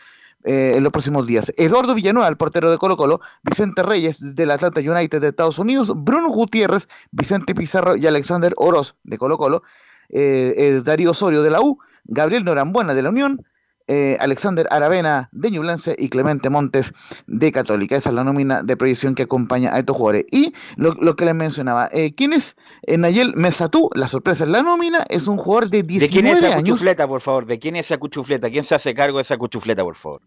eh, 0.43 0.73
en 0.75 0.83
los 0.83 0.91
próximos 0.91 1.27
días. 1.27 1.51
Eduardo 1.57 1.95
Villanueva, 1.95 2.29
el 2.29 2.37
portero 2.37 2.71
de 2.71 2.77
Colo 2.77 2.97
Colo, 2.97 3.21
Vicente 3.43 3.83
Reyes 3.83 4.35
del 4.35 4.51
Atlanta 4.51 4.79
United 4.79 5.21
de 5.21 5.27
Estados 5.27 5.59
Unidos, 5.59 5.91
Bruno 5.95 6.29
Gutiérrez, 6.29 6.87
Vicente 7.11 7.53
Pizarro 7.53 7.95
y 7.95 8.07
Alexander 8.07 8.53
Oroz 8.57 8.95
de 9.03 9.17
Colo 9.17 9.37
Colo, 9.37 9.63
eh, 10.09 10.81
Darío 10.83 11.11
Osorio 11.11 11.43
de 11.43 11.49
la 11.49 11.61
U, 11.61 11.79
Gabriel 12.05 12.45
Norambuena 12.45 12.93
de 12.93 13.01
la 13.01 13.09
Unión, 13.09 13.45
eh, 13.89 14.15
Alexander 14.19 14.67
Aravena 14.69 15.27
de 15.31 15.49
Ñublense 15.51 15.95
y 15.97 16.09
Clemente 16.09 16.49
Montes 16.49 16.93
de 17.27 17.51
Católica. 17.51 17.97
Esa 17.97 18.09
es 18.09 18.15
la 18.15 18.23
nómina 18.23 18.61
de 18.63 18.77
proyección 18.77 19.15
que 19.15 19.23
acompaña 19.23 19.73
a 19.75 19.79
estos 19.79 19.97
jugadores. 19.97 20.25
Y 20.31 20.53
lo, 20.77 20.93
lo 20.93 21.15
que 21.15 21.25
les 21.25 21.33
mencionaba, 21.35 21.89
eh, 21.91 22.13
¿quién 22.15 22.33
es 22.33 22.55
eh, 22.83 22.97
Nayel 22.97 23.33
Mesatú? 23.35 23.89
La 23.95 24.07
sorpresa 24.07 24.43
en 24.43 24.51
la 24.51 24.61
nómina 24.61 25.03
es 25.09 25.27
un 25.27 25.37
jugador 25.37 25.69
de 25.69 25.83
19 25.83 25.99
¿De 25.99 26.09
quién 26.09 26.27
es 26.27 26.37
esa 26.43 26.55
años. 26.57 26.69
cuchufleta, 26.71 27.07
por 27.07 27.21
favor? 27.21 27.45
¿De 27.47 27.57
quién 27.57 27.75
es 27.75 27.87
esa 27.87 27.97
cuchufleta? 27.97 28.49
¿Quién 28.49 28.63
se 28.63 28.75
hace 28.75 28.93
cargo 28.93 29.17
de 29.17 29.23
esa 29.23 29.37
cuchufleta, 29.37 29.83
por 29.83 29.95
favor? 29.95 30.21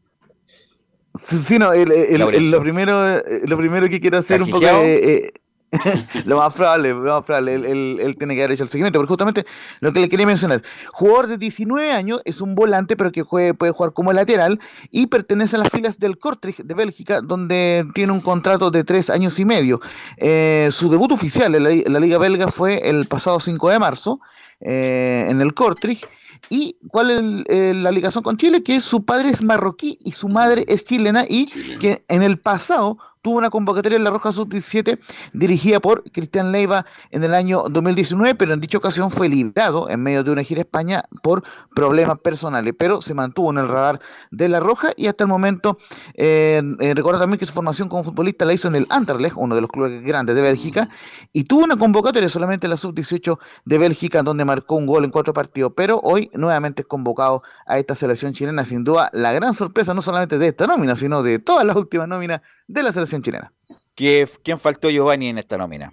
Sí, 1.46 1.58
no, 1.58 1.72
el- 1.72 1.92
el- 1.92 2.04
el- 2.14 2.18
Laurencio. 2.18 2.50
lo, 2.50 2.60
primero, 2.62 3.22
lo 3.44 3.56
primero 3.58 3.88
que 3.88 4.00
quiero 4.00 4.18
hacer 4.18 4.42
un 4.42 4.48
poco 4.50 4.62
¿Cajijeado? 4.62 5.30
lo 6.26 6.36
más 6.36 6.52
probable, 6.54 6.90
lo 6.90 7.00
más 7.14 7.22
probable, 7.24 7.54
él, 7.54 7.64
él- 7.64 7.98
él 8.00 8.16
tiene 8.16 8.34
que 8.34 8.42
haber 8.42 8.52
hecho 8.52 8.64
el 8.64 8.68
seguimiento, 8.68 8.98
pero 8.98 9.08
justamente 9.08 9.46
lo 9.80 9.92
que 9.92 10.00
le 10.00 10.08
quería 10.08 10.26
mencionar, 10.26 10.62
jugador 10.92 11.26
de 11.28 11.38
19 11.38 11.90
años, 11.92 12.20
es 12.24 12.40
un 12.40 12.54
volante, 12.54 12.96
pero 12.96 13.10
que 13.10 13.22
juegue- 13.22 13.54
puede 13.54 13.72
jugar 13.72 13.92
como 13.92 14.12
lateral 14.12 14.60
y 14.90 15.06
pertenece 15.06 15.56
a 15.56 15.60
las 15.60 15.70
filas 15.70 15.98
del 15.98 16.18
Kortrijk 16.18 16.58
de 16.58 16.74
Bélgica, 16.74 17.20
donde 17.22 17.86
tiene 17.94 18.12
un 18.12 18.20
contrato 18.20 18.70
de 18.70 18.84
tres 18.84 19.08
años 19.10 19.38
y 19.38 19.44
medio. 19.44 19.80
Eh, 20.18 20.68
su 20.70 20.90
debut 20.90 21.10
oficial 21.12 21.54
en 21.54 21.64
la, 21.64 21.70
en 21.70 21.92
la 21.92 22.00
Liga 22.00 22.18
Belga 22.18 22.48
fue 22.48 22.88
el 22.88 23.06
pasado 23.06 23.40
5 23.40 23.70
de 23.70 23.78
marzo, 23.78 24.20
eh, 24.60 25.26
en 25.28 25.40
el 25.40 25.54
Kortrijk. 25.54 26.06
¿Y 26.50 26.76
cuál 26.88 27.10
es 27.10 27.18
el- 27.18 27.44
eh, 27.48 27.72
la 27.74 27.90
ligación 27.92 28.22
con 28.24 28.36
Chile? 28.36 28.62
Que 28.64 28.80
su 28.80 29.04
padre 29.04 29.30
es 29.30 29.42
marroquí 29.42 29.96
y 30.04 30.10
su 30.12 30.28
madre 30.28 30.64
es 30.68 30.84
chilena 30.84 31.24
y 31.28 31.46
que 31.78 32.04
en 32.08 32.22
el 32.22 32.38
pasado 32.40 32.98
tuvo 33.22 33.38
una 33.38 33.50
convocatoria 33.50 33.96
en 33.96 34.04
la 34.04 34.10
Roja 34.10 34.32
Sub-17 34.32 34.98
dirigida 35.32 35.78
por 35.78 36.02
Cristian 36.10 36.50
Leiva 36.50 36.84
en 37.10 37.22
el 37.22 37.34
año 37.34 37.68
2019, 37.70 38.34
pero 38.34 38.52
en 38.52 38.60
dicha 38.60 38.78
ocasión 38.78 39.10
fue 39.12 39.28
librado 39.28 39.88
en 39.88 40.02
medio 40.02 40.24
de 40.24 40.32
una 40.32 40.42
gira 40.42 40.60
a 40.60 40.64
España 40.64 41.04
por 41.22 41.44
problemas 41.74 42.18
personales, 42.18 42.74
pero 42.76 43.00
se 43.00 43.14
mantuvo 43.14 43.50
en 43.52 43.58
el 43.58 43.68
radar 43.68 44.00
de 44.32 44.48
la 44.48 44.58
Roja 44.58 44.92
y 44.96 45.06
hasta 45.06 45.22
el 45.22 45.28
momento, 45.28 45.78
eh, 46.14 46.60
eh, 46.80 46.94
recuerda 46.94 47.20
también 47.20 47.38
que 47.38 47.46
su 47.46 47.52
formación 47.52 47.88
como 47.88 48.02
futbolista 48.02 48.44
la 48.44 48.54
hizo 48.54 48.66
en 48.66 48.74
el 48.74 48.86
Anderlecht, 48.90 49.36
uno 49.36 49.54
de 49.54 49.60
los 49.60 49.70
clubes 49.70 50.02
grandes 50.02 50.34
de 50.34 50.42
Bélgica, 50.42 50.88
y 51.32 51.44
tuvo 51.44 51.62
una 51.62 51.76
convocatoria 51.76 52.28
solamente 52.28 52.66
en 52.66 52.70
la 52.70 52.76
Sub-18 52.76 53.38
de 53.64 53.78
Bélgica, 53.78 54.22
donde 54.22 54.44
marcó 54.44 54.74
un 54.74 54.86
gol 54.86 55.04
en 55.04 55.10
cuatro 55.10 55.32
partidos, 55.32 55.72
pero 55.76 56.00
hoy 56.02 56.28
nuevamente 56.34 56.82
es 56.82 56.88
convocado 56.88 57.44
a 57.66 57.78
esta 57.78 57.94
selección 57.94 58.32
chilena, 58.32 58.66
sin 58.66 58.82
duda 58.82 59.10
la 59.12 59.32
gran 59.32 59.54
sorpresa 59.54 59.94
no 59.94 60.02
solamente 60.02 60.38
de 60.38 60.48
esta 60.48 60.66
nómina, 60.66 60.96
sino 60.96 61.22
de 61.22 61.38
todas 61.38 61.64
las 61.64 61.76
últimas 61.76 62.08
nóminas 62.08 62.40
de 62.66 62.82
la 62.82 62.92
selección 62.92 63.22
chilena. 63.22 63.52
¿Qué- 63.94 64.28
¿Quién 64.42 64.58
faltó 64.58 64.88
Giovanni 64.90 65.28
en 65.28 65.38
esta 65.38 65.58
nómina? 65.58 65.92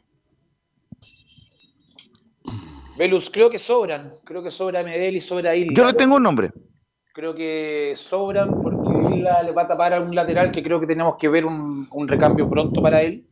Velus, 2.97 3.29
creo 3.29 3.49
que 3.49 3.57
sobran. 3.57 4.11
Creo 4.25 4.43
que 4.43 4.51
sobra 4.51 4.83
Medel 4.83 5.15
y 5.15 5.21
sobra 5.21 5.55
Isla. 5.55 5.73
Yo 5.75 5.85
le 5.85 5.93
tengo 5.93 6.15
un 6.15 6.23
nombre. 6.23 6.51
Creo 7.13 7.33
que 7.33 7.93
sobran 7.95 8.49
porque 8.61 9.15
Isla 9.17 9.43
le 9.43 9.51
va 9.51 9.63
a 9.63 9.67
tapar 9.67 9.93
a 9.93 10.01
un 10.01 10.13
lateral 10.13 10.51
que 10.51 10.61
creo 10.61 10.79
que 10.79 10.87
tenemos 10.87 11.15
que 11.17 11.29
ver 11.29 11.45
un, 11.45 11.87
un 11.91 12.07
recambio 12.07 12.49
pronto 12.49 12.81
para 12.81 13.01
él. 13.01 13.25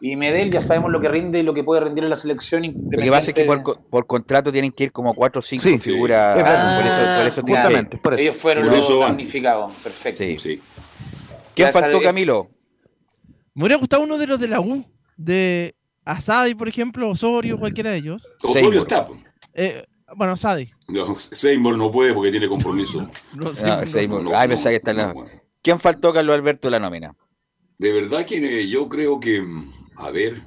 Y 0.00 0.16
Medel 0.16 0.50
ya 0.50 0.60
sabemos 0.60 0.90
lo 0.90 1.00
que 1.00 1.08
rinde 1.08 1.38
y 1.38 1.42
lo 1.44 1.54
que 1.54 1.62
puede 1.62 1.80
rendir 1.80 2.02
en 2.04 2.10
la 2.10 2.16
selección. 2.16 2.64
Lo 2.90 3.02
que 3.02 3.10
pasa 3.10 3.30
es 3.30 3.34
que 3.34 3.44
por, 3.44 3.62
co- 3.62 3.80
por 3.88 4.04
contrato 4.06 4.50
tienen 4.50 4.72
que 4.72 4.84
ir 4.84 4.92
como 4.92 5.14
cuatro 5.14 5.38
o 5.38 5.42
cinco 5.42 5.62
Sí, 5.62 5.78
figuras. 5.78 6.36
es 6.38 6.44
verdad. 6.44 6.76
por 6.82 6.86
eso, 6.90 7.18
por 7.18 7.26
eso 7.28 7.42
tiene 7.42 7.60
que- 7.60 7.66
Justamente, 7.68 7.98
por 7.98 8.12
eso. 8.14 8.22
Ellos 8.22 8.36
fueron 8.36 8.64
Por 8.64 8.72
los 8.76 8.84
eso 8.84 8.98
damnificados. 8.98 9.72
Perfecto. 9.74 10.24
Sí. 10.42 10.60
¿Quién 11.54 11.72
faltó, 11.72 12.00
Camilo? 12.00 12.50
Me 13.54 13.64
hubiera 13.64 13.76
gustado 13.76 14.02
uno 14.02 14.16
de 14.18 14.26
los 14.26 14.38
de 14.38 14.48
la 14.48 14.60
U, 14.60 14.84
de 15.16 15.74
Asadi, 16.04 16.54
por 16.54 16.68
ejemplo, 16.68 17.08
Osorio, 17.10 17.58
cualquiera 17.58 17.90
de 17.90 17.98
ellos. 17.98 18.26
Osorio 18.42 18.80
está. 18.80 19.06
Eh, 19.54 19.84
bueno, 20.16 20.32
Asadi. 20.34 20.68
No, 20.88 21.14
Seymour 21.16 21.76
no 21.76 21.90
puede 21.90 22.12
porque 22.14 22.30
tiene 22.30 22.48
compromiso. 22.48 23.00
No, 23.36 23.46
No, 23.46 23.86
Seymour. 23.86 24.32
Ay, 24.34 24.48
pensaba 24.48 24.70
que 24.70 24.76
está 24.76 24.90
en 24.92 24.96
la- 24.98 25.14
¿Quién 25.62 25.78
faltó, 25.78 26.12
Carlos 26.12 26.34
Alberto, 26.34 26.68
la 26.70 26.80
nómina? 26.80 27.14
De 27.78 27.92
verdad 27.92 28.24
que 28.26 28.60
eh, 28.62 28.68
yo 28.68 28.88
creo 28.88 29.20
que, 29.20 29.40
mm, 29.42 29.70
a 29.96 30.10
ver, 30.10 30.42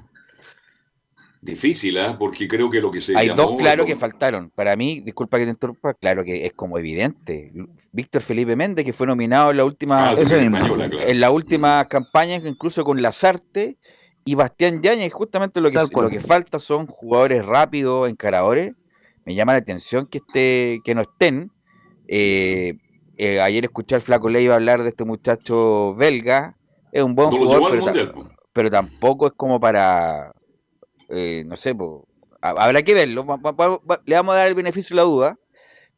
difícil, 1.46 1.98
¿ah? 2.00 2.18
Porque 2.20 2.48
creo 2.48 2.70
que 2.70 2.82
lo 2.82 2.92
que 2.92 3.00
se 3.00 3.16
Hay 3.18 3.28
llamó- 3.30 3.42
dos 3.44 3.58
claros 3.58 3.80
lo- 3.80 3.86
que 3.86 3.96
faltaron. 3.96 4.50
Para 4.54 4.76
mí, 4.76 5.00
disculpa 5.02 5.38
que 5.38 5.46
te 5.46 5.52
interrumpa, 5.52 5.94
claro 5.94 6.24
que 6.24 6.46
es 6.46 6.54
como 6.54 6.78
evidente. 6.78 7.52
Víctor 7.94 8.22
Felipe 8.22 8.56
Méndez, 8.56 8.84
que 8.84 8.92
fue 8.94 9.08
nominado 9.08 9.52
en 9.52 9.58
la 9.58 9.64
última, 9.66 10.10
Ah, 10.10 10.14
Ese 10.18 10.42
mismo. 10.42 10.58
española, 10.58 10.90
claro. 10.90 11.08
en 11.08 11.20
la 11.20 11.32
última 11.32 11.86
campaña, 11.86 12.36
incluso 12.36 12.84
con 12.84 13.02
Lazarte 13.02 13.78
y 14.26 14.36
Bastián 14.36 14.82
Yañez, 14.82 15.14
justamente 15.14 15.62
lo 15.62 15.70
que, 15.70 15.76
Tal 15.78 15.90
lo 15.94 16.10
que 16.10 16.20
falta 16.20 16.60
son 16.60 16.88
jugadores 16.88 17.46
rápidos, 17.46 18.10
encaradores. 18.10 18.74
Me 19.26 19.34
llama 19.36 19.54
la 19.54 19.60
atención 19.60 20.08
que 20.08 20.18
esté, 20.20 20.80
que 20.84 20.94
no 20.96 21.02
estén. 21.02 21.52
Eh, 22.08 22.74
eh, 23.18 23.40
ayer 23.40 23.64
escuché 23.64 23.96
al 23.96 24.02
Flaco 24.02 24.30
Leiva 24.30 24.56
hablar 24.56 24.84
de 24.84 24.90
este 24.90 25.06
muchacho 25.06 25.96
belga. 25.96 26.56
Es 26.92 27.04
un 27.04 27.16
buen 27.16 27.30
No 27.30 27.38
jugador, 27.38 27.84
ta- 27.94 28.12
pues. 28.14 28.28
pero 28.54 28.70
tampoco 28.72 29.28
es 29.28 29.34
como 29.36 29.60
para, 29.60 30.32
eh, 31.10 31.44
no 31.46 31.56
sé, 31.56 31.74
po, 31.76 32.08
ha- 32.42 32.50
habrá 32.58 32.82
que 32.84 32.94
verlo. 32.94 33.26
va- 33.26 33.38
va- 33.38 33.52
va- 33.52 33.80
va- 33.90 34.02
le 34.06 34.16
vamos 34.16 34.34
a 34.36 34.38
dar 34.40 34.48
el 34.48 34.56
beneficio 34.56 34.96
de 34.96 35.02
la 35.02 35.08
duda, 35.08 35.38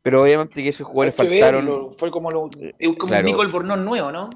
pero 0.01 0.23
obviamente 0.23 0.61
que 0.63 0.69
esos 0.69 0.87
jugadores 0.87 1.15
faltaron 1.15 1.65
verlo, 1.65 1.91
Fue 1.97 2.09
como, 2.11 2.31
lo, 2.31 2.49
es 2.79 2.87
como 2.97 3.07
Claro. 3.11 3.41
Albornoz 3.41 3.77
nuevo, 3.79 4.11
¿no? 4.11 4.29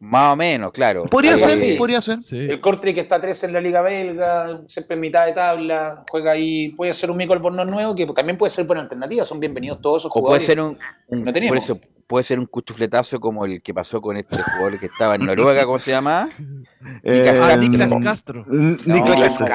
más 0.00 0.34
o 0.34 0.36
menos, 0.36 0.70
claro. 0.70 1.04
Podría 1.06 1.38
ser, 1.38 1.78
podría 1.78 2.02
ser. 2.02 2.18
El 2.32 2.60
Cortre 2.60 2.92
que 2.92 3.00
está 3.00 3.18
13 3.18 3.46
en 3.46 3.52
la 3.54 3.60
Liga 3.60 3.80
Belga, 3.80 4.60
siempre 4.68 4.94
en 4.96 5.00
mitad 5.00 5.24
de 5.24 5.32
tabla, 5.32 6.04
juega 6.10 6.32
ahí, 6.32 6.68
puede 6.70 6.92
ser 6.92 7.10
un 7.10 7.16
Mico 7.16 7.32
Albornoz 7.32 7.70
nuevo, 7.70 7.94
que 7.94 8.04
también 8.08 8.36
puede 8.36 8.50
ser 8.50 8.66
buena 8.66 8.82
alternativa, 8.82 9.24
son 9.24 9.40
bienvenidos 9.40 9.80
todos 9.80 10.02
esos 10.02 10.10
O 10.10 10.20
puede 10.20 10.40
jugadores. 10.40 10.46
ser 10.46 10.60
un, 10.60 10.76
un- 11.08 11.22
No 11.22 11.48
por 11.48 11.56
eso, 11.56 11.78
puede 12.06 12.24
ser 12.24 12.38
un 12.38 12.46
cuchufletazo 12.46 13.20
como 13.20 13.44
el 13.44 13.62
que 13.62 13.74
pasó 13.74 14.00
con 14.00 14.16
este 14.16 14.42
jugador 14.42 14.78
que 14.78 14.86
estaba 14.86 15.14
en 15.16 15.24
Noruega, 15.26 15.64
¿cómo 15.64 15.78
se 15.78 15.90
llama? 15.90 16.30
Eh, 17.02 17.40
Ah, 17.42 17.56
mm, 17.56 17.60
Niklas 17.60 17.92
Castro. 18.02 18.44
No, 18.46 18.76
no, 18.86 19.14
Castro. 19.14 19.46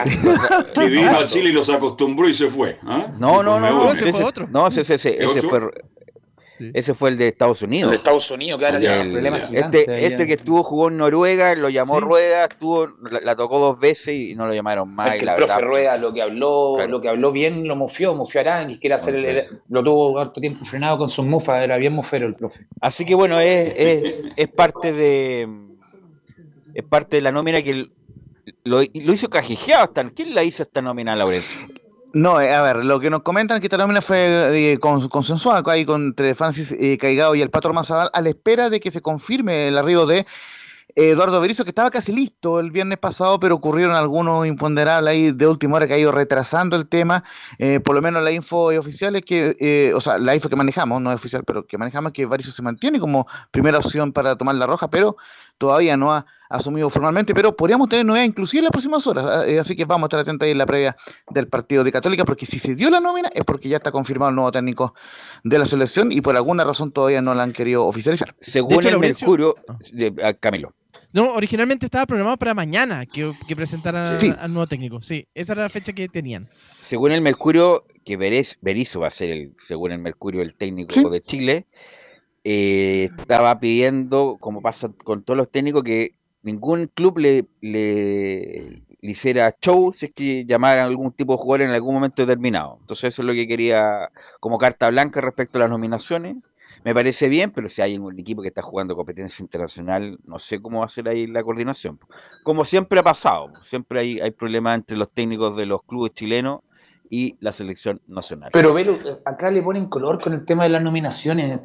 Que 0.74 0.86
vino 0.88 1.18
a 1.18 1.26
Chile 1.26 1.50
y 1.50 1.54
los 1.54 1.70
acostumbró 1.70 2.28
y 2.28 2.34
se 2.34 2.50
fue. 2.50 2.78
¿ah? 2.84 3.08
No, 3.20 3.44
no, 3.44 3.60
no, 3.60 3.92
ese 3.92 4.12
fue 4.12 4.24
otro. 4.24 4.48
No, 4.52 4.68
ese, 4.68 4.82
ese, 4.82 4.96
ese, 4.96 5.16
¿Es 5.20 5.46
ese 6.60 6.72
fue, 6.72 6.72
ese 6.80 6.94
fue 6.94 7.10
el 7.10 7.18
de 7.18 7.28
Estados 7.28 7.62
Unidos. 7.62 7.94
Estados 7.96 8.30
Unidos, 8.32 8.60
que 8.60 8.68
El- 8.68 9.12
problemas 9.12 9.42
ya. 9.42 9.48
gigantes 9.48 9.82
este, 9.82 9.94
allá. 9.96 10.08
este 10.08 10.28
que 10.28 10.34
estuvo 10.34 10.64
jugó 10.64 10.90
en 10.90 10.98
Noruega, 10.98 11.56
lo 11.56 11.70
llamó 11.70 11.96
Sí. 11.96 12.02
Rueda, 12.02 12.46
estuvo, 12.46 12.88
la, 13.10 13.20
la 13.22 13.36
tocó 13.36 13.60
dos 13.60 13.80
veces 13.80 14.14
y 14.16 14.36
no 14.36 14.46
lo 14.48 14.54
llamaron 14.54 14.94
más. 14.94 15.14
Es 15.14 15.20
que 15.20 15.26
la 15.26 15.32
el 15.34 15.38
profe 15.38 15.54
verdad, 15.56 15.68
Rueda 15.68 15.98
lo 15.98 16.14
que 16.14 16.22
habló, 16.22 16.74
Claro. 16.76 16.92
lo 16.92 17.02
que 17.02 17.10
habló 17.10 17.32
bien 17.32 17.68
lo 17.68 17.76
mufió, 17.76 18.14
mufió 18.14 18.42
a 18.42 18.44
Aranguis, 18.44 18.80
hacer 18.92 19.16
el, 19.16 19.26
el- 19.26 19.46
lo 19.70 19.84
tuvo 19.84 20.20
harto 20.20 20.42
tiempo 20.42 20.66
frenado 20.66 20.98
con 20.98 21.10
sus 21.10 21.26
mufas, 21.26 21.64
era 21.64 21.78
bien 21.78 21.94
mufero 21.94 22.28
el 22.28 22.36
profe. 22.36 22.68
Así 22.82 23.06
que 23.06 23.16
bueno, 23.16 23.40
es, 23.40 23.74
es, 23.78 24.22
es 24.36 24.48
parte 24.50 24.94
de 24.94 25.48
es 26.74 26.84
parte 26.84 27.16
de 27.18 27.22
la 27.22 27.32
nómina 27.32 27.62
que 27.62 27.72
el- 27.72 27.92
lo, 28.64 28.78
lo 28.82 29.14
hizo 29.14 29.30
cajijeado 29.30 29.84
hasta 29.84 30.10
¿quién 30.10 30.34
la 30.36 30.44
hizo 30.44 30.64
esta 30.64 30.82
nómina, 30.82 31.16
Laurencio? 31.16 31.60
No, 32.14 32.42
eh, 32.42 32.52
a 32.54 32.62
ver, 32.64 32.86
lo 32.86 33.00
que 33.00 33.10
nos 33.12 33.22
comentan 33.22 33.60
que 33.60 33.68
esta 33.68 33.78
nómina 33.78 34.02
fue 34.02 34.72
eh, 34.74 34.80
con- 34.80 35.08
consensuada 35.10 35.62
ahí 35.72 35.86
entre 35.88 36.34
Francis 36.34 36.72
eh, 36.72 36.98
Caigao 36.98 37.36
y 37.36 37.42
el 37.42 37.52
Pato 37.52 37.72
Mazabal 37.72 38.10
a 38.14 38.22
la 38.22 38.30
espera 38.30 38.70
de 38.72 38.80
que 38.80 38.90
se 38.90 39.02
confirme 39.02 39.68
el 39.68 39.78
arribo 39.78 40.08
de 40.08 40.20
eh, 40.20 40.26
Eduardo 41.12 41.40
Berizzo, 41.40 41.64
que 41.66 41.70
estaba 41.70 41.92
casi 41.92 42.12
listo 42.12 42.60
el 42.60 42.72
viernes 42.72 42.98
pasado, 42.98 43.40
pero 43.40 43.54
ocurrieron 43.56 43.96
algunos 43.96 44.48
imponderables 44.48 45.12
ahí 45.14 45.32
de 45.32 45.46
última 45.48 45.76
hora 45.76 45.88
que 45.88 45.94
ha 45.94 46.00
ido 46.00 46.12
retrasando 46.12 46.76
el 46.76 46.90
tema. 46.90 47.24
Eh, 47.60 47.80
por 47.80 47.94
lo 47.96 48.02
menos 48.02 48.24
la 48.24 48.32
info 48.32 48.70
oficial 48.78 49.16
es 49.16 49.24
que, 49.24 49.56
eh, 49.60 49.94
o 49.94 50.02
sea, 50.02 50.18
la 50.18 50.34
info 50.34 50.50
que 50.50 50.56
manejamos, 50.56 51.00
no 51.02 51.12
es 51.12 51.16
oficial, 51.18 51.44
pero 51.46 51.68
que 51.68 51.78
manejamos 51.78 52.10
es 52.10 52.14
que 52.16 52.26
Berizzo 52.26 52.52
se 52.52 52.64
mantiene 52.64 53.00
como 53.00 53.28
primera 53.52 53.78
opción 53.78 54.14
para 54.14 54.36
tomar 54.36 54.56
la 54.56 54.66
roja, 54.66 54.90
pero 54.90 55.16
todavía 55.60 55.96
no 55.96 56.12
ha 56.12 56.26
asumido 56.50 56.90
formalmente, 56.90 57.36
pero 57.36 57.56
podríamos 57.56 57.88
tener 57.90 58.04
novedades 58.04 58.30
inclusive 58.30 58.60
en 58.60 58.64
las 58.64 58.72
próximas 58.72 59.06
horas, 59.06 59.46
eh, 59.48 59.60
así 59.60 59.76
que 59.76 59.86
vamos 59.86 60.06
a 60.06 60.08
estar 60.08 60.20
atentos 60.22 60.46
ahí 60.48 60.52
en 60.54 60.58
la 60.58 60.66
previa 60.66 60.98
del 61.30 61.48
partido 61.48 61.84
de 61.84 61.92
Católica, 61.92 62.26
porque 62.26 62.48
si 62.48 62.58
se 62.58 62.74
dio 62.74 62.90
la 62.90 63.00
nómina 63.00 63.30
es 63.36 63.44
porque 63.46 63.70
ya 63.70 63.78
está 63.78 63.92
confirmado 63.92 64.30
el 64.30 64.36
nuevo 64.36 64.52
técnico 64.52 64.96
de 65.44 65.60
la 65.60 65.68
selección 65.68 66.12
y 66.12 66.22
por 66.22 66.36
alguna 66.36 66.64
razón 66.64 66.92
todavía 66.92 67.22
no 67.22 67.36
la 67.36 67.44
han 67.44 67.54
querido 67.54 67.86
oficializar. 67.86 68.34
Según 68.40 68.84
el 68.84 68.94
Laurencio- 68.96 69.28
Mercurio, 69.28 69.56
de- 69.92 70.16
ah, 70.24 70.34
Camilo. 70.34 70.74
No, 71.12 71.34
originalmente 71.34 71.86
estaba 71.86 72.06
programado 72.06 72.38
para 72.38 72.54
mañana 72.54 73.04
que, 73.06 73.32
que 73.48 73.56
presentaran 73.56 74.20
Sí. 74.20 74.34
al 74.40 74.54
nuevo 74.54 74.68
técnico. 74.68 75.02
Sí, 75.02 75.28
esa 75.34 75.54
era 75.54 75.64
la 75.64 75.70
fecha 75.70 75.92
que 75.94 76.08
tenían. 76.08 76.50
Según 76.82 77.12
el 77.12 77.22
Mercurio, 77.22 77.86
que 78.06 78.16
Berez, 78.16 78.58
Berizzo 78.62 79.00
va 79.02 79.08
a 79.08 79.12
ser, 79.12 79.30
el, 79.32 79.54
según 79.58 79.92
el 79.92 80.00
Mercurio, 80.00 80.42
el 80.42 80.56
técnico 80.56 81.10
de 81.10 81.22
Chile, 81.22 81.68
eh, 82.52 83.12
estaba 83.16 83.60
pidiendo, 83.60 84.38
como 84.40 84.64
pasa 84.64 84.92
con 85.04 85.22
todos 85.22 85.38
los 85.38 85.52
técnicos, 85.52 85.84
que 85.84 86.14
ningún 86.42 86.88
club 86.88 87.20
le, 87.20 87.46
hiciera 89.02 89.56
show 89.62 89.94
si 89.94 90.08
es 90.08 90.14
que 90.14 90.46
llamaran 90.46 90.86
a 90.86 90.88
algún 90.88 91.12
tipo 91.12 91.34
de 91.34 91.38
jugador 91.38 91.68
en 91.68 91.76
algún 91.76 91.94
momento 91.94 92.26
determinado. 92.26 92.78
Entonces 92.82 93.14
eso 93.14 93.22
es 93.22 93.28
lo 93.28 93.34
que 93.34 93.48
quería 93.48 94.10
como 94.40 94.58
carta 94.58 94.90
blanca 94.90 95.22
respecto 95.22 95.60
a 95.60 95.62
las 95.62 95.70
nominaciones. 95.70 96.38
Me 96.84 96.96
parece 96.96 97.30
bien, 97.30 97.52
pero 97.52 97.70
si 97.70 97.84
hay 97.84 98.00
un 98.00 98.18
equipo 98.18 98.42
que 98.42 98.48
está 98.48 98.64
jugando 98.64 98.96
competencia 98.96 99.44
internacional, 99.44 100.18
no 100.26 100.40
sé 100.40 100.60
cómo 100.60 100.80
va 100.80 100.86
a 100.86 100.90
ser 100.90 101.08
ahí 101.08 101.28
la 101.28 101.44
coordinación. 101.44 102.00
Como 102.42 102.66
siempre 102.66 103.00
ha 103.00 103.04
pasado, 103.04 103.52
siempre 103.62 104.00
hay, 104.00 104.20
hay 104.22 104.32
problemas 104.32 104.76
entre 104.76 104.98
los 104.98 105.12
técnicos 105.12 105.56
de 105.56 105.68
los 105.68 105.84
clubes 105.84 106.14
chilenos 106.14 106.62
y 107.10 107.36
la 107.40 107.52
selección 107.52 108.00
nacional. 108.08 108.50
Pero 108.54 108.74
Velo, 108.74 108.98
acá 109.26 109.50
le 109.52 109.62
ponen 109.62 109.88
color 109.88 110.22
con 110.22 110.34
el 110.34 110.46
tema 110.46 110.64
de 110.64 110.70
las 110.70 110.82
nominaciones. 110.84 111.60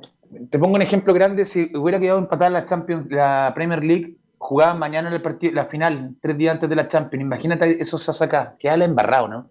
Te 0.50 0.58
pongo 0.58 0.74
un 0.74 0.82
ejemplo 0.82 1.12
grande, 1.12 1.44
si 1.44 1.70
hubiera 1.76 2.00
quedado 2.00 2.18
empatada 2.18 2.50
la 2.50 2.64
Champions, 2.64 3.06
la 3.10 3.52
Premier 3.54 3.84
League, 3.84 4.16
jugaban 4.38 4.78
mañana 4.78 5.08
en 5.08 5.14
el 5.14 5.22
partido, 5.22 5.52
la 5.54 5.66
final, 5.66 6.14
tres 6.20 6.36
días 6.36 6.54
antes 6.54 6.68
de 6.68 6.76
la 6.76 6.88
Champions. 6.88 7.22
Imagínate 7.22 7.80
eso 7.80 7.98
se 7.98 8.24
acá, 8.24 8.56
queda 8.58 8.76
la 8.76 8.84
embarrado, 8.86 9.28
¿no? 9.28 9.50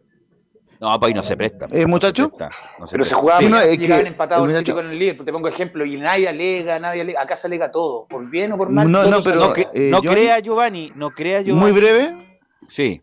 No, 0.80 0.99
pues 0.99 1.10
ahí 1.10 1.14
no 1.14 1.22
se 1.22 1.38
presta. 1.38 1.65
Eh, 1.72 1.86
muchacho. 1.86 2.30
No 2.78 2.86
se 2.88 2.91
Pero 2.91 3.06
se 3.06 3.11
presta. 3.11 3.15
jugaba 3.15 3.40
Sí, 3.40 3.48
no, 3.48 3.57
es 3.60 3.78
que 3.80 3.99
empatados 4.02 4.44
el 4.45 4.53
muchacho- 4.53 4.76
con 4.76 4.90
el 4.90 4.99
líder. 4.99 5.24
Te 5.24 5.32
pongo 5.32 5.48
ejemplo, 5.48 5.86
y 5.86 5.95
nadie 5.98 6.28
alega, 6.28 6.78
nadie 6.78 7.02
alega. 7.02 7.22
Acá 7.22 7.38
se 7.38 7.48
alega 7.48 7.72
todo, 7.72 8.06
por 8.07 8.30
bien 8.30 8.52
o 8.52 8.57
por 8.57 8.70
mal. 8.70 8.91
No, 8.91 9.06
no, 9.06 9.20
pero, 9.24 9.53
alega. 9.53 9.70
eh, 9.74 9.90
no 9.90 10.02
Giovanni- 10.02 10.11
crea 10.11 10.40
Giovanni, 10.40 10.91
no 10.95 11.11
crea 11.11 11.41
Giovanni. 11.41 11.72
Muy 11.72 11.80
breve. 11.80 12.40
Sí. 12.68 13.02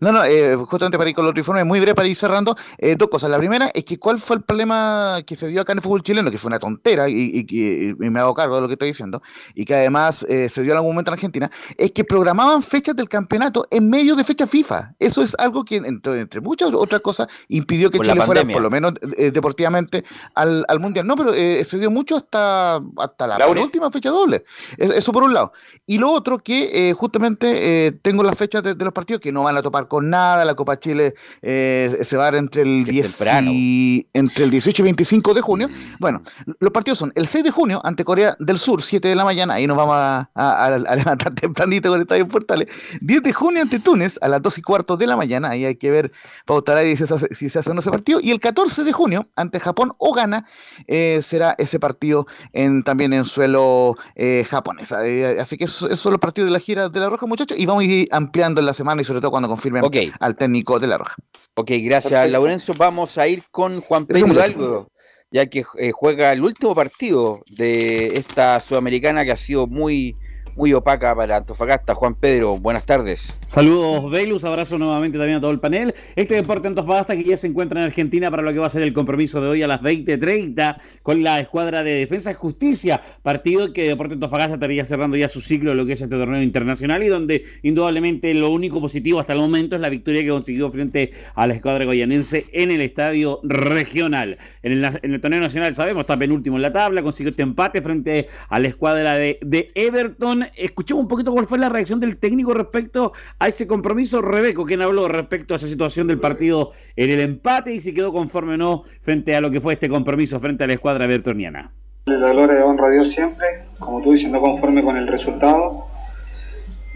No, 0.00 0.12
no, 0.12 0.24
eh, 0.24 0.54
justamente 0.56 0.96
para 0.96 1.10
ir 1.10 1.16
con 1.16 1.24
los 1.24 1.30
otro 1.30 1.40
informe, 1.40 1.64
muy 1.64 1.80
breve 1.80 1.94
para 1.94 2.06
ir 2.08 2.14
cerrando, 2.16 2.56
eh, 2.78 2.94
dos 2.96 3.08
cosas. 3.08 3.30
La 3.30 3.38
primera 3.38 3.70
es 3.74 3.84
que 3.84 3.98
cuál 3.98 4.18
fue 4.20 4.36
el 4.36 4.42
problema 4.42 5.20
que 5.26 5.34
se 5.34 5.48
dio 5.48 5.60
acá 5.60 5.72
en 5.72 5.78
el 5.78 5.82
fútbol 5.82 6.02
chileno, 6.02 6.30
que 6.30 6.38
fue 6.38 6.48
una 6.48 6.58
tontera, 6.58 7.08
y, 7.08 7.44
y- 7.48 7.94
me 7.98 8.20
hago 8.20 8.32
cargo 8.34 8.54
de 8.56 8.60
lo 8.62 8.66
que 8.68 8.74
estoy 8.74 8.88
diciendo, 8.88 9.20
y 9.54 9.64
que 9.64 9.74
además 9.74 10.24
eh, 10.28 10.48
se 10.48 10.62
dio 10.62 10.70
en 10.72 10.76
algún 10.78 10.92
momento 10.92 11.10
en 11.10 11.14
Argentina, 11.14 11.50
es 11.76 11.90
que 11.92 12.04
programaban 12.04 12.62
fechas 12.62 12.94
del 12.94 13.08
campeonato 13.08 13.66
en 13.70 13.90
medio 13.90 14.14
de 14.14 14.22
fecha 14.24 14.46
FIFA. 14.46 14.94
Eso 15.00 15.20
es 15.22 15.34
algo 15.38 15.64
que, 15.64 15.76
entre, 15.76 16.20
entre 16.20 16.40
muchas 16.40 16.72
otras 16.74 17.00
cosas, 17.00 17.26
impidió 17.48 17.90
que 17.90 17.96
Por 17.98 18.06
Chile 18.06 18.24
fuera, 18.26 18.40
por 18.54 18.62
lo 18.62 18.70
menos 18.70 18.92
eh, 19.16 19.30
deportivamente, 19.32 20.04
al, 20.34 20.64
al 20.68 20.78
Mundial. 20.80 21.06
No, 21.06 21.16
pero 21.16 21.32
se 21.32 21.78
dio 21.78 21.90
mucho 21.90 22.16
hasta, 22.16 22.76
hasta 22.98 23.26
la 23.26 23.38
última 23.62 23.90
fecha 23.90 24.10
doble. 24.10 24.44
Es- 24.76 24.90
Eso 24.90 25.12
por 25.12 25.24
un 25.24 25.34
lado. 25.34 25.52
Y 25.86 25.98
lo 25.98 26.12
otro 26.12 26.38
que 26.38 26.94
justamente 26.96 27.98
tengo 28.02 28.22
las 28.22 28.36
fechas 28.38 28.62
de, 28.62 28.74
de 28.74 28.84
los 28.84 28.92
partidos 28.94 29.20
que 29.20 29.32
no 29.32 29.42
van 29.42 29.56
a 29.56 29.62
topar 29.62 29.87
con 29.88 30.10
nada. 30.10 30.44
La 30.44 30.54
Copa 30.54 30.78
Chile 30.78 31.14
eh, 31.42 31.96
se 32.02 32.16
va 32.16 32.24
a 32.24 32.26
dar 32.26 32.34
entre 32.36 32.62
el, 32.62 32.84
10 32.84 33.18
y, 33.52 34.06
entre 34.12 34.44
el 34.44 34.50
18 34.50 34.82
y 34.82 34.84
25 34.84 35.34
de 35.34 35.40
junio. 35.40 35.68
Bueno, 35.98 36.22
los 36.60 36.70
partidos 36.72 36.98
son 36.98 37.12
el 37.14 37.26
6 37.26 37.44
de 37.44 37.50
junio 37.50 37.80
ante 37.84 38.04
Corea 38.04 38.36
del 38.38 38.58
Sur, 38.58 38.82
7 38.82 39.08
de 39.08 39.14
la 39.16 39.24
mañana. 39.24 39.54
Ahí 39.54 39.66
nos 39.66 39.76
vamos 39.76 39.94
a, 39.96 40.30
a- 40.34 40.64
a 40.66 40.96
levantar 40.96 41.34
tempranito 41.34 41.90
con 41.90 42.00
Estadio 42.00 42.28
Portales. 42.28 42.68
10 43.00 43.22
de 43.22 43.32
junio 43.32 43.62
ante 43.62 43.78
Túnez 43.80 44.18
a 44.20 44.28
las 44.28 44.42
2 44.42 44.58
y 44.58 44.62
cuarto 44.62 44.96
de 44.96 45.06
la 45.06 45.16
mañana. 45.16 45.50
Ahí 45.50 45.64
hay 45.64 45.76
que 45.76 45.90
ver, 45.90 46.12
pautar 46.46 46.76
ahí 46.76 46.96
si 46.96 47.06
se 47.06 47.14
hace, 47.14 47.34
si 47.34 47.48
se 47.50 47.58
hace 47.58 47.70
o 47.70 47.74
no 47.74 47.80
ese 47.80 47.90
partido. 47.90 48.20
Y 48.22 48.30
el 48.30 48.40
14 48.40 48.84
de 48.84 48.92
junio 48.92 49.24
ante 49.36 49.58
Japón 49.60 49.92
o 49.98 50.12
Ghana 50.14 50.44
eh, 50.86 51.20
será 51.24 51.54
ese 51.58 51.78
partido 51.80 52.26
en, 52.52 52.82
también 52.84 53.12
en 53.12 53.24
suelo 53.24 53.96
eh, 54.14 54.46
japonés. 54.48 54.92
Así 54.92 55.56
que 55.56 55.64
esos, 55.64 55.98
son 55.98 56.12
los 56.12 56.20
partidos 56.20 56.48
de 56.48 56.52
la 56.52 56.60
gira 56.60 56.88
de 56.88 57.00
la 57.00 57.08
Roja, 57.08 57.26
muchachos. 57.26 57.58
Y 57.58 57.66
vamos 57.66 57.82
a 57.82 57.86
ir 57.86 58.08
ampliando 58.12 58.60
en 58.60 58.66
la 58.66 58.74
semana 58.74 59.00
y 59.02 59.04
sobre 59.04 59.20
todo 59.20 59.30
cuando 59.30 59.48
confirmen 59.80 60.10
Ok. 60.10 60.16
al 60.20 60.36
técnico 60.36 60.78
de 60.78 60.86
la 60.86 60.98
Roja. 60.98 61.16
Ok, 61.54 61.70
gracias 61.82 62.30
Laurencio. 62.30 62.74
Vamos 62.78 63.18
a 63.18 63.26
ir 63.28 63.42
con 63.50 63.80
Juan 63.80 64.06
Pedro. 64.06 64.26
Hidalgo, 64.28 64.90
ya 65.30 65.46
que 65.46 65.64
eh, 65.78 65.90
juega 65.92 66.32
el 66.32 66.42
último 66.42 66.74
partido 66.74 67.42
de 67.56 68.16
esta 68.16 68.60
sudamericana 68.60 69.24
que 69.24 69.32
ha 69.32 69.36
sido 69.36 69.66
muy, 69.66 70.16
muy 70.58 70.72
opaca 70.72 71.14
para 71.14 71.36
Antofagasta. 71.36 71.94
Juan 71.94 72.16
Pedro, 72.16 72.58
buenas 72.58 72.84
tardes. 72.84 73.38
Saludos, 73.46 74.10
Velus. 74.10 74.42
Abrazo 74.42 74.76
nuevamente 74.76 75.16
también 75.16 75.38
a 75.38 75.40
todo 75.40 75.52
el 75.52 75.60
panel. 75.60 75.94
Este 76.16 76.34
deporte 76.34 76.66
Antofagasta 76.66 77.16
que 77.16 77.22
ya 77.22 77.36
se 77.36 77.46
encuentra 77.46 77.80
en 77.80 77.86
Argentina 77.86 78.28
para 78.28 78.42
lo 78.42 78.52
que 78.52 78.58
va 78.58 78.66
a 78.66 78.70
ser 78.70 78.82
el 78.82 78.92
compromiso 78.92 79.40
de 79.40 79.46
hoy 79.46 79.62
a 79.62 79.68
las 79.68 79.80
20:30 79.80 80.80
con 81.04 81.22
la 81.22 81.38
escuadra 81.38 81.84
de 81.84 81.92
Defensa 81.92 82.32
y 82.32 82.34
Justicia. 82.34 83.00
Partido 83.22 83.72
que 83.72 83.86
Deporte 83.86 84.14
Antofagasta 84.14 84.54
estaría 84.54 84.84
cerrando 84.84 85.16
ya 85.16 85.28
su 85.28 85.40
ciclo 85.40 85.70
de 85.70 85.76
lo 85.76 85.86
que 85.86 85.92
es 85.92 86.00
este 86.00 86.16
torneo 86.16 86.42
internacional 86.42 87.04
y 87.04 87.06
donde 87.08 87.44
indudablemente 87.62 88.34
lo 88.34 88.50
único 88.50 88.80
positivo 88.80 89.20
hasta 89.20 89.34
el 89.34 89.38
momento 89.38 89.76
es 89.76 89.80
la 89.80 89.90
victoria 89.90 90.22
que 90.22 90.30
consiguió 90.30 90.72
frente 90.72 91.12
a 91.36 91.46
la 91.46 91.54
escuadra 91.54 91.84
goyanense 91.84 92.46
en 92.52 92.72
el 92.72 92.80
estadio 92.80 93.38
regional. 93.44 94.38
En 94.64 94.84
el, 94.84 95.20
torneo 95.20 95.40
nacional 95.40 95.72
sabemos, 95.72 96.00
está 96.00 96.16
penúltimo 96.16 96.56
en 96.56 96.62
la 96.62 96.72
tabla, 96.72 97.00
consiguió 97.04 97.30
este 97.30 97.42
empate 97.42 97.80
frente 97.80 98.26
a 98.48 98.58
la 98.58 98.66
escuadra 98.66 99.14
de 99.14 99.38
Everton. 99.76 100.47
Escuchemos 100.56 101.02
un 101.02 101.08
poquito 101.08 101.32
cuál 101.32 101.46
fue 101.46 101.58
la 101.58 101.68
reacción 101.68 102.00
del 102.00 102.16
técnico 102.18 102.54
respecto 102.54 103.12
a 103.38 103.48
ese 103.48 103.66
compromiso. 103.66 104.22
Rebeco, 104.22 104.64
quien 104.64 104.82
habló 104.82 105.08
respecto 105.08 105.54
a 105.54 105.56
esa 105.56 105.68
situación 105.68 106.06
del 106.06 106.18
partido 106.18 106.72
en 106.96 107.10
el 107.10 107.20
empate 107.20 107.74
y 107.74 107.80
si 107.80 107.94
quedó 107.94 108.12
conforme 108.12 108.54
o 108.54 108.56
no 108.56 108.84
frente 109.02 109.34
a 109.34 109.40
lo 109.40 109.50
que 109.50 109.60
fue 109.60 109.74
este 109.74 109.88
compromiso 109.88 110.40
frente 110.40 110.64
a 110.64 110.66
la 110.66 110.74
escuadra 110.74 111.04
evertoniana. 111.04 111.72
La 112.06 112.32
gloria 112.32 112.60
y 112.60 112.62
honra 112.62 112.86
a 112.86 112.90
Dios 112.90 113.10
siempre, 113.10 113.46
como 113.78 114.00
tú 114.02 114.12
dices, 114.12 114.30
no 114.30 114.40
conforme 114.40 114.82
con 114.82 114.96
el 114.96 115.06
resultado. 115.06 115.86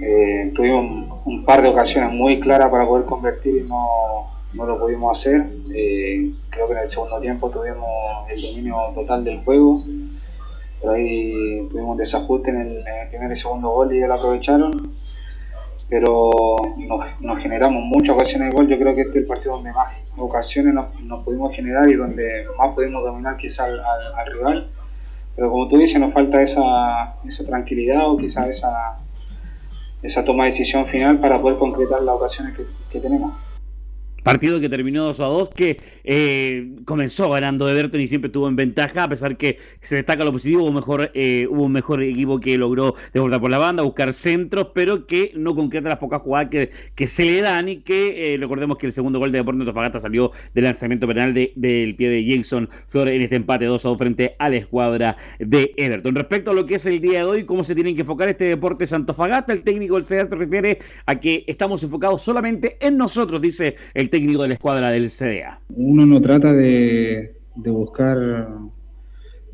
Eh, 0.01 0.51
tuvimos 0.57 0.99
un, 1.27 1.35
un 1.35 1.45
par 1.45 1.63
de 1.63 1.69
ocasiones 1.69 2.15
muy 2.15 2.41
claras 2.41 2.71
para 2.71 2.87
poder 2.87 3.05
convertir 3.07 3.63
y 3.65 3.69
no, 3.69 3.87
no 4.55 4.67
lo 4.67 4.79
pudimos 4.79 5.19
hacer. 5.19 5.47
Eh, 5.75 6.31
creo 6.51 6.67
que 6.67 6.73
en 6.75 6.79
el 6.81 6.89
segundo 6.89 7.21
tiempo 7.21 7.51
tuvimos 7.51 7.87
el 8.31 8.41
dominio 8.41 8.77
total 8.95 9.25
del 9.25 9.45
juego. 9.45 9.77
Por 10.83 10.95
ahí 10.95 11.69
tuvimos 11.71 11.93
un 11.93 11.97
desajuste 11.97 12.51
en 12.51 12.61
el, 12.63 12.77
en 12.77 13.09
primer 13.11 13.33
y 13.33 13.37
segundo 13.37 13.71
gol 13.71 13.95
y 13.95 13.99
ellos 13.99 14.09
lo 14.09 14.15
aprovecharon. 14.15 14.93
Pero 15.89 16.31
nos, 17.21 17.39
generamos 17.43 17.83
muchas 17.85 18.15
ocasiones 18.17 18.51
de 18.51 18.57
gol. 18.57 18.67
Yo 18.69 18.79
creo 18.79 18.95
que 18.95 19.03
este 19.03 19.19
es 19.19 19.23
el 19.25 19.27
partido 19.29 19.55
donde 19.57 19.73
más 19.73 19.89
ocasiones 20.17 20.75
nos, 20.75 21.25
pudimos 21.25 21.55
generar 21.55 21.89
y 21.89 21.95
donde 21.95 22.47
más 22.59 22.75
pudimos 22.75 23.03
dominar 23.05 23.37
quizás 23.37 23.61
al, 23.69 23.79
al- 23.79 24.15
al 24.27 24.33
rival. 24.33 24.67
Pero 25.37 25.51
como 25.51 25.69
tú 25.69 25.77
dices, 25.79 26.01
nos 26.01 26.13
falta 26.13 26.43
esa, 26.43 27.15
esa 27.27 27.45
tranquilidad 27.47 28.09
o 28.11 28.17
quizás 28.17 28.49
esa, 28.49 28.99
esa 30.03 30.25
toma 30.25 30.45
de 30.45 30.51
decisión 30.51 30.87
final 30.87 31.19
para 31.19 31.41
poder 31.41 31.59
concretar 31.59 32.03
las 32.03 32.15
ocasiones 32.17 32.59
que 32.91 33.01
tenemos. 33.01 33.33
Partido 34.23 34.61
que 34.61 34.69
terminó 34.69 35.05
2 35.05 35.21
a 35.21 35.25
2, 35.25 35.49
que 35.51 35.81
eh, 36.05 36.77
comenzó 36.85 37.29
ganando 37.31 37.69
Everton 37.69 38.01
y 38.01 38.07
siempre 38.09 38.29
estuvo 38.29 38.47
en 38.49 38.55
ventaja, 38.57 39.05
a 39.05 39.09
pesar 39.09 39.37
que 39.37 39.59
se 39.81 39.97
destaca 39.97 40.25
lo 40.25 40.31
positivo, 40.33 40.63
hubo, 40.63 40.73
mejor, 40.73 41.11
eh, 41.15 41.47
hubo 41.51 41.65
un 41.65 41.73
mejor 41.73 42.03
equipo 42.03 42.39
que 42.39 42.57
logró 42.57 42.95
desbordar 43.13 43.41
por 43.41 43.51
la 43.51 43.59
banda, 43.59 43.83
buscar 43.83 44.13
centros, 44.13 44.69
pero 44.75 45.07
que 45.07 45.33
no 45.35 45.55
concreta 45.57 45.89
las 45.89 45.99
pocas 45.99 46.23
jugadas 46.23 46.51
que, 46.51 46.71
que 46.95 47.07
se 47.09 47.25
le 47.25 47.41
dan 47.41 47.69
y 47.69 47.79
que 47.79 48.35
eh, 48.35 48.37
recordemos 48.39 48.79
que 48.79 48.87
el 48.87 48.93
segundo 48.93 49.19
gol 49.19 49.33
de 49.33 49.39
Deportes 49.39 49.61
Antofagasta 49.63 49.99
salió 50.01 50.31
del 50.55 50.65
lanzamiento 50.65 51.09
penal 51.09 51.35
de- 51.35 51.53
del 51.57 51.97
pie 51.97 52.09
de 52.09 52.25
Jason 52.37 52.69
Flores 52.89 53.15
en 53.15 53.23
este 53.23 53.37
empate 53.37 53.65
2 53.65 53.85
a 53.85 53.89
2 53.89 53.99
frente 53.99 54.37
a 54.39 54.49
la 54.49 54.57
escuadra 54.57 55.17
de 55.41 55.73
Everton. 55.77 56.15
Respecto 56.15 56.53
a 56.53 56.55
lo 56.55 56.65
que 56.67 56.77
es 56.77 56.87
el 56.87 57.01
día 57.01 57.19
de 57.19 57.25
hoy, 57.25 57.45
cómo 57.45 57.65
se 57.65 57.75
tienen 57.75 57.95
que 57.97 58.03
enfocar 58.03 58.29
este 58.29 58.45
Deportes 58.45 58.93
Antofagasta, 58.93 59.53
el 59.53 59.63
técnico 59.63 59.97
del 59.97 60.05
CDA 60.05 60.27
se 60.27 60.37
refiere 60.37 60.79
a 61.07 61.19
que 61.19 61.45
estamos 61.49 61.83
enfocados 61.83 62.23
solamente 62.23 62.77
en 62.81 62.97
nosotros, 62.97 63.41
dice 63.43 63.75
el 63.95 64.11
técnico 64.13 64.43
de 64.43 64.49
la 64.49 64.55
escuadra 64.55 64.91
del 64.91 65.09
CDA. 65.09 65.59
uno 65.75 66.05
no 66.05 66.21
trata 66.21 66.53
de, 66.53 67.33
buscar 67.57 68.47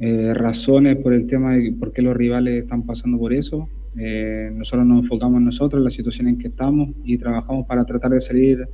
eh, 0.00 0.34
razones 0.34 0.96
por 0.96 1.12
el 1.12 1.28
tema 1.28 1.54
de 1.54 1.72
por 1.78 1.92
qué 1.92 2.02
los 2.02 2.16
rivales 2.16 2.64
están 2.64 2.84
pasando 2.84 3.18
por 3.18 3.32
eso. 3.32 3.68
Eh, 3.96 4.50
nosotros 4.52 4.84
nos 4.84 5.04
enfocamos 5.04 5.38
en 5.38 5.44
nosotros, 5.44 5.78
en 5.78 5.84
la 5.84 5.92
situación 5.92 6.26
en 6.26 6.38
que 6.38 6.48
estamos 6.48 6.88
y 7.04 7.18
trabajamos 7.18 7.68
para 7.68 7.84
tratar 7.84 8.10
de 8.10 8.20
salir 8.20 8.68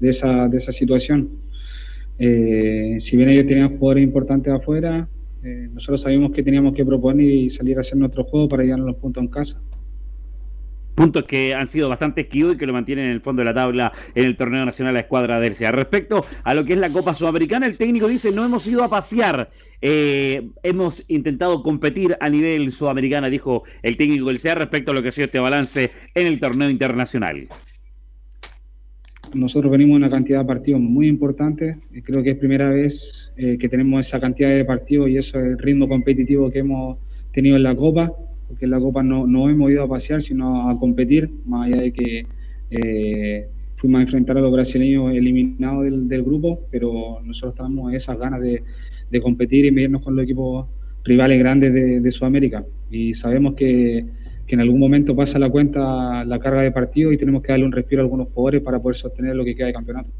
de, 0.00 0.10
esa, 0.10 0.48
de 0.48 0.56
esa 0.56 0.72
situación. 0.72 1.28
Eh, 2.18 2.96
si 2.98 3.16
bien 3.16 3.28
ellos 3.28 3.46
tenían 3.46 3.78
jugadores 3.78 4.02
importantes 4.02 4.52
afuera, 4.52 5.08
nosotros 5.72 6.02
sabíamos 6.02 6.32
que 6.32 6.42
teníamos 6.42 6.74
que 6.74 6.84
proponer 6.84 7.30
y 7.30 7.48
salir 7.48 7.78
a 7.78 7.82
hacer 7.82 7.96
nuestro 7.96 8.24
juego 8.24 8.48
para 8.48 8.64
llegar 8.64 8.80
a 8.80 8.82
los 8.82 8.96
puntos 8.96 9.22
en 9.22 9.28
casa 9.28 9.62
puntos 10.98 11.22
que 11.22 11.54
han 11.54 11.68
sido 11.68 11.88
bastante 11.88 12.22
esquivos 12.22 12.56
y 12.56 12.58
que 12.58 12.66
lo 12.66 12.72
mantienen 12.72 13.04
en 13.04 13.12
el 13.12 13.20
fondo 13.20 13.40
de 13.40 13.46
la 13.46 13.54
tabla 13.54 13.92
en 14.16 14.24
el 14.24 14.36
torneo 14.36 14.64
nacional 14.64 14.94
la 14.94 15.00
escuadra 15.00 15.38
de 15.38 15.50
RCA. 15.50 15.70
Respecto 15.70 16.22
a 16.42 16.54
lo 16.54 16.64
que 16.64 16.72
es 16.72 16.78
la 16.80 16.90
Copa 16.90 17.14
Sudamericana, 17.14 17.66
el 17.66 17.78
técnico 17.78 18.08
dice 18.08 18.32
no 18.32 18.44
hemos 18.44 18.66
ido 18.66 18.82
a 18.82 18.88
pasear, 18.88 19.48
eh, 19.80 20.48
hemos 20.64 21.04
intentado 21.06 21.62
competir 21.62 22.16
a 22.18 22.28
nivel 22.28 22.72
sudamericana, 22.72 23.30
dijo 23.30 23.62
el 23.84 23.96
técnico 23.96 24.26
del 24.26 24.40
CEA 24.40 24.56
respecto 24.56 24.90
a 24.90 24.94
lo 24.94 25.00
que 25.00 25.08
ha 25.08 25.12
sido 25.12 25.26
este 25.26 25.38
balance 25.38 25.92
en 26.16 26.26
el 26.26 26.40
torneo 26.40 26.68
internacional. 26.68 27.46
Nosotros 29.34 29.70
venimos 29.70 29.98
en 29.98 30.02
una 30.02 30.10
cantidad 30.10 30.40
de 30.40 30.46
partidos 30.46 30.80
muy 30.80 31.06
importantes 31.06 31.78
y 31.92 32.02
creo 32.02 32.24
que 32.24 32.30
es 32.30 32.38
primera 32.38 32.70
vez 32.70 33.30
eh, 33.36 33.56
que 33.60 33.68
tenemos 33.68 34.04
esa 34.04 34.18
cantidad 34.18 34.48
de 34.48 34.64
partidos 34.64 35.08
y 35.10 35.18
eso 35.18 35.38
es 35.38 35.44
el 35.44 35.58
ritmo 35.58 35.86
competitivo 35.86 36.50
que 36.50 36.58
hemos 36.58 36.98
tenido 37.32 37.54
en 37.54 37.62
la 37.62 37.76
Copa 37.76 38.10
porque 38.48 38.64
en 38.64 38.70
la 38.70 38.80
Copa 38.80 39.02
no, 39.02 39.26
no 39.26 39.48
hemos 39.50 39.70
ido 39.70 39.82
a 39.82 39.86
pasear, 39.86 40.22
sino 40.22 40.68
a 40.68 40.78
competir, 40.78 41.30
más 41.44 41.66
allá 41.66 41.82
de 41.82 41.92
que 41.92 42.26
eh, 42.70 43.46
fuimos 43.76 44.00
a 44.00 44.02
enfrentar 44.02 44.38
a 44.38 44.40
los 44.40 44.50
brasileños 44.50 45.12
eliminados 45.12 45.84
del, 46.08 46.22
grupo, 46.22 46.60
pero 46.70 47.20
nosotros 47.24 47.54
tenemos 47.54 47.92
esas 47.92 48.18
ganas 48.18 48.40
de, 48.40 48.62
de, 49.10 49.20
competir 49.20 49.66
y 49.66 49.70
medirnos 49.70 50.02
con 50.02 50.16
los 50.16 50.24
equipos 50.24 50.66
rivales 51.04 51.38
grandes 51.38 51.72
de, 51.72 52.00
de 52.00 52.10
Sudamérica. 52.10 52.64
Y 52.90 53.14
sabemos 53.14 53.54
que, 53.54 54.06
que, 54.46 54.54
en 54.54 54.60
algún 54.60 54.80
momento 54.80 55.14
pasa 55.14 55.38
la 55.38 55.50
cuenta 55.50 56.24
la 56.24 56.38
carga 56.38 56.62
de 56.62 56.72
partido 56.72 57.12
y 57.12 57.18
tenemos 57.18 57.42
que 57.42 57.52
darle 57.52 57.66
un 57.66 57.72
respiro 57.72 58.00
a 58.00 58.04
algunos 58.04 58.28
jugadores 58.28 58.62
para 58.62 58.80
poder 58.80 58.96
sostener 58.96 59.36
lo 59.36 59.44
que 59.44 59.54
queda 59.54 59.66
de 59.66 59.74
campeonato. 59.74 60.10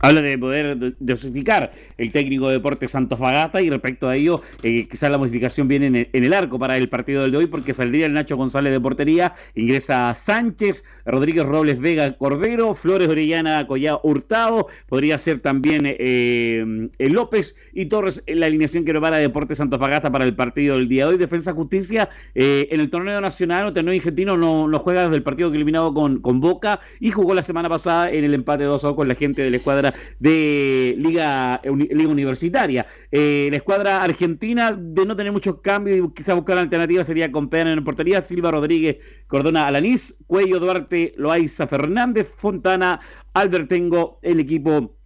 Habla 0.00 0.22
de 0.22 0.38
poder 0.38 0.96
dosificar 0.98 1.72
el 1.98 2.10
técnico 2.10 2.48
de 2.48 2.54
Deportes 2.54 2.90
Santos 2.90 3.18
Fagata 3.18 3.60
y 3.60 3.68
respecto 3.68 4.08
a 4.08 4.16
ello, 4.16 4.42
eh, 4.62 4.88
quizás 4.88 5.10
la 5.10 5.18
modificación 5.18 5.68
viene 5.68 6.08
en 6.12 6.24
el, 6.24 6.32
arco 6.32 6.58
para 6.58 6.76
el 6.76 6.88
partido 6.88 7.22
del 7.22 7.32
de 7.32 7.38
hoy 7.38 7.46
porque 7.46 7.74
saldría 7.74 8.06
el 8.06 8.14
Nacho 8.14 8.36
González 8.36 8.72
de 8.72 8.80
portería, 8.80 9.34
ingresa 9.54 10.14
Sánchez, 10.14 10.84
Rodríguez 11.10 11.44
Robles 11.44 11.78
Vega 11.78 12.16
Cordero, 12.16 12.74
Flores 12.74 13.08
Orellana 13.08 13.66
Collado 13.66 14.00
Hurtado, 14.02 14.66
podría 14.88 15.18
ser 15.18 15.40
también 15.40 15.82
eh, 15.84 16.90
López 16.98 17.56
y 17.72 17.86
Torres 17.86 18.22
en 18.26 18.40
la 18.40 18.46
alineación 18.46 18.84
que 18.84 18.92
prepara 18.92 19.18
Deportes 19.18 19.58
Santos 19.58 19.78
Fagata 19.78 20.10
para 20.10 20.24
el 20.24 20.34
partido 20.34 20.76
del 20.76 20.88
día 20.88 21.06
de 21.06 21.12
hoy. 21.12 21.18
Defensa 21.18 21.52
Justicia 21.52 22.08
eh, 22.34 22.68
en 22.70 22.80
el 22.80 22.90
torneo 22.90 23.20
nacional, 23.20 23.66
o 23.66 23.72
torneo 23.72 23.94
argentino 23.94 24.36
no, 24.36 24.66
no 24.66 24.78
juega 24.80 25.04
desde 25.04 25.16
el 25.16 25.22
partido 25.22 25.50
que 25.50 25.56
eliminado 25.56 25.94
con, 25.94 26.20
con 26.20 26.40
Boca 26.40 26.80
y 26.98 27.10
jugó 27.10 27.34
la 27.34 27.42
semana 27.42 27.68
pasada 27.68 28.10
en 28.10 28.24
el 28.24 28.34
empate 28.34 28.64
2 28.64 28.80
2 28.82 28.94
con 28.94 29.08
la 29.08 29.14
gente 29.14 29.42
de 29.42 29.50
la 29.50 29.56
escuadra 29.56 29.94
de 30.18 30.94
Liga, 30.98 31.60
Liga 31.64 32.10
Universitaria. 32.10 32.86
Eh, 33.12 33.48
la 33.50 33.56
escuadra 33.56 34.02
argentina, 34.02 34.72
de 34.72 35.04
no 35.04 35.16
tener 35.16 35.32
muchos 35.32 35.60
cambios 35.60 35.98
y 35.98 36.14
quizás 36.14 36.36
buscar 36.36 36.58
alternativas, 36.58 37.06
sería 37.06 37.32
con 37.32 37.48
Pedro 37.48 37.70
en 37.70 37.84
portería, 37.84 38.22
Silva 38.22 38.52
Rodríguez, 38.52 38.98
Cordona 39.26 39.66
Alanís, 39.66 40.22
Cuello 40.26 40.60
Duarte, 40.60 41.14
Loaiza 41.16 41.66
Fernández, 41.66 42.32
Fontana, 42.32 43.00
Albertengo, 43.34 44.20
el 44.22 44.38
equipo 44.40 44.99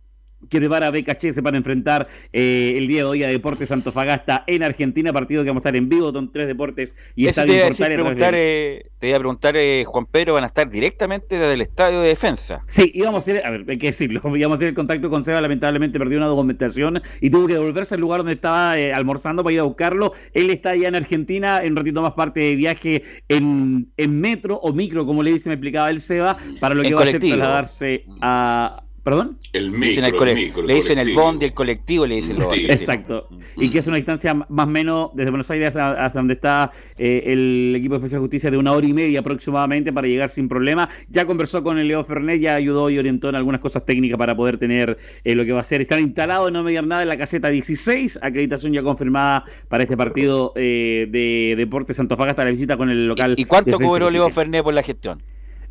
que 0.49 0.59
prepara 0.59 0.91
BKHS 0.91 1.41
para 1.43 1.57
enfrentar 1.57 2.09
eh, 2.33 2.75
el 2.77 2.87
día 2.89 2.99
de 2.99 3.05
hoy 3.05 3.23
a 3.25 3.29
Deportes 3.29 3.71
Antofagasta 3.71 4.45
en 4.47 4.63
Argentina, 4.63 5.13
partido 5.13 5.43
que 5.43 5.51
vamos 5.51 5.65
a 5.65 5.69
estar 5.69 5.77
en 5.77 5.89
vivo 5.89 6.13
con 6.13 6.33
tres 6.33 6.47
deportes 6.47 6.97
y 7.15 7.27
Eso 7.27 7.45
te, 7.45 7.57
iba 7.57 7.87
preguntar, 7.87 8.35
eh, 8.37 8.87
te 8.99 9.09
iba 9.09 9.17
a 9.17 9.21
preguntar, 9.21 9.57
eh, 9.57 9.85
Juan 9.87 10.07
Pedro, 10.07 10.35
van 10.35 10.45
a 10.45 10.49
estar 10.49 10.69
directamente 10.69 11.39
desde 11.39 11.55
el 11.55 11.61
estadio 11.61 12.01
de 12.01 12.09
defensa. 12.09 12.63
Sí, 12.67 12.91
íbamos 12.95 13.17
a 13.17 13.19
hacer, 13.19 13.47
a 13.47 13.51
ver, 13.51 13.65
hay 13.69 13.79
que 13.79 13.89
decirlo, 13.89 14.21
íbamos 14.37 14.57
a 14.57 14.59
hacer 14.59 14.69
el 14.69 14.75
contacto 14.75 15.11
con 15.11 15.25
Seba, 15.25 15.41
lamentablemente 15.41 15.99
perdió 15.99 16.19
una 16.19 16.27
documentación 16.27 17.03
y 17.21 17.31
tuvo 17.31 17.47
que 17.47 17.55
devolverse 17.55 17.95
al 17.95 18.01
lugar 18.01 18.21
donde 18.21 18.35
estaba 18.35 18.73
almorzando 18.73 19.43
para 19.43 19.55
ir 19.55 19.61
a 19.61 19.65
buscarlo. 19.65 20.13
Él 20.33 20.51
está 20.51 20.71
allá 20.71 20.89
en 20.89 20.95
Argentina, 20.95 21.63
en 21.63 21.73
un 21.73 21.77
ratito 21.77 22.03
más 22.03 22.13
parte 22.13 22.41
de 22.41 22.55
viaje 22.55 23.03
en, 23.29 23.93
en 23.97 24.21
metro 24.21 24.57
o 24.57 24.73
micro, 24.73 25.07
como 25.07 25.23
le 25.23 25.33
dice, 25.33 25.49
me 25.49 25.55
explicaba 25.55 25.91
el 25.91 26.01
Seba, 26.01 26.37
para 26.61 26.75
lo 26.75 26.83
que 26.83 26.95
va 26.95 27.03
a 27.03 27.07
ser 27.07 27.21
trasladarse 27.21 28.05
a 28.21 28.83
¿Perdón? 29.05 29.37
El 29.53 29.71
micro, 29.71 30.25
Le 30.63 30.75
dicen 30.77 30.99
el 30.99 31.15
bond 31.15 31.43
y 31.43 31.45
el 31.45 31.53
colectivo, 31.53 32.07
le 32.07 32.17
dicen 32.17 32.39
los 32.39 32.51
Exacto. 32.57 33.29
Y 33.55 33.71
que 33.71 33.81
es 33.81 33.87
una 33.87 33.97
distancia 33.97 34.33
más 34.33 34.67
o 34.67 34.71
menos 34.71 35.11
desde 35.13 35.31
Buenos 35.31 35.51
Aires 35.51 35.77
hasta, 35.77 36.19
donde 36.19 36.33
está 36.33 36.73
eh, 36.97 37.25
el 37.27 37.75
equipo 37.77 37.95
de 37.95 37.99
Defensa 37.99 38.17
de 38.17 38.21
Justicia 38.21 38.51
de 38.51 38.57
una 38.57 38.73
hora 38.73 38.87
y 38.87 38.95
media 38.95 39.21
aproximadamente 39.21 39.93
para 39.93 40.09
llegar 40.09 40.31
sin 40.31 40.49
problema. 40.49 40.89
Ya 41.11 41.27
conversó 41.27 41.63
con 41.63 41.79
el 41.79 41.87
Leo 41.87 42.03
Fernet, 42.03 42.41
ya 42.41 42.55
ayudó 42.55 42.89
y 42.89 42.99
orientó 42.99 43.29
en 43.29 43.35
algunas 43.35 43.61
cosas 43.61 43.85
técnicas 43.85 44.17
para 44.17 44.35
poder 44.35 44.57
tener 44.57 44.97
eh, 45.23 45.35
lo 45.35 45.45
que 45.45 45.53
va 45.53 45.61
a 45.61 45.65
ser. 45.65 45.83
Están 45.83 46.01
instalados, 46.01 46.51
no 46.51 46.63
mediar 46.63 46.87
nada 46.87 47.03
en 47.03 47.09
la 47.09 47.19
caseta 47.19 47.51
16, 47.51 48.21
acreditación 48.23 48.73
ya 48.73 48.83
confirmada 48.83 49.45
para 49.69 49.83
este 49.83 49.99
partido 49.99 50.55
eh, 50.57 51.09
de 51.11 51.57
Deportes 51.59 51.99
Santofagasta, 51.99 52.43
la 52.43 52.51
visita 52.53 52.79
con 52.79 52.89
el 52.89 53.07
local. 53.07 53.35
¿Y 53.37 53.45
cuánto 53.45 53.79
cobró 53.79 54.09
Leo 54.09 54.31
Fernet 54.31 54.63
por 54.63 54.73
la 54.73 54.83
gestión? 54.83 55.23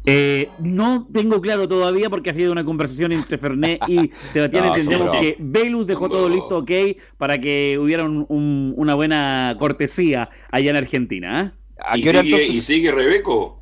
Eh, 0.05 0.49
no 0.59 1.07
tengo 1.13 1.39
claro 1.39 1.67
todavía 1.67 2.09
porque 2.09 2.29
ha 2.29 2.33
sido 2.33 2.51
una 2.51 2.65
conversación 2.65 3.13
entre 3.13 3.37
Fernet 3.37 3.79
y 3.87 4.11
Sebastián. 4.31 4.65
Entendemos 4.65 5.17
que 5.17 5.37
Velus 5.39 5.87
dejó 5.87 6.09
todo 6.09 6.27
listo 6.29 6.59
ok 6.59 6.71
para 7.17 7.39
que 7.39 7.77
hubiera 7.79 8.03
una 8.05 8.95
buena 8.95 9.55
cortesía 9.59 10.29
allá 10.51 10.71
en 10.71 10.75
Argentina. 10.75 11.55
¿eh? 11.57 11.63
¿Y, 11.95 12.05
sigue, 12.05 12.47
¿Y 12.47 12.61
sigue 12.61 12.91
Rebeco? 12.91 13.61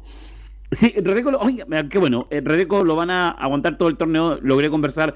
Sí, 0.73 0.93
Redeco, 0.95 1.31
oye, 1.37 1.65
qué 1.89 1.99
bueno, 1.99 2.27
eh, 2.31 2.39
Redeco 2.39 2.85
lo 2.85 2.95
van 2.95 3.09
a 3.09 3.31
aguantar 3.31 3.77
todo 3.77 3.89
el 3.89 3.97
torneo. 3.97 4.39
Logré 4.41 4.69
conversar 4.69 5.13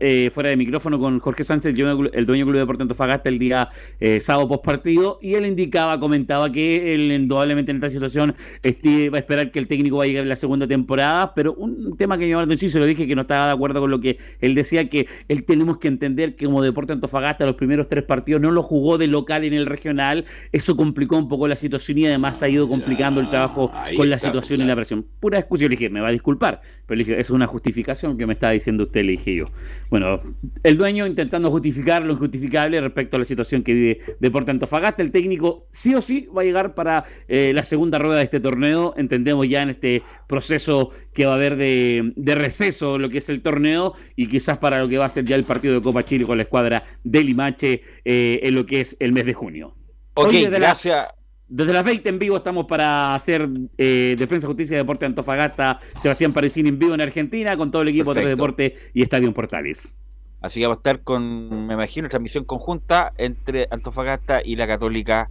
eh, 0.00 0.30
fuera 0.34 0.50
de 0.50 0.56
micrófono 0.56 0.98
con 0.98 1.20
Jorge 1.20 1.44
Sánchez, 1.44 1.76
el 1.76 1.76
dueño, 1.76 2.10
del 2.10 2.24
Club 2.26 2.52
de 2.54 2.58
Deportes 2.58 2.82
Antofagasta, 2.82 3.28
el 3.28 3.38
día 3.38 3.68
eh, 4.00 4.18
sábado 4.18 4.48
post 4.48 4.64
partido, 4.64 5.20
y 5.22 5.34
él 5.34 5.46
indicaba, 5.46 6.00
comentaba 6.00 6.50
que 6.50 6.92
él 6.92 7.12
indudablemente 7.12 7.70
en 7.70 7.76
esta 7.76 7.88
situación 7.88 8.34
este, 8.64 9.08
va 9.08 9.18
a 9.18 9.20
esperar 9.20 9.52
que 9.52 9.60
el 9.60 9.68
técnico 9.68 9.98
vaya 9.98 10.08
a 10.08 10.10
llegar 10.10 10.22
en 10.24 10.28
la 10.28 10.34
segunda 10.34 10.66
temporada, 10.66 11.34
pero 11.36 11.52
un 11.52 11.96
tema 11.96 12.18
que 12.18 12.28
yo 12.28 12.44
sí 12.56 12.68
se 12.68 12.80
lo 12.80 12.84
dije 12.84 13.06
que 13.06 13.14
no 13.14 13.22
estaba 13.22 13.46
de 13.46 13.52
acuerdo 13.52 13.78
con 13.78 13.92
lo 13.92 14.00
que 14.00 14.18
él 14.40 14.56
decía, 14.56 14.90
que 14.90 15.06
él 15.28 15.44
tenemos 15.44 15.78
que 15.78 15.86
entender 15.86 16.34
que 16.34 16.46
como 16.46 16.62
Deporte 16.62 16.94
Antofagasta 16.94 17.46
los 17.46 17.54
primeros 17.54 17.88
tres 17.88 18.02
partidos 18.02 18.42
no 18.42 18.50
lo 18.50 18.64
jugó 18.64 18.98
de 18.98 19.06
local 19.06 19.44
en 19.44 19.54
el 19.54 19.66
regional, 19.66 20.24
eso 20.50 20.76
complicó 20.76 21.16
un 21.16 21.28
poco 21.28 21.46
la 21.46 21.54
situación 21.54 21.98
y 21.98 22.06
además 22.06 22.42
ha 22.42 22.48
ido 22.48 22.68
complicando 22.68 23.20
el 23.20 23.30
trabajo 23.30 23.70
con 23.96 24.10
la 24.10 24.18
situación 24.18 24.62
y 24.62 24.64
la 24.64 24.74
presión 24.74 24.95
pura 25.02 25.38
excusa. 25.38 25.62
Yo 25.62 25.68
le 25.68 25.76
dije, 25.76 25.90
me 25.90 26.00
va 26.00 26.08
a 26.08 26.12
disculpar, 26.12 26.60
pero 26.86 26.98
le 26.98 27.04
dije, 27.04 27.20
es 27.20 27.30
una 27.30 27.46
justificación 27.46 28.16
que 28.16 28.26
me 28.26 28.34
está 28.34 28.50
diciendo 28.50 28.84
usted, 28.84 29.04
le 29.04 29.12
dije 29.12 29.32
yo. 29.34 29.44
Bueno, 29.90 30.20
el 30.62 30.76
dueño 30.76 31.06
intentando 31.06 31.50
justificar 31.50 32.04
lo 32.04 32.12
injustificable 32.14 32.80
respecto 32.80 33.16
a 33.16 33.18
la 33.18 33.24
situación 33.24 33.62
que 33.62 33.72
vive 33.72 34.00
Deporte 34.20 34.50
Antofagasta. 34.50 35.02
El 35.02 35.10
técnico 35.10 35.66
sí 35.70 35.94
o 35.94 36.00
sí 36.00 36.28
va 36.36 36.42
a 36.42 36.44
llegar 36.44 36.74
para 36.74 37.04
eh, 37.28 37.52
la 37.54 37.64
segunda 37.64 37.98
rueda 37.98 38.18
de 38.18 38.24
este 38.24 38.40
torneo. 38.40 38.94
Entendemos 38.96 39.48
ya 39.48 39.62
en 39.62 39.70
este 39.70 40.02
proceso 40.28 40.90
que 41.12 41.26
va 41.26 41.32
a 41.32 41.36
haber 41.36 41.56
de, 41.56 42.12
receso 42.34 42.98
lo 42.98 43.08
que 43.08 43.18
es 43.18 43.28
el 43.28 43.42
torneo 43.42 43.94
y 44.16 44.28
quizás 44.28 44.58
para 44.58 44.78
lo 44.78 44.88
que 44.88 44.98
va 44.98 45.06
a 45.06 45.08
ser 45.08 45.24
ya 45.24 45.36
el 45.36 45.44
partido 45.44 45.74
de 45.74 45.82
Copa 45.82 46.04
Chile 46.04 46.24
con 46.24 46.36
la 46.36 46.42
escuadra 46.44 46.84
de 47.04 47.24
Limache 47.24 47.82
eh, 48.04 48.40
en 48.42 48.54
lo 48.54 48.66
que 48.66 48.82
es 48.82 48.96
el 49.00 49.12
mes 49.12 49.26
de 49.26 49.34
junio. 49.34 49.74
Ok, 50.14 50.32
gracias. 50.50 51.15
Desde 51.48 51.72
las 51.72 51.84
20 51.84 52.08
en 52.08 52.18
vivo 52.18 52.36
estamos 52.38 52.66
para 52.66 53.14
hacer 53.14 53.48
eh, 53.78 54.16
Defensa, 54.18 54.48
Justicia 54.48 54.74
y 54.74 54.78
Deporte 54.78 55.04
Antofagasta, 55.04 55.78
Sebastián 56.02 56.32
Parecini 56.32 56.70
en 56.70 56.78
vivo 56.78 56.94
en 56.94 57.00
Argentina, 57.00 57.56
con 57.56 57.70
todo 57.70 57.82
el 57.82 57.88
equipo 57.88 58.12
de 58.14 58.26
Deporte 58.26 58.74
y 58.92 59.02
Estadio 59.02 59.32
Portales. 59.32 59.94
Así 60.40 60.60
que 60.60 60.66
va 60.66 60.74
a 60.74 60.76
estar 60.76 61.02
con, 61.02 61.66
me 61.66 61.74
imagino, 61.74 62.08
transmisión 62.08 62.44
conjunta 62.44 63.12
entre 63.16 63.68
Antofagasta 63.70 64.42
y 64.44 64.56
la 64.56 64.66
Católica 64.66 65.30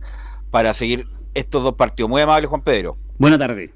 para 0.51 0.73
seguir 0.73 1.05
estos 1.33 1.63
dos 1.63 1.75
partidos. 1.75 2.09
Muy 2.09 2.21
amable, 2.21 2.47
Juan 2.47 2.63
Pedro. 2.63 2.97
Buenas 3.17 3.39
tardes. 3.39 3.71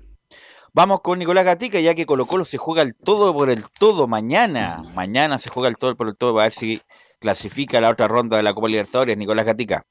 Vamos 0.73 1.01
con 1.01 1.19
Nicolás 1.19 1.43
Gatica, 1.43 1.81
ya 1.81 1.93
que 1.93 2.05
Colo 2.05 2.25
Colo 2.25 2.45
se 2.45 2.57
juega 2.57 2.83
el 2.83 2.95
todo 2.95 3.33
por 3.33 3.49
el 3.49 3.63
todo 3.79 4.07
mañana. 4.07 4.81
Mañana 4.95 5.39
se 5.39 5.49
juega 5.49 5.67
el 5.67 5.77
todo 5.77 5.95
por 5.97 6.07
el 6.07 6.15
todo 6.15 6.33
para 6.33 6.45
ver 6.45 6.53
si 6.53 6.81
clasifica 7.19 7.81
la 7.81 7.89
otra 7.89 8.07
ronda 8.07 8.37
de 8.37 8.43
la 8.43 8.53
Copa 8.53 8.69
Libertadores. 8.69 9.17
Nicolás 9.17 9.45
Gatica. 9.45 9.85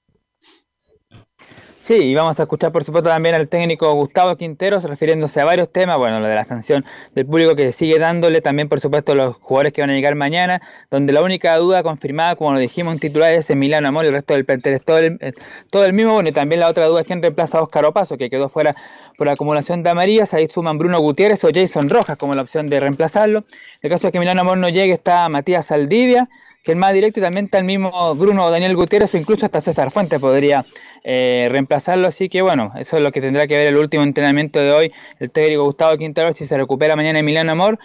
Sí, 1.88 1.94
y 1.94 2.14
vamos 2.14 2.38
a 2.38 2.42
escuchar 2.42 2.70
por 2.70 2.84
supuesto 2.84 3.08
también 3.08 3.34
al 3.34 3.48
técnico 3.48 3.90
Gustavo 3.94 4.36
Quinteros 4.36 4.84
refiriéndose 4.84 5.40
a 5.40 5.46
varios 5.46 5.72
temas, 5.72 5.96
bueno, 5.96 6.20
lo 6.20 6.26
de 6.26 6.34
la 6.34 6.44
sanción 6.44 6.84
del 7.14 7.24
público 7.24 7.56
que 7.56 7.72
sigue 7.72 7.98
dándole, 7.98 8.42
también 8.42 8.68
por 8.68 8.78
supuesto 8.78 9.14
los 9.14 9.36
jugadores 9.36 9.72
que 9.72 9.80
van 9.80 9.88
a 9.88 9.94
llegar 9.94 10.14
mañana, 10.14 10.60
donde 10.90 11.14
la 11.14 11.22
única 11.22 11.56
duda 11.56 11.82
confirmada, 11.82 12.36
como 12.36 12.52
lo 12.52 12.58
dijimos 12.58 12.92
en 12.92 13.00
titular, 13.00 13.32
es 13.32 13.48
Emiliano 13.48 13.88
Amor, 13.88 14.04
el 14.04 14.12
resto 14.12 14.34
del 14.34 14.44
plantel 14.44 14.74
es 14.74 14.84
todo 14.84 14.98
el, 14.98 15.16
eh, 15.22 15.32
todo 15.70 15.86
el 15.86 15.94
mismo, 15.94 16.12
bueno, 16.12 16.28
y 16.28 16.32
también 16.32 16.60
la 16.60 16.68
otra 16.68 16.84
duda 16.84 17.00
es 17.00 17.06
quién 17.06 17.22
reemplaza 17.22 17.56
a 17.56 17.62
Óscar 17.62 17.86
Opaso, 17.86 18.18
que 18.18 18.28
quedó 18.28 18.50
fuera 18.50 18.76
por 19.16 19.26
la 19.26 19.32
acumulación 19.32 19.82
de 19.82 19.88
amarillas, 19.88 20.34
ahí 20.34 20.46
suman 20.46 20.76
Bruno 20.76 21.00
Gutiérrez 21.00 21.42
o 21.44 21.48
Jason 21.54 21.88
Rojas 21.88 22.18
como 22.18 22.34
la 22.34 22.42
opción 22.42 22.66
de 22.66 22.80
reemplazarlo. 22.80 23.38
En 23.38 23.46
el 23.80 23.90
caso 23.90 24.08
de 24.08 24.12
que 24.12 24.18
Emiliano 24.18 24.42
Amor 24.42 24.58
no 24.58 24.68
llegue 24.68 24.92
está 24.92 25.26
Matías 25.30 25.64
Saldivia, 25.64 26.28
que 26.62 26.72
el 26.72 26.78
más 26.78 26.92
directo 26.92 27.20
también 27.20 27.46
está 27.46 27.58
el 27.58 27.64
mismo 27.64 28.14
Bruno 28.14 28.50
Daniel 28.50 28.76
Gutiérrez 28.76 29.14
o 29.14 29.18
incluso 29.18 29.46
hasta 29.46 29.60
César 29.60 29.90
Fuentes 29.90 30.20
podría 30.20 30.64
eh, 31.04 31.48
reemplazarlo. 31.50 32.08
Así 32.08 32.28
que 32.28 32.42
bueno, 32.42 32.72
eso 32.78 32.96
es 32.96 33.02
lo 33.02 33.10
que 33.12 33.20
tendrá 33.20 33.46
que 33.46 33.56
ver 33.56 33.68
el 33.68 33.76
último 33.76 34.02
entrenamiento 34.02 34.60
de 34.60 34.72
hoy. 34.72 34.92
El 35.18 35.30
técnico 35.30 35.64
Gustavo 35.64 35.96
Quintero 35.96 36.32
si 36.34 36.46
se 36.46 36.56
recupera 36.56 36.96
mañana 36.96 37.20
Emiliano 37.20 37.52
Amor. 37.52 37.78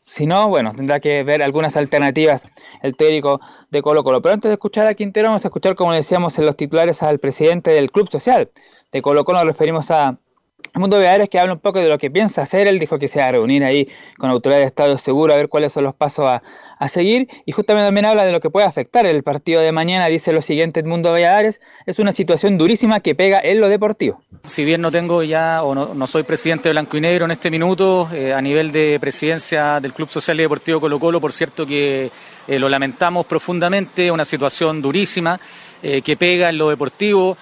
si 0.00 0.26
no, 0.26 0.48
bueno, 0.48 0.72
tendrá 0.74 1.00
que 1.00 1.22
ver 1.22 1.42
algunas 1.42 1.76
alternativas 1.76 2.46
el 2.82 2.96
técnico 2.96 3.40
de 3.70 3.82
Colo 3.82 4.02
Colo. 4.04 4.22
Pero 4.22 4.34
antes 4.34 4.48
de 4.48 4.54
escuchar 4.54 4.86
a 4.86 4.94
Quintero, 4.94 5.28
vamos 5.28 5.44
a 5.44 5.48
escuchar, 5.48 5.74
como 5.74 5.92
decíamos 5.92 6.38
en 6.38 6.46
los 6.46 6.56
titulares, 6.56 7.02
al 7.02 7.18
presidente 7.18 7.70
del 7.70 7.90
Club 7.90 8.10
Social 8.10 8.50
de 8.92 9.02
Colo 9.02 9.24
Colo. 9.24 9.38
Nos 9.38 9.46
referimos 9.46 9.90
a 9.90 10.18
mundo 10.74 10.98
de 10.98 11.28
que 11.28 11.38
habla 11.38 11.54
un 11.54 11.60
poco 11.60 11.78
de 11.78 11.88
lo 11.88 11.98
que 11.98 12.10
piensa 12.10 12.42
hacer. 12.42 12.66
Él 12.66 12.78
dijo 12.78 12.98
que 12.98 13.08
se 13.08 13.18
va 13.18 13.26
a 13.26 13.32
reunir 13.32 13.64
ahí 13.64 13.88
con 14.18 14.30
autoridades 14.30 14.64
de 14.64 14.68
Estado 14.68 14.98
Seguro 14.98 15.32
a 15.32 15.36
ver 15.36 15.48
cuáles 15.48 15.72
son 15.72 15.84
los 15.84 15.94
pasos 15.94 16.26
a, 16.26 16.42
a 16.80 16.88
seguir. 16.88 17.28
Y 17.46 17.52
justamente 17.52 17.86
también 17.86 18.06
habla 18.06 18.24
de 18.24 18.32
lo 18.32 18.40
que 18.40 18.50
puede 18.50 18.66
afectar 18.66 19.06
el 19.06 19.22
partido 19.22 19.60
de 19.60 19.70
mañana. 19.70 20.06
Dice 20.06 20.32
lo 20.32 20.42
siguiente: 20.42 20.80
Edmundo 20.80 21.12
Valladares 21.12 21.60
es 21.86 22.00
una 22.00 22.10
situación 22.10 22.58
durísima 22.58 22.98
que 22.98 23.14
pega 23.14 23.38
en 23.38 23.60
lo 23.60 23.68
deportivo. 23.68 24.22
Si 24.46 24.64
bien 24.64 24.80
no 24.80 24.90
tengo 24.90 25.22
ya 25.22 25.62
o 25.62 25.74
no, 25.74 26.06
soy 26.06 26.24
presidente 26.24 26.70
de 26.70 26.72
Blanco 26.72 26.96
y 26.96 27.00
Negro 27.02 27.26
en 27.26 27.30
este 27.30 27.50
minuto, 27.50 28.08
eh, 28.12 28.32
a 28.32 28.40
nivel 28.40 28.72
de 28.72 28.98
presidencia 28.98 29.78
del 29.78 29.92
Club 29.92 30.08
Social 30.08 30.40
y 30.40 30.42
Deportivo 30.42 30.80
Colo 30.80 30.98
Colo, 30.98 31.20
por 31.20 31.32
cierto 31.32 31.66
que 31.66 32.10
eh, 32.48 32.58
lo 32.58 32.68
lamentamos 32.68 33.26
profundamente, 33.26 34.10
una 34.10 34.24
situación 34.24 34.80
durísima 34.80 35.38
eh, 35.82 36.00
que 36.00 36.16
pega 36.16 36.48
en 36.48 36.58
lo 36.58 36.70
deportivo. 36.70 37.36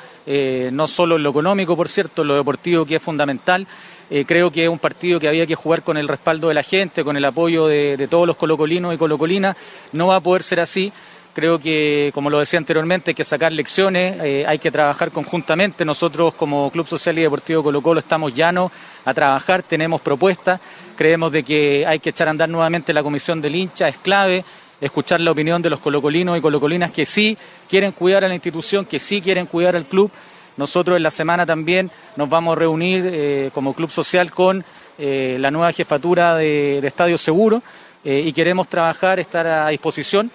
No 0.72 0.86
solo 0.86 1.16
en 1.16 1.22
lo 1.22 1.30
económico, 1.30 1.74
por 1.74 1.88
cierto, 1.88 2.20
en 2.20 2.28
lo 2.28 2.34
deportivo 2.36 2.84
que 2.84 2.96
es 2.96 3.02
fundamental. 3.02 3.66
Eh, 4.10 4.24
creo 4.26 4.50
que 4.50 4.64
es 4.64 4.68
un 4.68 4.78
partido 4.78 5.20
que 5.20 5.28
había 5.28 5.46
que 5.46 5.54
jugar 5.54 5.82
con 5.82 5.96
el 5.96 6.08
respaldo 6.08 6.48
de 6.48 6.54
la 6.54 6.62
gente, 6.62 7.04
con 7.04 7.16
el 7.16 7.24
apoyo 7.24 7.66
de, 7.66 8.08
todos 8.10 8.26
los 8.26 8.36
colocolinos 8.36 8.94
y 8.94 8.98
colocolinas. 8.98 9.56
No 9.92 10.08
va 10.08 10.16
a 10.16 10.20
poder 10.20 10.42
ser 10.42 10.60
así. 10.60 10.92
Creo 11.34 11.60
que, 11.60 12.10
como 12.14 12.30
lo 12.30 12.40
decía 12.40 12.58
anteriormente, 12.58 13.10
hay 13.10 13.14
que 13.14 13.22
sacar 13.22 13.52
lecciones, 13.52 14.20
eh, 14.22 14.44
hay 14.46 14.58
que 14.58 14.72
trabajar 14.72 15.12
conjuntamente. 15.12 15.84
Nosotros, 15.84 16.34
como 16.34 16.70
Club 16.70 16.88
Social 16.88 17.16
y 17.18 17.22
Deportivo 17.22 17.62
Colo 17.62 17.80
Colo, 17.80 18.00
estamos 18.00 18.34
llanos 18.34 18.72
a 19.04 19.14
trabajar, 19.14 19.62
tenemos 19.62 20.00
propuestas. 20.00 20.58
Creemos 20.96 21.30
de 21.30 21.44
que 21.44 21.84
hay 21.86 22.00
que 22.00 22.10
echar 22.10 22.26
a 22.28 22.32
andar 22.32 22.48
nuevamente 22.48 22.92
la 22.92 23.02
comisión 23.02 23.40
del 23.40 23.54
hincha, 23.54 23.88
es 23.88 23.98
clave 23.98 24.44
escuchar 24.80 25.20
la 25.20 25.32
opinión 25.32 25.60
de 25.60 25.70
los 25.70 25.80
colocolinos 25.80 26.38
y 26.38 26.40
colocolinas 26.40 26.92
que 26.92 27.04
sí 27.04 27.36
quieren 27.68 27.92
cuidar 27.92 28.24
a 28.24 28.28
la 28.28 28.34
institución, 28.34 28.84
que 28.84 28.98
sí 28.98 29.20
quieren 29.20 29.46
cuidar 29.46 29.76
al 29.76 29.86
club. 29.86 30.10
Nosotros 30.58 30.96
en 30.96 31.04
la 31.04 31.12
semana 31.12 31.46
también 31.46 31.88
nos 32.16 32.28
vamos 32.28 32.56
a 32.56 32.58
reunir 32.58 33.08
eh, 33.10 33.50
como 33.54 33.74
club 33.74 33.92
social 33.92 34.32
con 34.32 34.64
eh, 34.98 35.36
la 35.38 35.52
nueva 35.52 35.72
jefatura 35.72 36.34
de, 36.34 36.78
Estadio 36.78 37.16
Seguro 37.16 37.62
eh, 38.04 38.24
y 38.26 38.32
queremos 38.32 38.66
trabajar, 38.66 39.20
estar 39.20 39.46
a 39.46 39.68
disposición, 39.68 40.30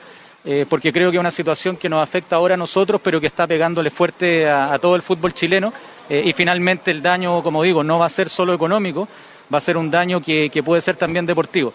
porque 0.67 0.91
creo 0.91 1.09
que 1.09 1.15
es 1.15 1.21
una 1.21 1.31
situación 1.31 1.77
que 1.77 1.87
nos 1.87 2.03
afecta 2.03 2.35
ahora 2.35 2.55
a 2.55 2.57
nosotros, 2.57 2.99
pero 3.01 3.21
que 3.21 3.27
está 3.27 3.47
pegándole 3.47 3.89
fuerte 3.89 4.49
a, 4.49 4.77
todo 4.77 4.97
el 4.97 5.01
fútbol 5.01 5.33
chileno. 5.33 5.71
y 6.09 6.33
finalmente 6.33 6.91
el 6.91 7.01
daño, 7.01 7.41
como 7.41 7.63
digo, 7.63 7.81
no 7.81 7.97
va 7.97 8.07
a 8.07 8.09
ser 8.09 8.27
solo 8.27 8.53
económico, 8.53 9.07
va 9.53 9.59
a 9.59 9.61
ser 9.61 9.77
un 9.77 9.89
daño 9.89 10.21
que 10.21 10.61
puede 10.65 10.81
ser 10.81 10.97
también 10.97 11.25
deportivo. 11.25 11.73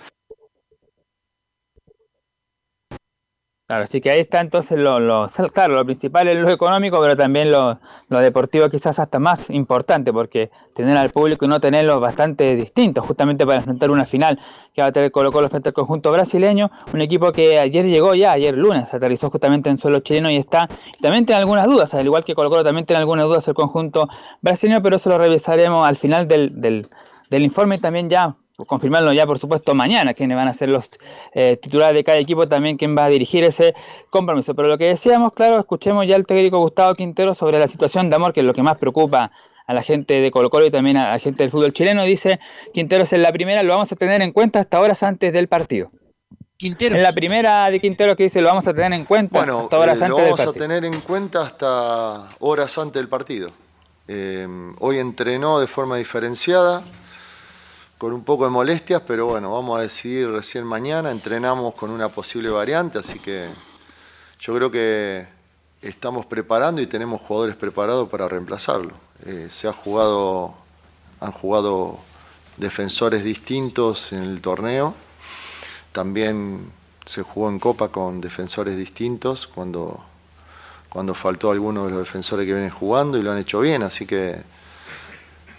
Claro, 3.68 3.82
así 3.82 4.00
que 4.00 4.10
ahí 4.10 4.20
está 4.20 4.40
entonces 4.40 4.78
lo, 4.78 4.98
lo, 4.98 5.26
claro, 5.52 5.74
lo 5.74 5.84
principal 5.84 6.26
es 6.26 6.38
lo 6.38 6.50
económico, 6.50 6.98
pero 7.02 7.14
también 7.18 7.50
lo, 7.50 7.78
lo, 8.08 8.18
deportivo 8.20 8.70
quizás 8.70 8.98
hasta 8.98 9.18
más 9.18 9.50
importante, 9.50 10.10
porque 10.10 10.50
tener 10.74 10.96
al 10.96 11.10
público 11.10 11.44
y 11.44 11.48
no 11.48 11.60
tenerlo 11.60 12.00
bastante 12.00 12.56
distinto, 12.56 13.02
justamente 13.02 13.44
para 13.44 13.58
enfrentar 13.58 13.90
una 13.90 14.06
final 14.06 14.40
que 14.72 14.80
va 14.80 14.88
a 14.88 14.92
tener 14.92 15.10
Colo 15.10 15.30
Colo 15.30 15.50
frente 15.50 15.68
al 15.68 15.74
conjunto 15.74 16.10
brasileño, 16.10 16.70
un 16.94 17.02
equipo 17.02 17.30
que 17.30 17.58
ayer 17.58 17.84
llegó 17.84 18.14
ya, 18.14 18.32
ayer 18.32 18.56
lunes, 18.56 18.94
aterrizó 18.94 19.28
justamente 19.28 19.68
en 19.68 19.76
suelo 19.76 20.00
chileno 20.00 20.30
y 20.30 20.36
está, 20.36 20.66
también 21.02 21.26
tiene 21.26 21.42
algunas 21.42 21.66
dudas, 21.66 21.92
al 21.92 22.06
igual 22.06 22.24
que 22.24 22.34
Colo 22.34 22.48
Colo 22.48 22.64
también 22.64 22.86
tiene 22.86 23.00
algunas 23.00 23.26
dudas 23.26 23.46
el 23.48 23.54
conjunto 23.54 24.08
brasileño, 24.40 24.82
pero 24.82 24.96
eso 24.96 25.10
lo 25.10 25.18
revisaremos 25.18 25.86
al 25.86 25.98
final 25.98 26.26
del, 26.26 26.52
del, 26.52 26.88
del 27.28 27.42
informe 27.42 27.76
también 27.76 28.08
ya 28.08 28.34
confirmarlo 28.66 29.12
ya 29.12 29.26
por 29.26 29.38
supuesto 29.38 29.74
mañana, 29.74 30.14
quiénes 30.14 30.36
van 30.36 30.48
a 30.48 30.52
ser 30.52 30.68
los 30.68 30.88
eh, 31.32 31.56
titulares 31.56 31.94
de 31.94 32.04
cada 32.04 32.18
equipo, 32.18 32.48
también 32.48 32.76
quién 32.76 32.96
va 32.96 33.04
a 33.04 33.08
dirigir 33.08 33.44
ese 33.44 33.74
compromiso. 34.10 34.54
Pero 34.54 34.68
lo 34.68 34.78
que 34.78 34.86
decíamos, 34.86 35.32
claro, 35.32 35.60
escuchemos 35.60 36.06
ya 36.06 36.16
al 36.16 36.26
técnico 36.26 36.58
Gustavo 36.58 36.94
Quintero 36.94 37.34
sobre 37.34 37.58
la 37.58 37.68
situación 37.68 38.10
de 38.10 38.16
amor, 38.16 38.32
que 38.32 38.40
es 38.40 38.46
lo 38.46 38.54
que 38.54 38.62
más 38.62 38.76
preocupa 38.78 39.30
a 39.66 39.74
la 39.74 39.82
gente 39.82 40.20
de 40.20 40.30
Colo 40.30 40.50
Colo 40.50 40.66
y 40.66 40.70
también 40.70 40.96
a 40.96 41.10
la 41.10 41.18
gente 41.18 41.44
del 41.44 41.50
fútbol 41.50 41.72
chileno. 41.72 42.02
Dice 42.04 42.40
Quintero 42.72 43.04
es 43.04 43.12
en 43.12 43.22
la 43.22 43.32
primera, 43.32 43.62
lo 43.62 43.74
vamos 43.74 43.92
a 43.92 43.96
tener 43.96 44.22
en 44.22 44.32
cuenta 44.32 44.60
hasta 44.60 44.80
horas 44.80 45.02
antes 45.02 45.32
del 45.32 45.46
partido. 45.46 45.90
Quintero. 46.56 46.96
En 46.96 47.04
la 47.04 47.12
primera 47.12 47.70
de 47.70 47.80
Quintero 47.80 48.16
que 48.16 48.24
dice 48.24 48.40
lo 48.40 48.48
vamos 48.48 48.66
a 48.66 48.74
tener 48.74 48.92
en 48.92 49.04
cuenta 49.04 49.40
hasta 49.40 49.78
horas 49.78 50.00
eh, 50.00 50.04
antes 50.04 50.24
del 50.24 50.34
partido. 50.34 50.36
Lo 50.36 50.36
vamos 50.36 50.56
a 50.56 50.58
tener 50.58 50.84
en 50.84 51.00
cuenta 51.02 51.42
hasta 51.42 52.28
horas 52.40 52.78
antes 52.78 52.94
del 52.94 53.08
partido. 53.08 53.50
Eh, 54.08 54.48
hoy 54.80 54.98
entrenó 54.98 55.60
de 55.60 55.66
forma 55.66 55.98
diferenciada, 55.98 56.82
con 57.98 58.12
un 58.12 58.22
poco 58.22 58.44
de 58.44 58.50
molestias, 58.50 59.02
pero 59.06 59.26
bueno, 59.26 59.52
vamos 59.52 59.78
a 59.78 59.82
decidir 59.82 60.30
recién 60.30 60.64
mañana. 60.64 61.10
Entrenamos 61.10 61.74
con 61.74 61.90
una 61.90 62.08
posible 62.08 62.48
variante, 62.48 62.98
así 62.98 63.18
que 63.18 63.48
yo 64.38 64.54
creo 64.54 64.70
que 64.70 65.26
estamos 65.82 66.24
preparando 66.24 66.80
y 66.80 66.86
tenemos 66.86 67.20
jugadores 67.20 67.56
preparados 67.56 68.08
para 68.08 68.28
reemplazarlo. 68.28 68.92
Eh, 69.26 69.48
se 69.50 69.66
ha 69.66 69.72
jugado, 69.72 70.54
han 71.20 71.32
jugado 71.32 71.98
defensores 72.56 73.24
distintos 73.24 74.12
en 74.12 74.22
el 74.22 74.40
torneo. 74.40 74.94
También 75.90 76.70
se 77.04 77.22
jugó 77.22 77.48
en 77.48 77.58
Copa 77.58 77.88
con 77.88 78.20
defensores 78.20 78.76
distintos 78.76 79.48
cuando, 79.48 79.98
cuando 80.88 81.14
faltó 81.14 81.50
alguno 81.50 81.86
de 81.86 81.90
los 81.90 81.98
defensores 82.00 82.46
que 82.46 82.52
vienen 82.52 82.70
jugando 82.70 83.18
y 83.18 83.22
lo 83.22 83.32
han 83.32 83.38
hecho 83.38 83.58
bien, 83.60 83.82
así 83.82 84.06
que 84.06 84.36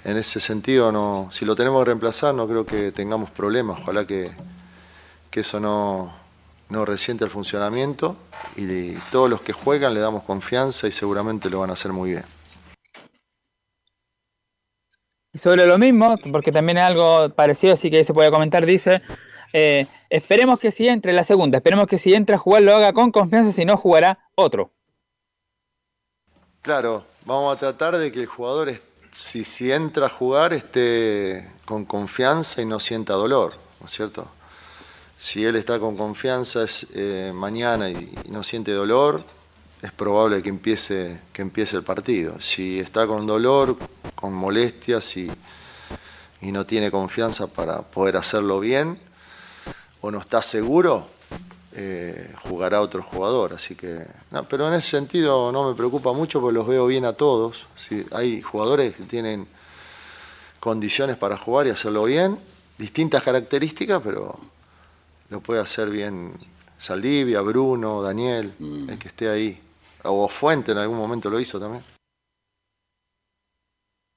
en 0.03 0.17
ese 0.17 0.39
sentido, 0.39 0.91
no, 0.91 1.29
si 1.31 1.45
lo 1.45 1.55
tenemos 1.55 1.81
que 1.81 1.85
reemplazar, 1.85 2.33
no 2.33 2.47
creo 2.47 2.65
que 2.65 2.91
tengamos 2.91 3.29
problemas. 3.31 3.79
Ojalá 3.81 4.05
que, 4.05 4.31
eso 5.31 5.59
no, 5.59 6.13
no 6.67 6.83
resiente 6.83 7.23
el 7.23 7.29
funcionamiento 7.29 8.17
y 8.57 8.91
todos 9.11 9.29
los 9.29 9.41
que 9.41 9.53
juegan 9.53 9.93
le 9.93 10.01
damos 10.01 10.23
confianza 10.23 10.85
y 10.85 10.91
seguramente 10.91 11.49
lo 11.49 11.61
van 11.61 11.69
a 11.69 11.73
hacer 11.73 11.93
muy 11.93 12.11
bien. 12.11 12.25
Y 15.31 15.37
sobre 15.37 15.65
lo 15.65 15.77
mismo, 15.77 16.17
porque 16.31 16.51
también 16.51 16.79
es 16.79 16.83
algo 16.83 17.29
parecido, 17.29 17.73
así 17.73 17.89
que 17.89 18.03
se 18.03 18.13
puede 18.13 18.31
comentar, 18.31 18.65
dice, 18.65 19.01
eh, 19.53 19.85
esperemos 20.09 20.59
que 20.59 20.71
si 20.71 20.87
entre 20.87 21.13
la 21.13 21.23
segunda, 21.23 21.59
esperemos 21.59 21.87
que 21.87 21.97
si 21.97 22.13
entra 22.13 22.35
a 22.35 22.39
jugar 22.39 22.63
lo 22.63 22.75
haga 22.75 22.91
con 22.91 23.11
confianza, 23.11 23.51
si 23.53 23.63
no 23.63 23.77
jugará 23.77 24.19
otro. 24.35 24.71
Claro, 26.61 27.05
vamos 27.25 27.55
a 27.55 27.59
tratar 27.59 27.97
de 27.97 28.11
que 28.11 28.19
el 28.19 28.25
jugador 28.25 28.67
esté 28.67 28.88
si, 29.13 29.43
si 29.45 29.71
entra 29.71 30.07
a 30.07 30.09
jugar 30.09 30.53
esté 30.53 31.47
con 31.65 31.85
confianza 31.85 32.61
y 32.61 32.65
no 32.65 32.79
sienta 32.79 33.13
dolor, 33.13 33.53
¿no 33.79 33.87
es 33.87 33.91
cierto? 33.91 34.27
Si 35.17 35.43
él 35.43 35.57
está 35.57 35.79
con 35.79 35.97
confianza 35.97 36.63
es, 36.63 36.87
eh, 36.93 37.31
mañana 37.33 37.89
y, 37.89 38.17
no 38.29 38.43
siente 38.43 38.71
dolor, 38.71 39.21
es 39.81 39.91
probable 39.91 40.41
que 40.41 40.49
empiece, 40.49 41.19
que 41.33 41.41
empiece 41.41 41.75
el 41.75 41.83
partido. 41.83 42.39
Si 42.39 42.79
está 42.79 43.05
con 43.05 43.27
dolor, 43.27 43.77
con 44.15 44.33
molestias 44.33 45.17
y, 45.17 45.29
y 46.41 46.51
no 46.51 46.65
tiene 46.65 46.89
confianza 46.89 47.47
para 47.47 47.81
poder 47.81 48.17
hacerlo 48.17 48.59
bien, 48.59 48.95
o 50.01 50.09
no 50.11 50.19
está 50.19 50.41
seguro, 50.41 51.09
eh, 51.73 52.33
jugará 52.43 52.81
otro 52.81 53.01
jugador. 53.01 53.53
Así 53.53 53.75
que, 53.75 54.05
pero 54.49 54.67
en 54.67 54.73
ese 54.73 54.89
sentido 54.89 55.51
no 55.51 55.69
me 55.69 55.75
preocupa 55.75 56.13
mucho 56.13 56.41
porque 56.41 56.55
los 56.55 56.67
veo 56.67 56.87
bien 56.87 57.05
a 57.05 57.13
todos. 57.13 57.65
hay 58.11 58.41
jugadores 58.41 58.95
que 58.95 59.03
tienen 59.03 59.47
condiciones 60.59 61.17
para 61.17 61.37
jugar 61.37 61.67
y 61.67 61.69
hacerlo 61.69 62.03
bien, 62.03 62.37
distintas 62.77 63.23
características, 63.23 64.01
pero 64.03 64.37
lo 65.29 65.39
puede 65.39 65.61
hacer 65.61 65.89
bien 65.89 66.33
Saldivia, 66.77 67.41
Bruno, 67.41 68.01
Daniel, 68.01 68.51
el 68.89 68.97
que 68.97 69.09
esté 69.09 69.29
ahí. 69.29 69.61
O 70.03 70.27
Fuente 70.29 70.71
en 70.71 70.77
algún 70.77 70.97
momento 70.97 71.29
lo 71.29 71.39
hizo 71.39 71.59
también. 71.59 71.83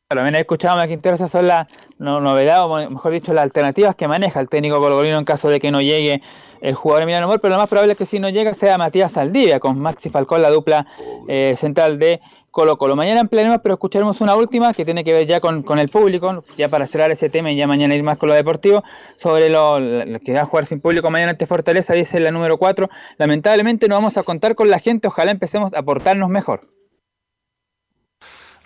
También 0.08 0.34
he 0.36 0.40
escuchado 0.40 0.78
a 0.78 0.86
Quintero, 0.86 1.14
esas 1.14 1.30
son 1.30 1.48
las 1.48 1.66
novedades, 1.98 2.62
o 2.62 2.90
mejor 2.90 3.12
dicho, 3.12 3.32
las 3.32 3.44
alternativas 3.44 3.96
que 3.96 4.06
maneja 4.06 4.40
el 4.40 4.48
técnico 4.48 4.78
colombiano 4.78 5.18
en 5.18 5.24
caso 5.24 5.48
de 5.48 5.58
que 5.58 5.70
no 5.70 5.80
llegue 5.80 6.20
el 6.62 6.74
jugador 6.74 7.02
Emiliano 7.02 7.26
Mor, 7.26 7.40
pero 7.40 7.54
lo 7.54 7.58
más 7.58 7.68
probable 7.68 7.92
es 7.92 7.98
que 7.98 8.06
si 8.06 8.20
no 8.20 8.28
llega 8.28 8.54
sea 8.54 8.78
Matías 8.78 9.12
Saldivia 9.12 9.58
con 9.58 9.78
Maxi 9.80 10.08
Falcón, 10.08 10.40
la 10.40 10.50
dupla 10.50 10.86
eh, 11.26 11.56
central 11.58 11.98
de 11.98 12.20
Colo 12.52 12.78
Colo. 12.78 12.94
Mañana 12.94 13.20
emplearemos, 13.20 13.58
pero 13.62 13.74
escucharemos 13.74 14.20
una 14.20 14.36
última 14.36 14.72
que 14.72 14.84
tiene 14.84 15.02
que 15.02 15.12
ver 15.12 15.26
ya 15.26 15.40
con, 15.40 15.64
el 15.78 15.88
público, 15.88 16.44
ya 16.56 16.68
para 16.68 16.86
cerrar 16.86 17.10
ese 17.10 17.28
tema 17.28 17.50
y 17.50 17.56
ya 17.56 17.66
mañana 17.66 17.96
ir 17.96 18.04
más 18.04 18.16
con 18.16 18.28
lo 18.28 18.34
deportivo, 18.34 18.84
sobre 19.16 19.48
lo, 19.48 19.76
que 20.20 20.32
va 20.32 20.42
a 20.42 20.46
jugar 20.46 20.66
sin 20.66 20.80
público 20.80 21.10
mañana 21.10 21.32
ante 21.32 21.46
Fortaleza, 21.46 21.94
dice 21.94 22.20
la 22.20 22.30
número 22.30 22.56
4. 22.56 22.88
Lamentablemente 23.18 23.88
no 23.88 23.96
vamos 23.96 24.16
a 24.16 24.22
contar 24.22 24.54
con 24.54 24.70
la 24.70 24.78
gente, 24.78 25.08
ojalá 25.08 25.32
empecemos 25.32 25.74
a 25.74 25.82
portarnos 25.82 26.30
mejor. 26.30 26.60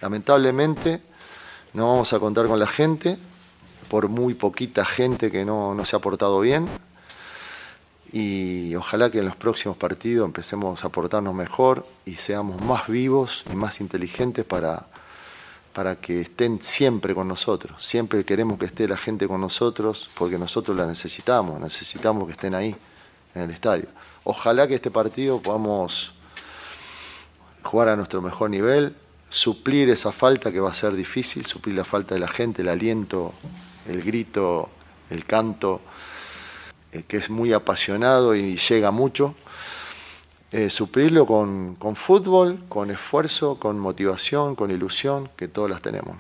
Lamentablemente 0.02 1.00
no 1.72 1.92
vamos 1.92 2.12
a 2.12 2.18
contar 2.18 2.46
con 2.46 2.58
la 2.58 2.66
gente, 2.66 3.16
por 3.88 4.08
muy 4.08 4.34
poquita 4.34 4.84
gente 4.84 5.30
que 5.30 5.46
no, 5.46 5.74
no 5.74 5.84
se 5.86 5.96
ha 5.96 5.98
portado 6.00 6.40
bien 6.40 6.68
y 8.12 8.74
ojalá 8.74 9.10
que 9.10 9.18
en 9.18 9.26
los 9.26 9.36
próximos 9.36 9.76
partidos 9.76 10.26
empecemos 10.26 10.84
a 10.84 10.88
portarnos 10.88 11.34
mejor 11.34 11.86
y 12.04 12.14
seamos 12.14 12.60
más 12.62 12.88
vivos 12.88 13.44
y 13.52 13.56
más 13.56 13.80
inteligentes 13.80 14.44
para, 14.44 14.86
para 15.72 15.96
que 15.96 16.22
estén 16.22 16.62
siempre 16.62 17.14
con 17.14 17.28
nosotros. 17.28 17.84
Siempre 17.84 18.24
queremos 18.24 18.58
que 18.58 18.66
esté 18.66 18.88
la 18.88 18.96
gente 18.96 19.26
con 19.28 19.40
nosotros 19.40 20.08
porque 20.16 20.38
nosotros 20.38 20.76
la 20.76 20.86
necesitamos, 20.86 21.60
necesitamos 21.60 22.26
que 22.26 22.32
estén 22.32 22.54
ahí 22.54 22.74
en 23.34 23.42
el 23.42 23.50
estadio. 23.50 23.86
Ojalá 24.24 24.66
que 24.66 24.76
este 24.76 24.90
partido 24.90 25.40
podamos 25.40 26.12
jugar 27.62 27.88
a 27.88 27.96
nuestro 27.96 28.22
mejor 28.22 28.50
nivel, 28.50 28.96
suplir 29.28 29.90
esa 29.90 30.12
falta 30.12 30.50
que 30.52 30.60
va 30.60 30.70
a 30.70 30.74
ser 30.74 30.94
difícil, 30.94 31.44
suplir 31.44 31.76
la 31.76 31.84
falta 31.84 32.14
de 32.14 32.20
la 32.20 32.28
gente, 32.28 32.62
el 32.62 32.68
aliento, 32.68 33.34
el 33.88 34.02
grito, 34.02 34.70
el 35.10 35.24
canto, 35.24 35.80
que 37.04 37.16
es 37.18 37.30
muy 37.30 37.52
apasionado 37.52 38.34
y 38.34 38.56
llega 38.56 38.90
mucho. 38.90 39.34
Eh, 40.52 40.70
suplirlo 40.70 41.26
con, 41.26 41.74
con 41.74 41.96
fútbol, 41.96 42.60
con 42.68 42.90
esfuerzo, 42.90 43.58
con 43.58 43.78
motivación, 43.78 44.54
con 44.54 44.70
ilusión, 44.70 45.28
que 45.36 45.48
todas 45.48 45.70
las 45.70 45.82
tenemos. 45.82 46.16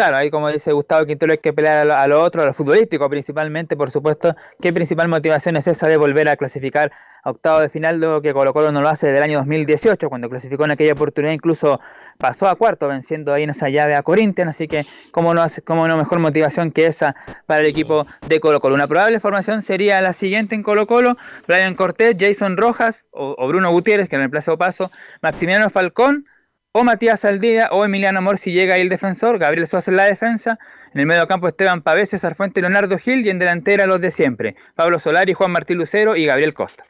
Claro, 0.00 0.16
ahí 0.16 0.30
como 0.30 0.48
dice 0.48 0.72
Gustavo 0.72 1.04
Quintero 1.04 1.32
hay 1.32 1.36
que 1.36 1.52
pelear 1.52 1.90
a 1.90 2.06
lo, 2.06 2.22
otro, 2.22 2.40
a 2.40 2.46
lo 2.46 2.54
futbolístico 2.54 3.06
principalmente, 3.10 3.76
por 3.76 3.90
supuesto. 3.90 4.34
¿Qué 4.58 4.72
principal 4.72 5.08
motivación 5.08 5.58
es 5.58 5.66
esa 5.66 5.88
de 5.88 5.98
volver 5.98 6.26
a 6.30 6.36
clasificar 6.38 6.90
a 7.22 7.28
octavo 7.28 7.60
de 7.60 7.68
final, 7.68 8.00
lo 8.00 8.22
que 8.22 8.32
Colo 8.32 8.54
Colo 8.54 8.72
no 8.72 8.80
lo 8.80 8.88
hace 8.88 9.08
desde 9.08 9.18
el 9.18 9.24
año 9.24 9.36
2018, 9.40 10.08
cuando 10.08 10.30
clasificó 10.30 10.64
en 10.64 10.70
aquella 10.70 10.94
oportunidad, 10.94 11.34
incluso 11.34 11.80
pasó 12.16 12.48
a 12.48 12.54
cuarto, 12.54 12.88
venciendo 12.88 13.34
ahí 13.34 13.42
en 13.42 13.50
esa 13.50 13.68
llave 13.68 13.94
a 13.94 14.02
Corinthians, 14.02 14.48
así 14.48 14.68
que 14.68 14.86
cómo 15.10 15.34
no, 15.34 15.44
cómo 15.66 15.86
no 15.86 15.98
mejor 15.98 16.18
motivación 16.18 16.72
que 16.72 16.86
esa 16.86 17.14
para 17.44 17.60
el 17.60 17.66
equipo 17.66 18.06
de 18.26 18.40
Colo 18.40 18.58
Colo. 18.58 18.76
Una 18.76 18.86
probable 18.86 19.20
formación 19.20 19.60
sería 19.60 20.00
la 20.00 20.14
siguiente 20.14 20.54
en 20.54 20.62
Colo 20.62 20.86
Colo, 20.86 21.18
Brian 21.46 21.74
Cortés, 21.74 22.16
Jason 22.18 22.56
Rojas 22.56 23.04
o, 23.10 23.46
Bruno 23.48 23.70
Gutiérrez, 23.70 24.08
que 24.08 24.16
reemplaza 24.16 24.56
Paso, 24.56 24.90
Maximiliano 25.20 25.68
Falcón, 25.68 26.24
o 26.72 26.84
Matías 26.84 27.20
Saldía 27.20 27.68
o 27.72 27.84
Emiliano 27.84 28.18
Amor 28.18 28.38
si 28.38 28.52
llega 28.52 28.74
ahí 28.74 28.82
el 28.82 28.88
defensor, 28.88 29.38
Gabriel 29.38 29.66
Suárez 29.66 29.88
en 29.88 29.96
la 29.96 30.04
defensa, 30.04 30.58
en 30.94 31.00
el 31.00 31.06
medio 31.06 31.26
campo 31.26 31.48
Esteban 31.48 31.82
Pavés, 31.82 32.10
César 32.10 32.34
Fuente, 32.34 32.60
Leonardo 32.60 32.96
Gil 32.98 33.26
y 33.26 33.30
en 33.30 33.38
delantera 33.38 33.86
los 33.86 34.00
de 34.00 34.10
siempre, 34.10 34.56
Pablo 34.76 34.98
Solari, 34.98 35.32
Juan 35.34 35.50
Martín 35.50 35.78
Lucero 35.78 36.16
y 36.16 36.26
Gabriel 36.26 36.54
Costa. 36.54 36.84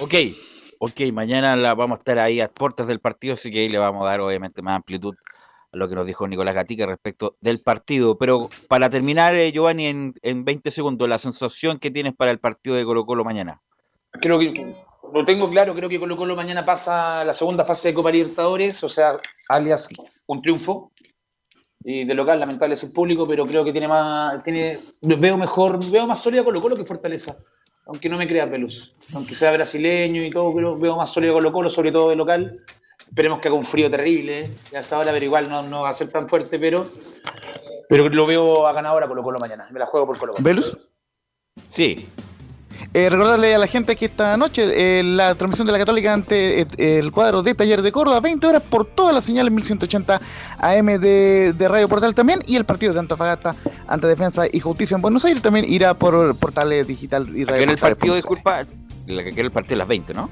Ok, 0.00 0.14
ok, 0.78 1.00
mañana 1.12 1.54
la, 1.56 1.74
vamos 1.74 1.98
a 1.98 2.00
estar 2.00 2.18
ahí 2.18 2.40
a 2.40 2.48
puertas 2.48 2.86
del 2.86 3.00
partido, 3.00 3.34
así 3.34 3.50
que 3.50 3.60
ahí 3.60 3.68
le 3.68 3.78
vamos 3.78 4.02
a 4.02 4.10
dar 4.10 4.20
obviamente 4.20 4.62
más 4.62 4.76
amplitud 4.76 5.14
a 5.72 5.76
lo 5.76 5.88
que 5.88 5.94
nos 5.94 6.06
dijo 6.06 6.26
Nicolás 6.26 6.54
Gatica 6.54 6.86
respecto 6.86 7.36
del 7.40 7.60
partido. 7.60 8.16
Pero 8.16 8.48
para 8.68 8.88
terminar, 8.90 9.34
eh, 9.34 9.52
Giovanni, 9.52 9.86
en, 9.86 10.14
en 10.22 10.44
20 10.44 10.70
segundos, 10.70 11.08
la 11.08 11.18
sensación 11.18 11.78
que 11.78 11.90
tienes 11.90 12.14
para 12.14 12.30
el 12.30 12.38
partido 12.38 12.74
de 12.76 12.84
Colo 12.84 13.04
Colo 13.04 13.24
mañana. 13.24 13.60
Creo 14.20 14.38
que 14.38 14.74
lo 15.12 15.24
tengo 15.24 15.48
claro, 15.50 15.74
creo 15.74 15.88
que 15.88 15.98
Colo 15.98 16.16
Colo 16.16 16.36
mañana 16.36 16.64
pasa 16.64 17.20
a 17.20 17.24
la 17.24 17.32
segunda 17.32 17.64
fase 17.64 17.88
de 17.88 17.94
Copa 17.94 18.10
Libertadores, 18.10 18.82
o 18.84 18.88
sea, 18.88 19.16
alias 19.48 19.88
un 20.26 20.40
triunfo. 20.40 20.92
Y 21.86 22.06
de 22.06 22.14
local, 22.14 22.40
lamentable 22.40 22.76
sin 22.76 22.94
público, 22.94 23.26
pero 23.28 23.44
creo 23.44 23.62
que 23.62 23.70
tiene 23.70 23.86
más, 23.86 24.42
tiene, 24.42 24.78
veo 25.02 25.36
mejor, 25.36 25.78
veo 25.90 26.06
más 26.06 26.18
sólida 26.18 26.42
Colo 26.42 26.60
Colo 26.60 26.76
que 26.76 26.86
Fortaleza. 26.86 27.36
Aunque 27.86 28.08
no 28.08 28.16
me 28.16 28.26
crea 28.26 28.50
Pelus. 28.50 28.92
Aunque 29.14 29.34
sea 29.34 29.52
brasileño 29.52 30.24
y 30.24 30.30
todo, 30.30 30.78
veo 30.78 30.96
más 30.96 31.10
sólido 31.10 31.34
Colo 31.34 31.52
Colo, 31.52 31.68
sobre 31.68 31.92
todo 31.92 32.08
de 32.08 32.16
local. 32.16 32.58
Esperemos 33.06 33.38
que 33.38 33.48
haga 33.48 33.56
un 33.58 33.64
frío 33.64 33.90
terrible, 33.90 34.40
¿eh? 34.40 34.50
ya 34.72 34.80
es 34.80 34.92
ahora, 34.94 35.12
pero 35.12 35.24
igual 35.24 35.48
no, 35.48 35.62
no 35.64 35.82
va 35.82 35.90
a 35.90 35.92
ser 35.92 36.10
tan 36.10 36.26
fuerte, 36.26 36.58
pero, 36.58 36.86
pero 37.88 38.08
lo 38.08 38.26
veo 38.26 38.66
a 38.66 38.72
ganadora 38.72 39.06
Colo 39.06 39.22
Colo 39.22 39.38
mañana. 39.38 39.68
Me 39.70 39.78
la 39.78 39.86
juego 39.86 40.06
por 40.06 40.18
Colo 40.18 40.32
Colo. 40.32 40.44
¿Velus? 40.44 40.76
Sí. 41.60 42.08
Eh, 42.96 43.10
recordarle 43.10 43.52
a 43.52 43.58
la 43.58 43.66
gente 43.66 43.96
que 43.96 44.04
esta 44.04 44.36
noche 44.36 45.00
eh, 45.00 45.02
la 45.02 45.34
transmisión 45.34 45.66
de 45.66 45.72
la 45.72 45.78
Católica 45.80 46.12
ante 46.14 46.60
eh, 46.60 46.66
el 46.78 47.10
cuadro 47.10 47.42
de 47.42 47.52
Taller 47.52 47.82
de 47.82 47.90
Córdoba, 47.90 48.20
20 48.20 48.46
horas 48.46 48.62
por 48.62 48.84
todas 48.84 49.12
las 49.12 49.24
señales 49.24 49.52
1180 49.52 50.20
AM 50.58 50.86
de, 51.00 51.52
de 51.54 51.68
Radio 51.68 51.88
Portal 51.88 52.14
también, 52.14 52.44
y 52.46 52.54
el 52.54 52.64
partido 52.64 52.92
de 52.92 53.00
Antofagasta 53.00 53.56
ante 53.88 54.06
Defensa 54.06 54.44
y 54.50 54.60
Justicia 54.60 54.94
en 54.94 55.02
Buenos 55.02 55.24
Aires 55.24 55.42
también 55.42 55.64
irá 55.68 55.94
por 55.94 56.36
Portales 56.36 56.86
Digital 56.86 57.28
y 57.34 57.44
Radio 57.44 57.64
en 57.64 57.70
el 57.70 57.78
partido, 57.78 58.14
disculpa, 58.14 58.64
la 59.08 59.24
que 59.24 59.30
quiere 59.32 59.46
el 59.46 59.52
partido 59.52 59.74
a 59.74 59.78
las 59.78 59.88
20, 59.88 60.14
¿no? 60.14 60.30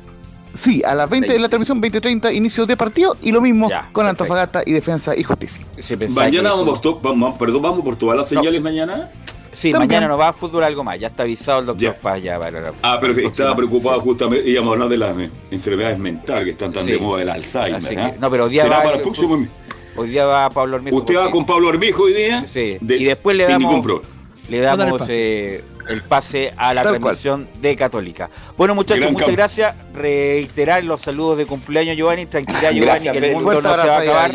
Sí, 0.55 0.85
a 0.85 0.95
las 0.95 1.11
20 1.11 1.33
de 1.33 1.41
la 1.41 1.49
transmisión, 1.49 1.83
20.30, 1.83 2.33
inicio 2.33 2.65
de 2.65 2.77
partido, 2.77 3.17
y 3.23 3.33
lo 3.33 3.41
mismo 3.41 3.71
con 3.91 4.07
Antofagasta 4.07 4.63
y 4.65 4.71
Defensa 4.71 5.17
y 5.17 5.25
Justicia. 5.25 5.67
Mañana 6.11 6.51
vamos, 6.51 6.81
vamos, 7.03 7.39
perdón, 7.41 7.63
vamos 7.63 7.81
por 7.81 7.97
todas 7.97 8.17
las 8.17 8.29
señales 8.29 8.63
mañana. 8.63 9.09
Sí, 9.53 9.71
También. 9.71 9.89
mañana 9.91 10.09
no 10.09 10.17
va 10.19 10.29
a 10.29 10.33
fútbol 10.33 10.65
algo 10.65 10.83
más, 10.83 10.99
ya 10.99 11.09
está 11.09 11.25
avisado 11.25 11.61
el 11.61 11.67
doctor 11.67 11.95
Paz 11.97 12.23
ya 12.23 12.39
para 12.39 12.61
la 12.63 12.73
Ah, 12.83 12.99
pero 13.01 13.13
estaba 13.27 13.55
preocupado 13.55 14.01
justamente, 14.01 14.49
íbamos 14.49 14.71
a 14.71 14.73
hablar 14.75 14.89
de 14.89 14.97
las 14.97 15.19
eh, 15.19 15.31
enfermedades 15.51 15.99
mentales 15.99 16.45
que 16.45 16.51
están 16.51 16.73
tan 16.73 16.85
Sí. 16.87 16.93
de 16.93 16.99
moda, 16.99 17.23
el 17.23 17.29
Alzheimer. 17.29 17.83
Que- 17.83 18.15
no, 18.19 18.31
pero 18.31 18.45
hoy 18.45 18.51
día 18.51 18.63
¿Será 18.63 18.77
va 18.79 18.83
para 18.83 18.97
el- 18.97 19.03
próximo? 19.03 19.47
Hoy 19.95 20.09
día 20.09 20.25
va 20.25 20.49
Pablo 20.49 20.77
Armijo. 20.77 20.97
¿Usted 20.97 21.17
va 21.17 21.31
con 21.31 21.45
Pablo 21.45 21.69
Armijo 21.69 22.05
hoy 22.05 22.15
día? 22.15 22.45
Sí. 22.49 22.79
De- 22.81 22.97
y 22.97 23.05
después 23.05 23.37
le 23.37 23.45
sin 23.45 23.53
damos, 23.57 23.69
ningún 23.73 23.83
problema. 23.85 24.09
Le 24.49 24.61
damos 24.61 25.01
pase. 25.01 25.55
eh, 25.57 25.65
el 25.89 26.01
pase 26.03 26.53
a 26.57 26.73
la 26.75 26.83
Tal 26.83 26.93
cual. 26.93 27.01
transmisión 27.03 27.49
de 27.61 27.77
Católica. 27.77 28.31
Bueno, 28.57 28.75
muchachos, 28.75 29.01
Gran 29.01 29.13
muchas 29.13 29.27
campo. 29.27 29.37
gracias. 29.37 29.75
Reiterar 29.95 30.85
los 30.85 31.01
saludos 31.01 31.39
de 31.39 31.47
cumpleaños, 31.47 31.97
Giovanni. 31.97 32.27
Tranquilidad, 32.27 32.71
Giovanni, 32.73 32.81
Gracias, 32.87 33.13
que 33.13 33.27
el 33.27 33.35
mundo 33.35 33.53
no 33.53 33.61
se 33.61 33.69
va 33.69 33.75
a 33.75 33.99
acabar. 33.99 34.31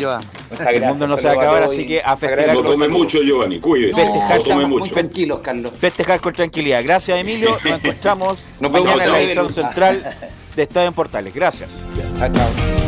El 0.74 0.82
mundo 0.82 1.06
no 1.06 1.16
se 1.16 1.22
va 1.24 1.30
a 1.30 1.34
acabar, 1.34 1.62
así 1.64 1.86
que 1.86 2.00
a 2.04 2.16
festejar. 2.16 2.54
No 2.56 2.62
tome 2.62 2.88
mucho, 2.88 3.22
Giovanni, 3.22 3.60
cuídese. 3.60 4.02
Festejar, 4.02 4.38
No 4.38 4.42
tome 4.44 4.66
mucho. 4.66 4.92
tranquilos, 4.92 5.40
Carlos. 5.42 5.72
Festejar 5.78 6.20
con 6.20 6.32
tranquilidad. 6.32 6.82
Gracias, 6.84 7.18
Emilio. 7.18 7.50
Nos 7.64 7.64
encontramos 7.84 8.44
Nos 8.60 8.70
mañana 8.72 9.04
en 9.04 9.12
la 9.12 9.20
edición 9.20 9.52
central 9.52 10.16
de 10.56 10.62
Estadio 10.62 10.88
en 10.88 10.94
Portales. 10.94 11.34
Gracias. 11.34 11.70
Chao, 12.18 12.28
chao. 12.32 12.87